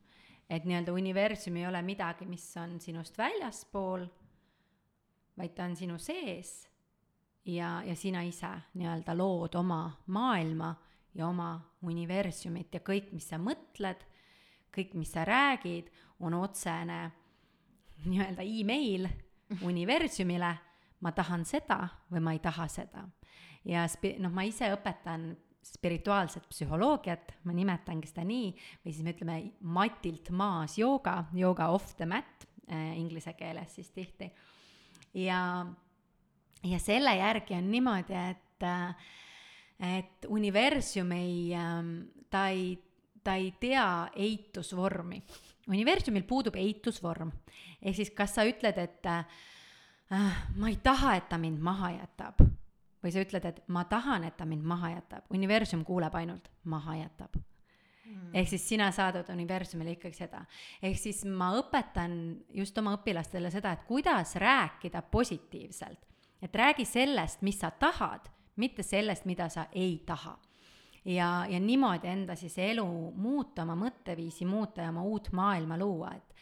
et 0.49 0.65
nii-öelda 0.65 0.93
universum 0.93 1.59
ei 1.59 1.67
ole 1.67 1.81
midagi, 1.85 2.25
mis 2.25 2.45
on 2.57 2.79
sinust 2.81 3.17
väljaspool, 3.17 4.05
vaid 5.37 5.55
ta 5.55 5.67
on 5.69 5.75
sinu 5.77 5.97
sees 6.01 6.69
ja, 7.45 7.79
ja 7.85 7.95
sina 7.95 8.23
ise 8.27 8.51
nii-öelda 8.73 9.15
lood 9.17 9.55
oma 9.55 9.83
maailma 10.07 10.73
ja 11.13 11.27
oma 11.27 11.53
universumit 11.81 12.73
ja 12.73 12.81
kõik, 12.85 13.13
mis 13.13 13.29
sa 13.29 13.39
mõtled, 13.41 14.01
kõik, 14.75 14.95
mis 14.97 15.11
sa 15.13 15.25
räägid, 15.27 15.89
on 16.19 16.35
otsene 16.37 16.99
nii-öelda 18.05 18.45
email 18.45 19.07
universumile, 19.65 20.51
ma 20.99 21.11
tahan 21.15 21.45
seda 21.47 21.81
või 22.11 22.23
ma 22.23 22.33
ei 22.35 22.41
taha 22.43 22.67
seda. 22.67 23.05
ja 23.65 23.85
spi-, 23.87 24.17
noh, 24.19 24.31
ma 24.31 24.43
ise 24.47 24.69
õpetan 24.73 25.31
spirituaalset 25.65 26.47
psühholoogiat, 26.49 27.33
ma 27.43 27.53
nimetangi 27.55 28.09
seda 28.09 28.23
nii, 28.27 28.51
või 28.83 28.93
siis 28.93 29.05
me 29.05 29.13
ütleme 29.15 29.37
matilt 29.75 30.31
maas 30.35 30.77
jooga, 30.79 31.25
jooga 31.35 31.69
off 31.75 31.95
the 31.99 32.07
mat 32.09 32.47
äh, 32.71 32.93
inglise 32.97 33.33
keeles 33.37 33.75
siis 33.75 33.91
tihti. 33.95 34.29
ja, 35.19 35.65
ja 36.63 36.79
selle 36.79 37.15
järgi 37.19 37.57
on 37.57 37.71
niimoodi, 37.71 38.15
et 38.31 38.67
äh, 38.67 39.09
et 39.79 40.27
universum 40.27 41.11
ei 41.15 41.53
äh,, 41.55 41.83
ta 42.29 42.47
ei, 42.51 42.73
ta 43.23 43.35
ei 43.35 43.53
tea 43.59 44.09
eitusvormi. 44.15 45.21
universumil 45.67 46.23
puudub 46.23 46.55
eitusvorm. 46.55 47.31
ehk 47.81 47.95
siis, 47.95 48.11
kas 48.15 48.35
sa 48.35 48.47
ütled, 48.47 48.77
et 48.77 49.05
äh, 49.05 49.25
ma 50.55 50.69
ei 50.71 50.79
taha, 50.83 51.15
et 51.15 51.29
ta 51.29 51.37
mind 51.37 51.59
maha 51.59 51.91
jätab 51.99 52.48
või 53.03 53.13
sa 53.13 53.23
ütled, 53.23 53.45
et 53.45 53.61
ma 53.67 53.85
tahan, 53.89 54.25
et 54.27 54.37
ta 54.37 54.45
mind 54.45 54.65
maha 54.67 54.95
jätab, 54.97 55.29
universum 55.33 55.85
kuuleb 55.87 56.15
ainult 56.15 56.49
maha 56.63 56.97
jätab 57.03 57.37
mm.. 58.09 58.33
ehk 58.33 58.49
siis 58.49 58.67
sina 58.69 58.91
saadad 58.91 59.29
universumile 59.33 59.95
ikkagi 59.97 60.17
seda. 60.17 60.43
ehk 60.81 60.97
siis 60.99 61.23
ma 61.25 61.51
õpetan 61.59 62.13
just 62.53 62.77
oma 62.77 62.95
õpilastele 62.97 63.51
seda, 63.53 63.73
et 63.73 63.85
kuidas 63.87 64.35
rääkida 64.35 65.01
positiivselt. 65.01 66.05
et 66.41 66.55
räägi 66.55 66.85
sellest, 66.85 67.41
mis 67.41 67.59
sa 67.59 67.71
tahad, 67.71 68.29
mitte 68.55 68.83
sellest, 68.83 69.25
mida 69.25 69.49
sa 69.49 69.67
ei 69.71 70.03
taha. 70.05 70.37
ja, 71.05 71.45
ja 71.49 71.59
niimoodi 71.59 72.07
enda 72.07 72.35
siis 72.35 72.57
elu 72.57 72.87
muuta, 73.15 73.63
oma 73.63 73.75
mõtteviisi 73.75 74.45
muuta 74.45 74.81
ja 74.81 74.89
oma 74.89 75.03
uut 75.03 75.31
maailma 75.31 75.77
luua, 75.77 76.13
et 76.15 76.35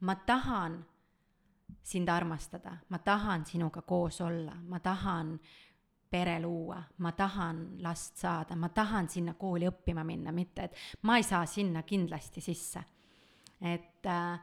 ma 0.00 0.14
tahan 0.14 0.84
sind 1.84 2.08
armastada, 2.08 2.76
ma 2.88 2.98
tahan 2.98 3.44
sinuga 3.46 3.82
koos 3.82 4.20
olla, 4.20 4.54
ma 4.68 4.80
tahan 4.80 5.38
pere 6.14 6.36
luua, 6.40 6.78
ma 7.02 7.12
tahan 7.12 7.64
last 7.82 8.20
saada, 8.22 8.54
ma 8.56 8.70
tahan 8.70 9.08
sinna 9.10 9.34
kooli 9.38 9.66
õppima 9.66 10.04
minna, 10.06 10.34
mitte 10.34 10.68
et 10.68 10.76
ma 11.08 11.18
ei 11.18 11.26
saa 11.26 11.46
sinna 11.50 11.82
kindlasti 11.82 12.42
sisse. 12.44 12.84
et, 13.64 14.06
äh, 14.06 14.40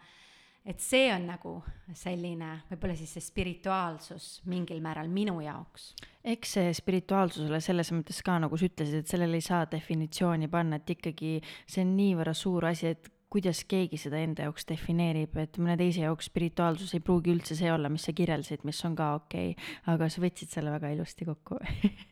et 0.66 0.80
see 0.80 1.12
on 1.14 1.28
nagu 1.30 1.52
selline, 1.94 2.50
võib-olla 2.70 2.96
siis 2.98 3.14
see 3.16 3.24
spirituaalsus 3.24 4.42
mingil 4.50 4.82
määral 4.82 5.08
minu 5.08 5.40
jaoks. 5.42 5.94
eks 6.24 6.58
see 6.58 6.74
spirituaalsusele 6.74 7.62
selles 7.62 7.92
mõttes 7.96 8.22
ka, 8.26 8.40
nagu 8.40 8.58
sa 8.58 8.68
ütlesid, 8.68 9.04
et 9.04 9.08
sellele 9.08 9.40
ei 9.40 9.46
saa 9.46 9.66
definitsiooni 9.72 10.52
panna, 10.52 10.82
et 10.82 10.96
ikkagi 10.98 11.38
see 11.66 11.86
on 11.86 11.96
niivõrd 11.98 12.36
suur 12.38 12.68
asi, 12.72 12.96
et 12.96 13.12
kuidas 13.32 13.62
keegi 13.70 13.96
seda 14.00 14.20
enda 14.20 14.48
jaoks 14.48 14.66
defineerib, 14.68 15.38
et 15.40 15.56
mõne 15.62 15.78
teise 15.80 16.04
jaoks 16.04 16.28
spirituaalsus 16.28 16.92
ei 16.98 17.04
pruugi 17.04 17.32
üldse 17.32 17.56
see 17.56 17.70
olla, 17.72 17.90
mis 17.92 18.04
sa 18.08 18.14
kirjeldasid, 18.16 18.66
mis 18.68 18.82
on 18.88 18.98
ka 18.98 19.14
okei 19.22 19.54
okay., 19.54 19.70
aga 19.94 20.10
sa 20.12 20.24
võtsid 20.24 20.52
selle 20.52 20.74
väga 20.74 20.92
ilusti 20.92 21.28
kokku 21.30 21.60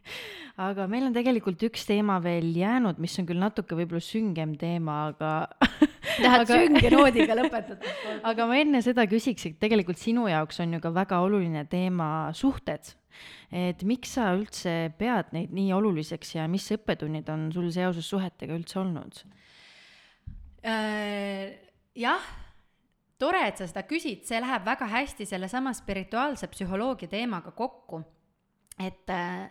aga 0.69 0.87
meil 0.91 1.09
on 1.09 1.15
tegelikult 1.15 1.65
üks 1.67 1.83
teema 1.89 2.19
veel 2.23 2.47
jäänud, 2.55 3.01
mis 3.03 3.17
on 3.19 3.27
küll 3.27 3.41
natuke 3.41 3.75
võib-olla 3.75 4.03
süngem 4.03 4.55
teema, 4.59 5.01
aga 5.11 5.33
tahad 6.23 6.45
aga... 6.45 6.61
sünge 6.61 6.93
noodiga 6.95 7.35
lõpetada 7.41 7.95
aga 8.31 8.47
ma 8.47 8.61
enne 8.61 8.83
seda 8.85 9.03
küsiks, 9.11 9.49
et 9.49 9.59
tegelikult 9.59 9.99
sinu 9.99 10.29
jaoks 10.31 10.63
on 10.63 10.77
ju 10.77 10.83
ka 10.83 10.93
väga 10.95 11.19
oluline 11.25 11.65
teema 11.71 12.29
suhted 12.37 12.95
et 13.51 13.83
miks 13.87 14.15
sa 14.15 14.31
üldse 14.37 14.93
pead 14.99 15.33
neid 15.35 15.51
nii 15.55 15.73
oluliseks 15.75 16.37
ja 16.37 16.47
mis 16.51 16.67
õppetunnid 16.75 17.27
on 17.33 17.49
sul 17.51 17.67
seoses 17.75 18.07
suhetega 18.07 18.55
üldse 18.55 18.79
olnud? 18.79 19.23
Äh, 20.63 21.55
jah, 21.95 22.23
tore, 23.19 23.45
et 23.47 23.59
sa 23.59 23.67
seda 23.69 23.85
küsid, 23.87 24.25
see 24.27 24.39
läheb 24.43 24.65
väga 24.67 24.89
hästi 24.91 25.27
sellesama 25.27 25.71
spirituaalse 25.77 26.49
psühholoogia 26.51 27.11
teemaga 27.11 27.53
kokku. 27.55 28.03
et 28.79 29.09
äh, 29.11 29.49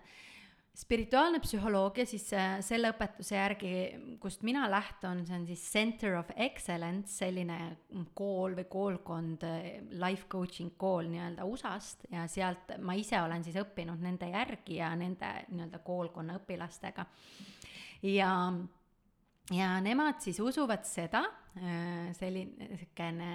spirituaalne 0.76 1.40
psühholoogia 1.40 2.06
siis 2.08 2.26
äh, 2.32 2.60
selle 2.64 2.92
õpetuse 2.92 3.34
järgi, 3.36 3.72
kust 4.20 4.44
mina 4.44 4.66
lähtun, 4.70 5.24
see 5.26 5.36
on 5.36 5.46
siis 5.48 5.64
Center 5.72 6.16
of 6.20 6.30
Excellence, 6.36 7.12
selline 7.18 7.58
kool 8.16 8.56
või 8.56 8.68
koolkond, 8.68 9.44
life 10.00 10.28
coaching 10.28 10.76
kool 10.76 11.08
nii-öelda 11.08 11.44
USA-st 11.48 12.08
ja 12.12 12.28
sealt 12.28 12.76
ma 12.84 12.96
ise 13.00 13.20
olen 13.20 13.44
siis 13.44 13.56
õppinud 13.60 14.00
nende 14.04 14.28
järgi 14.32 14.80
ja 14.82 14.92
nende 14.96 15.32
nii-öelda 15.48 15.80
koolkonna 15.84 16.36
õpilastega. 16.40 17.06
ja 18.02 18.32
ja 19.54 19.78
nemad 19.80 20.20
siis 20.24 20.40
usuvad 20.40 20.84
seda, 20.88 21.24
äh, 21.56 22.10
selline, 22.18 22.68
niisugune 22.72 23.32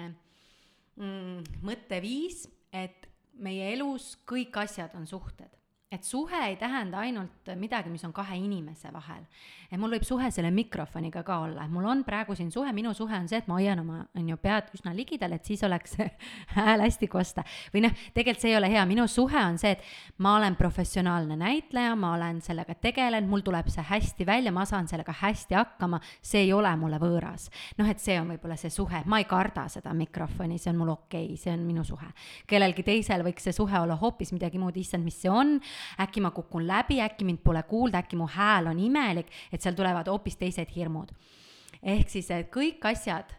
mm, 0.96 1.60
mõtteviis, 1.66 2.46
et 2.74 3.08
meie 3.42 3.72
elus 3.74 4.14
kõik 4.28 4.56
asjad 4.62 4.94
on 4.98 5.08
suhted 5.10 5.63
et 5.94 6.04
suhe 6.04 6.40
ei 6.48 6.56
tähenda 6.60 6.98
ainult 7.04 7.50
midagi, 7.58 7.90
mis 7.92 8.04
on 8.06 8.12
kahe 8.12 8.36
inimese 8.38 8.90
vahel. 8.92 9.22
et 9.70 9.80
mul 9.80 9.90
võib 9.96 10.04
suhe 10.06 10.28
selle 10.30 10.50
mikrofoniga 10.54 11.24
ka 11.26 11.38
olla, 11.46 11.64
et 11.64 11.72
mul 11.72 11.86
on 11.90 12.04
praegu 12.06 12.34
siin 12.38 12.50
suhe, 12.52 12.70
minu 12.76 12.92
suhe 12.94 13.16
on 13.16 13.26
see, 13.30 13.40
et 13.40 13.48
ma 13.50 13.56
hoian 13.58 13.80
oma, 13.80 14.04
on 14.14 14.28
ju, 14.28 14.36
pead 14.38 14.68
üsna 14.76 14.92
ligidal, 14.94 15.32
et 15.34 15.46
siis 15.46 15.64
oleks 15.66 15.96
hääl 16.56 16.84
hästi 16.84 17.08
kosta. 17.10 17.42
või 17.74 17.84
noh, 17.86 17.94
tegelikult 18.14 18.44
see 18.44 18.52
ei 18.52 18.58
ole 18.58 18.70
hea, 18.70 18.84
minu 18.86 19.06
suhe 19.10 19.40
on 19.40 19.58
see, 19.58 19.74
et 19.74 20.22
ma 20.22 20.36
olen 20.38 20.54
professionaalne 20.58 21.38
näitleja, 21.40 21.96
ma 21.98 22.12
olen 22.14 22.40
sellega 22.44 22.76
tegelenud, 22.78 23.30
mul 23.30 23.42
tuleb 23.46 23.70
see 23.72 23.82
hästi 23.88 24.26
välja, 24.28 24.52
ma 24.54 24.66
saan 24.68 24.88
sellega 24.90 25.14
hästi 25.24 25.58
hakkama, 25.58 26.00
see 26.22 26.44
ei 26.44 26.52
ole 26.54 26.70
mulle 26.78 27.00
võõras. 27.02 27.48
noh, 27.78 27.90
et 27.90 28.02
see 28.02 28.18
on 28.20 28.30
võib-olla 28.34 28.58
see 28.60 28.70
suhe, 28.70 29.02
ma 29.10 29.18
ei 29.22 29.28
karda 29.30 29.66
seda 29.72 29.94
mikrofoni, 29.96 30.58
see 30.58 30.70
on 30.74 30.80
mul 30.82 30.94
okei 30.94 31.32
okay,, 31.32 31.40
see 31.40 31.54
on 31.54 31.66
minu 31.66 31.84
suhe. 31.86 32.12
kellelgi 32.46 32.86
teisel 32.86 33.26
võiks 33.26 33.48
see 33.48 33.56
suhe 33.56 33.80
olla 33.80 33.98
hoopis 33.98 34.34
midagi 34.36 34.60
muud, 34.60 34.76
issand, 34.78 35.04
mis 35.06 35.18
see 35.24 35.32
on 35.32 35.58
äkki 36.00 36.20
ma 36.20 36.30
kukun 36.30 36.66
läbi, 36.66 37.00
äkki 37.04 37.24
mind 37.24 37.42
pole 37.44 37.62
kuulda, 37.68 38.02
äkki 38.04 38.16
mu 38.16 38.28
hääl 38.30 38.70
on 38.70 38.80
imelik, 38.80 39.30
et 39.52 39.62
seal 39.62 39.74
tulevad 39.74 40.08
hoopis 40.10 40.36
teised 40.36 40.70
hirmud. 40.76 41.12
ehk 41.82 42.10
siis, 42.10 42.28
kõik 42.50 42.84
asjad, 42.88 43.34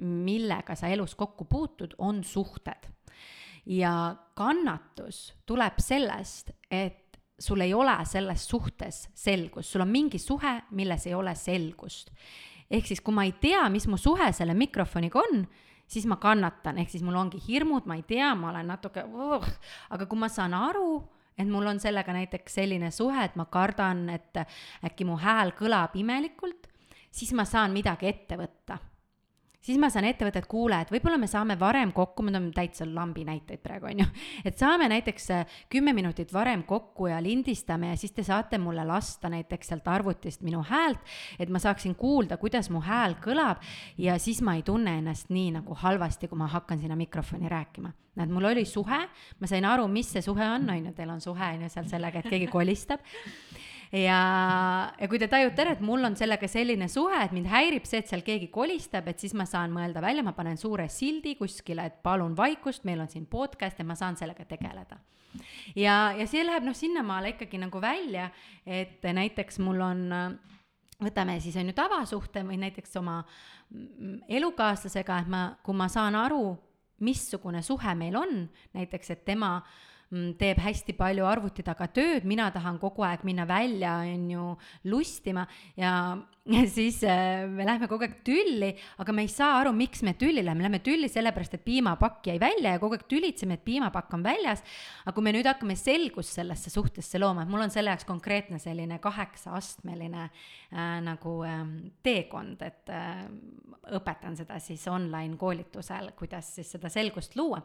millega 0.00 0.74
sa 0.76 0.88
elus 0.88 1.14
kokku 1.14 1.44
puutud, 1.44 1.94
on 1.98 2.24
suhted. 2.24 2.88
ja 3.66 4.16
kannatus 4.34 5.34
tuleb 5.46 5.78
sellest, 5.78 6.50
et 6.70 7.18
sul 7.40 7.60
ei 7.60 7.74
ole 7.74 7.96
selles 8.04 8.48
suhtes 8.48 9.08
selgust, 9.14 9.70
sul 9.70 9.84
on 9.84 9.88
mingi 9.88 10.18
suhe, 10.18 10.62
milles 10.70 11.06
ei 11.06 11.14
ole 11.14 11.34
selgust. 11.34 12.10
ehk 12.70 12.86
siis, 12.86 13.00
kui 13.00 13.14
ma 13.14 13.24
ei 13.24 13.32
tea, 13.32 13.68
mis 13.68 13.86
mu 13.88 13.96
suhe 13.96 14.32
selle 14.32 14.54
mikrofoniga 14.54 15.18
on, 15.18 15.46
siis 15.90 16.06
ma 16.06 16.20
kannatan, 16.22 16.78
ehk 16.78 16.92
siis 16.92 17.02
mul 17.02 17.18
ongi 17.18 17.40
hirmud, 17.48 17.88
ma 17.90 17.96
ei 17.98 18.04
tea, 18.06 18.34
ma 18.38 18.52
olen 18.52 18.68
natuke, 18.70 19.04
aga 19.90 20.06
kui 20.06 20.18
ma 20.18 20.28
saan 20.30 20.54
aru, 20.54 21.00
et 21.40 21.48
mul 21.48 21.66
on 21.72 21.80
sellega 21.80 22.12
näiteks 22.12 22.60
selline 22.60 22.90
suhe, 22.94 23.24
et 23.24 23.36
ma 23.40 23.48
kardan, 23.50 24.04
et 24.12 24.44
äkki 24.86 25.08
mu 25.08 25.16
hääl 25.20 25.54
kõlab 25.56 25.96
imelikult, 25.96 26.68
siis 27.10 27.32
ma 27.32 27.48
saan 27.48 27.72
midagi 27.74 28.10
ette 28.12 28.38
võtta 28.38 28.78
siis 29.64 29.78
ma 29.80 29.90
saan 29.92 30.06
ette 30.08 30.24
võtta, 30.26 30.40
et 30.42 30.48
kuule, 30.50 30.78
et 30.80 30.90
võib-olla 30.92 31.18
me 31.20 31.28
saame 31.30 31.56
varem 31.60 31.92
kokku, 31.96 32.24
ma 32.24 32.32
toon 32.34 32.48
täitsa 32.54 32.86
lambi 32.88 33.24
näiteid 33.28 33.62
praegu, 33.62 33.90
on 33.90 34.02
ju, 34.02 34.06
et 34.48 34.58
saame 34.58 34.88
näiteks 34.92 35.30
äh, 35.36 35.56
kümme 35.72 35.94
minutit 35.96 36.32
varem 36.32 36.64
kokku 36.68 37.10
ja 37.10 37.20
lindistame 37.22 37.92
ja 37.92 38.00
siis 38.00 38.14
te 38.16 38.24
saate 38.26 38.58
mulle 38.58 38.84
lasta 38.88 39.30
näiteks 39.32 39.72
sealt 39.72 39.88
arvutist 39.92 40.44
minu 40.46 40.62
häält, 40.66 41.00
et 41.38 41.52
ma 41.52 41.62
saaksin 41.62 41.94
kuulda, 42.00 42.40
kuidas 42.40 42.70
mu 42.72 42.82
hääl 42.84 43.18
kõlab 43.22 43.64
ja 44.00 44.18
siis 44.18 44.40
ma 44.46 44.56
ei 44.58 44.64
tunne 44.66 44.98
ennast 45.00 45.30
nii 45.30 45.50
nagu 45.60 45.76
halvasti, 45.76 46.30
kui 46.30 46.40
ma 46.40 46.48
hakkan 46.50 46.80
sinna 46.80 46.96
mikrofoni 46.96 47.48
rääkima. 47.48 47.92
näed, 48.20 48.30
mul 48.32 48.44
oli 48.44 48.64
suhe, 48.66 48.98
ma 49.40 49.46
sain 49.48 49.64
aru, 49.64 49.86
mis 49.88 50.10
see 50.12 50.22
suhe 50.22 50.44
on, 50.44 50.68
on 50.70 50.86
ju, 50.86 50.92
teil 50.92 51.10
on 51.10 51.20
suhe, 51.20 51.52
on 51.54 51.62
ju, 51.62 51.68
seal 51.72 51.86
sellega, 51.88 52.20
et 52.20 52.32
keegi 52.32 52.48
kolistab 52.50 53.04
ja, 53.92 54.20
ja 55.00 55.08
kui 55.10 55.18
te 55.20 55.28
tajute 55.30 55.64
ära, 55.64 55.74
et 55.74 55.82
mul 55.84 56.04
on 56.06 56.16
sellega 56.18 56.48
selline 56.50 56.88
suhe, 56.90 57.16
et 57.24 57.34
mind 57.34 57.50
häirib 57.50 57.86
see, 57.88 58.02
et 58.02 58.10
seal 58.10 58.22
keegi 58.26 58.50
kolistab, 58.52 59.08
et 59.10 59.22
siis 59.22 59.34
ma 59.38 59.46
saan 59.48 59.74
mõelda 59.74 60.02
välja, 60.04 60.24
ma 60.26 60.34
panen 60.36 60.60
suure 60.60 60.88
sildi 60.92 61.34
kuskile, 61.38 61.88
et 61.90 61.98
palun 62.04 62.36
vaikust, 62.38 62.86
meil 62.88 63.02
on 63.02 63.10
siin 63.10 63.26
podcast 63.30 63.80
ja 63.80 63.88
ma 63.88 63.98
saan 63.98 64.18
sellega 64.20 64.46
tegeleda. 64.48 65.00
ja, 65.78 66.12
ja 66.18 66.26
see 66.26 66.46
läheb 66.46 66.66
noh, 66.66 66.76
sinnamaale 66.76 67.34
ikkagi 67.34 67.60
nagu 67.62 67.82
välja, 67.82 68.30
et 68.66 69.02
näiteks 69.02 69.60
mul 69.62 69.84
on 69.86 70.08
võtame 71.00 71.38
siis 71.40 71.56
on 71.56 71.70
ju 71.70 71.76
tavasuhte 71.76 72.42
või 72.46 72.58
näiteks 72.60 72.98
oma 73.00 73.22
elukaaslasega, 74.28 75.22
et 75.22 75.30
ma, 75.30 75.44
kui 75.62 75.76
ma 75.76 75.86
saan 75.88 76.18
aru, 76.18 76.56
missugune 77.00 77.62
suhe 77.64 77.94
meil 77.96 78.18
on, 78.18 78.42
näiteks 78.76 79.14
et 79.14 79.22
tema 79.24 79.54
äh, 79.56 79.70
Mm, 79.70 79.89
teeb 80.10 80.58
hästi 80.58 80.94
palju 80.98 81.26
arvuti 81.28 81.62
taga 81.62 81.86
tööd, 81.94 82.26
mina 82.26 82.48
tahan 82.50 82.80
kogu 82.82 83.04
aeg 83.06 83.22
minna 83.26 83.46
välja, 83.46 84.00
on 84.02 84.30
ju, 84.30 84.46
lustima. 84.90 85.46
Ja 85.78 85.92
siis 86.76 87.02
äh, 87.04 87.44
me 87.48 87.66
läheme 87.66 87.88
kogu 87.88 88.06
aeg 88.06 88.14
tülli, 88.24 88.70
aga 89.02 89.12
me 89.12 89.26
ei 89.26 89.30
saa 89.30 89.58
aru, 89.60 89.74
miks 89.76 90.00
me 90.06 90.14
tülli 90.18 90.40
läheme, 90.44 90.64
lähme 90.64 90.80
tülli 90.84 91.10
sellepärast, 91.12 91.58
et 91.58 91.64
piimapakk 91.66 92.30
jäi 92.30 92.38
välja 92.40 92.74
ja 92.74 92.80
kogu 92.80 92.96
aeg 92.96 93.04
tülitseme, 93.10 93.58
et 93.58 93.64
piimapakk 93.66 94.16
on 94.16 94.24
väljas. 94.24 94.64
aga 95.04 95.14
kui 95.16 95.26
me 95.26 95.34
nüüd 95.36 95.48
hakkame 95.48 95.76
selgust 95.76 96.38
sellesse 96.38 96.72
suhtesse 96.72 97.20
looma, 97.20 97.44
et 97.44 97.52
mul 97.52 97.66
on 97.66 97.72
selle 97.72 97.92
jaoks 97.92 98.08
konkreetne 98.08 98.58
selline 98.62 98.98
kaheksaastmeline 99.04 100.22
äh, 100.24 100.96
nagu 101.04 101.36
äh, 101.44 101.60
teekond, 102.02 102.64
et 102.64 102.88
äh, 102.88 103.26
õpetan 103.96 104.36
seda 104.38 104.58
siis 104.62 104.82
online 104.88 105.36
koolitusel, 105.40 106.10
kuidas 106.18 106.54
siis 106.56 106.70
seda 106.72 106.88
selgust 106.92 107.36
luua. 107.36 107.60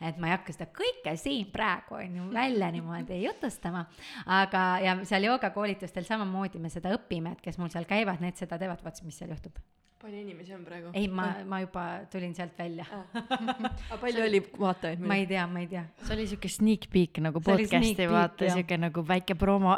et 0.00 0.18
ma 0.18 0.28
ei 0.28 0.34
hakka 0.34 0.54
seda 0.54 0.66
kõike 0.74 1.14
siin 1.18 1.50
praegu 1.52 1.94
on 1.98 2.16
ju 2.16 2.26
välja 2.32 2.70
niimoodi 2.72 3.22
jutustama, 3.24 3.84
aga, 4.26 4.62
ja 4.82 4.96
seal 5.04 5.26
joogakoolitustel 5.26 6.06
samamoodi 6.06 6.58
me 6.58 6.70
seda 6.72 6.92
õpime, 6.96 7.34
et 7.34 7.40
kes 7.44 7.58
mul 7.58 7.70
seal 7.72 7.84
käivad, 7.88 8.09
need 8.20 8.40
seda 8.40 8.58
teevad, 8.58 8.82
vaata, 8.84 9.04
mis 9.06 9.20
seal 9.20 9.30
juhtub. 9.30 9.60
Palju 10.00 10.16
inimesi 10.16 10.54
on 10.56 10.62
praegu? 10.64 10.90
ei, 10.96 11.08
ma, 11.12 11.26
ma 11.44 11.58
juba 11.60 11.82
tulin 12.08 12.30
sealt 12.32 12.54
välja. 12.56 12.86
Aga 12.88 13.98
palju 14.04 14.22
oli 14.24 14.38
vaatajaid? 14.40 15.02
ma 15.04 15.18
ei 15.20 15.26
tea, 15.28 15.42
ma 15.44 15.60
ei 15.60 15.68
tea. 15.68 15.82
see 16.06 16.14
oli 16.14 16.24
siuke 16.30 16.48
sneak 16.48 16.86
peek 16.92 17.20
nagu 17.20 17.42
podcast'i 17.44 18.06
vaata, 18.08 18.48
siuke 18.54 18.78
nagu 18.80 19.04
väike 19.04 19.36
promo. 19.36 19.74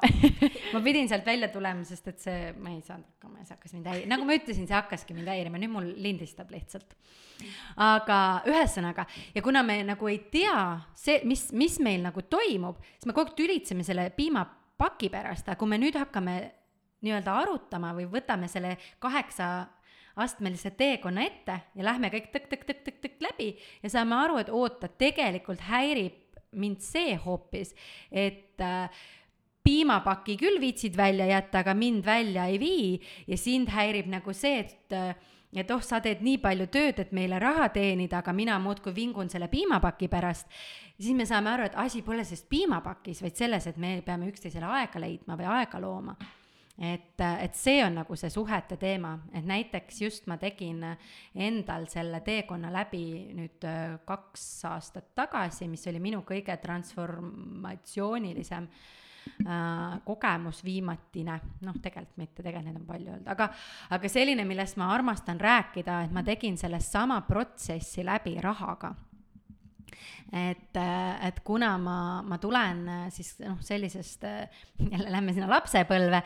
Ma 0.75 0.85
pidin 0.85 1.11
sealt 1.11 1.27
välja 1.27 1.51
tulema, 1.51 1.83
sest 1.89 2.13
et 2.15 2.23
see, 2.23 2.55
ma 2.55 2.71
ei 2.71 2.79
saanud 2.87 3.09
hakkama 3.09 3.43
ja 3.43 3.49
see 3.49 3.57
hakkas 3.57 3.75
mind 3.75 3.91
häirima, 3.91 4.13
nagu 4.15 4.31
ma 4.31 4.39
ütlesin, 4.39 4.71
see 4.71 4.79
hakkaski 4.79 5.19
mind 5.19 5.35
häirima, 5.35 5.65
nüüd 5.65 5.75
mul 5.75 5.91
lindistab 6.07 6.55
lihtsalt. 6.55 6.95
aga 7.83 8.23
ühesõnaga, 8.47 9.11
ja 9.35 9.43
kuna 9.43 9.67
me 9.67 9.81
nagu 9.91 10.07
ei 10.07 10.23
tea 10.31 10.57
see, 10.95 11.19
mis, 11.27 11.49
mis 11.51 11.81
meil 11.83 12.07
nagu 12.07 12.23
toimub, 12.23 12.79
siis 12.95 13.11
me 13.11 13.19
kogu 13.19 13.33
aeg 13.35 13.41
tülitseme 13.43 13.83
selle 13.83 14.07
piimapaki 14.15 15.11
pärast, 15.11 15.51
aga 15.51 15.59
kui 15.59 15.75
me 15.75 15.83
nüüd 15.83 15.99
hakkame 15.99 16.39
nii-öelda 17.03 17.37
arutama 17.45 17.93
või 17.97 18.09
võtame 18.11 18.49
selle 18.51 18.77
kaheksa 19.03 19.53
astmelise 20.17 20.73
teekonna 20.77 21.25
ette 21.25 21.59
ja 21.75 21.87
lähme 21.87 22.11
kõik 22.13 22.29
tõk-tõk-tõk-tõk-tõk 22.35 23.25
läbi 23.25 23.49
ja 23.83 23.91
saame 23.93 24.19
aru, 24.19 24.39
et 24.43 24.53
oota, 24.53 24.89
tegelikult 24.89 25.65
häirib 25.71 26.21
mind 26.53 26.83
see 26.85 27.17
hoopis, 27.17 27.73
et 28.13 28.61
äh, 28.61 29.05
piimapaki 29.65 30.37
küll 30.41 30.61
viitsid 30.61 30.97
välja 30.99 31.27
jätta, 31.31 31.63
aga 31.63 31.75
mind 31.75 32.05
välja 32.05 32.45
ei 32.51 32.59
vii 32.61 32.89
ja 33.31 33.39
sind 33.41 33.73
häirib 33.73 34.11
nagu 34.13 34.35
see, 34.37 34.67
et 34.67 34.97
äh, 34.97 35.15
et 35.53 35.69
oh, 35.71 35.83
sa 35.85 35.99
teed 36.01 36.23
nii 36.25 36.39
palju 36.41 36.65
tööd, 36.73 37.01
et 37.03 37.11
meile 37.13 37.37
raha 37.41 37.67
teenida, 37.75 38.23
aga 38.23 38.33
mina 38.33 38.55
muudkui 38.57 38.95
vingun 38.97 39.29
selle 39.29 39.51
piimapaki 39.53 40.09
pärast, 40.09 40.49
siis 40.97 41.13
me 41.17 41.27
saame 41.29 41.53
aru, 41.53 41.67
et 41.69 41.77
asi 41.77 42.01
pole 42.03 42.25
selles 42.25 42.47
piimapakis, 42.49 43.21
vaid 43.21 43.37
selles, 43.37 43.67
et 43.69 43.77
me 43.77 43.99
peame 44.07 44.31
üksteisele 44.33 44.71
aega 44.81 45.03
leidma 45.03 45.37
või 45.37 45.51
aega 45.59 45.83
looma 45.83 46.17
et, 46.79 47.21
et 47.21 47.55
see 47.57 47.85
on 47.85 47.95
nagu 48.01 48.17
see 48.17 48.31
suhete 48.33 48.77
teema, 48.81 49.19
et 49.35 49.45
näiteks 49.47 50.01
just 50.03 50.27
ma 50.31 50.39
tegin 50.41 50.83
endal 51.35 51.87
selle 51.93 52.21
teekonna 52.25 52.73
läbi 52.73 53.05
nüüd 53.37 53.65
äh, 53.69 53.99
kaks 54.09 54.65
aastat 54.71 55.13
tagasi, 55.19 55.69
mis 55.69 55.87
oli 55.91 56.01
minu 56.03 56.23
kõige 56.27 56.57
transformatsioonilisem 56.63 58.69
äh, 58.69 60.01
kogemus 60.07 60.65
viimatine, 60.65 61.41
noh, 61.69 61.77
tegelikult 61.85 62.25
mitte, 62.25 62.43
tegelikult 62.43 62.71
neid 62.71 62.81
on 62.81 62.89
palju 62.89 63.15
olnud, 63.19 63.29
aga, 63.37 63.51
aga 63.93 64.11
selline, 64.11 64.45
millest 64.49 64.81
ma 64.81 64.87
armastan 64.95 65.41
rääkida, 65.41 66.03
et 66.07 66.13
ma 66.15 66.23
tegin 66.27 66.57
sellesama 66.61 67.21
protsessi 67.29 68.05
läbi 68.07 68.39
rahaga 68.41 68.95
et, 70.33 70.77
äh, 70.77 71.27
et 71.29 71.41
kuna 71.45 71.75
ma, 71.79 71.97
ma 72.27 72.39
tulen 72.43 72.83
äh, 72.89 73.07
siis 73.15 73.35
noh, 73.43 73.59
sellisest, 73.65 74.25
äh, 74.25 74.65
jälle 74.83 75.13
lähme 75.13 75.35
sinna 75.35 75.49
lapsepõlve, 75.51 76.23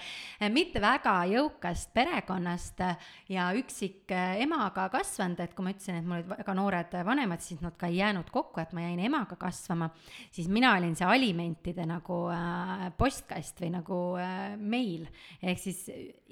mitte 0.55 0.81
väga 0.81 1.19
jõukast 1.31 1.93
perekonnast 1.97 2.81
ja 3.33 3.49
üksik 3.57 4.13
emaga 4.41 4.87
kasvanud, 4.93 5.41
et 5.43 5.55
kui 5.57 5.67
ma 5.67 5.73
ütlesin, 5.75 5.99
et 6.01 6.07
mul 6.07 6.21
olid 6.21 6.31
väga 6.31 6.55
noored 6.57 6.97
vanemad, 7.07 7.43
siis 7.45 7.61
nad 7.65 7.77
ka 7.79 7.91
ei 7.91 7.99
jäänud 8.01 8.31
kokku, 8.33 8.61
et 8.63 8.73
ma 8.77 8.85
jäin 8.87 9.01
emaga 9.07 9.37
kasvama, 9.41 9.91
siis 10.33 10.49
mina 10.53 10.73
olin 10.77 10.95
see 10.97 11.09
alimentide 11.09 11.87
nagu 11.89 12.21
äh, 12.33 12.87
postkast 12.99 13.61
või 13.63 13.73
nagu 13.75 14.01
äh, 14.21 14.55
meil. 14.57 15.07
ehk 15.43 15.61
siis 15.61 15.85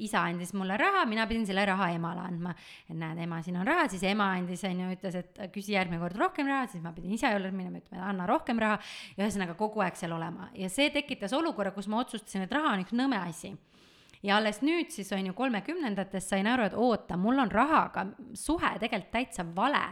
isa 0.05 0.25
andis 0.25 0.55
mulle 0.57 0.77
raha, 0.81 1.05
mina 1.09 1.27
pidin 1.31 1.47
selle 1.47 1.65
raha 1.69 1.91
emale 1.95 2.25
andma. 2.25 2.55
et 2.89 2.97
näed, 2.99 3.21
ema, 3.27 3.41
siin 3.43 3.59
on 3.61 3.67
raha, 3.67 3.89
siis 3.93 4.03
ema 4.09 4.31
andis, 4.39 4.65
on 4.69 4.85
ju, 4.85 4.91
ütles, 4.97 5.19
et 5.21 5.43
küsi 5.55 5.77
järgmine 5.77 6.01
kord 6.03 6.19
rohkem 6.19 6.49
raha, 6.51 6.67
siis 6.73 6.83
ma 6.85 6.95
pidin 6.97 7.15
ise 7.17 7.24
jälle 7.33 7.51
minema 7.51 7.81
ütlema, 7.81 8.03
et 8.03 8.09
anna 8.11 8.27
rohkem 8.29 8.61
raha 8.61 8.81
ühesõnaga 9.19 9.57
kogu 9.59 9.81
aeg 9.85 9.97
seal 9.97 10.13
olema 10.13 10.51
ja 10.55 10.69
see 10.69 10.91
tekitas 10.95 11.33
olukorra, 11.33 11.73
kus 11.73 11.89
ma 11.89 12.03
otsustasin, 12.05 12.45
et 12.45 12.53
raha 12.53 12.75
on 12.75 12.85
üks 12.85 12.93
nõme 12.97 13.21
asi 13.23 13.55
ja 14.25 14.39
alles 14.39 14.61
nüüd 14.65 14.93
siis 14.93 15.11
on 15.13 15.27
ju 15.29 15.35
kolmekümnendates 15.37 16.29
sain 16.33 16.49
aru, 16.49 16.67
et 16.69 16.77
oota, 16.81 17.17
mul 17.21 17.39
on 17.43 17.53
rahaga 17.53 18.07
suhe 18.39 18.73
tegelikult 18.81 19.13
täitsa 19.13 19.45
vale. 19.57 19.83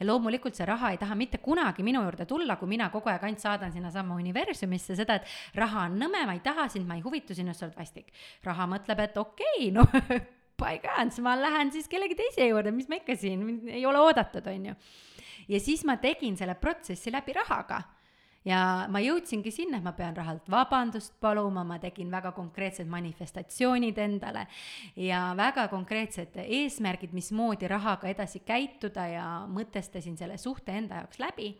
ja 0.00 0.06
loomulikult 0.06 0.56
see 0.56 0.66
raha 0.68 0.92
ei 0.94 1.00
taha 1.00 1.16
mitte 1.18 1.38
kunagi 1.44 1.84
minu 1.84 2.02
juurde 2.06 2.26
tulla, 2.26 2.56
kui 2.56 2.70
mina 2.72 2.88
kogu 2.90 3.12
aeg 3.12 3.24
ainult 3.28 3.44
saadan 3.44 3.72
sinnasamma 3.72 4.16
universumisse 4.16 4.96
seda, 4.96 5.20
et 5.20 5.58
raha 5.60 5.86
on 5.88 5.98
nõme, 6.00 6.24
ma 6.26 6.36
ei 6.36 6.44
taha 6.44 6.68
sind, 6.72 6.88
ma 6.88 6.96
ei 6.96 7.04
huvitu 7.04 7.36
sinust, 7.36 7.60
sa 7.60 7.68
oled 7.68 7.78
vastik. 7.78 8.12
raha 8.44 8.68
mõtleb, 8.70 9.04
et 9.04 9.18
okei 9.20 9.68
okay,, 9.68 9.70
no 9.76 9.86
by 10.62 10.78
god, 10.82 11.12
ma 11.24 11.36
lähen 11.36 11.72
siis 11.74 11.88
kellegi 11.90 12.16
teise 12.16 12.48
juurde, 12.48 12.72
mis 12.72 12.88
ma 12.88 13.00
ikka 13.00 13.16
siin, 13.18 13.44
ei 13.68 13.84
ole 13.86 14.00
oodatud, 14.00 14.46
on 14.48 14.70
ju 14.72 14.78
ja 15.48 15.60
siis 15.60 15.84
ma 15.84 15.96
tegin 15.96 16.36
selle 16.36 16.54
protsessi 16.54 17.12
läbi 17.12 17.34
rahaga. 17.36 17.82
Ja 18.42 18.88
ma 18.90 18.98
jõudsingi 18.98 19.52
sinna, 19.54 19.78
et 19.78 19.84
ma 19.86 19.92
pean 19.94 20.16
rahalt 20.18 20.48
vabandust 20.50 21.14
paluma, 21.22 21.62
ma 21.62 21.76
tegin 21.82 22.10
väga 22.10 22.32
konkreetsed 22.34 22.88
manifestatsioonid 22.90 23.98
endale 24.02 24.48
ja 24.98 25.28
väga 25.38 25.68
konkreetsed 25.70 26.34
eesmärgid, 26.42 27.14
mismoodi 27.14 27.70
rahaga 27.70 28.10
edasi 28.10 28.42
käituda 28.46 29.04
ja 29.12 29.26
mõtestasin 29.46 30.18
selle 30.18 30.40
suhte 30.42 30.74
enda 30.74 31.04
jaoks 31.04 31.22
läbi. 31.22 31.52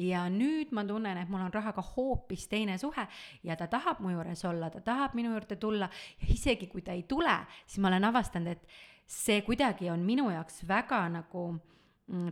Ja 0.00 0.22
nüüd 0.30 0.70
ma 0.72 0.84
tunnen, 0.86 1.18
et 1.18 1.28
mul 1.28 1.42
on 1.42 1.52
rahaga 1.52 1.82
hoopis 1.82 2.46
teine 2.48 2.76
suhe 2.78 3.08
ja 3.42 3.56
ta 3.58 3.66
tahab 3.68 3.98
mu 4.00 4.12
juures 4.14 4.44
olla, 4.46 4.70
ta 4.70 4.80
tahab 4.86 5.16
minu 5.18 5.32
juurde 5.34 5.58
tulla. 5.58 5.90
Ja 6.22 6.30
isegi 6.30 6.70
kui 6.70 6.86
ta 6.86 6.94
ei 6.94 7.02
tule, 7.10 7.34
siis 7.66 7.82
ma 7.82 7.90
olen 7.90 8.06
avastanud, 8.06 8.54
et 8.54 9.10
see 9.10 9.42
kuidagi 9.42 9.90
on 9.90 10.06
minu 10.06 10.30
jaoks 10.30 10.62
väga 10.68 11.02
nagu 11.10 11.48
Mm, 11.50 11.79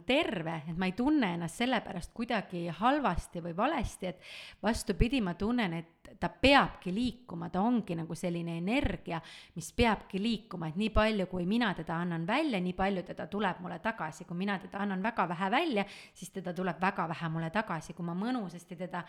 terve, 0.06 0.62
et 0.66 0.76
ma 0.76 0.88
ei 0.88 0.94
tunne 0.96 1.34
ennast 1.36 1.60
selle 1.60 1.78
pärast 1.84 2.10
kuidagi 2.16 2.64
halvasti 2.80 3.42
või 3.44 3.54
valesti, 3.56 4.08
et 4.10 4.62
vastupidi, 4.62 5.20
ma 5.22 5.36
tunnen, 5.38 5.76
et 5.78 6.14
ta 6.18 6.30
peabki 6.32 6.90
liikuma, 6.94 7.46
ta 7.52 7.62
ongi 7.62 7.94
nagu 7.98 8.16
selline 8.18 8.56
energia, 8.58 9.20
mis 9.54 9.70
peabki 9.76 10.18
liikuma, 10.22 10.72
et 10.72 10.78
nii 10.80 10.90
palju, 10.94 11.28
kui 11.30 11.46
mina 11.46 11.70
teda 11.78 12.00
annan 12.02 12.26
välja, 12.26 12.60
nii 12.60 12.74
palju 12.74 13.04
teda 13.06 13.28
tuleb 13.30 13.60
mulle 13.62 13.78
tagasi, 13.84 14.26
kui 14.26 14.38
mina 14.38 14.58
teda 14.58 14.80
annan 14.82 15.04
väga 15.04 15.28
vähe 15.30 15.50
välja, 15.54 15.84
siis 16.14 16.32
teda 16.34 16.54
tuleb 16.56 16.80
väga 16.82 17.06
vähe 17.12 17.28
mulle 17.34 17.50
tagasi, 17.54 17.94
kui 17.94 18.06
ma 18.06 18.16
mõnusasti 18.18 18.78
teda 18.80 19.04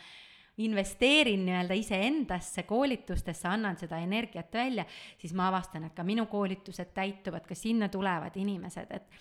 investeerin 0.59 1.45
nii-öelda 1.47 1.79
iseendasse, 1.79 2.65
koolitustesse, 2.67 3.47
annan 3.47 3.79
seda 3.79 3.97
energiat 4.03 4.53
välja, 4.53 4.85
siis 5.17 5.33
ma 5.33 5.47
avastan, 5.49 5.87
et 5.87 5.95
ka 5.97 6.05
minu 6.05 6.27
koolitused 6.29 6.93
täituvad, 6.93 7.47
ka 7.47 7.57
sinna 7.57 7.89
tulevad 7.89 8.37
inimesed, 8.37 8.95
et 8.99 9.19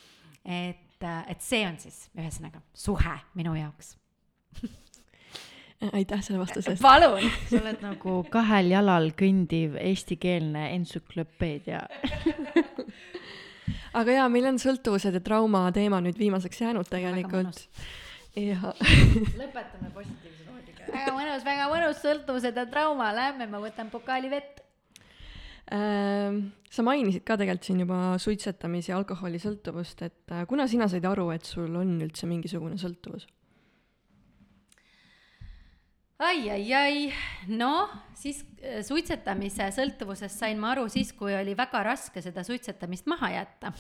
et 0.49 0.88
et, 0.99 1.07
äh, 1.07 1.31
et 1.31 1.43
see 1.43 1.63
on 1.67 1.79
siis 1.79 2.09
ühesõnaga 2.19 2.61
suhe 2.75 3.19
minu 3.39 3.55
jaoks. 3.55 3.95
Aitäh 5.93 6.23
selle 6.27 6.41
vastuse 6.41 6.73
eest. 6.75 6.83
palun! 6.83 7.23
Sa 7.47 7.61
oled 7.61 7.83
nagu 7.85 8.17
kahel 8.33 8.73
jalal 8.73 9.13
kõndiv 9.15 9.77
eestikeelne 9.79 10.73
entsüklopeedia. 10.75 11.85
Aga 13.99 14.17
jaa, 14.17 14.27
meil 14.33 14.49
on 14.51 14.59
sõltuvused 14.59 15.15
ja 15.15 15.23
trauma 15.23 15.69
teema 15.73 16.01
nüüd 16.03 16.19
viimaseks 16.19 16.65
jäänud 16.65 16.89
tegelikult. 16.91 17.69
ja 18.35 18.73
lõpetame 19.39 19.93
positiivse 19.95 20.49
noodiga. 20.49 20.91
väga 20.91 21.15
mõnus, 21.15 21.45
väga 21.47 21.69
mõnus, 21.71 22.03
sõltuvused 22.03 22.59
ja 22.59 22.67
trauma, 22.67 23.13
lähme, 23.15 23.47
ma 23.47 23.63
võtan 23.63 23.91
pokaali 23.93 24.31
vett 24.35 24.65
sa 25.69 26.85
mainisid 26.85 27.25
ka 27.29 27.37
tegelikult 27.37 27.67
siin 27.69 27.83
juba 27.85 27.99
suitsetamis- 28.21 28.89
ja 28.89 29.01
alkoholisõltuvust, 29.01 30.05
et 30.07 30.33
äh, 30.33 30.47
kuna 30.49 30.69
sina 30.69 30.89
said 30.89 31.05
aru, 31.05 31.31
et 31.35 31.45
sul 31.45 31.75
on 31.77 31.99
üldse 32.05 32.29
mingisugune 32.31 32.81
sõltuvus? 32.81 33.29
ai, 36.19 36.49
ai, 36.51 36.65
ai, 36.75 37.03
noh, 37.55 37.93
siis 38.19 38.41
äh, 38.59 38.81
suitsetamise 38.83 39.69
sõltuvusest 39.77 40.41
sain 40.41 40.59
ma 40.59 40.73
aru 40.73 40.89
siis, 40.91 41.13
kui 41.15 41.37
oli 41.37 41.55
väga 41.55 41.85
raske 41.87 42.23
seda 42.25 42.43
suitsetamist 42.43 43.07
maha 43.07 43.31
jätta 43.37 43.71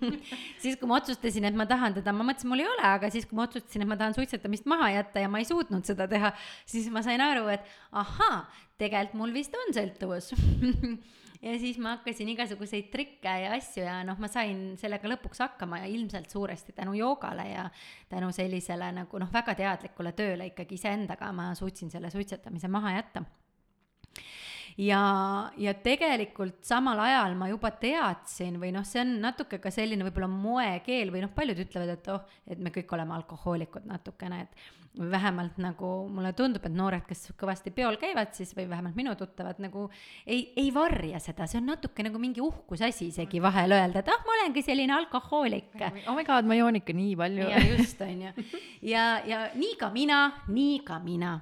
siis, 0.62 0.76
kui 0.76 0.90
ma 0.90 0.98
otsustasin, 0.98 1.48
et 1.48 1.56
ma 1.56 1.64
tahan 1.70 1.96
teda, 1.96 2.12
ma 2.12 2.26
mõtlesin, 2.28 2.50
mul 2.50 2.60
ei 2.60 2.68
ole, 2.68 2.84
aga 2.90 3.08
siis, 3.14 3.24
kui 3.30 3.38
ma 3.38 3.46
otsustasin, 3.46 3.86
et 3.86 3.88
ma 3.88 3.96
tahan 3.96 4.18
suitsetamist 4.18 4.68
maha 4.68 4.90
jätta 4.98 5.22
ja 5.24 5.30
ma 5.32 5.40
ei 5.40 5.48
suutnud 5.48 5.86
seda 5.88 6.10
teha, 6.10 6.34
siis 6.68 6.90
ma 6.92 7.00
sain 7.06 7.24
aru, 7.24 7.46
et 7.56 7.64
ahaa, 7.96 8.42
tegelikult 8.76 9.22
mul 9.22 9.32
vist 9.38 9.56
on 9.56 9.72
sõltuvus 9.80 10.34
ja 11.42 11.54
siis 11.58 11.78
ma 11.78 11.96
hakkasin 11.96 12.28
igasuguseid 12.34 12.90
trikke 12.92 13.34
ja 13.44 13.52
asju 13.56 13.84
ja 13.84 13.98
noh, 14.06 14.18
ma 14.18 14.30
sain 14.30 14.72
sellega 14.80 15.10
lõpuks 15.12 15.42
hakkama 15.44 15.82
ja 15.84 15.90
ilmselt 15.90 16.30
suuresti 16.30 16.74
tänu 16.76 16.96
joogale 16.98 17.48
ja 17.50 17.68
tänu 18.08 18.32
sellisele 18.34 18.90
nagu 19.00 19.20
noh, 19.22 19.30
väga 19.32 19.54
teadlikule 19.58 20.12
tööle 20.18 20.50
ikkagi 20.50 20.78
iseendaga 20.78 21.30
ma 21.32 21.52
suutsin 21.58 21.90
selle 21.90 22.10
suitsetamise 22.10 22.68
maha 22.68 22.96
jätta 22.98 23.24
ja, 24.78 25.02
ja 25.58 25.74
tegelikult 25.82 26.62
samal 26.66 27.00
ajal 27.02 27.36
ma 27.38 27.50
juba 27.50 27.72
teadsin 27.82 28.58
või 28.62 28.72
noh, 28.74 28.86
see 28.86 29.02
on 29.02 29.16
natuke 29.22 29.58
ka 29.62 29.72
selline 29.74 30.06
võib-olla 30.06 30.30
moekeel 30.30 31.12
või 31.14 31.24
noh, 31.24 31.32
paljud 31.34 31.62
ütlevad, 31.66 31.94
et 31.96 32.10
oh, 32.14 32.26
et 32.46 32.60
me 32.62 32.72
kõik 32.74 32.92
oleme 32.94 33.16
alkohoolikud 33.18 33.88
natukene, 33.90 34.44
et 34.46 34.68
vähemalt 34.98 35.58
nagu 35.62 35.88
mulle 36.10 36.32
tundub, 36.34 36.64
et 36.66 36.74
noored, 36.74 37.04
kes 37.06 37.28
kõvasti 37.38 37.70
peol 37.74 37.98
käivad 38.00 38.32
siis 38.34 38.54
või 38.56 38.66
vähemalt 38.70 38.96
minu 38.98 39.12
tuttavad 39.18 39.60
nagu 39.62 39.84
ei, 40.26 40.52
ei 40.58 40.72
varja 40.74 41.20
seda, 41.22 41.46
see 41.46 41.60
on 41.60 41.68
natuke 41.70 42.02
nagu 42.06 42.18
mingi 42.22 42.42
uhkusasi 42.42 43.10
isegi 43.12 43.42
vahel 43.42 43.76
öelda, 43.76 44.02
et 44.02 44.10
ah, 44.10 44.22
ma 44.26 44.36
olengi 44.38 44.64
selline 44.66 44.94
alkohoolik. 44.96 45.74
oh 46.06 46.14
my 46.16 46.26
god, 46.26 46.48
ma 46.48 46.58
joon 46.58 46.80
ikka 46.80 46.96
nii 46.96 47.16
palju. 47.18 47.50
ja 47.50 47.64
just, 47.66 48.00
on 48.02 48.24
ju. 48.26 48.46
ja, 48.94 49.08
ja 49.26 49.42
nii 49.58 49.74
ka 49.78 49.90
mina, 49.94 50.22
nii 50.48 50.80
ka 50.86 50.98
mina 51.02 51.36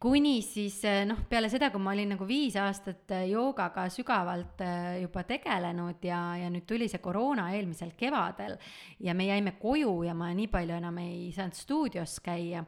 kuni 0.00 0.40
siis 0.44 0.80
noh, 1.08 1.22
peale 1.28 1.48
seda, 1.52 1.70
kui 1.72 1.80
ma 1.82 1.94
olin 1.94 2.14
nagu 2.14 2.26
viis 2.28 2.56
aastat 2.60 3.14
joogaga 3.30 3.86
sügavalt 3.92 4.60
äh, 4.64 5.00
juba 5.02 5.24
tegelenud 5.28 6.04
ja, 6.04 6.20
ja 6.40 6.50
nüüd 6.52 6.66
tuli 6.68 6.88
see 6.92 7.00
koroona 7.02 7.48
eelmisel 7.56 7.94
kevadel 7.98 8.58
ja 9.00 9.14
me 9.16 9.28
jäime 9.30 9.56
koju 9.60 10.02
ja 10.08 10.14
ma 10.14 10.32
nii 10.36 10.50
palju 10.52 10.76
enam 10.76 11.00
ei 11.04 11.30
saanud 11.36 11.56
stuudios 11.56 12.18
käia. 12.24 12.64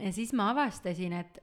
Ja 0.00 0.12
siis 0.16 0.32
ma 0.36 0.50
avastasin, 0.54 1.16
et 1.20 1.40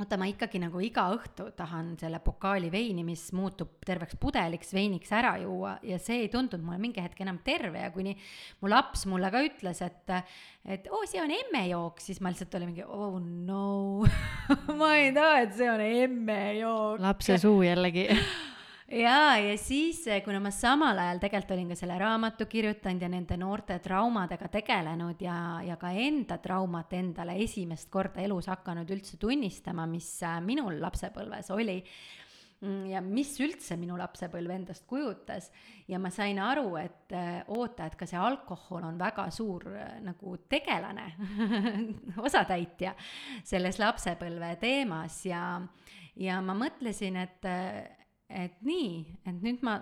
oota, 0.00 0.16
ma 0.18 0.26
ikkagi 0.26 0.58
nagu 0.58 0.80
iga 0.82 1.04
õhtu 1.14 1.46
tahan 1.54 1.92
selle 2.00 2.18
pokaali 2.24 2.70
veini, 2.72 3.04
mis 3.06 3.28
muutub 3.36 3.76
terveks 3.86 4.18
pudeliks 4.20 4.74
veiniks 4.74 5.12
ära 5.14 5.36
juua. 5.42 5.76
Ja 5.86 6.00
see 6.02 6.24
ei 6.24 6.30
tundunud 6.32 6.64
mulle 6.66 6.80
mingi 6.82 7.02
hetk 7.04 7.20
enam 7.22 7.38
terve. 7.46 7.84
Ja 7.84 7.92
kuni 7.94 8.16
mu 8.62 8.70
laps 8.72 9.06
mulle 9.10 9.30
ka 9.34 9.44
ütles, 9.46 9.82
et 9.86 10.16
et 10.64 10.88
oo 10.90 11.02
oh,, 11.02 11.06
see 11.08 11.20
on 11.22 11.30
emmejook, 11.34 12.00
siis 12.02 12.22
ma 12.24 12.32
lihtsalt 12.32 12.56
olin 12.58 12.72
mingi 12.72 12.86
oh 12.88 13.20
no. 13.20 14.06
Ma 14.80 14.94
ei 14.98 15.12
taha, 15.14 15.44
et 15.44 15.54
see 15.58 15.70
on 15.70 15.84
emmejook. 15.84 17.04
lapse 17.04 17.38
suu 17.42 17.62
jällegi 17.66 18.08
ja, 18.88 19.36
ja 19.40 19.58
siis, 19.58 20.06
eh, 20.06 20.20
kuna 20.24 20.40
ma 20.44 20.50
samal 20.52 20.98
ajal 21.00 21.20
tegelikult 21.22 21.54
olin 21.56 21.70
ka 21.72 21.78
selle 21.78 21.96
raamatu 22.00 22.46
kirjutanud 22.50 23.02
ja 23.02 23.08
nende 23.08 23.38
noorte 23.40 23.78
traumadega 23.84 24.48
tegelenud 24.52 25.22
ja, 25.24 25.36
ja 25.64 25.78
ka 25.80 25.92
enda 25.96 26.38
traumat 26.42 26.92
endale 26.92 27.38
esimest 27.44 27.88
korda 27.92 28.20
elus 28.24 28.50
hakanud 28.52 28.90
üldse 28.92 29.16
tunnistama, 29.20 29.88
mis 29.90 30.10
eh, 30.22 30.36
minul 30.44 30.76
lapsepõlves 30.84 31.48
oli 31.56 31.78
mm, 32.60 32.84
ja 32.92 33.00
mis 33.00 33.32
üldse 33.40 33.80
minu 33.80 33.96
lapsepõlv 34.00 34.52
endast 34.58 34.84
kujutas 34.90 35.48
ja 35.88 35.98
ma 35.98 36.12
sain 36.12 36.38
aru, 36.44 36.76
et 36.76 37.16
äh, 37.16 37.40
oota, 37.56 37.88
et 37.88 37.96
ka 37.96 38.08
see 38.10 38.20
alkohol 38.20 38.84
on 38.84 39.00
väga 39.00 39.30
suur 39.32 39.64
nagu 40.04 40.36
tegelane 40.44 41.08
osatäitja 42.28 42.92
selles 43.48 43.80
lapsepõlve 43.80 44.54
teemas 44.60 45.22
ja, 45.24 45.44
ja 46.20 46.44
ma 46.44 46.52
mõtlesin, 46.66 47.22
et 47.24 47.52
et 48.28 48.60
nii, 48.64 49.18
et 49.26 49.42
nüüd 49.42 49.64
ma, 49.66 49.78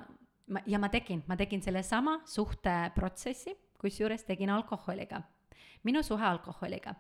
ma 0.53 0.63
ja 0.67 0.81
ma 0.83 0.91
tegin, 0.93 1.23
ma 1.29 1.37
tegin 1.39 1.63
sellesama 1.65 2.21
suhteprotsessi, 2.29 3.55
kusjuures 3.83 4.27
tegin 4.27 4.53
alkoholiga. 4.55 5.23
Minu 5.83 5.99
suhe 6.07 6.23
alkoholiga. 6.23 6.95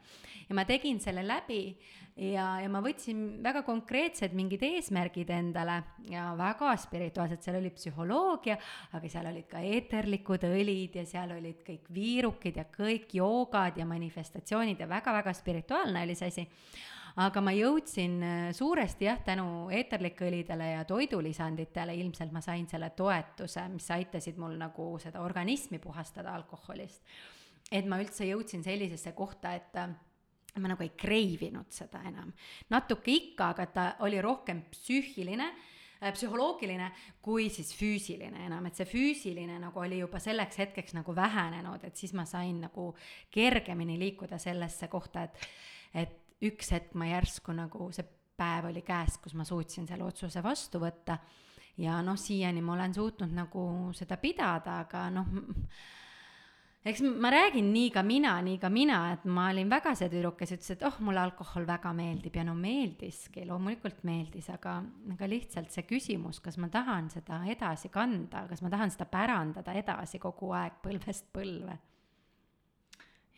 ja 0.49 0.55
ma 0.59 0.65
tegin 0.67 0.99
selle 1.01 1.23
läbi 1.23 1.77
ja, 2.17 2.47
ja 2.59 2.69
ma 2.69 2.81
võtsin 2.83 3.21
väga 3.45 3.63
konkreetsed 3.63 4.35
mingid 4.35 4.65
eesmärgid 4.67 5.31
endale 5.31 5.77
ja 6.11 6.33
väga 6.35 6.73
spirituaalsed, 6.83 7.45
seal 7.45 7.61
oli 7.61 7.71
psühholoogia, 7.77 8.57
aga 8.99 9.13
seal 9.13 9.31
olid 9.31 9.47
ka 9.51 9.63
eeterlikud 9.63 10.49
õlid 10.51 10.99
ja 10.99 11.07
seal 11.07 11.37
olid 11.37 11.63
kõik 11.67 11.87
viirukid 11.95 12.59
ja 12.59 12.67
kõik 12.75 13.15
joogad 13.15 13.79
ja 13.79 13.87
manifestatsioonid 13.87 14.83
ja 14.83 14.91
väga-väga 14.91 15.37
spirituaalne 15.39 16.03
oli 16.03 16.19
see 16.19 16.33
asi 16.35 16.49
aga 17.21 17.43
ma 17.45 17.53
jõudsin 17.53 18.15
äh, 18.25 18.45
suuresti 18.57 19.09
jah, 19.09 19.21
tänu 19.25 19.69
eeterlikõlidele 19.75 20.71
ja 20.73 20.85
toidulisanditele, 20.89 21.97
ilmselt 22.01 22.33
ma 22.33 22.41
sain 22.45 22.69
selle 22.71 22.93
toetuse, 22.97 23.67
mis 23.73 23.91
aitasid 23.93 24.39
mul 24.41 24.57
nagu 24.61 24.95
seda 25.03 25.21
organismi 25.25 25.79
puhastada 25.83 26.35
alkoholist. 26.35 27.03
et 27.73 27.87
ma 27.89 27.99
üldse 28.01 28.27
jõudsin 28.29 28.65
sellisesse 28.65 29.13
kohta, 29.13 29.55
et 29.55 29.77
äh, 29.77 29.93
ma 30.61 30.73
nagu 30.73 30.83
ei 30.83 30.93
kreivinud 30.97 31.71
seda 31.73 32.03
enam. 32.09 32.33
natuke 32.71 33.13
ikka, 33.13 33.53
aga 33.53 33.67
ta 33.67 33.85
oli 34.01 34.21
rohkem 34.21 34.65
psüühiline 34.71 35.51
äh, 36.03 36.13
psühholoogiline 36.13 36.91
kui 37.23 37.51
siis 37.51 37.75
füüsiline 37.77 38.47
enam, 38.47 38.67
et 38.67 38.77
see 38.77 38.89
füüsiline 38.89 39.59
nagu 39.61 39.81
oli 39.81 40.01
juba 40.01 40.19
selleks 40.19 40.59
hetkeks 40.65 40.97
nagu 40.97 41.15
vähenenud, 41.17 41.85
et 41.85 41.97
siis 41.97 42.13
ma 42.17 42.25
sain 42.25 42.61
nagu 42.65 42.95
kergemini 43.31 43.99
liikuda 44.01 44.39
sellesse 44.39 44.89
kohta, 44.89 45.29
et 45.29 45.47
et 45.93 46.22
üks 46.49 46.73
hetk 46.75 46.99
ma 46.99 47.09
järsku 47.11 47.55
nagu 47.57 47.89
see 47.95 48.07
päev 48.39 48.71
oli 48.73 48.83
käes, 48.87 49.19
kus 49.23 49.37
ma 49.39 49.47
suutsin 49.47 49.87
selle 49.89 50.07
otsuse 50.07 50.43
vastu 50.45 50.81
võtta. 50.83 51.19
ja 51.81 52.03
noh, 52.05 52.19
siiani 52.21 52.61
ma 52.61 52.75
olen 52.75 52.95
suutnud 52.95 53.33
nagu 53.33 53.65
seda 53.97 54.19
pidada, 54.21 54.83
aga 54.85 55.07
noh, 55.11 55.29
eks 56.85 57.01
ma 57.23 57.31
räägin 57.33 57.71
nii 57.73 57.93
ka 57.95 58.03
mina, 58.05 58.35
nii 58.45 58.59
ka 58.61 58.69
mina, 58.69 58.99
et 59.15 59.25
ma 59.25 59.47
olin 59.53 59.71
väga 59.71 59.95
see 59.97 60.11
tüdruk, 60.13 60.37
kes 60.41 60.53
ütles, 60.57 60.75
et 60.75 60.85
oh, 60.85 60.99
mulle 61.01 61.23
alkohol 61.23 61.65
väga 61.69 61.95
meeldib 61.97 62.37
ja 62.37 62.45
no 62.45 62.57
meeldiski, 62.59 63.47
loomulikult 63.49 64.03
meeldis, 64.09 64.51
aga, 64.53 64.81
aga 65.15 65.31
lihtsalt 65.31 65.73
see 65.73 65.87
küsimus, 65.89 66.43
kas 66.45 66.59
ma 66.61 66.69
tahan 66.73 67.09
seda 67.15 67.41
edasi 67.55 67.89
kanda, 67.95 68.45
kas 68.51 68.61
ma 68.65 68.73
tahan 68.75 68.93
seda 68.93 69.09
pärandada 69.09 69.77
edasi 69.79 70.21
kogu 70.21 70.53
aeg 70.59 70.83
põlvest 70.85 71.33
põlve 71.33 71.79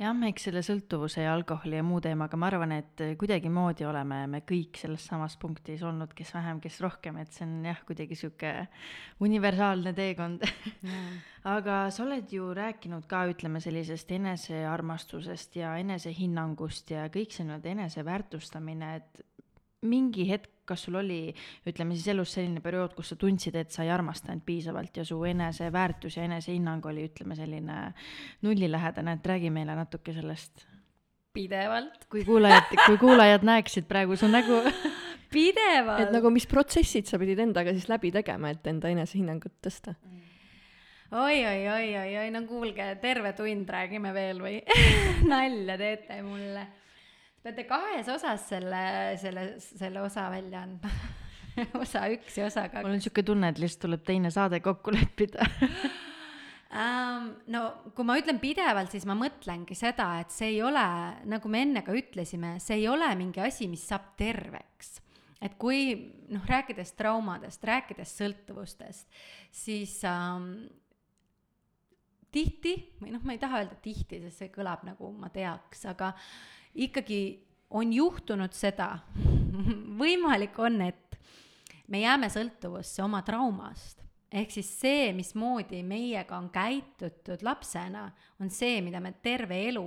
jah, 0.01 0.23
eks 0.29 0.49
selle 0.49 0.63
sõltuvuse 0.65 1.23
ja 1.23 1.35
alkoholi 1.35 1.79
ja 1.79 1.85
muu 1.87 2.01
teemaga, 2.03 2.39
ma 2.41 2.49
arvan, 2.51 2.75
et 2.77 3.03
kuidagimoodi 3.21 3.87
oleme 3.87 4.25
me 4.31 4.41
kõik 4.47 4.81
selles 4.81 5.05
samas 5.11 5.37
punktis 5.41 5.85
olnud, 5.87 6.15
kes 6.17 6.33
vähem, 6.35 6.61
kes 6.63 6.81
rohkem, 6.85 7.21
et 7.23 7.35
see 7.35 7.47
on 7.47 7.69
jah, 7.69 7.83
kuidagi 7.87 8.19
sihuke 8.19 8.55
universaalne 9.25 9.95
teekond. 9.97 10.47
Aga 11.55 11.79
sa 11.95 12.07
oled 12.07 12.31
ju 12.33 12.49
rääkinud 12.57 13.07
ka, 13.11 13.27
ütleme 13.31 13.61
sellisest 13.63 14.11
enesearmastusest 14.17 15.61
ja 15.61 15.75
enesehinnangust 15.83 16.95
ja 16.95 17.07
kõik 17.13 17.37
see 17.37 17.47
nii-öelda 17.47 17.75
eneseväärtustamine, 17.77 18.95
et 19.03 19.25
mingi 19.85 20.27
hetk, 20.31 20.54
kas 20.69 20.87
sul 20.87 20.99
oli, 21.01 21.19
ütleme 21.69 21.97
siis 21.97 22.09
elus 22.13 22.35
selline 22.37 22.63
periood, 22.65 22.95
kus 22.97 23.13
sa 23.13 23.19
tundsid, 23.21 23.57
et 23.61 23.73
sa 23.75 23.85
ei 23.85 23.93
armastanud 23.95 24.45
piisavalt 24.47 25.01
ja 25.01 25.05
su 25.07 25.21
eneseväärtus 25.29 26.19
ja 26.19 26.29
enesehinnang 26.29 26.87
oli, 26.91 27.07
ütleme, 27.11 27.37
selline 27.39 27.79
nullilähedane, 28.47 29.19
et 29.19 29.33
räägi 29.33 29.53
meile 29.55 29.77
natuke 29.79 30.15
sellest. 30.17 30.67
pidevalt. 31.35 32.05
kui 32.11 32.25
kuulajad, 32.25 32.71
kui 32.87 32.99
kuulajad 32.99 33.43
näeksid 33.43 33.89
praegu 33.91 34.17
su 34.17 34.29
nägu 34.31 34.61
pidevalt. 35.35 36.07
et 36.07 36.13
nagu, 36.15 36.31
mis 36.31 36.47
protsessid 36.47 37.11
sa 37.11 37.19
pidid 37.19 37.43
endaga 37.43 37.75
siis 37.75 37.89
läbi 37.89 38.13
tegema, 38.15 38.55
et 38.55 38.67
enda 38.67 38.93
enesehinnangut 38.93 39.59
tõsta 39.65 39.97
mm.? 39.97 40.23
oi, 41.15 41.45
oi, 41.47 41.69
oi, 41.69 41.91
oi, 41.99 42.17
oi, 42.23 42.31
no 42.35 42.45
kuulge, 42.49 42.87
terve 43.03 43.35
tund 43.39 43.69
räägime 43.71 44.15
veel 44.15 44.41
või 44.43 44.57
nalja 45.33 45.77
teete 45.79 46.23
mulle 46.27 46.67
peate 47.45 47.67
kahes 47.69 48.09
osas 48.09 48.49
selle, 48.49 48.85
selle, 49.21 49.45
selle 49.61 50.01
osa 50.05 50.31
välja 50.33 50.65
andma 50.65 50.91
osa 51.85 52.07
üks 52.15 52.41
ja 52.41 52.49
osa 52.49 52.67
kaks. 52.71 52.83
mul 52.87 52.97
on 52.97 53.05
sihuke 53.05 53.25
tunne, 53.27 53.53
et 53.53 53.61
lihtsalt 53.63 53.87
tuleb 53.87 54.05
teine 54.07 54.33
saade 54.35 54.63
kokku 54.65 54.95
leppida 54.95 55.45
um,. 55.45 57.31
no 57.55 57.63
kui 57.95 58.09
ma 58.09 58.17
ütlen 58.19 58.41
pidevalt, 58.43 58.91
siis 58.95 59.07
ma 59.07 59.17
mõtlengi 59.19 59.77
seda, 59.79 60.09
et 60.25 60.35
see 60.35 60.57
ei 60.57 60.63
ole, 60.67 60.87
nagu 61.31 61.53
me 61.53 61.63
enne 61.67 61.85
ka 61.87 61.95
ütlesime, 61.95 62.57
see 62.65 62.81
ei 62.81 62.89
ole 62.91 63.13
mingi 63.21 63.45
asi, 63.45 63.69
mis 63.71 63.85
saab 63.93 64.15
terveks 64.19 64.99
et 65.45 65.59
kui 65.61 65.93
noh, 66.33 66.45
rääkides 66.49 66.95
traumadest, 66.97 67.65
rääkides 67.69 68.17
sõltuvustest, 68.17 69.21
siis 69.53 69.99
ähm, 70.09 70.51
tihti 72.33 72.75
või 73.03 73.13
noh, 73.15 73.23
ma 73.27 73.37
ei 73.37 73.43
taha 73.43 73.63
öelda 73.63 73.79
tihti, 73.85 74.23
sest 74.25 74.41
see 74.41 74.53
kõlab 74.55 74.87
nagu 74.89 75.13
ma 75.19 75.31
teaks, 75.35 75.85
aga 75.93 76.15
ikkagi 76.75 77.23
on 77.71 77.93
juhtunud 77.93 78.53
seda 78.55 78.99
võimalik 80.01 80.59
on, 80.63 80.81
et 80.87 81.19
me 81.89 82.01
jääme 82.01 82.31
sõltuvusse 82.33 83.03
oma 83.05 83.23
traumast. 83.27 84.03
ehk 84.35 84.51
siis 84.51 84.71
see, 84.81 85.13
mismoodi 85.15 85.83
meiega 85.87 86.37
on 86.39 86.51
käitutud 86.51 87.43
lapsena, 87.43 88.09
on 88.41 88.51
see, 88.51 88.81
mida 88.83 89.01
me 89.01 89.13
terve 89.23 89.61
elu 89.69 89.87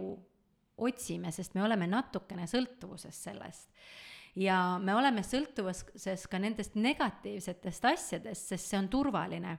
otsime, 0.77 1.31
sest 1.31 1.55
me 1.57 1.63
oleme 1.65 1.87
natukene 1.89 2.47
sõltuvuses 2.47 3.23
sellest. 3.23 3.69
ja 4.35 4.77
me 4.81 4.95
oleme 4.95 5.23
sõltuvuses 5.25 6.27
ka 6.29 6.39
nendest 6.39 6.75
negatiivsetest 6.75 7.85
asjadest, 7.85 8.53
sest 8.53 8.69
see 8.69 8.79
on 8.79 8.89
turvaline. 8.89 9.57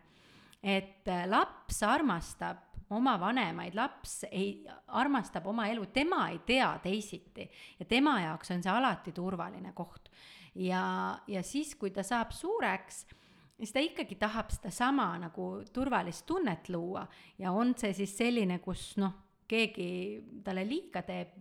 et 0.63 1.07
laps 1.27 1.83
armastab 1.83 2.68
oma 2.91 3.17
vanemaid, 3.21 3.77
laps 3.77 4.23
ei, 4.31 4.65
armastab 4.97 5.47
oma 5.51 5.69
elu, 5.69 5.87
tema 5.93 6.29
ei 6.33 6.41
tea 6.47 6.71
teisiti 6.83 7.49
ja 7.79 7.87
tema 7.89 8.19
jaoks 8.23 8.55
on 8.55 8.65
see 8.65 8.73
alati 8.73 9.13
turvaline 9.13 9.73
koht. 9.77 10.11
ja, 10.55 11.19
ja 11.27 11.43
siis, 11.43 11.75
kui 11.77 11.91
ta 11.95 12.03
saab 12.03 12.33
suureks, 12.33 13.05
siis 13.59 13.73
ta 13.75 13.83
ikkagi 13.85 14.19
tahab 14.21 14.51
sedasama 14.55 15.11
nagu 15.27 15.51
turvalist 15.73 16.27
tunnet 16.27 16.69
luua 16.69 17.07
ja 17.39 17.53
on 17.53 17.75
see 17.79 17.93
siis 17.93 18.17
selline, 18.17 18.61
kus 18.65 18.95
noh, 19.03 19.15
keegi 19.49 19.91
talle 20.45 20.65
liiga 20.69 21.03
teeb, 21.07 21.37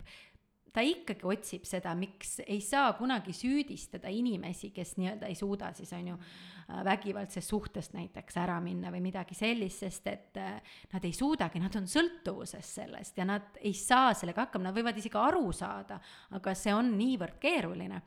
ta 0.74 0.84
ikkagi 0.86 1.26
otsib 1.26 1.65
seda, 1.68 1.95
miks 1.98 2.38
ei 2.45 2.60
saa 2.61 2.91
kunagi 2.99 3.34
süüdistada 3.36 4.11
inimesi, 4.14 4.69
kes 4.76 4.95
nii-öelda 4.99 5.32
ei 5.32 5.36
suuda 5.36 5.72
siis 5.76 5.94
on 5.98 6.14
ju 6.14 6.19
vägivaldsest 6.68 7.49
suhtest 7.49 7.94
näiteks 7.95 8.38
ära 8.41 8.57
minna 8.64 8.91
või 8.91 8.99
midagi 9.06 9.35
sellist, 9.38 9.85
sest 9.85 10.07
et 10.11 10.39
äh, 10.41 10.57
nad 10.91 11.06
ei 11.07 11.14
suudagi, 11.15 11.61
nad 11.64 11.76
on 11.80 11.88
sõltuvuses 11.88 12.73
sellest 12.80 13.18
ja 13.18 13.27
nad 13.27 13.60
ei 13.61 13.73
saa 13.77 14.11
sellega 14.18 14.48
hakkama, 14.48 14.68
nad 14.68 14.76
võivad 14.76 14.99
isegi 14.99 15.19
aru 15.19 15.52
saada, 15.56 15.99
aga 16.35 16.56
see 16.57 16.76
on 16.76 16.91
niivõrd 16.98 17.39
keeruline. 17.39 18.02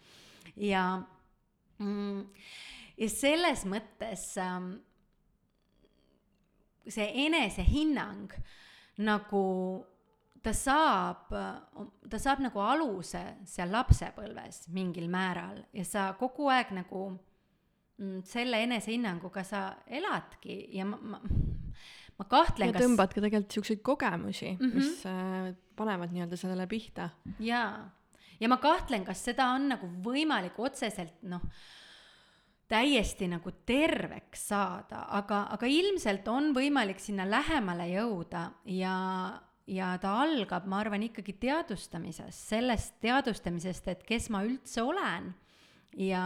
Ja 0.60 0.84
mm, 1.78 2.20
ja 3.00 3.08
selles 3.08 3.64
mõttes 3.68 4.26
ähm, 4.40 4.74
see 6.84 7.08
enesehinnang 7.24 8.34
nagu 9.00 9.46
ta 10.44 10.52
saab, 10.56 11.32
ta 12.10 12.20
saab 12.20 12.44
nagu 12.44 12.60
aluse 12.64 13.22
seal 13.48 13.72
lapsepõlves 13.72 14.66
mingil 14.72 15.08
määral 15.12 15.62
ja 15.76 15.84
sa 15.84 16.10
kogu 16.20 16.48
aeg 16.52 16.72
nagu 16.76 17.10
selle 18.28 18.62
enesehinnanguga 18.64 19.44
sa 19.46 19.64
eladki 19.86 20.62
ja 20.76 20.86
ma, 20.88 20.98
ma, 21.02 21.20
ma 22.18 22.28
kahtlen, 22.30 22.72
kas. 22.74 22.84
tõmbad 22.84 23.14
ka 23.14 23.24
tegelikult 23.24 23.58
siukseid 23.58 23.82
kogemusi 23.86 24.54
mm, 24.54 24.60
-hmm. 24.64 24.76
mis 24.78 25.04
äh, 25.08 25.50
panevad 25.76 26.14
nii-öelda 26.14 26.38
sellele 26.40 26.66
pihta. 26.70 27.10
jaa, 27.38 27.90
ja 28.40 28.48
ma 28.48 28.56
kahtlen, 28.56 29.04
kas 29.04 29.24
seda 29.24 29.50
on 29.56 29.68
nagu 29.74 29.90
võimalik 30.04 30.58
otseselt 30.58 31.22
noh 31.22 31.44
täiesti 32.70 33.26
nagu 33.30 33.50
terveks 33.66 34.48
saada, 34.52 35.04
aga, 35.18 35.42
aga 35.56 35.66
ilmselt 35.66 36.28
on 36.30 36.52
võimalik 36.54 37.00
sinna 37.02 37.26
lähemale 37.26 37.88
jõuda 37.90 38.44
ja, 38.70 38.94
ja 39.66 39.90
ta 40.02 40.14
algab, 40.22 40.68
ma 40.70 40.78
arvan, 40.84 41.02
ikkagi 41.08 41.34
teadvustamisest, 41.42 42.46
sellest 42.52 43.00
teadvustamisest, 43.02 43.90
et 43.90 44.04
kes 44.06 44.30
ma 44.30 44.44
üldse 44.46 44.84
olen 44.86 45.32
ja, 45.96 46.24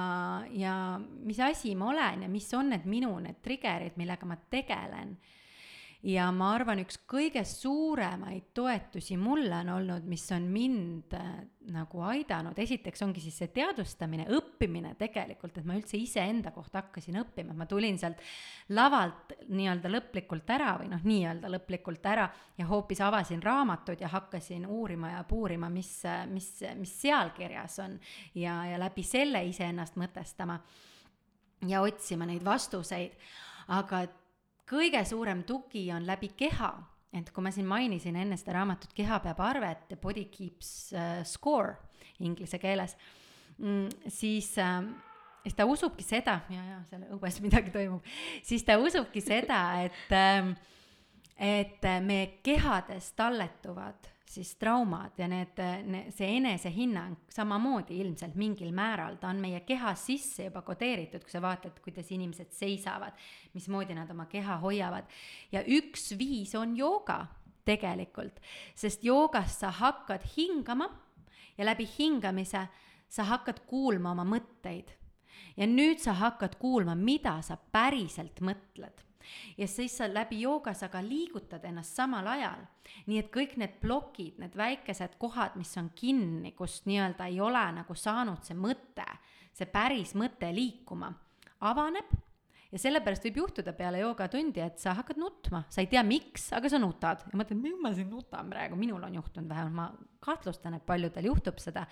ja 0.51 1.01
mis 1.01 1.41
asi 1.41 1.75
ma 1.75 1.89
olen 1.89 2.23
ja 2.23 2.29
mis 2.29 2.51
on 2.55 2.71
need 2.75 2.85
minu 2.87 3.15
need 3.21 3.41
trigger'id, 3.43 3.97
millega 3.97 4.27
ma 4.27 4.37
tegelen 4.51 5.17
ja 6.05 6.27
ma 6.37 6.51
arvan, 6.53 6.83
üks 6.85 6.99
kõige 7.09 7.41
suuremaid 7.49 8.51
toetusi 8.57 9.17
mulle 9.21 9.57
on 9.63 9.71
olnud, 9.79 10.07
mis 10.09 10.25
on 10.37 10.47
mind 10.53 11.15
äh, 11.17 11.29
nagu 11.73 12.03
aidanud, 12.05 12.59
esiteks 12.61 13.03
ongi 13.07 13.23
siis 13.25 13.39
see 13.41 13.53
teadvustamine, 13.55 14.27
õppimine 14.37 14.93
tegelikult, 15.01 15.57
et 15.59 15.69
ma 15.69 15.77
üldse 15.79 15.97
iseenda 15.97 16.53
kohta 16.53 16.83
hakkasin 16.83 17.17
õppima, 17.23 17.57
ma 17.57 17.67
tulin 17.71 17.97
sealt 18.01 18.21
lavalt 18.77 19.33
nii-öelda 19.49 19.93
lõplikult 19.93 20.53
ära 20.53 20.75
või 20.81 20.91
noh, 20.93 21.05
nii-öelda 21.09 21.53
lõplikult 21.57 22.09
ära 22.11 22.27
ja 22.59 22.67
hoopis 22.69 23.01
avasin 23.05 23.43
raamatud 23.45 24.01
ja 24.05 24.11
hakkasin 24.13 24.67
uurima 24.69 25.15
ja 25.15 25.23
puurima, 25.29 25.71
mis, 25.73 25.93
mis, 26.33 26.51
mis 26.81 26.93
seal 27.01 27.33
kirjas 27.37 27.79
on. 27.85 27.97
Ja, 28.37 28.61
ja 28.69 28.81
läbi 28.81 29.07
selle 29.07 29.41
iseennast 29.49 29.97
mõtestama 30.01 30.59
ja 31.69 31.81
otsima 31.81 32.29
neid 32.29 32.45
vastuseid, 32.45 33.17
aga 33.73 34.05
kõige 34.69 35.05
suurem 35.09 35.45
tugi 35.47 35.87
on 35.95 36.07
läbi 36.07 36.33
keha, 36.37 36.71
et 37.15 37.31
kui 37.31 37.45
ma 37.45 37.53
siin 37.55 37.67
mainisin 37.71 38.17
enne 38.19 38.37
seda 38.41 38.59
raamatut 38.59 38.95
Keha 38.97 39.21
peab 39.23 39.41
arvet, 39.45 39.95
body 40.03 40.27
keeps 40.33 40.93
uh, 40.97 41.21
score 41.29 41.77
inglise 42.25 42.59
keeles 42.63 42.97
mm,, 43.59 44.09
siis 44.09 44.55
äh, 44.59 44.81
siis 45.45 45.57
ta 45.57 45.67
usubki 45.69 46.05
seda, 46.07 46.41
ja, 46.51 46.63
ja 46.73 46.79
seal 46.89 47.05
õues 47.15 47.41
midagi 47.45 47.75
toimub, 47.75 48.07
siis 48.43 48.65
ta 48.67 48.79
usubki 48.81 49.23
seda, 49.25 49.61
et 49.85 50.17
äh, 50.17 50.55
et 51.35 51.83
meie 52.07 52.29
kehades 52.47 53.09
talletuvad 53.19 54.14
siis 54.31 54.55
traumad 54.57 55.19
ja 55.19 55.29
need, 55.29 55.61
need, 55.85 56.11
see 56.15 56.37
enesehinnang 56.39 57.17
samamoodi 57.33 57.99
ilmselt 58.01 58.35
mingil 58.41 58.73
määral, 58.75 59.19
ta 59.21 59.29
on 59.31 59.41
meie 59.43 59.61
kehas 59.69 60.07
sisse 60.09 60.49
juba 60.49 60.65
kodeeritud, 60.67 61.23
kui 61.25 61.33
sa 61.33 61.43
vaatad, 61.45 61.79
kuidas 61.85 62.11
inimesed 62.15 62.53
seisavad, 62.57 63.17
mismoodi 63.55 63.97
nad 63.97 64.11
oma 64.11 64.27
keha 64.31 64.59
hoiavad. 64.65 65.11
ja 65.53 65.63
üks 65.63 66.15
viis 66.19 66.55
on 66.59 66.77
jooga 66.77 67.27
tegelikult, 67.65 68.41
sest 68.75 69.05
joogas 69.05 69.61
sa 69.61 69.71
hakkad 69.71 70.25
hingama 70.37 70.89
ja 71.59 71.65
läbi 71.65 71.89
hingamise 71.99 72.67
sa 73.09 73.25
hakkad 73.29 73.65
kuulma 73.69 74.13
oma 74.17 74.25
mõtteid. 74.25 74.91
ja 75.57 75.67
nüüd 75.67 76.01
sa 76.01 76.13
hakkad 76.13 76.57
kuulma, 76.59 76.95
mida 76.95 77.41
sa 77.43 77.57
päriselt 77.57 78.41
mõtled 78.41 79.04
ja 79.59 79.69
siis 79.69 79.97
sa 79.99 80.09
läbi 80.11 80.41
jooga 80.43 80.75
sa 80.75 80.89
ka 80.93 81.03
liigutad 81.05 81.65
ennast 81.65 81.97
samal 81.97 82.27
ajal. 82.27 82.67
nii 83.07 83.19
et 83.19 83.31
kõik 83.33 83.57
need 83.61 83.79
plokid, 83.81 84.39
need 84.39 84.57
väikesed 84.57 85.17
kohad, 85.19 85.57
mis 85.57 85.73
on 85.81 85.91
kinni, 85.95 86.53
kust 86.53 86.87
nii-öelda 86.87 87.29
ei 87.33 87.41
ole 87.41 87.65
nagu 87.81 87.95
saanud 87.95 88.45
see 88.45 88.57
mõte, 88.59 89.07
see 89.53 89.67
päris 89.71 90.15
mõte 90.15 90.51
liikuma, 90.55 91.13
avaneb. 91.61 92.13
Ja 92.75 92.81
sellepärast 92.83 93.23
võib 93.29 93.37
juhtuda 93.39 93.71
peale 93.79 94.01
joogatundi, 94.01 94.59
et 94.59 94.81
sa 94.83 94.97
hakkad 94.99 95.19
nutma, 95.23 95.61
sa 95.71 95.79
ei 95.79 95.87
tea, 95.87 96.03
miks, 96.03 96.49
aga 96.59 96.67
sa 96.73 96.81
nutad. 96.83 97.21
Ja 97.31 97.39
mõtled, 97.39 97.61
miks 97.63 97.79
ma 97.79 97.93
siin 97.95 98.09
nutan 98.11 98.51
praegu, 98.51 98.75
minul 98.75 99.05
on 99.07 99.15
juhtunud 99.15 99.47
vähemalt, 99.47 99.77
ma 99.79 100.17
kahtlustan, 100.25 100.75
et 100.75 100.87
paljudel 100.87 101.29
juhtub 101.31 101.63
seda 101.63 101.85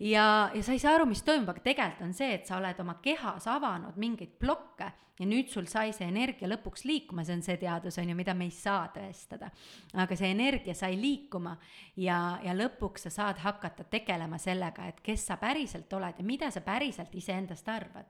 ja, 0.00 0.50
ja 0.54 0.62
sa 0.62 0.72
ei 0.72 0.82
saa 0.82 0.94
aru, 0.98 1.08
mis 1.10 1.24
toimub, 1.26 1.50
aga 1.54 1.64
tegelikult 1.64 2.06
on 2.08 2.14
see, 2.16 2.34
et 2.38 2.46
sa 2.46 2.60
oled 2.60 2.80
oma 2.82 2.98
kehas 3.04 3.46
avanud 3.50 3.98
mingeid 4.00 4.38
plokke 4.40 4.92
ja 5.16 5.26
nüüd 5.28 5.48
sul 5.52 5.68
sai 5.70 5.92
see 5.96 6.06
energia 6.10 6.48
lõpuks 6.50 6.84
liikuma, 6.88 7.24
see 7.24 7.38
on 7.38 7.44
see 7.44 7.56
teadus, 7.60 7.96
on 8.00 8.10
ju, 8.10 8.16
mida 8.18 8.34
me 8.36 8.48
ei 8.48 8.54
saa 8.54 8.86
tõestada. 8.94 9.50
aga 9.94 10.18
see 10.18 10.30
energia 10.34 10.74
sai 10.76 10.98
liikuma 11.00 11.56
ja, 11.96 12.38
ja 12.44 12.56
lõpuks 12.56 13.08
sa 13.08 13.14
saad 13.14 13.40
hakata 13.44 13.86
tegelema 13.90 14.38
sellega, 14.42 14.90
et 14.90 15.00
kes 15.04 15.26
sa 15.30 15.38
päriselt 15.40 15.92
oled 15.96 16.20
ja 16.20 16.26
mida 16.26 16.50
sa 16.52 16.60
päriselt 16.64 17.14
iseendast 17.14 17.68
arvad 17.72 18.08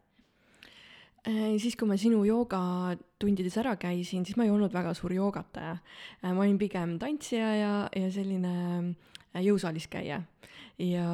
äh, 1.28 1.54
siis, 1.62 1.76
kui 1.76 1.88
ma 1.88 1.98
sinu 2.00 2.24
joogatundides 2.26 3.58
ära 3.62 3.76
käisin, 3.80 4.26
siis 4.26 4.38
ma 4.38 4.46
ei 4.46 4.54
olnud 4.54 4.74
väga 4.74 4.94
suur 4.94 5.14
joogataja. 5.14 5.76
Äh, 6.22 6.32
ma 6.32 6.42
olin 6.42 6.58
pigem 6.58 6.98
tantsija 6.98 7.52
ja, 7.54 7.74
ja 7.94 8.10
selline 8.10 8.56
äh, 9.36 9.44
jõusaalis 9.46 9.86
käija 9.92 10.24
ja, 10.82 11.08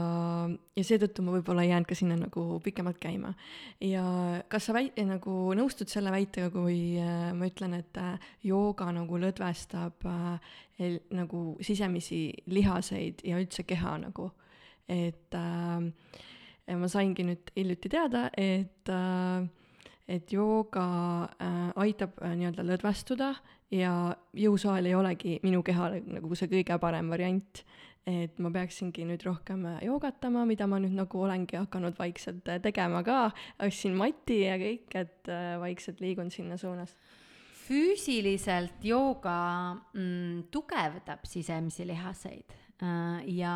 ja 0.77 0.85
seetõttu 0.85 1.25
ma 1.25 1.37
võib-olla 1.37 1.65
ei 1.65 1.71
jäänud 1.71 1.89
ka 1.91 1.97
sinna 1.99 2.17
nagu 2.19 2.59
pikemalt 2.65 2.99
käima. 3.03 3.33
ja 3.81 4.05
kas 4.51 4.69
sa 4.69 4.77
väi-, 4.77 4.93
nagu 5.07 5.55
nõustud 5.59 5.91
selle 5.93 6.13
väitega, 6.15 6.51
kui 6.55 6.99
äh, 7.01 7.31
ma 7.37 7.49
ütlen, 7.51 7.79
et 7.79 8.01
äh, 8.01 8.19
jooga 8.47 8.91
nagu 8.95 9.21
lõdvestab 9.23 10.07
äh, 10.11 10.53
el, 10.83 11.01
nagu 11.15 11.45
sisemisi 11.63 12.25
lihaseid 12.47 13.25
ja 13.29 13.41
üldse 13.41 13.67
keha 13.69 13.97
nagu, 14.03 14.31
et 14.91 15.39
äh, 15.39 16.77
ma 16.79 16.89
saingi 16.91 17.27
nüüd 17.27 17.55
hiljuti 17.57 17.93
teada, 17.93 18.29
et 18.39 18.91
äh, 18.91 19.51
et 20.13 20.33
jooga 20.35 20.85
äh, 21.41 21.71
aitab 21.85 22.19
äh, 22.21 22.35
nii-öelda 22.37 22.65
lõdvestuda 22.67 23.33
ja 23.73 23.93
jõusaal 24.37 24.89
ei 24.89 24.97
olegi 24.99 25.39
minu 25.45 25.63
kehale 25.65 26.03
nagu 26.05 26.37
see 26.37 26.51
kõige 26.51 26.77
parem 26.83 27.09
variant 27.13 27.63
et 28.09 28.39
ma 28.43 28.51
peaksingi 28.51 29.05
nüüd 29.07 29.23
rohkem 29.27 29.65
äh, 29.71 29.83
joogatama, 29.87 30.45
mida 30.49 30.67
ma 30.67 30.81
nüüd 30.83 30.95
nagu 30.97 31.23
olengi 31.23 31.59
hakanud 31.61 31.99
vaikselt 32.01 32.49
äh, 32.51 32.59
tegema 32.63 33.03
ka, 33.07 33.19
ostsin 33.63 33.95
mati 33.99 34.43
ja 34.43 34.57
kõik, 34.59 34.89
et 34.99 35.31
äh, 35.31 35.55
vaikselt 35.63 36.03
liigun 36.03 36.33
sinna 36.35 36.59
suunas. 36.59 36.97
füüsiliselt 37.63 38.83
jooga 38.83 39.37
mm, 39.95 40.49
tugevdab 40.51 41.23
sisemisi 41.31 41.87
lihaseid 41.87 42.59
ja 43.31 43.53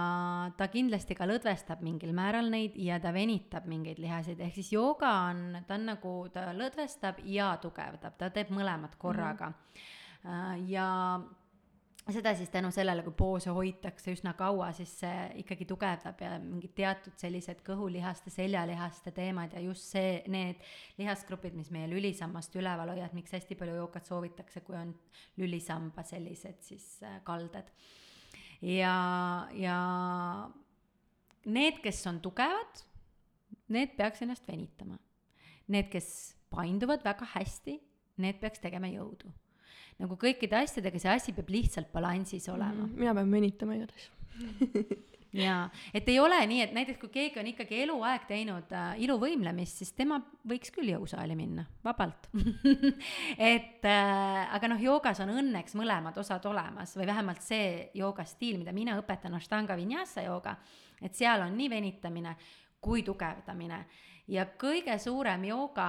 ta 0.54 0.68
kindlasti 0.70 1.16
ka 1.18 1.26
lõdvestab 1.26 1.80
mingil 1.82 2.12
määral 2.14 2.46
neid 2.46 2.76
ja 2.78 3.00
ta 3.02 3.10
venitab 3.10 3.66
mingeid 3.66 3.98
lihaseid, 3.98 4.38
ehk 4.38 4.54
siis 4.54 4.70
jooga 4.70 5.10
on, 5.32 5.56
ta 5.66 5.74
on 5.74 5.88
nagu, 5.90 6.12
ta 6.30 6.52
lõdvestab 6.54 7.18
ja 7.26 7.48
tugevdab, 7.58 8.14
ta 8.14 8.30
teeb 8.30 8.54
mõlemat 8.54 8.94
korraga 9.02 9.50
mm. 9.50 9.82
-hmm. 10.22 10.62
ja 10.70 10.86
seda 12.14 12.32
siis 12.38 12.50
tänu 12.54 12.70
sellele, 12.70 13.02
kui 13.02 13.14
poose 13.18 13.50
hoitakse 13.50 14.12
üsna 14.14 14.32
kaua, 14.38 14.68
siis 14.76 14.92
see 15.00 15.22
ikkagi 15.42 15.66
tugevdab 15.66 16.20
ja 16.22 16.36
mingid 16.42 16.76
teatud 16.78 17.16
sellised 17.18 17.62
kõhulihaste, 17.66 18.30
seljalihaste 18.30 19.10
teemad 19.14 19.56
ja 19.56 19.62
just 19.64 19.88
see, 19.90 20.20
need 20.30 20.62
lihasgrupid, 21.00 21.56
mis 21.58 21.72
meie 21.74 21.88
lülisammast 21.90 22.54
üleval 22.60 22.92
hoiavad, 22.94 23.16
miks 23.18 23.34
hästi 23.34 23.58
palju 23.58 23.74
joogat 23.80 24.06
soovitakse, 24.06 24.62
kui 24.66 24.78
on 24.78 24.92
lülisamba 25.40 26.04
sellised 26.06 26.62
siis 26.68 26.86
äh, 27.02 27.18
kalded. 27.26 27.72
ja, 28.62 28.94
ja 29.58 29.78
need, 31.46 31.80
kes 31.82 32.04
on 32.06 32.20
tugevad, 32.22 32.84
need 33.74 33.98
peaks 33.98 34.22
ennast 34.22 34.46
venitama. 34.46 35.00
Need, 35.74 35.90
kes 35.90 36.36
painduvad 36.54 37.02
väga 37.02 37.26
hästi, 37.32 37.74
need 38.22 38.38
peaks 38.38 38.62
tegema 38.62 38.86
jõudu 38.92 39.32
nagu 40.02 40.16
kõikide 40.20 40.58
asjadega, 40.60 41.00
see 41.00 41.12
asi 41.12 41.36
peab 41.36 41.50
lihtsalt 41.52 41.92
balansis 41.92 42.48
olema 42.52 42.84
mm. 42.84 42.88
-hmm. 42.88 43.04
mina 43.04 43.14
pean 43.14 43.30
venitama 43.32 43.78
igatahes 43.78 44.10
jaa, 45.44 45.70
et 45.94 46.08
ei 46.08 46.18
ole 46.20 46.38
nii, 46.46 46.60
et 46.64 46.72
näiteks 46.76 47.00
kui 47.00 47.10
keegi 47.12 47.40
on 47.40 47.48
ikkagi 47.50 47.82
eluaeg 47.84 48.26
teinud 48.28 48.72
äh, 48.72 48.94
iluvõimlemist, 49.04 49.82
siis 49.82 49.92
tema 49.96 50.18
võiks 50.48 50.72
küll 50.74 50.90
jõusaali 50.92 51.36
minna, 51.38 51.66
vabalt 51.84 52.28
et 53.52 53.84
äh, 53.84 54.40
aga 54.56 54.70
noh, 54.72 54.80
joogas 54.82 55.20
on 55.24 55.34
õnneks 55.34 55.76
mõlemad 55.78 56.16
osad 56.22 56.44
olemas 56.48 56.96
või 56.96 57.08
vähemalt 57.10 57.44
see 57.44 57.90
joogastiil, 57.98 58.60
mida 58.62 58.74
mina 58.76 58.96
õpetan, 59.00 59.36
Ashtanga 59.36 59.76
Vinyasa 59.76 60.26
jooga, 60.26 60.56
et 61.02 61.14
seal 61.14 61.44
on 61.44 61.56
nii 61.56 61.70
venitamine 61.70 62.36
kui 62.80 63.02
tugevdamine 63.02 63.84
ja 64.32 64.46
kõige 64.58 64.96
suurem 65.02 65.44
jooga 65.48 65.88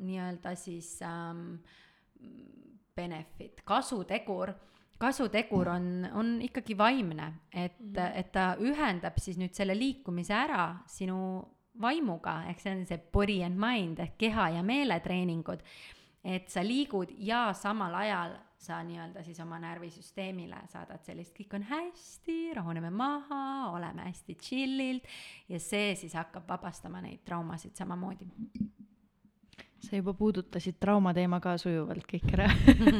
nii-öelda 0.00 0.56
siis 0.58 0.96
ähm, 1.06 1.54
benefit, 2.96 3.62
kasutegur 3.64 4.52
kasutegur 5.02 5.68
on, 5.72 5.86
on 6.14 6.36
ikkagi 6.42 6.76
vaimne, 6.78 7.32
et 7.52 7.80
mm, 7.80 7.92
-hmm. 7.94 8.12
et 8.14 8.32
ta 8.32 8.54
ühendab 8.60 9.18
siis 9.18 9.38
nüüd 9.38 9.54
selle 9.54 9.74
liikumise 9.78 10.34
ära 10.34 10.76
sinu 10.86 11.42
vaimuga, 11.80 12.42
ehk 12.50 12.60
see 12.60 12.72
on 12.76 12.86
see 12.86 13.00
body 13.12 13.42
and 13.42 13.58
mind 13.58 13.98
ehk 13.98 14.18
keha 14.18 14.48
ja 14.58 14.62
meele 14.62 15.00
treeningud. 15.00 15.62
et 16.24 16.48
sa 16.48 16.62
liigud 16.62 17.10
ja 17.18 17.52
samal 17.52 17.94
ajal 17.94 18.36
sa 18.56 18.76
nii-öelda 18.82 19.24
siis 19.26 19.40
oma 19.40 19.58
närvisüsteemile 19.58 20.60
saadad 20.70 21.02
sellist, 21.02 21.34
kõik 21.34 21.56
on 21.58 21.62
hästi, 21.66 22.54
rahuneme 22.54 22.90
maha, 22.90 23.70
oleme 23.72 24.02
hästi 24.06 24.36
chill'ilt 24.38 25.08
ja 25.48 25.58
see 25.58 25.96
siis 25.98 26.14
hakkab 26.14 26.46
vabastama 26.48 27.00
neid 27.02 27.24
traumasid 27.26 27.74
samamoodi 27.74 28.28
sa 29.82 29.98
juba 29.98 30.14
puudutasid 30.14 30.76
traumateema 30.82 31.40
ka 31.42 31.56
sujuvalt 31.60 32.04
kõik 32.08 32.28
ära 32.36 32.46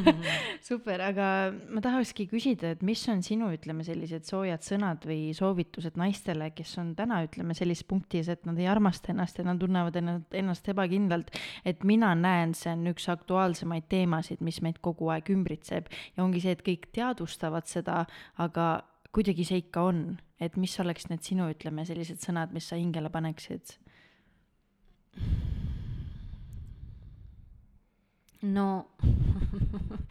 super, 0.69 1.01
aga 1.05 1.27
ma 1.71 1.83
tahakski 1.83 2.25
küsida, 2.31 2.73
et 2.75 2.83
mis 2.85 3.01
on 3.11 3.23
sinu, 3.25 3.49
ütleme, 3.55 3.85
sellised 3.87 4.27
soojad 4.27 4.65
sõnad 4.65 5.07
või 5.07 5.31
soovitused 5.37 5.97
naistele, 5.99 6.49
kes 6.55 6.75
on 6.81 6.93
täna, 6.97 7.21
ütleme, 7.27 7.55
sellises 7.57 7.87
punktis, 7.87 8.29
et 8.31 8.43
nad 8.49 8.59
ei 8.59 8.67
armasta 8.71 9.13
ennast 9.13 9.39
ja 9.39 9.47
nad 9.47 9.61
tunnevad 9.61 9.99
ennast, 10.01 10.27
ennast 10.43 10.69
ebakindlalt. 10.73 11.31
et 11.65 11.83
mina 11.87 12.13
näen, 12.19 12.53
see 12.57 12.73
on 12.75 12.85
üks 12.91 13.07
aktuaalsemaid 13.13 13.87
teemasid, 13.91 14.43
mis 14.43 14.59
meid 14.65 14.81
kogu 14.83 15.11
aeg 15.13 15.31
ümbritseb 15.33 15.87
ja 16.17 16.23
ongi 16.25 16.43
see, 16.43 16.57
et 16.57 16.65
kõik 16.65 16.89
teadvustavad 16.95 17.69
seda, 17.69 18.03
aga 18.43 18.69
kuidagi 19.15 19.47
see 19.47 19.63
ikka 19.63 19.87
on, 19.87 20.05
et 20.41 20.59
mis 20.59 20.75
oleks 20.83 21.07
need 21.11 21.23
sinu, 21.23 21.47
ütleme, 21.53 21.87
sellised 21.87 22.19
sõnad, 22.23 22.51
mis 22.51 22.67
sa 22.67 22.79
hingele 22.79 23.13
paneksid? 23.13 23.77
No 28.43 28.67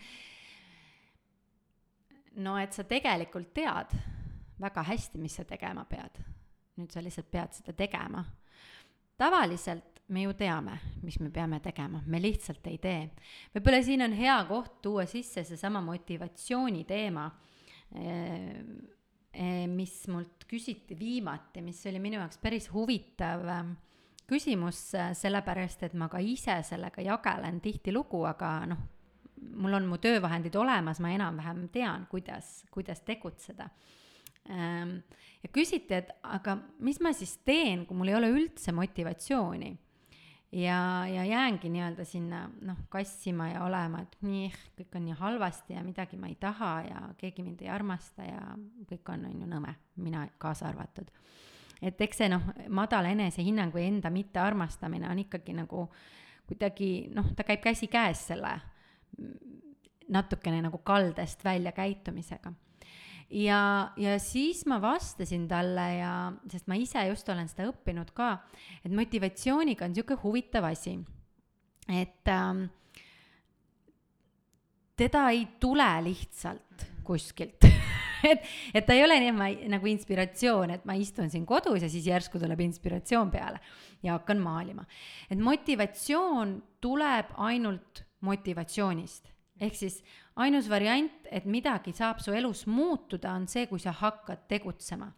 no 2.45 2.57
et 2.59 2.73
sa 2.73 2.85
tegelikult 2.89 3.53
tead 3.55 3.93
väga 4.63 4.85
hästi, 4.87 5.19
mis 5.21 5.37
sa 5.37 5.45
tegema 5.49 5.85
pead. 5.89 6.21
nüüd 6.79 6.93
sa 6.93 7.03
lihtsalt 7.05 7.29
pead 7.31 7.53
seda 7.59 7.75
tegema. 7.77 8.25
tavaliselt 9.19 10.01
me 10.09 10.23
ju 10.25 10.33
teame, 10.37 10.79
mis 11.03 11.19
me 11.21 11.31
peame 11.31 11.61
tegema, 11.61 12.03
me 12.07 12.21
lihtsalt 12.21 12.67
ei 12.67 12.79
tee. 12.79 13.11
võib-olla 13.55 13.83
siin 13.85 14.03
on 14.07 14.17
hea 14.17 14.39
koht 14.49 14.81
tuua 14.83 15.07
sisse 15.07 15.45
seesama 15.45 15.81
motivatsiooni 15.85 16.85
teema, 16.89 17.31
eh, 17.95 18.59
eh, 19.33 19.67
mis 19.69 20.07
mult 20.09 20.47
küsiti 20.49 20.99
viimati, 20.99 21.63
mis 21.63 21.85
oli 21.87 22.01
minu 22.01 22.21
jaoks 22.21 22.39
päris 22.43 22.69
huvitav 22.73 23.47
küsimus, 24.33 24.81
sellepärast 25.19 25.87
et 25.87 25.95
ma 25.99 26.09
ka 26.13 26.21
ise 26.25 26.59
sellega 26.67 27.05
jagelen 27.05 27.61
tihtilugu, 27.65 28.25
aga 28.29 28.55
noh, 28.71 28.83
mul 29.59 29.79
on 29.79 29.89
mu 29.91 29.99
töövahendid 30.03 30.57
olemas, 30.57 31.01
ma 31.03 31.13
enam-vähem 31.15 31.67
tean, 31.75 32.07
kuidas, 32.11 32.63
kuidas 32.73 33.03
tegutseda. 33.07 33.69
Ähm, 34.51 34.99
ja 35.43 35.51
küsiti, 35.55 35.95
et 35.95 36.11
aga 36.23 36.57
mis 36.83 36.99
ma 37.03 37.13
siis 37.15 37.37
teen, 37.47 37.85
kui 37.87 37.99
mul 37.99 38.11
ei 38.11 38.19
ole 38.19 38.31
üldse 38.35 38.75
motivatsiooni 38.75 39.71
ja, 40.53 41.07
ja 41.07 41.25
jäängi 41.25 41.71
nii-öelda 41.71 42.05
sinna 42.05 42.43
noh, 42.61 42.81
kassima 42.91 43.49
ja 43.53 43.63
olema, 43.65 44.03
et 44.03 44.17
nii, 44.27 44.51
kõik 44.81 44.99
on 44.99 45.07
nii 45.07 45.19
halvasti 45.21 45.77
ja 45.77 45.85
midagi 45.87 46.19
ma 46.19 46.31
ei 46.31 46.37
taha 46.41 46.73
ja 46.89 47.05
keegi 47.21 47.47
mind 47.47 47.63
ei 47.63 47.71
armasta 47.73 48.27
ja 48.27 48.43
kõik 48.91 49.15
on, 49.15 49.29
on 49.31 49.45
ju 49.45 49.51
nõme, 49.55 49.77
mina 50.03 50.27
kaasa 50.43 50.69
arvatud 50.73 51.11
et 51.83 52.01
eks 52.07 52.23
see 52.23 52.31
noh, 52.31 52.45
madal 52.71 53.09
enesehinnang 53.11 53.75
või 53.75 53.89
enda 53.91 54.11
mittearmastamine 54.15 55.09
on 55.11 55.23
ikkagi 55.25 55.55
nagu 55.57 55.89
kuidagi 56.47 57.09
noh, 57.15 57.33
ta 57.37 57.47
käib 57.47 57.63
käsikäes 57.65 58.27
selle 58.33 58.55
natukene 60.13 60.61
nagu 60.63 60.83
kaldest 60.85 61.45
välja 61.45 61.73
käitumisega. 61.73 62.53
ja, 63.31 63.93
ja 63.97 64.19
siis 64.21 64.67
ma 64.67 64.81
vastasin 64.83 65.49
talle 65.49 65.87
ja, 65.97 66.13
sest 66.51 66.69
ma 66.69 66.77
ise 66.77 67.07
just 67.09 67.29
olen 67.29 67.49
seda 67.49 67.71
õppinud 67.71 68.13
ka, 68.15 68.35
et 68.85 68.93
motivatsiooniga 68.93 69.87
on 69.87 69.95
niisugune 69.95 70.23
huvitav 70.23 70.69
asi, 70.69 70.99
et 71.89 72.29
ähm, 72.29 72.67
teda 74.97 75.29
ei 75.33 75.47
tule 75.61 75.91
lihtsalt 76.05 76.87
kuskilt 77.07 77.62
et, 78.31 78.47
et 78.75 78.87
ta 78.87 78.95
ei 78.97 79.05
ole 79.05 79.19
nii, 79.21 79.33
et 79.33 79.39
ma 79.39 79.51
nagu 79.77 79.91
inspiratsioon, 79.91 80.77
et 80.77 80.87
ma 80.89 80.97
istun 80.99 81.31
siin 81.33 81.47
kodus 81.49 81.83
ja 81.83 81.91
siis 81.91 82.07
järsku 82.07 82.41
tuleb 82.43 82.61
inspiratsioon 82.69 83.31
peale 83.31 83.61
ja 84.03 84.19
hakkan 84.19 84.41
maalima. 84.43 84.87
et 85.31 85.39
motivatsioon 85.39 86.57
tuleb 86.81 87.37
ainult 87.37 88.05
motivatsioonist 88.23 89.33
ehk 89.63 89.77
siis 89.79 90.01
ainus 90.43 90.69
variant, 90.71 91.27
et 91.31 91.47
midagi 91.47 91.93
saab 91.95 92.23
su 92.23 92.35
elus 92.35 92.65
muutuda, 92.67 93.35
on 93.37 93.47
see, 93.51 93.67
kui 93.71 93.81
sa 93.83 93.95
hakkad 93.95 94.47
tegutsema. 94.51 95.13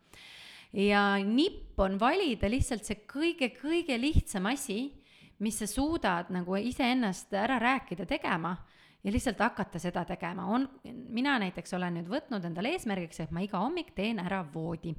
ja 0.75 1.15
nipp 1.23 1.79
on 1.79 2.01
valida 2.01 2.49
lihtsalt 2.51 2.85
see 2.85 3.05
kõige-kõige 3.07 3.95
lihtsam 4.01 4.49
asi, 4.51 4.91
mis 5.39 5.59
sa 5.59 5.69
suudad 5.71 6.31
nagu 6.35 6.57
iseennast 6.57 7.33
ära 7.35 7.61
rääkida 7.63 8.07
tegema 8.07 8.57
ja 9.05 9.13
lihtsalt 9.13 9.41
hakata 9.45 9.81
seda 9.83 10.05
tegema, 10.09 10.47
on, 10.57 10.69
mina 11.13 11.37
näiteks 11.43 11.77
olen 11.77 11.99
nüüd 11.99 12.09
võtnud 12.11 12.45
endale 12.49 12.73
eesmärgiks, 12.75 13.21
et 13.21 13.35
ma 13.35 13.45
iga 13.45 13.61
hommik 13.61 13.93
teen 13.97 14.21
ära 14.23 14.43
voodi. 14.55 14.95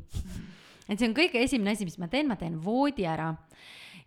et 0.89 0.99
see 0.99 1.07
on 1.09 1.15
kõige 1.17 1.41
esimene 1.41 1.73
asi, 1.73 1.87
mis 1.87 1.97
ma 2.01 2.09
teen, 2.11 2.29
ma 2.29 2.37
teen 2.39 2.59
voodi 2.61 3.07
ära. 3.09 3.33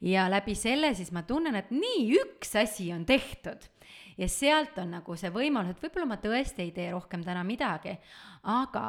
ja 0.01 0.29
läbi 0.31 0.55
selle 0.55 0.95
siis 0.95 1.11
ma 1.13 1.25
tunnen, 1.27 1.57
et 1.59 1.73
nii, 1.75 2.07
üks 2.21 2.55
asi 2.61 2.93
on 2.95 3.05
tehtud 3.07 3.67
ja 4.19 4.29
sealt 4.31 4.79
on 4.79 4.93
nagu 4.99 5.17
see 5.17 5.31
võimalus, 5.35 5.75
et 5.75 5.83
võib-olla 5.83 6.15
ma 6.15 6.19
tõesti 6.23 6.67
ei 6.67 6.73
tee 6.75 6.91
rohkem 6.93 7.23
täna 7.27 7.45
midagi, 7.47 7.97
aga 8.51 8.85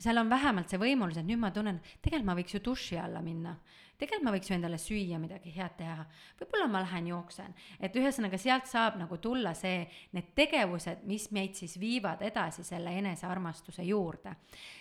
seal 0.00 0.20
on 0.20 0.32
vähemalt 0.32 0.72
see 0.72 0.80
võimalus, 0.80 1.20
et 1.20 1.28
nüüd 1.28 1.40
ma 1.40 1.52
tunnen, 1.52 1.80
tegelikult 2.00 2.28
ma 2.28 2.36
võiks 2.38 2.56
ju 2.56 2.62
duši 2.64 2.98
alla 3.00 3.20
minna 3.24 3.56
tegelikult 4.00 4.24
ma 4.24 4.32
võiks 4.34 4.50
ju 4.50 4.56
endale 4.56 4.78
süüa 4.80 5.18
midagi 5.20 5.52
head 5.54 5.76
teha, 5.78 6.04
võib-olla 6.40 6.68
ma 6.72 6.82
lähen 6.84 7.10
jooksen, 7.10 7.54
et 7.80 7.96
ühesõnaga 7.96 8.38
sealt 8.40 8.68
saab 8.70 8.96
nagu 9.00 9.18
tulla 9.22 9.52
see, 9.56 9.82
need 10.16 10.30
tegevused, 10.38 11.04
mis 11.08 11.28
meid 11.36 11.58
siis 11.58 11.76
viivad 11.80 12.22
edasi 12.24 12.64
selle 12.66 12.94
enesearmastuse 13.02 13.84
juurde. 13.86 14.34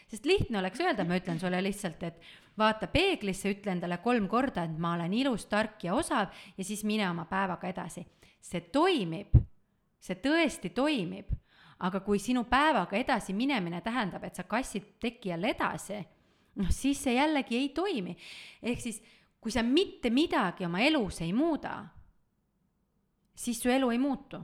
sest 0.08 0.26
lihtne 0.26 0.60
oleks 0.60 0.80
öelda, 0.80 1.06
ma 1.06 1.20
ütlen 1.20 1.40
sulle 1.40 1.62
lihtsalt, 1.64 2.04
et 2.04 2.22
vaata 2.58 2.88
peeglisse, 2.88 3.52
ütle 3.52 3.76
endale 3.76 4.00
kolm 4.04 4.28
korda, 4.28 4.64
et 4.64 4.78
ma 4.78 4.94
olen 4.96 5.14
ilus, 5.14 5.46
tark 5.52 5.84
ja 5.84 5.96
osav 5.96 6.32
ja 6.58 6.64
siis 6.64 6.84
mine 6.84 7.10
oma 7.10 7.26
päevaga 7.26 7.68
edasi. 7.68 8.06
see 8.42 8.62
toimib, 8.72 9.36
see 10.00 10.16
tõesti 10.16 10.70
toimib, 10.72 11.28
aga 11.80 12.00
kui 12.00 12.20
sinu 12.20 12.46
päevaga 12.48 12.96
edasi 12.98 13.34
minemine 13.34 13.82
tähendab, 13.82 14.24
et 14.24 14.36
sa 14.36 14.44
kassid 14.44 14.96
teki 15.00 15.34
all 15.34 15.44
edasi 15.44 16.00
noh, 16.60 16.70
siis 16.76 17.02
see 17.04 17.16
jällegi 17.16 17.58
ei 17.58 17.70
toimi. 17.76 18.16
ehk 18.62 18.84
siis, 18.84 19.02
kui 19.40 19.52
sa 19.52 19.64
mitte 19.64 20.12
midagi 20.12 20.68
oma 20.68 20.84
elus 20.84 21.22
ei 21.26 21.34
muuda, 21.34 21.82
siis 23.36 23.62
su 23.62 23.72
elu 23.72 23.92
ei 23.96 24.02
muutu 24.02 24.44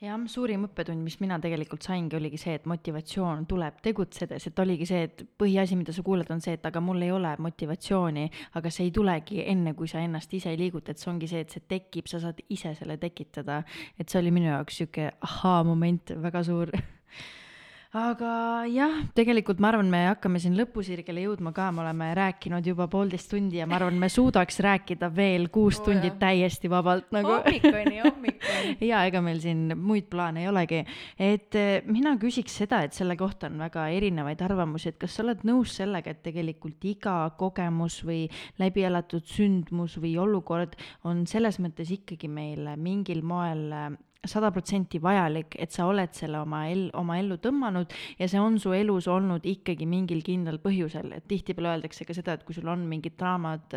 jah, 0.00 0.20
suurim 0.32 0.64
õppetund, 0.64 1.02
mis 1.04 1.18
mina 1.20 1.36
tegelikult 1.42 1.84
saingi, 1.84 2.16
oligi 2.16 2.38
see, 2.40 2.54
et 2.56 2.66
motivatsioon 2.70 3.44
tuleb 3.50 3.80
tegutsedes, 3.84 4.46
et 4.48 4.62
oligi 4.62 4.86
see, 4.88 5.02
et 5.08 5.24
põhiasi, 5.40 5.76
mida 5.76 5.92
sa 5.92 6.04
kuuled, 6.06 6.30
on 6.32 6.40
see, 6.44 6.56
et 6.56 6.64
aga 6.66 6.80
mul 6.84 7.04
ei 7.04 7.12
ole 7.12 7.34
motivatsiooni, 7.44 8.24
aga 8.58 8.72
see 8.72 8.88
ei 8.88 8.94
tulegi 8.96 9.44
enne, 9.44 9.74
kui 9.76 9.90
sa 9.90 10.00
ennast 10.04 10.32
ise 10.36 10.52
ei 10.54 10.60
liiguta, 10.60 10.94
et 10.94 11.02
see 11.02 11.12
ongi 11.12 11.28
see, 11.30 11.44
et 11.44 11.52
see 11.52 11.66
tekib, 11.68 12.08
sa 12.10 12.22
saad 12.22 12.40
ise 12.48 12.72
selle 12.78 12.96
tekitada. 13.00 13.62
et 13.98 14.08
see 14.08 14.22
oli 14.22 14.32
minu 14.32 14.48
jaoks 14.48 14.80
sihuke 14.80 15.10
ahaa-moment 15.28 16.14
väga 16.24 16.44
suur 16.48 16.72
aga 17.90 18.32
jah, 18.70 18.92
tegelikult 19.18 19.58
ma 19.58 19.72
arvan, 19.72 19.88
me 19.90 20.04
hakkame 20.06 20.38
siin 20.38 20.54
lõpusirgele 20.54 21.24
jõudma 21.24 21.50
ka, 21.54 21.72
me 21.74 21.82
oleme 21.82 22.12
rääkinud 22.14 22.66
juba 22.70 22.86
poolteist 22.90 23.32
tundi 23.32 23.58
ja 23.58 23.66
ma 23.66 23.80
arvan, 23.80 23.96
me 23.98 24.06
suudaks 24.12 24.60
rääkida 24.62 25.08
veel 25.14 25.48
kuus 25.50 25.80
oh, 25.80 25.88
tundi 25.88 26.06
jah. 26.06 26.18
täiesti 26.20 26.70
vabalt 26.70 27.08
nagu. 27.14 27.32
hommikuni, 27.40 27.98
hommikuni. 28.04 28.76
ja 28.92 29.02
ega 29.10 29.22
meil 29.26 29.40
siin 29.42 29.74
muid 29.74 30.06
plaane 30.12 30.44
ei 30.44 30.50
olegi. 30.52 30.84
et 31.18 31.58
eh, 31.58 31.82
mina 31.90 32.14
küsiks 32.22 32.60
seda, 32.62 32.84
et 32.86 32.94
selle 32.94 33.16
kohta 33.18 33.50
on 33.50 33.58
väga 33.58 33.88
erinevaid 33.96 34.44
arvamusi, 34.46 34.92
et 34.92 35.00
kas 35.02 35.18
sa 35.18 35.24
oled 35.24 35.42
nõus 35.50 35.74
sellega, 35.80 36.14
et 36.14 36.22
tegelikult 36.22 36.86
iga 36.86 37.16
kogemus 37.40 38.04
või 38.06 38.28
läbi 38.62 38.86
elatud 38.86 39.26
sündmus 39.26 39.98
või 39.98 40.14
olukord 40.22 40.78
on 41.10 41.26
selles 41.26 41.58
mõttes 41.58 41.90
ikkagi 41.90 42.30
meile 42.30 42.76
mingil 42.78 43.24
moel 43.26 43.98
sada 44.28 44.50
protsenti 44.52 44.98
vajalik, 45.00 45.54
et 45.62 45.72
sa 45.72 45.86
oled 45.88 46.12
selle 46.16 46.40
oma 46.42 46.64
el-, 46.68 46.90
oma 46.98 47.16
ellu 47.20 47.38
tõmmanud 47.40 47.92
ja 48.18 48.28
see 48.28 48.40
on 48.40 48.58
su 48.60 48.74
elus 48.76 49.08
olnud 49.08 49.46
ikkagi 49.48 49.86
mingil 49.88 50.20
kindlal 50.24 50.60
põhjusel, 50.60 51.14
et 51.16 51.26
tihtipeale 51.30 51.72
öeldakse 51.74 52.04
ka 52.08 52.16
seda, 52.16 52.36
et 52.36 52.44
kui 52.44 52.56
sul 52.56 52.68
on 52.68 52.84
mingid 52.90 53.16
draamad, 53.20 53.76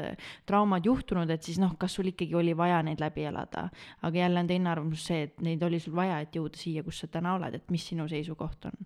traumad 0.50 0.88
juhtunud, 0.88 1.32
et 1.32 1.44
siis 1.48 1.62
noh, 1.64 1.78
kas 1.80 1.96
sul 1.96 2.12
ikkagi 2.12 2.36
oli 2.36 2.56
vaja 2.58 2.82
neid 2.84 3.00
läbi 3.04 3.28
elada. 3.30 3.70
aga 4.02 4.18
jälle 4.18 4.40
on 4.40 4.48
teine 4.48 4.70
arvamus 4.70 5.06
see, 5.08 5.30
et 5.30 5.42
neid 5.42 5.64
oli 5.64 5.80
sul 5.80 5.96
vaja, 5.96 6.20
et 6.20 6.36
jõuda 6.36 6.60
siia, 6.60 6.84
kus 6.84 7.04
sa 7.04 7.08
täna 7.08 7.38
oled, 7.38 7.56
et 7.56 7.72
mis 7.72 7.88
sinu 7.94 8.08
seisukoht 8.12 8.68
on? 8.72 8.84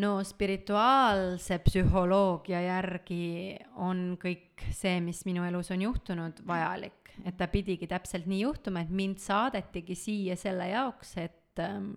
no 0.00 0.20
spirituaalse 0.24 1.58
psühholoogia 1.66 2.60
järgi 2.62 3.58
on 3.82 4.14
kõik 4.22 4.62
see, 4.70 5.00
mis 5.02 5.24
minu 5.26 5.44
elus 5.48 5.72
on 5.74 5.82
juhtunud, 5.82 6.44
vajalik 6.46 6.99
et 7.26 7.36
ta 7.38 7.48
pidigi 7.50 7.88
täpselt 7.90 8.28
nii 8.30 8.44
juhtuma, 8.44 8.84
et 8.84 8.90
mind 8.94 9.20
saadetigi 9.22 9.96
siia 9.98 10.36
selle 10.38 10.70
jaoks, 10.70 11.16
et 11.22 11.62
ähm, 11.62 11.92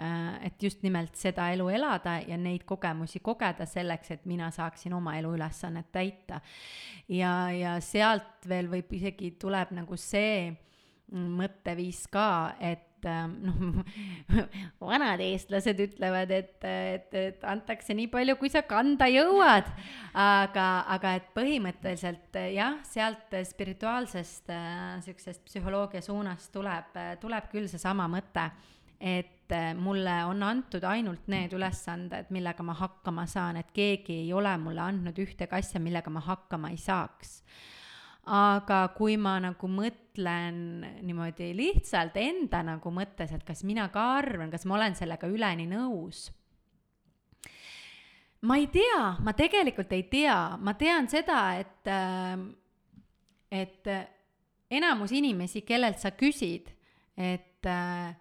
äh, 0.00 0.46
et 0.48 0.62
just 0.62 0.82
nimelt 0.82 1.16
seda 1.18 1.50
elu 1.54 1.68
elada 1.74 2.18
ja 2.26 2.38
neid 2.40 2.66
kogemusi 2.68 3.20
kogeda 3.24 3.66
selleks, 3.66 4.10
et 4.14 4.26
mina 4.30 4.50
saaksin 4.54 4.94
oma 4.94 5.16
eluülesannet 5.20 5.92
täita. 5.92 6.40
ja, 7.08 7.50
ja 7.50 7.78
sealt 7.80 8.48
veel 8.48 8.70
võib 8.70 8.92
isegi 8.96 9.34
tuleb 9.40 9.74
nagu 9.76 9.96
see 9.96 10.52
mõtteviis 11.14 12.06
ka, 12.10 12.56
et 12.60 12.93
et 13.04 13.10
ähm, 13.10 13.84
noh, 14.34 14.48
vanad 14.80 15.20
eestlased 15.24 15.80
ütlevad, 15.84 16.32
et, 16.34 16.56
et, 16.64 17.14
et 17.14 17.46
antakse 17.48 17.94
nii 17.96 18.08
palju, 18.12 18.36
kui 18.40 18.50
sa 18.52 18.64
kanda 18.68 19.08
jõuad. 19.12 19.68
aga, 20.14 20.68
aga 20.94 21.14
et 21.18 21.30
põhimõtteliselt 21.36 22.38
jah, 22.54 22.78
sealt 22.88 23.34
spirituaalsest 23.50 24.52
äh, 24.54 25.00
sihukesest 25.04 25.44
psühholoogia 25.44 26.02
suunast 26.04 26.52
tuleb, 26.54 26.96
tuleb 27.20 27.50
küll 27.52 27.68
seesama 27.70 28.08
mõte 28.10 28.48
et 29.00 29.52
äh, 29.52 29.74
mulle 29.76 30.14
on 30.24 30.42
antud 30.46 30.84
ainult 30.88 31.28
need 31.28 31.52
ülesanded, 31.52 32.30
millega 32.32 32.64
ma 32.64 32.76
hakkama 32.78 33.26
saan, 33.28 33.58
et 33.60 33.72
keegi 33.74 34.22
ei 34.24 34.32
ole 34.32 34.54
mulle 34.62 34.80
andnud 34.80 35.18
ühtegi 35.20 35.58
asja, 35.58 35.82
millega 35.82 36.12
ma 36.14 36.22
hakkama 36.24 36.72
ei 36.72 36.80
saaks 36.80 37.40
aga 38.30 38.80
kui 38.96 39.18
ma 39.20 39.36
nagu 39.42 39.68
mõtlen 39.68 40.56
niimoodi 41.04 41.50
lihtsalt 41.56 42.16
enda 42.20 42.62
nagu 42.64 42.92
mõttes, 42.94 43.32
et 43.34 43.44
kas 43.44 43.64
mina 43.68 43.88
ka 43.92 44.04
arvan, 44.20 44.50
kas 44.52 44.64
ma 44.64 44.78
olen 44.78 44.96
sellega 44.96 45.28
üleni 45.28 45.68
nõus. 45.68 46.30
ma 48.44 48.58
ei 48.60 48.66
tea, 48.68 49.16
ma 49.24 49.32
tegelikult 49.32 49.92
ei 49.96 50.02
tea, 50.08 50.56
ma 50.60 50.74
tean 50.76 51.08
seda, 51.08 51.56
et, 51.56 51.88
et 53.48 53.88
enamus 54.70 55.14
inimesi, 55.16 55.62
kellelt 55.64 55.98
sa 55.98 56.12
küsid, 56.12 56.68
et 57.16 57.64
äh, 57.64 58.12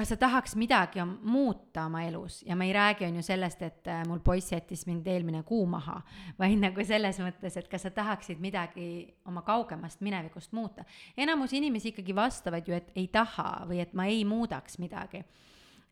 kas 0.00 0.14
sa 0.14 0.16
tahaks 0.16 0.54
midagi 0.56 1.02
muuta 1.04 1.84
oma 1.84 2.00
elus 2.08 2.40
ja 2.46 2.56
ma 2.56 2.64
ei 2.64 2.72
räägi, 2.72 3.04
on 3.04 3.18
ju 3.18 3.22
sellest, 3.22 3.62
et 3.62 3.88
äh, 3.90 4.00
mul 4.08 4.22
poiss 4.24 4.52
jättis 4.52 4.86
mind 4.88 5.06
eelmine 5.06 5.42
kuu 5.44 5.66
maha, 5.68 5.98
vaid 6.38 6.56
nagu 6.62 6.84
selles 6.86 7.20
mõttes, 7.20 7.58
et 7.60 7.68
kas 7.68 7.84
sa 7.84 7.92
tahaksid 7.92 8.40
midagi 8.40 8.86
oma 9.28 9.42
kaugemast 9.44 10.00
minevikust 10.00 10.54
muuta. 10.56 10.86
enamus 11.16 11.52
inimesi 11.52 11.92
ikkagi 11.92 12.16
vastavad 12.16 12.68
ju, 12.68 12.74
et 12.74 12.88
ei 12.96 13.10
taha 13.12 13.66
või 13.68 13.82
et 13.84 13.92
ma 13.92 14.08
ei 14.08 14.24
muudaks 14.24 14.78
midagi. 14.80 15.22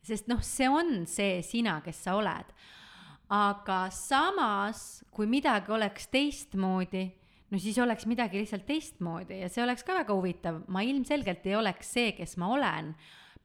sest 0.01 0.27
noh, 0.27 0.41
see 0.41 0.69
on 0.69 1.05
see 1.05 1.43
sina, 1.45 1.81
kes 1.85 2.03
sa 2.03 2.17
oled. 2.17 2.53
aga 3.29 3.79
samas, 3.93 5.03
kui 5.11 5.27
midagi 5.29 5.71
oleks 5.71 6.07
teistmoodi, 6.07 7.05
no 7.51 7.61
siis 7.61 7.77
oleks 7.77 8.09
midagi 8.09 8.41
lihtsalt 8.41 8.65
teistmoodi 8.65 9.43
ja 9.43 9.49
see 9.49 9.63
oleks 9.63 9.85
ka 9.85 9.93
väga 9.93 10.17
huvitav, 10.17 10.63
ma 10.67 10.81
ilmselgelt 10.81 11.45
ei 11.45 11.55
oleks 11.55 11.93
see, 11.93 12.11
kes 12.17 12.37
ma 12.41 12.49
olen 12.57 12.95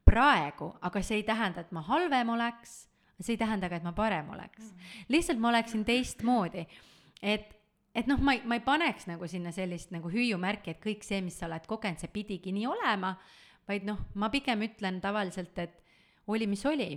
praegu, 0.05 0.70
aga 0.85 1.02
see 1.02 1.20
ei 1.20 1.26
tähenda, 1.26 1.64
et 1.64 1.72
ma 1.74 1.82
halvem 1.86 2.35
oleks, 2.35 2.85
see 3.20 3.35
ei 3.35 3.40
tähenda 3.40 3.70
ka, 3.70 3.78
et 3.78 3.86
ma 3.86 3.94
parem 3.97 4.31
oleks. 4.35 4.72
lihtsalt 5.09 5.40
ma 5.40 5.51
oleksin 5.52 5.85
teistmoodi. 5.85 6.66
et, 7.22 7.55
et 7.94 8.06
noh, 8.10 8.20
ma 8.20 8.36
ei, 8.36 8.43
ma 8.44 8.59
ei 8.59 8.64
paneks 8.64 9.09
nagu 9.10 9.28
sinna 9.28 9.52
sellist 9.52 9.94
nagu 9.94 10.10
hüüumärki, 10.12 10.74
et 10.74 10.82
kõik 10.82 11.06
see, 11.06 11.22
mis 11.24 11.39
sa 11.39 11.48
oled 11.48 11.66
kogenud, 11.66 12.01
see 12.01 12.12
pidigi 12.12 12.52
nii 12.52 12.66
olema, 12.68 13.14
vaid 13.68 13.86
noh, 13.89 14.01
ma 14.14 14.31
pigem 14.32 14.66
ütlen 14.66 15.01
tavaliselt, 15.01 15.59
et 15.59 15.81
oli, 16.26 16.47
mis 16.51 16.64
oli. 16.68 16.90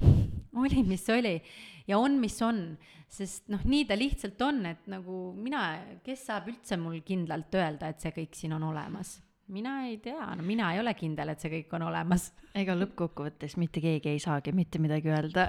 oli, 0.62 0.82
mis 0.86 1.08
oli 1.10 1.40
ja 1.86 1.98
on, 1.98 2.18
mis 2.20 2.38
on, 2.42 2.76
sest 3.08 3.50
noh, 3.52 3.62
nii 3.64 3.86
ta 3.88 3.98
lihtsalt 3.98 4.40
on, 4.46 4.64
et 4.66 4.88
nagu 4.90 5.30
mina, 5.38 5.68
kes 6.04 6.26
saab 6.30 6.50
üldse 6.52 6.78
mul 6.80 7.00
kindlalt 7.06 7.54
öelda, 7.54 7.90
et 7.90 8.02
see 8.02 8.14
kõik 8.14 8.36
siin 8.38 8.54
on 8.56 8.66
olemas 8.70 9.16
mina 9.48 9.76
ei 9.86 9.98
tea, 10.02 10.34
no 10.36 10.42
mina 10.42 10.72
ei 10.74 10.80
ole 10.80 10.94
kindel, 10.98 11.30
et 11.32 11.42
see 11.42 11.52
kõik 11.52 11.76
on 11.78 11.86
olemas. 11.88 12.30
ega 12.60 12.76
lõppkokkuvõttes 12.78 13.56
mitte 13.60 13.82
keegi 13.84 14.14
ei 14.14 14.22
saagi 14.22 14.54
mitte 14.56 14.80
midagi 14.82 15.12
öelda 15.12 15.46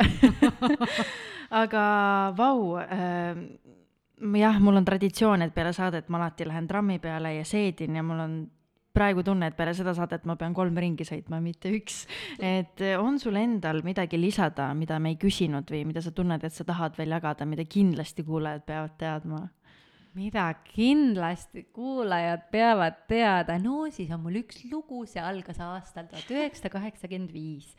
aga 1.63 1.85
vau 2.37 2.75
äh,, 2.81 3.39
jah, 4.41 4.59
mul 4.59 4.81
on 4.81 4.85
traditsioon, 4.85 5.45
et 5.45 5.55
peale 5.55 5.73
saadet 5.73 6.09
ma 6.09 6.21
alati 6.21 6.47
lähen 6.47 6.67
trammi 6.67 6.99
peale 6.99 7.37
ja 7.39 7.47
seedin 7.47 7.97
ja 7.97 8.05
mul 8.05 8.23
on 8.23 8.37
praegu 8.97 9.21
tunne, 9.23 9.51
et 9.51 9.57
peale 9.57 9.75
seda 9.77 9.93
saadet 9.93 10.25
ma 10.25 10.35
pean 10.39 10.55
kolm 10.57 10.77
ringi 10.81 11.05
sõitma, 11.05 11.39
mitte 11.43 11.69
üks. 11.75 12.05
et 12.41 12.81
on 12.97 13.19
sul 13.21 13.37
endal 13.37 13.83
midagi 13.85 14.19
lisada, 14.19 14.71
mida 14.77 14.97
me 14.99 15.13
ei 15.13 15.19
küsinud 15.21 15.69
või 15.73 15.83
mida 15.89 16.01
sa 16.01 16.13
tunned, 16.15 16.43
et 16.43 16.53
sa 16.53 16.65
tahad 16.67 16.97
veel 16.97 17.13
jagada, 17.17 17.45
mida 17.45 17.65
kindlasti 17.69 18.25
kuulajad 18.27 18.65
peavad 18.65 18.97
teadma? 18.97 19.43
Mida 20.17 20.47
kindlasti 20.65 21.67
kuulajad 21.75 22.47
peavad 22.51 23.03
teada, 23.09 23.57
no 23.61 23.85
siis 23.93 24.09
on 24.13 24.23
mul 24.23 24.39
üks 24.41 24.63
lugu, 24.71 25.03
see 25.09 25.21
algas 25.21 25.59
aastal 25.61 26.07
tuhat 26.09 26.31
üheksasada 26.33 26.73
kaheksakümmend 26.73 27.33
viis. 27.35 27.69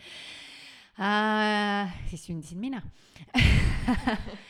Äh, 0.98 1.90
siis 2.10 2.26
sündisin 2.26 2.62
mina. 2.62 2.82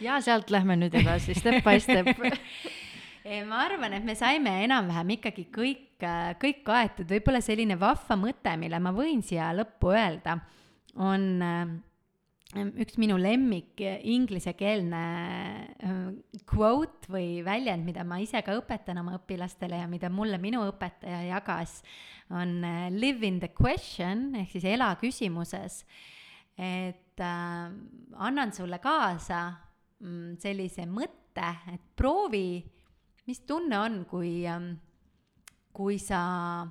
Ja 0.02 0.16
sealt 0.24 0.50
lähme 0.50 0.74
nüüd 0.74 0.94
edasi, 0.98 1.36
step 1.36 1.62
by 1.62 1.78
step. 1.80 2.08
Ma 3.48 3.60
arvan, 3.66 3.92
et 3.92 4.06
me 4.06 4.14
saime 4.16 4.54
enam-vähem 4.64 5.12
ikkagi 5.18 5.44
kõik, 5.52 6.04
kõik 6.40 6.62
kaetud, 6.64 7.10
võib-olla 7.10 7.42
selline 7.44 7.76
vahva 7.78 8.16
mõte, 8.16 8.54
mille 8.56 8.78
ma 8.80 8.92
võin 8.96 9.20
siia 9.26 9.50
lõppu 9.52 9.92
öelda, 9.92 10.38
on 10.96 11.26
äh, 11.44 11.74
üks 12.56 12.96
minu 12.96 13.18
lemmik 13.20 13.76
inglisekeelne 14.08 15.00
äh, 15.84 15.96
quote 16.48 17.10
või 17.12 17.42
väljend, 17.44 17.84
mida 17.84 18.06
ma 18.08 18.22
ise 18.24 18.40
ka 18.44 18.54
õpetan 18.56 19.02
oma 19.02 19.18
õpilastele 19.18 19.82
ja 19.82 19.88
mida 19.90 20.08
mulle 20.08 20.38
minu 20.40 20.62
õpetaja 20.70 21.26
jagas, 21.28 21.82
on 22.32 22.62
äh, 22.64 22.88
live 22.94 23.26
in 23.28 23.36
the 23.42 23.52
question 23.52 24.32
ehk 24.40 24.54
siis 24.54 24.64
ela 24.64 24.94
küsimuses. 25.00 25.84
et 26.56 27.20
äh, 27.20 27.68
annan 28.16 28.52
sulle 28.56 28.80
kaasa 28.80 29.52
mm, 30.00 30.40
sellise 30.40 30.86
mõtte, 30.88 31.52
et 31.68 31.84
proovi, 31.96 32.64
mis 33.28 33.44
tunne 33.44 33.78
on, 33.78 34.04
kui 34.08 34.46
äh,, 34.48 34.72
kui 35.72 35.98
sa 36.00 36.64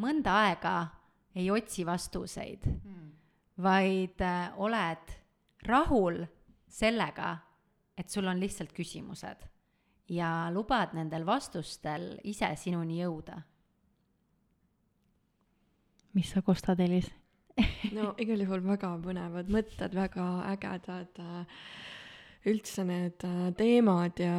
mõnda 0.00 0.40
aega 0.48 0.78
ei 1.36 1.50
otsi 1.52 1.84
vastuseid 1.84 2.64
mm 2.64 3.13
vaid 3.62 4.20
äh, 4.20 4.52
oled 4.56 5.16
rahul 5.66 6.24
sellega, 6.68 7.36
et 7.96 8.10
sul 8.10 8.26
on 8.26 8.40
lihtsalt 8.40 8.72
küsimused 8.74 9.44
ja 10.10 10.50
lubad 10.52 10.92
nendel 10.96 11.24
vastustel 11.26 12.14
ise 12.24 12.50
sinuni 12.56 13.00
jõuda. 13.00 13.40
mis 16.14 16.30
sa 16.30 16.42
kostad, 16.42 16.80
Elis 16.80 17.08
no 17.94 18.12
igal 18.22 18.42
juhul 18.42 18.62
väga 18.66 18.92
põnevad 19.02 19.50
mõtted, 19.50 19.94
väga 19.94 20.26
ägedad 20.52 21.22
äh, 21.22 21.64
üldse 22.50 22.84
need 22.84 23.24
äh, 23.24 23.48
teemad 23.56 24.20
ja 24.20 24.36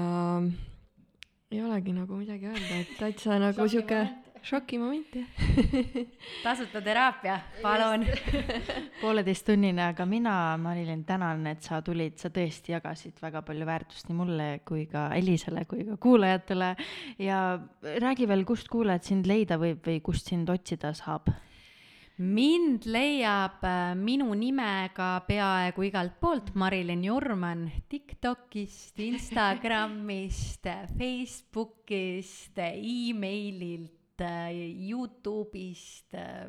ei 1.52 1.62
olegi 1.64 1.96
nagu 1.96 2.20
midagi 2.20 2.52
öelda, 2.52 2.80
et 2.82 2.96
täitsa 3.00 3.40
nagu 3.40 3.68
sihuke 3.70 4.04
šokimoment 4.46 5.16
jah. 5.18 5.46
Tasuta 6.46 6.82
teraapia, 6.86 7.40
palun. 7.64 8.06
Pooleteisttunnine, 9.02 9.88
aga 9.90 10.06
mina, 10.10 10.36
Marilyn, 10.62 11.04
tänan, 11.08 11.46
et 11.50 11.66
sa 11.66 11.82
tulid, 11.86 12.18
sa 12.22 12.30
tõesti 12.34 12.76
jagasid 12.76 13.18
väga 13.24 13.42
palju 13.46 13.68
väärtust 13.68 14.12
nii 14.12 14.20
mulle 14.20 14.50
kui 14.68 14.86
ka 14.92 15.08
Elisele 15.18 15.66
kui 15.70 15.88
ka 15.88 15.98
kuulajatele. 16.02 16.76
Ja 17.26 17.42
räägi 18.06 18.30
veel, 18.30 18.46
kust 18.48 18.70
kuulajad 18.72 19.10
sind 19.10 19.30
leida 19.30 19.60
võib 19.62 19.82
või 19.86 20.00
kust 20.06 20.30
sind 20.32 20.50
otsida 20.54 20.94
saab? 20.98 21.34
Mind 22.16 22.86
leiab 22.88 23.60
äh, 23.68 23.92
minu 24.00 24.30
nimega 24.40 25.18
peaaegu 25.28 25.84
igalt 25.90 26.14
poolt 26.22 26.54
Marilyn 26.56 27.04
Jurman 27.04 27.66
Tiktokist, 27.92 28.96
Instagramist, 29.04 30.64
Facebookist 30.96 32.56
e, 32.56 32.72
emaililt 32.80 34.05
Youtube'ist, 34.90 36.14
äh, 36.14 36.48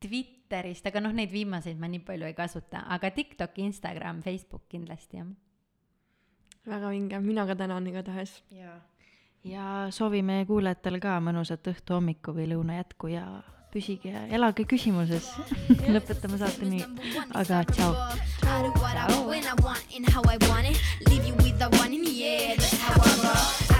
Twitterist, 0.00 0.86
aga 0.86 1.00
noh, 1.00 1.12
neid 1.12 1.32
viimaseid 1.32 1.78
ma 1.80 1.88
nii 1.90 2.02
palju 2.04 2.28
ei 2.28 2.34
kasuta, 2.36 2.84
aga 2.88 3.10
TikTok, 3.10 3.58
Instagram, 3.66 4.22
Facebook 4.24 4.66
kindlasti 4.68 5.20
jah. 5.20 5.28
väga 6.66 6.90
vinge, 6.92 7.20
mina 7.20 7.46
ka 7.46 7.56
tänan 7.56 7.86
igatahes. 7.86 8.42
ja, 8.50 8.80
ja 9.44 9.86
soovime 9.90 10.44
kuulajatele 10.48 11.00
ka 11.00 11.20
mõnusat 11.20 11.72
õhtu, 11.72 11.96
hommiku 11.98 12.32
või 12.36 12.48
lõuna 12.52 12.80
jätku 12.80 13.12
ja 13.12 13.42
püsige 13.72 14.10
ja 14.10 14.26
elage 14.34 14.64
küsimuses. 14.64 15.30
lõpetame 15.94 16.40
saate 16.40 16.66
nii, 16.66 16.84
aga 17.34 17.64
tšau. 17.70 17.94
How 20.10 20.22
I 20.24 20.36
want 20.48 20.66
it. 20.66 20.80
Leave 21.08 21.26
you 21.26 21.34
with 21.36 21.58
the 21.58 21.68
one 21.78 21.92
in 21.92 22.02
the 22.02 22.24
air. 22.24 22.56
That's 22.56 22.78
how 22.78 22.94
I 22.94 23.74
roll. 23.74 23.79